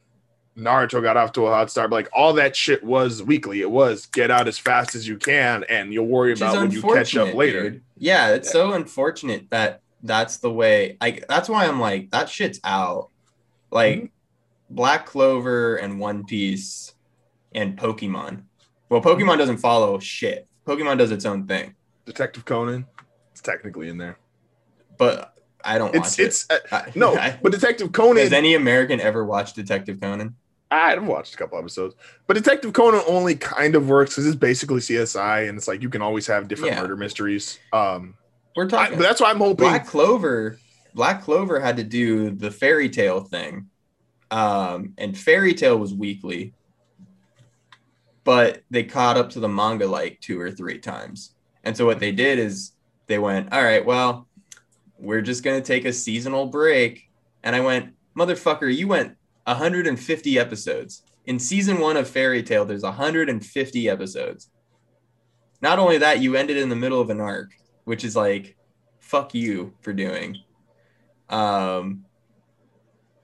Naruto 0.56 1.00
got 1.02 1.16
off 1.16 1.32
to 1.32 1.46
a 1.46 1.50
hot 1.50 1.70
start. 1.70 1.88
But 1.90 1.96
like 1.96 2.08
all 2.12 2.32
that 2.34 2.54
shit 2.54 2.82
was 2.84 3.22
weekly. 3.22 3.60
It 3.60 3.70
was 3.70 4.06
get 4.06 4.30
out 4.30 4.46
as 4.48 4.58
fast 4.58 4.94
as 4.94 5.06
you 5.08 5.16
can, 5.16 5.64
and 5.70 5.92
you'll 5.92 6.06
worry 6.08 6.32
Which 6.32 6.40
about 6.40 6.56
when 6.56 6.70
you 6.72 6.82
catch 6.82 7.16
up 7.16 7.32
later. 7.34 7.70
dude. 7.70 7.82
Yeah, 7.96 8.30
it's 8.34 8.48
Yeah. 8.48 8.52
so 8.52 8.72
unfortunate 8.74 9.48
that 9.50 9.80
that's 10.02 10.38
the 10.38 10.50
way. 10.52 10.96
I 11.00 11.20
that's 11.28 11.48
why 11.48 11.66
I'm 11.66 11.80
like 11.80 12.10
that 12.10 12.28
shit's 12.28 12.60
out. 12.64 13.08
Like 13.70 13.96
Mm-hmm. 13.96 14.06
Black 14.74 15.04
Clover 15.06 15.76
and 15.76 15.98
One 15.98 16.24
Piece 16.24 16.94
and 17.54 17.76
Pokemon. 17.76 18.42
Well, 18.88 19.00
Pokemon 19.02 19.38
doesn't 19.38 19.56
follow 19.58 19.98
shit. 19.98 20.46
Pokemon 20.66 20.98
does 20.98 21.10
its 21.10 21.24
own 21.24 21.46
thing, 21.48 21.74
Detective 22.06 22.44
Conan, 22.44 22.86
it's 23.32 23.40
technically 23.40 23.88
in 23.88 23.98
there. 23.98 24.18
but 24.96 25.34
I 25.64 25.76
don't 25.78 25.94
It's 25.94 26.16
watch 26.16 26.20
it's 26.20 26.46
uh, 26.50 26.54
it. 26.54 26.72
I- 26.72 26.92
no, 26.94 27.14
I- 27.18 27.38
but 27.42 27.50
Detective 27.52 27.90
Conan. 27.92 28.22
has 28.22 28.32
any 28.32 28.54
American 28.54 29.00
ever 29.00 29.24
watched 29.24 29.56
Detective 29.56 30.00
Conan? 30.00 30.36
I've 30.70 31.04
watched 31.04 31.34
a 31.34 31.36
couple 31.36 31.58
episodes, 31.58 31.96
but 32.28 32.34
Detective 32.34 32.72
Conan 32.72 33.02
only 33.08 33.34
kind 33.34 33.74
of 33.74 33.88
works 33.88 34.12
because 34.12 34.26
it's 34.28 34.36
basically 34.36 34.78
CSI, 34.78 35.48
and 35.48 35.58
it's 35.58 35.66
like 35.66 35.82
you 35.82 35.90
can 35.90 36.00
always 36.00 36.28
have 36.28 36.46
different 36.46 36.74
Yeah. 36.74 36.82
murder 36.82 36.96
mysteries. 36.96 37.58
Um, 37.72 38.14
We're 38.56 38.66
I, 38.66 38.68
talking. 38.68 38.98
but 38.98 39.02
that's 39.02 39.20
why 39.20 39.30
I'm 39.30 39.38
hoping. 39.38 39.56
Black 39.56 39.86
Clover, 39.86 40.58
Black 40.94 41.22
Clover 41.22 41.60
had 41.60 41.76
to 41.76 41.84
do 41.84 42.30
the 42.30 42.50
Fairy 42.50 42.88
Tail 42.88 43.20
thing, 43.20 43.68
um, 44.30 44.94
and 44.98 45.16
Fairy 45.16 45.54
Tail 45.54 45.78
was 45.78 45.94
weekly, 45.94 46.54
but 48.24 48.62
they 48.70 48.84
caught 48.84 49.16
up 49.16 49.30
to 49.30 49.40
the 49.40 49.48
manga 49.48 49.86
like 49.86 50.20
two 50.20 50.40
or 50.40 50.50
three 50.50 50.78
times. 50.78 51.34
And 51.64 51.76
so 51.76 51.86
what 51.86 52.00
they 52.00 52.12
did 52.12 52.38
is 52.38 52.72
they 53.06 53.18
went, 53.18 53.52
all 53.52 53.62
right, 53.62 53.84
well, 53.84 54.26
we're 54.98 55.22
just 55.22 55.42
gonna 55.42 55.60
take 55.60 55.84
a 55.84 55.92
seasonal 55.92 56.46
break. 56.46 57.08
And 57.42 57.56
I 57.56 57.60
went, 57.60 57.94
motherfucker, 58.16 58.74
you 58.74 58.88
went 58.88 59.16
150 59.44 60.38
episodes 60.38 61.02
in 61.26 61.38
season 61.38 61.80
one 61.80 61.96
of 61.96 62.08
Fairy 62.08 62.42
Tail. 62.42 62.64
There's 62.64 62.82
150 62.82 63.88
episodes. 63.88 64.50
Not 65.62 65.78
only 65.78 65.98
that, 65.98 66.20
you 66.20 66.36
ended 66.36 66.56
in 66.56 66.68
the 66.68 66.76
middle 66.76 67.00
of 67.00 67.10
an 67.10 67.20
arc, 67.20 67.50
which 67.84 68.04
is 68.04 68.16
like, 68.16 68.56
fuck 68.98 69.34
you 69.34 69.74
for 69.80 69.92
doing. 69.92 70.38
Um, 71.28 72.04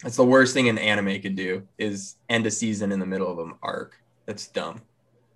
that's 0.03 0.16
the 0.16 0.24
worst 0.24 0.55
thing 0.55 0.69
an 0.69 0.78
anime 0.78 1.20
could 1.20 1.37
do 1.37 1.66
is 1.78 2.16
end 2.28 2.47
a 2.47 2.51
season 2.51 2.93
in 2.93 3.01
the 3.01 3.07
middle 3.07 3.31
of 3.31 3.39
an 3.39 3.55
arc. 3.62 3.97
That's 4.27 4.47
dumb. 4.49 4.83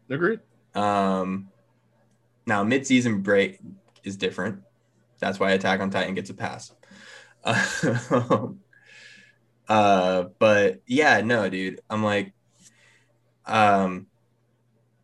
Agreed. 0.08 0.40
Um, 0.74 1.48
now 2.46 2.62
mid-season 2.64 3.22
break 3.22 3.58
is 4.04 4.16
different. 4.16 4.62
That's 5.18 5.38
why 5.38 5.52
Attack 5.52 5.80
on 5.80 5.90
Titan 5.90 6.14
gets 6.14 6.30
a 6.30 6.34
pass. 6.34 6.72
uh, 9.68 10.24
but 10.38 10.82
yeah, 10.86 11.20
no, 11.20 11.48
dude. 11.48 11.80
I'm 11.88 12.02
like, 12.02 12.32
um, 13.46 14.06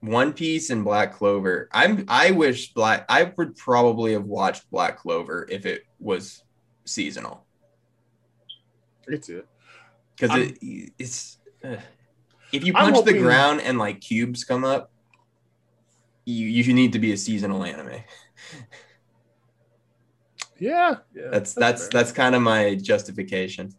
One 0.00 0.32
Piece 0.32 0.70
and 0.70 0.84
Black 0.84 1.14
Clover. 1.14 1.68
I'm. 1.72 2.04
I 2.08 2.30
wish 2.30 2.72
Black. 2.74 3.04
I 3.08 3.32
would 3.36 3.56
probably 3.56 4.12
have 4.12 4.24
watched 4.24 4.70
Black 4.70 4.98
Clover 4.98 5.46
if 5.50 5.66
it 5.66 5.84
was 5.98 6.42
seasonal 6.84 7.44
I 9.08 9.12
can 9.12 9.22
see 9.22 9.34
it. 9.34 9.46
because 10.16 10.36
it, 10.38 10.92
it's. 10.98 11.38
Uh, 11.64 11.76
if 12.52 12.64
you 12.64 12.72
punch 12.72 13.04
the 13.04 13.14
ground 13.14 13.60
and 13.60 13.78
like 13.78 14.00
cubes 14.00 14.44
come 14.44 14.64
up, 14.64 14.90
you 16.24 16.46
you 16.46 16.72
need 16.72 16.92
to 16.92 16.98
be 16.98 17.12
a 17.12 17.16
seasonal 17.16 17.64
anime. 17.64 18.02
Yeah, 20.58 20.96
yeah. 21.14 21.28
That's 21.30 21.52
that's 21.52 21.82
fair. 21.82 21.90
that's 21.92 22.12
kind 22.12 22.34
of 22.34 22.42
my 22.42 22.76
justification. 22.76 23.74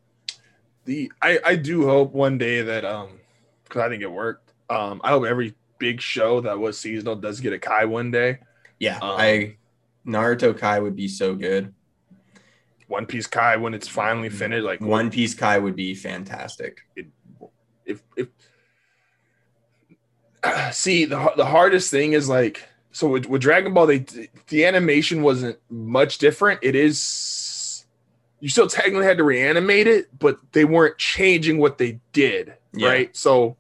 the. 0.86 1.12
I 1.22 1.40
I 1.44 1.56
do 1.56 1.86
hope 1.86 2.14
one 2.14 2.38
day 2.38 2.62
that 2.62 2.86
um, 2.86 3.20
because 3.64 3.82
I 3.82 3.90
think 3.90 4.04
it 4.04 4.12
worked. 4.12 4.54
Um, 4.70 5.02
I 5.04 5.10
hope 5.10 5.26
every 5.26 5.56
big 5.80 6.02
show 6.02 6.42
that 6.42 6.58
was 6.60 6.78
seasonal 6.78 7.16
does 7.16 7.40
get 7.40 7.54
a 7.54 7.60
Kai 7.60 7.86
one 7.86 8.12
day. 8.12 8.40
Yeah, 8.80 8.98
Um, 8.98 9.16
I 9.20 9.58
Naruto 10.06 10.58
Kai 10.58 10.80
would 10.80 10.96
be 10.96 11.08
so 11.08 11.36
good. 11.36 11.74
One 12.88 13.06
Piece 13.06 13.28
Kai 13.28 13.58
when 13.58 13.74
it's 13.74 13.88
finally 13.88 14.30
finished. 14.30 14.64
Like 14.66 14.80
One 14.82 15.10
Piece 15.10 15.34
Kai 15.34 15.58
would 15.58 15.76
be 15.76 15.94
fantastic. 15.96 16.80
if 17.86 18.02
if 18.16 18.28
see 20.72 21.06
the 21.06 21.32
the 21.36 21.46
hardest 21.46 21.92
thing 21.92 22.14
is 22.14 22.30
like 22.30 22.64
so 22.92 23.08
with, 23.08 23.26
with 23.28 23.42
Dragon 23.42 23.74
Ball 23.74 23.86
they 23.88 24.06
the 24.48 24.66
animation 24.66 25.22
wasn't 25.22 25.58
much 25.70 26.18
different. 26.20 26.60
It 26.64 26.76
is 26.76 27.86
you 28.40 28.50
still 28.50 28.68
technically 28.68 29.06
had 29.06 29.18
to 29.18 29.24
reanimate 29.24 29.88
it, 29.88 30.08
but 30.18 30.38
they 30.52 30.64
weren't 30.64 30.98
changing 31.00 31.58
what 31.58 31.80
they 31.80 32.00
did, 32.14 32.54
Yeah. 32.74 32.88
right? 32.90 33.18
So 33.18 33.58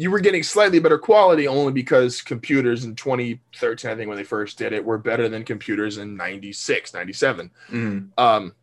you 0.00 0.10
were 0.10 0.18
getting 0.20 0.42
slightly 0.42 0.78
better 0.78 0.96
quality 0.96 1.46
only 1.46 1.72
because 1.74 2.22
computers 2.22 2.84
in 2.86 2.94
2013 2.94 3.90
I 3.90 3.94
think 3.94 4.08
when 4.08 4.16
they 4.16 4.24
first 4.24 4.56
did 4.56 4.72
it 4.72 4.82
were 4.82 4.96
better 4.96 5.28
than 5.28 5.44
computers 5.44 5.98
in 5.98 6.16
96, 6.16 6.94
97. 6.94 7.50
Mhm. 7.70 8.08
Um, 8.16 8.54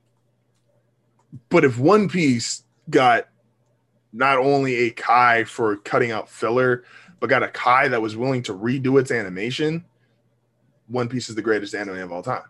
but 1.50 1.64
if 1.64 1.78
One 1.78 2.10
Piece 2.10 2.64
got 2.90 3.28
not 4.12 4.40
only 4.40 4.76
a 4.88 4.90
Kai 4.90 5.44
for 5.44 5.76
cutting 5.78 6.10
out 6.10 6.28
filler, 6.28 6.84
but 7.20 7.28
got 7.30 7.44
a 7.44 7.50
Kai 7.50 7.90
that 7.90 8.02
was 8.02 8.16
willing 8.16 8.42
to 8.44 8.54
redo 8.56 9.00
its 9.00 9.12
animation, 9.12 9.86
One 10.88 11.08
Piece 11.08 11.30
is 11.30 11.36
the 11.36 11.44
greatest 11.44 11.76
anime 11.76 11.98
of 12.00 12.12
all 12.12 12.24
time 12.24 12.44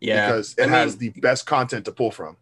Yeah, 0.00 0.26
because 0.26 0.54
it 0.58 0.64
I 0.64 0.68
has 0.70 0.98
mean- 1.00 1.12
the 1.14 1.20
best 1.20 1.46
content 1.46 1.84
to 1.84 1.92
pull 1.92 2.10
from. 2.10 2.38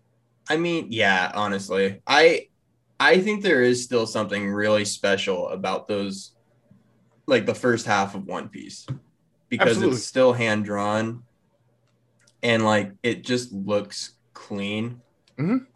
I 0.49 0.57
mean, 0.57 0.87
yeah, 0.91 1.31
honestly, 1.35 2.01
I 2.07 2.49
I 2.98 3.20
think 3.20 3.43
there 3.43 3.62
is 3.62 3.85
still 3.85 4.06
something 4.06 4.48
really 4.48 4.85
special 4.85 5.48
about 5.48 5.86
those, 5.86 6.32
like 7.27 7.47
the 7.47 7.55
first 7.55 7.86
half 7.86 8.14
of 8.14 8.24
One 8.24 8.48
Piece, 8.48 8.86
because 9.48 9.70
Absolutely. 9.70 9.97
it's 9.97 10.06
still 10.06 10.32
hand 10.32 10.64
drawn, 10.64 11.23
and 12.43 12.64
like 12.64 12.93
it 13.02 13.24
just 13.24 13.52
looks 13.52 14.14
clean. 14.32 15.02
Mhm. 15.39 15.66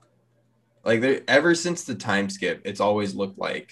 Like 0.84 1.02
there, 1.02 1.22
ever 1.28 1.54
since 1.54 1.84
the 1.84 1.94
time 1.94 2.30
skip, 2.30 2.62
it's 2.64 2.80
always 2.80 3.14
looked 3.14 3.38
like 3.38 3.70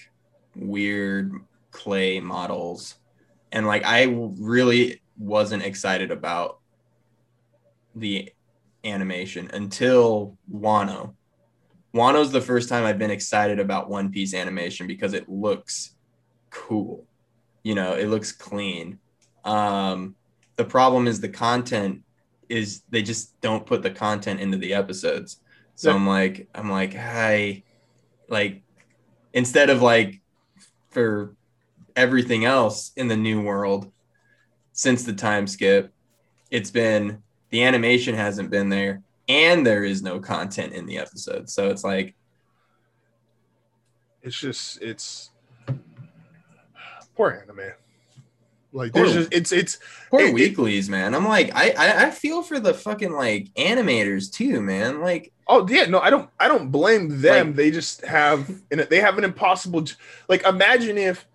weird 0.55 1.33
clay 1.71 2.19
models, 2.19 2.95
and 3.51 3.65
like 3.65 3.83
I 3.83 4.03
really 4.03 5.01
wasn't 5.17 5.63
excited 5.63 6.11
about 6.11 6.59
the 7.95 8.31
animation 8.83 9.49
until 9.51 10.37
Wano. 10.51 11.15
Wano's 11.93 12.31
the 12.31 12.41
first 12.41 12.69
time 12.69 12.85
I've 12.85 12.99
been 12.99 13.11
excited 13.11 13.59
about 13.59 13.89
One 13.89 14.11
Piece 14.11 14.33
animation 14.33 14.87
because 14.87 15.13
it 15.13 15.27
looks 15.27 15.95
cool. 16.49 17.05
You 17.63 17.75
know, 17.75 17.93
it 17.93 18.07
looks 18.07 18.31
clean. 18.31 18.99
Um, 19.43 20.15
the 20.55 20.65
problem 20.65 21.07
is 21.07 21.19
the 21.19 21.29
content 21.29 22.03
is 22.47 22.83
they 22.89 23.01
just 23.01 23.39
don't 23.41 23.65
put 23.65 23.81
the 23.81 23.91
content 23.91 24.39
into 24.39 24.57
the 24.57 24.73
episodes. 24.73 25.41
So 25.75 25.89
Yeah. 25.89 25.95
I'm 25.95 26.07
like, 26.07 26.47
I'm 26.53 26.69
like, 26.69 26.93
hi, 26.93 27.63
like 28.27 28.61
instead 29.33 29.69
of 29.69 29.81
like 29.81 30.21
for 30.89 31.35
everything 31.95 32.45
else 32.45 32.91
in 32.95 33.07
the 33.07 33.17
new 33.17 33.41
world 33.41 33.91
since 34.73 35.03
the 35.03 35.13
time 35.13 35.47
skip, 35.47 35.93
it's 36.51 36.71
been 36.71 37.23
the 37.49 37.63
animation 37.63 38.15
hasn't 38.15 38.49
been 38.49 38.69
there 38.69 39.01
and 39.29 39.65
there 39.65 39.85
is 39.85 40.01
no 40.03 40.19
content 40.19 40.73
in 40.73 40.85
the 40.85 40.97
episode. 40.97 41.49
So 41.49 41.69
it's 41.69 41.83
like, 41.85 42.15
It's 44.21 44.37
just 44.37 44.81
it's 44.81 45.29
poor 47.15 47.41
anime. 47.43 47.71
Like 48.71 48.91
Poor- 48.93 49.03
there's 49.03 49.13
just 49.15 49.33
it's 49.33 49.51
it's 49.51 49.79
poor 50.09 50.21
It- 50.21 50.27
it- 50.29 50.33
weeklies, 50.33 50.89
man. 50.89 51.15
I'm 51.15 51.27
like, 51.27 51.51
I, 51.55 51.71
I 51.77 52.05
I 52.07 52.11
feel 52.11 52.43
for 52.43 52.59
the 52.59 52.73
fucking 52.73 53.13
like 53.13 53.47
animators 53.55 54.31
too, 54.31 54.61
man. 54.61 54.99
Like, 55.01 55.31
Oh 55.47 55.67
yeah, 55.67 55.85
no, 55.85 55.99
I 55.99 56.09
don't. 56.11 56.29
I 56.39 56.47
don't 56.47 56.69
blame 56.69 57.21
them. 57.21 57.47
Like- 57.47 57.55
they 57.55 57.71
just 57.71 58.01
have, 58.05 58.47
and 58.69 58.81
they 58.81 58.99
have 58.99 59.17
an 59.17 59.23
impossible. 59.23 59.83
Like, 60.27 60.45
imagine 60.45 60.97
if, 60.99 61.25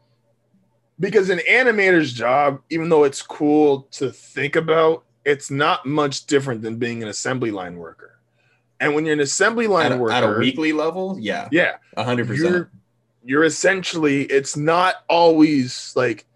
because 1.01 1.31
an 1.31 1.41
animator's 1.51 2.13
job, 2.13 2.61
even 2.71 2.89
though 2.89 3.03
it's 3.03 3.23
cool 3.23 3.89
to 3.93 4.13
think 4.13 4.55
about, 4.55 5.04
it's 5.25 5.51
not 5.51 5.87
much 5.87 6.27
different 6.27 6.63
than 6.63 6.77
being 6.77 7.03
an 7.03 7.09
assembly 7.09 7.51
line 7.51 7.77
worker. 7.77 8.19
And 8.81 8.95
when 8.95 9.05
you're 9.07 9.15
an 9.15 9.21
assembly 9.21 9.67
line 9.67 9.87
at 9.87 9.93
a, 9.93 9.97
worker, 9.97 10.13
at 10.13 10.25
a 10.25 10.39
weekly 10.39 10.73
level, 10.73 11.17
yeah, 11.19 11.49
yeah, 11.51 11.77
a 11.97 12.05
hundred 12.05 12.27
percent. 12.27 12.51
you're 12.51 12.71
you're 13.25 13.45
essentially. 13.45 14.25
It's 14.25 14.57
not 14.57 14.97
always 15.09 15.93
like, 15.97 16.27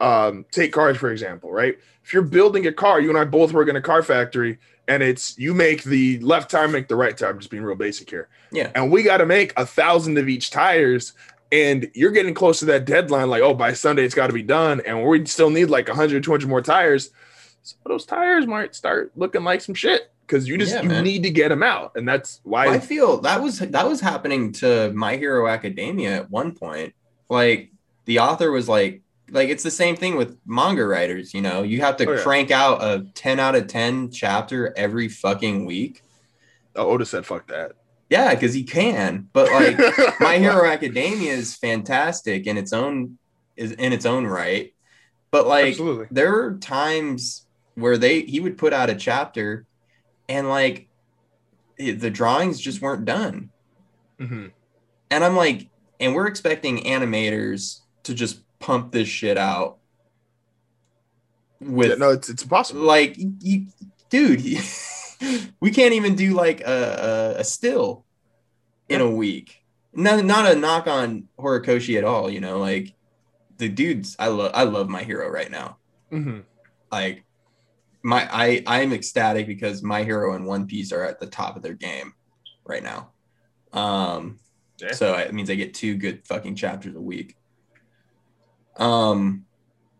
um, 0.00 0.44
take 0.50 0.72
cars 0.72 0.96
for 0.96 1.10
example, 1.10 1.50
right? 1.50 1.78
If 2.04 2.12
you're 2.12 2.22
building 2.22 2.66
a 2.66 2.72
car, 2.72 3.00
you 3.00 3.08
and 3.08 3.18
I 3.18 3.24
both 3.24 3.52
work 3.52 3.68
in 3.68 3.76
a 3.76 3.80
car 3.80 4.02
factory, 4.02 4.58
and 4.88 5.02
it's 5.02 5.38
you 5.38 5.54
make 5.54 5.84
the 5.84 6.18
left 6.20 6.50
tire, 6.50 6.68
make 6.68 6.88
the 6.88 6.96
right 6.96 7.16
tire. 7.16 7.30
I'm 7.30 7.38
just 7.38 7.50
being 7.50 7.62
real 7.62 7.76
basic 7.76 8.10
here. 8.10 8.28
Yeah. 8.52 8.70
And 8.74 8.90
we 8.90 9.02
got 9.02 9.18
to 9.18 9.26
make 9.26 9.52
a 9.56 9.64
thousand 9.64 10.18
of 10.18 10.28
each 10.28 10.50
tires, 10.50 11.12
and 11.52 11.90
you're 11.94 12.10
getting 12.10 12.34
close 12.34 12.58
to 12.60 12.64
that 12.66 12.84
deadline. 12.84 13.30
Like, 13.30 13.42
oh, 13.42 13.54
by 13.54 13.72
Sunday 13.72 14.04
it's 14.04 14.14
got 14.14 14.26
to 14.28 14.32
be 14.32 14.42
done, 14.42 14.80
and 14.86 15.04
we 15.04 15.24
still 15.26 15.50
need 15.50 15.66
like 15.66 15.88
100, 15.88 16.22
200 16.22 16.48
more 16.48 16.62
tires. 16.62 17.10
So 17.62 17.76
those 17.86 18.04
tires 18.06 18.46
might 18.46 18.74
start 18.74 19.12
looking 19.16 19.44
like 19.44 19.60
some 19.60 19.74
shit 19.74 20.10
because 20.26 20.48
you 20.48 20.56
just 20.58 20.72
Yeah, 20.72 20.82
you 20.82 21.02
need 21.02 21.22
to 21.24 21.30
get 21.30 21.48
them 21.50 21.62
out, 21.62 21.92
and 21.96 22.08
that's 22.08 22.40
why. 22.44 22.66
I 22.68 22.78
feel 22.80 23.20
that 23.22 23.42
was 23.42 23.58
that 23.58 23.88
was 23.88 24.00
happening 24.00 24.52
to 24.54 24.90
My 24.92 25.16
Hero 25.16 25.46
Academia 25.48 26.16
at 26.16 26.30
one 26.30 26.52
point. 26.52 26.94
Like 27.28 27.70
the 28.06 28.18
author 28.20 28.50
was 28.50 28.68
like 28.68 29.02
like 29.30 29.48
it's 29.48 29.62
the 29.62 29.70
same 29.70 29.94
thing 29.96 30.16
with 30.16 30.36
manga 30.46 30.84
writers, 30.84 31.34
you 31.34 31.40
know. 31.42 31.62
You 31.62 31.80
have 31.82 31.96
to 31.98 32.06
Oh, 32.08 32.12
yeah. 32.14 32.22
crank 32.22 32.50
out 32.50 32.82
a 32.82 33.06
10 33.14 33.38
out 33.38 33.54
of 33.54 33.66
10 33.68 34.10
chapter 34.10 34.72
every 34.76 35.08
fucking 35.08 35.66
week. 35.66 36.02
oh, 36.76 36.86
Oda 36.90 37.04
said, 37.04 37.24
"Fuck 37.26 37.46
that." 37.48 37.72
Yeah, 38.08 38.34
cuz 38.34 38.52
he 38.54 38.64
can. 38.64 39.28
But 39.32 39.52
like 39.52 39.78
My 40.20 40.38
Hero 40.38 40.64
Academia 40.66 41.32
is 41.34 41.54
fantastic 41.54 42.46
in 42.46 42.56
its 42.56 42.72
own 42.72 43.18
is 43.56 43.72
in 43.72 43.92
its 43.92 44.06
own 44.06 44.26
right. 44.26 44.72
But 45.30 45.46
like 45.46 45.66
Absolutely. 45.68 46.06
there 46.10 46.32
were 46.32 46.54
times 46.60 47.46
where 47.80 47.98
they 47.98 48.22
he 48.22 48.40
would 48.40 48.58
put 48.58 48.72
out 48.72 48.90
a 48.90 48.94
chapter 48.94 49.66
and 50.28 50.48
like 50.48 50.88
the 51.78 52.10
drawings 52.10 52.60
just 52.60 52.82
weren't 52.82 53.04
done. 53.04 53.50
hmm 54.18 54.48
And 55.10 55.24
I'm 55.24 55.36
like, 55.36 55.68
and 55.98 56.14
we're 56.14 56.26
expecting 56.26 56.84
animators 56.84 57.80
to 58.04 58.14
just 58.14 58.42
pump 58.58 58.92
this 58.92 59.08
shit 59.08 59.36
out 59.38 59.78
with 61.60 61.90
Yeah, 61.90 61.94
no, 61.96 62.10
it's 62.10 62.28
it's 62.28 62.42
impossible. 62.42 62.82
like 62.82 63.16
you, 63.18 63.66
dude, 64.08 64.40
we 65.60 65.70
can't 65.70 65.94
even 65.94 66.14
do 66.14 66.34
like 66.34 66.60
a, 66.62 67.34
a, 67.36 67.40
a 67.40 67.44
still 67.44 68.06
in 68.88 69.00
a 69.00 69.10
week. 69.10 69.56
No, 69.94 70.20
not 70.20 70.50
a 70.50 70.56
knock 70.56 70.86
on 70.86 71.28
Horikoshi 71.38 71.98
at 71.98 72.04
all, 72.04 72.30
you 72.30 72.40
know, 72.40 72.58
like 72.58 72.94
the 73.58 73.68
dudes 73.68 74.16
I 74.18 74.28
love 74.28 74.52
I 74.54 74.64
love 74.64 74.88
my 74.88 75.02
hero 75.04 75.28
right 75.28 75.50
now. 75.50 75.78
hmm 76.10 76.40
Like 76.90 77.24
my 78.02 78.28
I 78.32 78.62
I'm 78.66 78.92
ecstatic 78.92 79.46
because 79.46 79.82
my 79.82 80.04
hero 80.04 80.34
and 80.34 80.46
One 80.46 80.66
Piece 80.66 80.92
are 80.92 81.04
at 81.04 81.20
the 81.20 81.26
top 81.26 81.56
of 81.56 81.62
their 81.62 81.74
game 81.74 82.14
right 82.64 82.82
now. 82.82 83.10
Um 83.72 84.38
Yeah. 84.78 84.92
so 84.92 85.14
it 85.16 85.34
means 85.34 85.50
I 85.50 85.54
get 85.54 85.74
two 85.74 85.96
good 85.96 86.26
fucking 86.26 86.54
chapters 86.56 86.94
a 86.96 87.00
week. 87.00 87.36
Um 88.76 89.44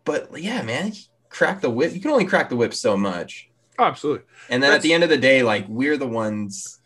but 0.03 0.41
yeah, 0.41 0.61
man, 0.63 0.93
crack 1.29 1.61
the 1.61 1.69
whip. 1.69 1.93
You 1.93 2.01
can 2.01 2.11
only 2.11 2.25
crack 2.25 2.49
the 2.49 2.55
whip 2.55 2.73
so 2.73 2.97
much. 2.97 3.49
Oh, 3.77 3.85
absolutely. 3.85 4.25
And 4.49 4.61
then 4.61 4.73
at 4.73 4.81
the 4.81 4.93
end 4.93 5.03
of 5.03 5.09
the 5.09 5.17
day, 5.17 5.43
like 5.43 5.65
we're 5.67 5.97
the 5.97 6.07
ones 6.07 6.79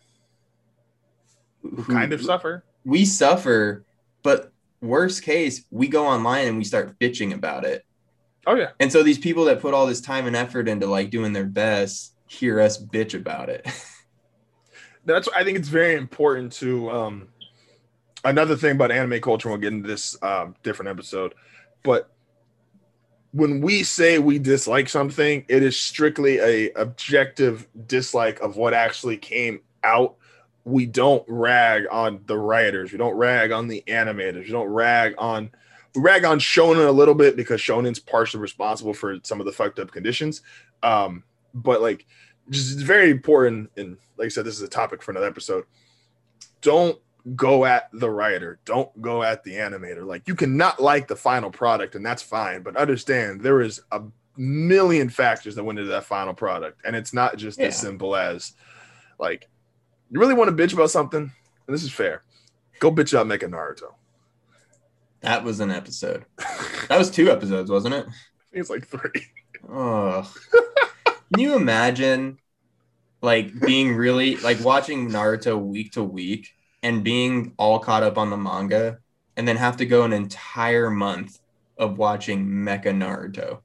Who 1.62 1.82
kind 1.84 2.12
of 2.12 2.22
suffer. 2.22 2.64
we 2.84 3.04
suffer, 3.04 3.84
but 4.22 4.52
worst 4.80 5.22
case, 5.22 5.64
we 5.70 5.88
go 5.88 6.06
online 6.06 6.46
and 6.48 6.58
we 6.58 6.64
start 6.64 6.98
bitching 6.98 7.32
about 7.34 7.64
it. 7.64 7.84
Oh 8.46 8.54
yeah. 8.54 8.70
And 8.78 8.92
so 8.92 9.02
these 9.02 9.18
people 9.18 9.44
that 9.46 9.60
put 9.60 9.74
all 9.74 9.86
this 9.86 10.00
time 10.00 10.26
and 10.26 10.36
effort 10.36 10.68
into 10.68 10.86
like 10.86 11.10
doing 11.10 11.32
their 11.32 11.44
best 11.44 12.14
hear 12.28 12.60
us 12.60 12.82
bitch 12.82 13.14
about 13.14 13.48
it. 13.48 13.66
that's 15.06 15.28
I 15.34 15.44
think 15.44 15.56
it's 15.56 15.68
very 15.68 15.94
important 15.94 16.52
to 16.54 16.90
um 16.90 17.28
another 18.24 18.56
thing 18.56 18.72
about 18.72 18.90
anime 18.90 19.20
culture 19.20 19.48
we'll 19.48 19.58
get 19.58 19.72
into 19.72 19.88
this 19.88 20.20
um 20.22 20.54
different 20.62 20.90
episode 20.90 21.34
but 21.82 22.10
when 23.30 23.60
we 23.60 23.82
say 23.82 24.18
we 24.18 24.38
dislike 24.38 24.88
something 24.88 25.44
it 25.48 25.62
is 25.62 25.78
strictly 25.78 26.38
a 26.38 26.70
objective 26.72 27.66
dislike 27.86 28.40
of 28.40 28.56
what 28.56 28.74
actually 28.74 29.16
came 29.16 29.60
out 29.84 30.16
we 30.64 30.84
don't 30.84 31.24
rag 31.28 31.84
on 31.92 32.20
the 32.26 32.36
writers 32.36 32.90
we 32.90 32.98
don't 32.98 33.14
rag 33.14 33.52
on 33.52 33.68
the 33.68 33.84
animators 33.86 34.44
we 34.44 34.50
don't 34.50 34.68
rag 34.68 35.14
on 35.18 35.50
rag 35.96 36.24
on 36.24 36.38
shonen 36.38 36.86
a 36.86 36.92
little 36.92 37.14
bit 37.14 37.36
because 37.36 37.60
shonen's 37.60 37.98
partially 37.98 38.40
responsible 38.40 38.92
for 38.94 39.16
some 39.22 39.40
of 39.40 39.46
the 39.46 39.52
fucked 39.52 39.78
up 39.78 39.90
conditions. 39.90 40.42
Um 40.82 41.24
but 41.54 41.80
like 41.80 42.06
just 42.50 42.72
it's 42.72 42.82
very 42.82 43.10
important 43.10 43.70
and 43.76 43.96
like 44.18 44.26
i 44.26 44.28
said 44.28 44.44
this 44.44 44.54
is 44.56 44.62
a 44.62 44.68
topic 44.68 45.02
for 45.02 45.10
another 45.10 45.26
episode. 45.26 45.64
Don't 46.60 46.98
go 47.34 47.64
at 47.64 47.88
the 47.92 48.10
writer. 48.10 48.60
Don't 48.64 48.90
go 49.02 49.22
at 49.22 49.42
the 49.42 49.52
animator. 49.52 50.04
Like 50.06 50.28
you 50.28 50.34
cannot 50.34 50.80
like 50.80 51.08
the 51.08 51.16
final 51.16 51.50
product 51.50 51.94
and 51.94 52.04
that's 52.04 52.22
fine 52.22 52.62
but 52.62 52.76
understand 52.76 53.40
there 53.40 53.60
is 53.62 53.80
a 53.92 54.02
million 54.36 55.08
factors 55.08 55.54
that 55.54 55.64
went 55.64 55.78
into 55.78 55.90
that 55.90 56.04
final 56.04 56.34
product 56.34 56.80
and 56.84 56.94
it's 56.94 57.14
not 57.14 57.36
just 57.38 57.58
Yeah. 57.58 57.66
as 57.68 57.78
simple 57.80 58.14
as 58.14 58.52
like 59.18 59.48
you 60.10 60.20
really 60.20 60.34
want 60.34 60.54
to 60.56 60.62
bitch 60.62 60.72
about 60.72 60.90
something? 60.90 61.20
And 61.22 61.74
this 61.74 61.82
is 61.82 61.90
fair. 61.90 62.22
Go 62.78 62.92
bitch 62.92 63.12
about 63.12 63.26
Mecha 63.26 63.48
Naruto 63.50 63.94
that 65.22 65.44
was 65.44 65.60
an 65.60 65.70
episode. 65.70 66.24
That 66.88 66.98
was 66.98 67.10
two 67.10 67.30
episodes, 67.30 67.70
wasn't 67.70 67.94
it? 67.94 68.06
I 68.06 68.10
think 68.52 68.60
it's 68.60 68.70
like 68.70 68.86
three 68.86 69.26
Oh. 69.68 70.32
Can 71.34 71.40
you 71.40 71.56
imagine 71.56 72.38
like 73.22 73.58
being 73.60 73.94
really 73.96 74.36
like 74.36 74.60
watching 74.62 75.08
Naruto 75.10 75.58
week 75.60 75.92
to 75.92 76.04
week 76.04 76.48
and 76.82 77.02
being 77.02 77.54
all 77.56 77.78
caught 77.80 78.02
up 78.04 78.16
on 78.18 78.30
the 78.30 78.36
manga 78.36 78.98
and 79.36 79.46
then 79.48 79.56
have 79.56 79.78
to 79.78 79.86
go 79.86 80.04
an 80.04 80.12
entire 80.12 80.90
month 80.90 81.40
of 81.76 81.98
watching 81.98 82.46
Mecha 82.46 82.86
Naruto? 82.94 83.60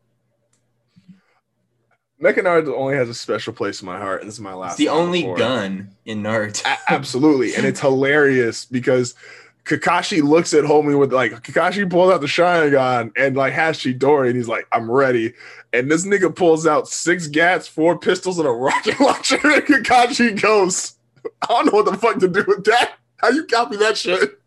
Mecha 2.22 2.40
Naruto 2.40 2.74
only 2.76 2.96
has 2.96 3.10
a 3.10 3.14
special 3.14 3.52
place 3.54 3.82
in 3.82 3.86
my 3.88 3.98
heart 3.98 4.22
and 4.22 4.28
this 4.28 4.36
is 4.36 4.42
my 4.42 4.54
last 4.54 4.72
It's 4.74 4.78
the 4.80 4.90
only 4.90 5.22
before. 5.22 5.38
gun 5.38 5.96
in 6.06 6.22
Naruto. 6.24 6.66
A- 6.66 6.92
absolutely 6.94 7.56
and 7.56 7.66
it's 7.66 7.80
hilarious 7.88 8.66
because 8.66 9.16
kakashi 9.64 10.22
looks 10.22 10.54
at 10.54 10.64
homie 10.64 10.98
with 10.98 11.14
like 11.14 11.32
kakashi 11.44 11.90
pulls 11.90 12.12
out 12.12 12.22
the 12.22 12.28
sharingan 12.28 13.12
and 13.16 13.36
like 13.36 13.54
has 13.54 13.78
Chidori 13.78 14.28
and 14.28 14.36
he's 14.36 14.48
like 14.48 14.68
i'm 14.72 14.90
ready. 14.90 15.34
And 15.74 15.90
this 15.90 16.06
nigga 16.06 16.36
pulls 16.36 16.68
out 16.68 16.88
six 16.88 17.28
gats 17.28 17.68
four 17.68 17.98
pistols 17.98 18.40
and 18.40 18.48
a 18.48 18.52
rocket 18.52 19.00
launcher 19.00 19.40
and 19.44 19.64
kakashi 19.64 20.40
goes 20.42 20.96
i 21.42 21.48
don't 21.48 21.68
know 21.68 21.72
what 21.74 21.86
the 21.86 21.98
fuck 21.98 22.20
to 22.20 22.28
do 22.28 22.44
with 22.48 22.64
that. 22.66 22.96
How 23.18 23.30
you 23.30 23.46
copy 23.46 23.78
that 23.78 23.98
shit? 23.98 24.40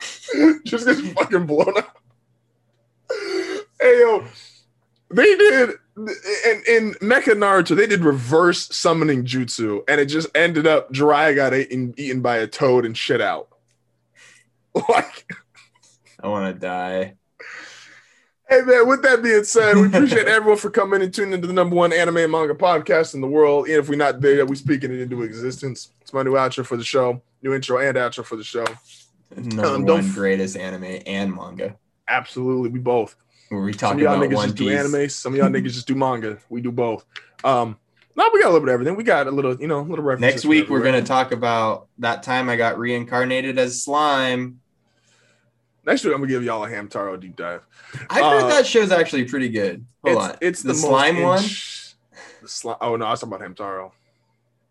Just 0.64 0.86
gets 0.86 1.00
fucking 1.12 1.46
blown 1.46 1.78
up. 1.78 1.98
Hey 3.80 4.00
yo 4.00 4.24
they 5.10 5.36
did 5.36 5.70
in, 5.96 6.62
in 6.68 6.94
Mecha 6.94 7.34
Naruto, 7.34 7.76
they 7.76 7.86
did 7.86 8.04
reverse 8.04 8.68
summoning 8.74 9.24
jutsu, 9.24 9.84
and 9.88 10.00
it 10.00 10.06
just 10.06 10.28
ended 10.34 10.66
up 10.66 10.92
Jiraiya 10.92 11.36
got 11.36 11.54
eaten, 11.54 11.94
eaten 11.96 12.20
by 12.20 12.38
a 12.38 12.46
toad 12.46 12.84
and 12.84 12.96
shit 12.96 13.20
out. 13.20 13.48
Like, 14.88 15.32
I 16.20 16.28
want 16.28 16.54
to 16.54 16.60
die. 16.60 17.14
hey 18.48 18.60
man, 18.62 18.88
with 18.88 19.02
that 19.02 19.22
being 19.22 19.44
said, 19.44 19.76
we 19.76 19.86
appreciate 19.86 20.26
everyone 20.26 20.58
for 20.58 20.70
coming 20.70 21.00
and 21.00 21.12
tuning 21.14 21.34
into 21.34 21.46
the 21.46 21.52
number 21.52 21.76
one 21.76 21.92
anime 21.92 22.16
and 22.16 22.32
manga 22.32 22.54
podcast 22.54 23.14
in 23.14 23.20
the 23.20 23.28
world. 23.28 23.66
And 23.66 23.76
if 23.76 23.88
we're 23.88 23.96
not 23.96 24.20
there, 24.20 24.44
we're 24.44 24.54
speaking 24.56 24.92
it 24.92 25.00
into 25.00 25.22
existence. 25.22 25.90
It's 26.00 26.12
my 26.12 26.22
new 26.22 26.32
outro 26.32 26.66
for 26.66 26.76
the 26.76 26.84
show, 26.84 27.22
new 27.42 27.54
intro 27.54 27.78
and 27.78 27.96
outro 27.96 28.24
for 28.24 28.36
the 28.36 28.44
show. 28.44 28.64
Number 29.36 29.66
Um, 29.66 29.84
don't 29.84 30.02
one 30.04 30.12
greatest 30.12 30.56
anime 30.56 31.00
and 31.06 31.34
manga. 31.34 31.76
Absolutely, 32.08 32.70
we 32.70 32.78
both. 32.78 33.16
Where 33.48 33.62
we 33.62 33.72
Some 33.72 33.78
talk 33.78 33.94
of 33.94 34.00
y'all 34.00 34.14
about 34.14 34.28
niggas 34.28 34.34
One 34.34 34.46
just 34.48 34.56
do 34.56 34.70
anime. 34.70 35.08
Some 35.08 35.34
of 35.34 35.38
y'all 35.38 35.48
niggas 35.50 35.72
just 35.72 35.86
do 35.86 35.94
manga. 35.94 36.38
We 36.48 36.60
do 36.60 36.72
both. 36.72 37.04
Um, 37.42 37.76
no, 38.16 38.28
we 38.32 38.40
got 38.40 38.48
a 38.48 38.52
little 38.52 38.60
bit 38.60 38.68
of 38.68 38.74
everything. 38.74 38.96
We 38.96 39.04
got 39.04 39.26
a 39.26 39.30
little, 39.30 39.60
you 39.60 39.66
know, 39.66 39.80
a 39.80 39.82
little 39.82 40.04
references. 40.04 40.34
Next 40.34 40.44
week, 40.44 40.68
we're 40.68 40.82
going 40.82 40.94
to 40.94 41.06
talk 41.06 41.32
about 41.32 41.88
that 41.98 42.22
time 42.22 42.48
I 42.48 42.56
got 42.56 42.78
reincarnated 42.78 43.58
as 43.58 43.82
slime. 43.82 44.60
Next 45.86 46.04
week, 46.04 46.14
I'm 46.14 46.20
gonna 46.20 46.32
give 46.32 46.42
y'all 46.44 46.64
a 46.64 46.68
Hamtaro 46.68 47.20
deep 47.20 47.36
dive. 47.36 47.66
I 48.10 48.20
heard 48.20 48.44
Uh, 48.44 48.48
that 48.48 48.66
show's 48.66 48.90
actually 48.90 49.24
pretty 49.24 49.48
good. 49.50 49.84
Hold 50.04 50.16
it's, 50.16 50.24
on. 50.24 50.36
It's 50.40 50.62
the, 50.62 50.68
the, 50.68 50.74
slime 50.74 51.20
one. 51.22 51.42
int- 51.42 51.94
The 52.42 52.48
slime. 52.48 52.76
Oh 52.80 52.96
no, 52.96 53.04
I 53.06 53.10
was 53.10 53.20
talking 53.20 53.34
about 53.34 53.48
Hamtaro. 53.48 53.90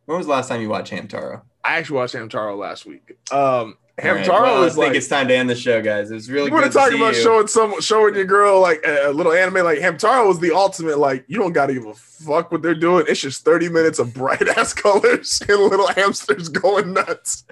When 0.06 0.18
was 0.18 0.28
the 0.28 0.34
last 0.34 0.50
time 0.50 0.62
you 0.62 0.70
watched 0.70 0.92
Hamtaro? 0.92 1.42
I 1.64 1.78
actually 1.78 1.98
watched 1.98 2.16
Hamtaro 2.16 2.58
last 2.58 2.86
week. 2.86 3.18
Um, 3.32 3.38
All 3.38 4.12
right, 4.12 4.26
Hamtaro 4.26 4.42
well, 4.42 4.64
is 4.64 4.74
I 4.74 4.76
think 4.76 4.88
like 4.90 4.98
it's 4.98 5.08
time 5.08 5.28
to 5.30 5.36
end 5.36 5.50
the 5.50 5.56
show, 5.56 5.82
guys. 5.82 6.12
It 6.12 6.16
was 6.16 6.30
really 6.30 6.50
good. 6.50 6.56
you 6.58 6.62
want 6.62 6.66
good 6.66 6.72
to 6.74 6.78
talk 6.92 6.94
about 6.94 7.16
you. 7.16 7.22
showing 7.22 7.48
some 7.48 7.80
showing 7.80 8.16
your 8.16 8.26
girl 8.26 8.60
like 8.60 8.84
a, 8.86 9.10
a 9.10 9.14
little 9.14 9.32
anime. 9.32 9.64
Like 9.64 9.80
Hamtaro 9.80 10.28
was 10.28 10.40
the 10.40 10.52
ultimate. 10.54 10.98
Like 10.98 11.24
you 11.28 11.38
don't 11.38 11.54
gotta 11.54 11.74
give 11.74 11.86
a 11.86 11.94
fuck 11.94 12.52
what 12.52 12.62
they're 12.64 12.74
doing. 12.76 13.06
It's 13.08 13.22
just 13.22 13.46
30 13.46 13.70
minutes 13.70 14.00
of 14.00 14.14
bright 14.14 14.46
ass 14.58 14.74
colors 14.74 15.42
and 15.48 15.58
little 15.62 15.88
hamsters 15.88 16.50
going 16.50 16.92
nuts. 16.94 17.46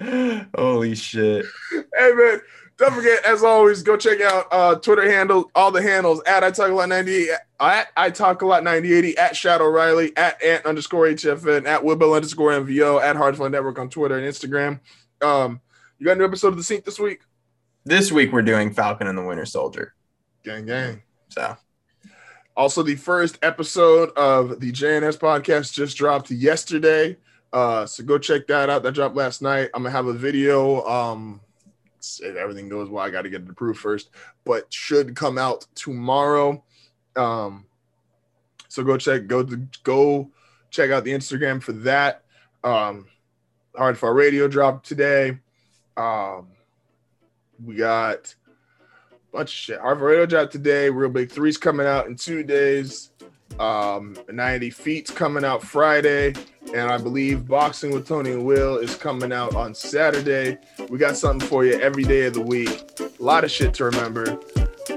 Holy 0.54 0.94
shit! 0.94 1.46
Hey 1.72 2.12
man, 2.12 2.40
don't 2.82 2.94
forget 2.94 3.24
as 3.24 3.44
always, 3.44 3.82
go 3.82 3.96
check 3.96 4.20
out 4.20 4.46
uh 4.50 4.74
Twitter 4.74 5.08
handle, 5.10 5.50
all 5.54 5.70
the 5.70 5.80
handles 5.80 6.20
at 6.26 6.42
I 6.42 6.50
talk 6.50 6.70
a 6.70 6.74
lot 6.74 6.88
98 6.88 7.30
at 7.60 7.88
I 7.96 8.10
talk 8.10 8.42
a 8.42 8.46
lot 8.46 8.64
9080 8.64 9.16
at 9.18 9.36
Shadow 9.36 9.68
Riley 9.68 10.16
at 10.16 10.42
ant 10.42 10.66
underscore 10.66 11.06
HFN 11.06 11.66
at 11.66 11.82
Wibble 11.82 12.16
underscore 12.16 12.50
MVO 12.50 13.00
at 13.00 13.14
Hardfun 13.16 13.52
Network 13.52 13.78
on 13.78 13.88
Twitter 13.88 14.18
and 14.18 14.26
Instagram. 14.26 14.80
Um, 15.22 15.60
you 15.98 16.06
got 16.06 16.12
a 16.12 16.16
new 16.16 16.24
episode 16.24 16.48
of 16.48 16.56
the 16.56 16.64
Sync 16.64 16.84
this 16.84 16.98
week? 16.98 17.20
This 17.84 18.10
week 18.10 18.32
we're 18.32 18.42
doing 18.42 18.74
Falcon 18.74 19.06
and 19.06 19.16
the 19.16 19.22
Winter 19.22 19.46
Soldier. 19.46 19.94
Gang 20.42 20.66
gang. 20.66 21.02
So 21.28 21.56
Also, 22.56 22.82
the 22.82 22.96
first 22.96 23.38
episode 23.42 24.10
of 24.16 24.58
the 24.58 24.72
JNS 24.72 25.18
podcast 25.18 25.72
just 25.72 25.96
dropped 25.96 26.32
yesterday. 26.32 27.16
Uh, 27.52 27.86
so 27.86 28.02
go 28.02 28.18
check 28.18 28.48
that 28.48 28.70
out. 28.70 28.82
That 28.82 28.94
dropped 28.94 29.14
last 29.14 29.40
night. 29.40 29.70
I'm 29.72 29.84
gonna 29.84 29.94
have 29.94 30.06
a 30.06 30.12
video. 30.12 30.84
Um, 30.84 31.40
if 32.22 32.36
everything 32.36 32.68
goes 32.68 32.88
well, 32.88 33.04
I 33.04 33.10
got 33.10 33.22
to 33.22 33.30
get 33.30 33.42
it 33.42 33.50
approved 33.50 33.80
first, 33.80 34.10
but 34.44 34.72
should 34.72 35.14
come 35.14 35.38
out 35.38 35.66
tomorrow. 35.74 36.62
Um, 37.16 37.66
so 38.68 38.82
go 38.82 38.96
check 38.96 39.26
go 39.26 39.42
to, 39.42 39.56
go 39.84 40.30
check 40.70 40.90
out 40.90 41.04
the 41.04 41.12
Instagram 41.12 41.62
for 41.62 41.72
that. 41.72 42.24
Um, 42.64 43.06
Hard 43.76 43.96
for 43.96 44.12
Radio 44.12 44.48
dropped 44.48 44.86
today. 44.86 45.38
Um, 45.96 46.48
we 47.64 47.76
got 47.76 48.34
a 49.10 49.36
bunch 49.36 49.50
of 49.50 49.54
shit. 49.54 49.80
Hard 49.80 49.98
for 49.98 50.06
Radio 50.06 50.26
dropped 50.26 50.52
today. 50.52 50.90
Real 50.90 51.08
Big 51.08 51.30
Three's 51.30 51.56
coming 51.56 51.86
out 51.86 52.06
in 52.06 52.16
two 52.16 52.42
days. 52.42 53.12
Um, 53.60 54.16
90 54.30 54.70
Feet's 54.70 55.10
coming 55.10 55.44
out 55.44 55.62
Friday. 55.62 56.34
And 56.74 56.90
I 56.90 56.96
believe 56.98 57.46
Boxing 57.46 57.92
with 57.92 58.06
Tony 58.06 58.32
and 58.32 58.44
Will 58.44 58.78
is 58.78 58.96
coming 58.96 59.32
out 59.32 59.54
on 59.54 59.74
Saturday. 59.74 60.58
We 60.88 60.98
got 60.98 61.16
something 61.16 61.46
for 61.46 61.64
you 61.64 61.78
every 61.80 62.04
day 62.04 62.26
of 62.26 62.34
the 62.34 62.40
week. 62.40 63.00
A 63.00 63.22
lot 63.22 63.44
of 63.44 63.50
shit 63.50 63.74
to 63.74 63.84
remember. 63.84 64.38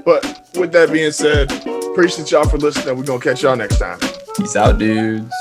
But 0.04 0.48
with 0.54 0.72
that 0.72 0.90
being 0.92 1.12
said, 1.12 1.50
appreciate 1.90 2.30
y'all 2.30 2.48
for 2.48 2.58
listening. 2.58 2.96
We're 2.96 3.04
going 3.04 3.20
to 3.20 3.28
catch 3.28 3.42
y'all 3.42 3.56
next 3.56 3.78
time. 3.78 3.98
Peace 4.36 4.56
out, 4.56 4.78
dudes. 4.78 5.32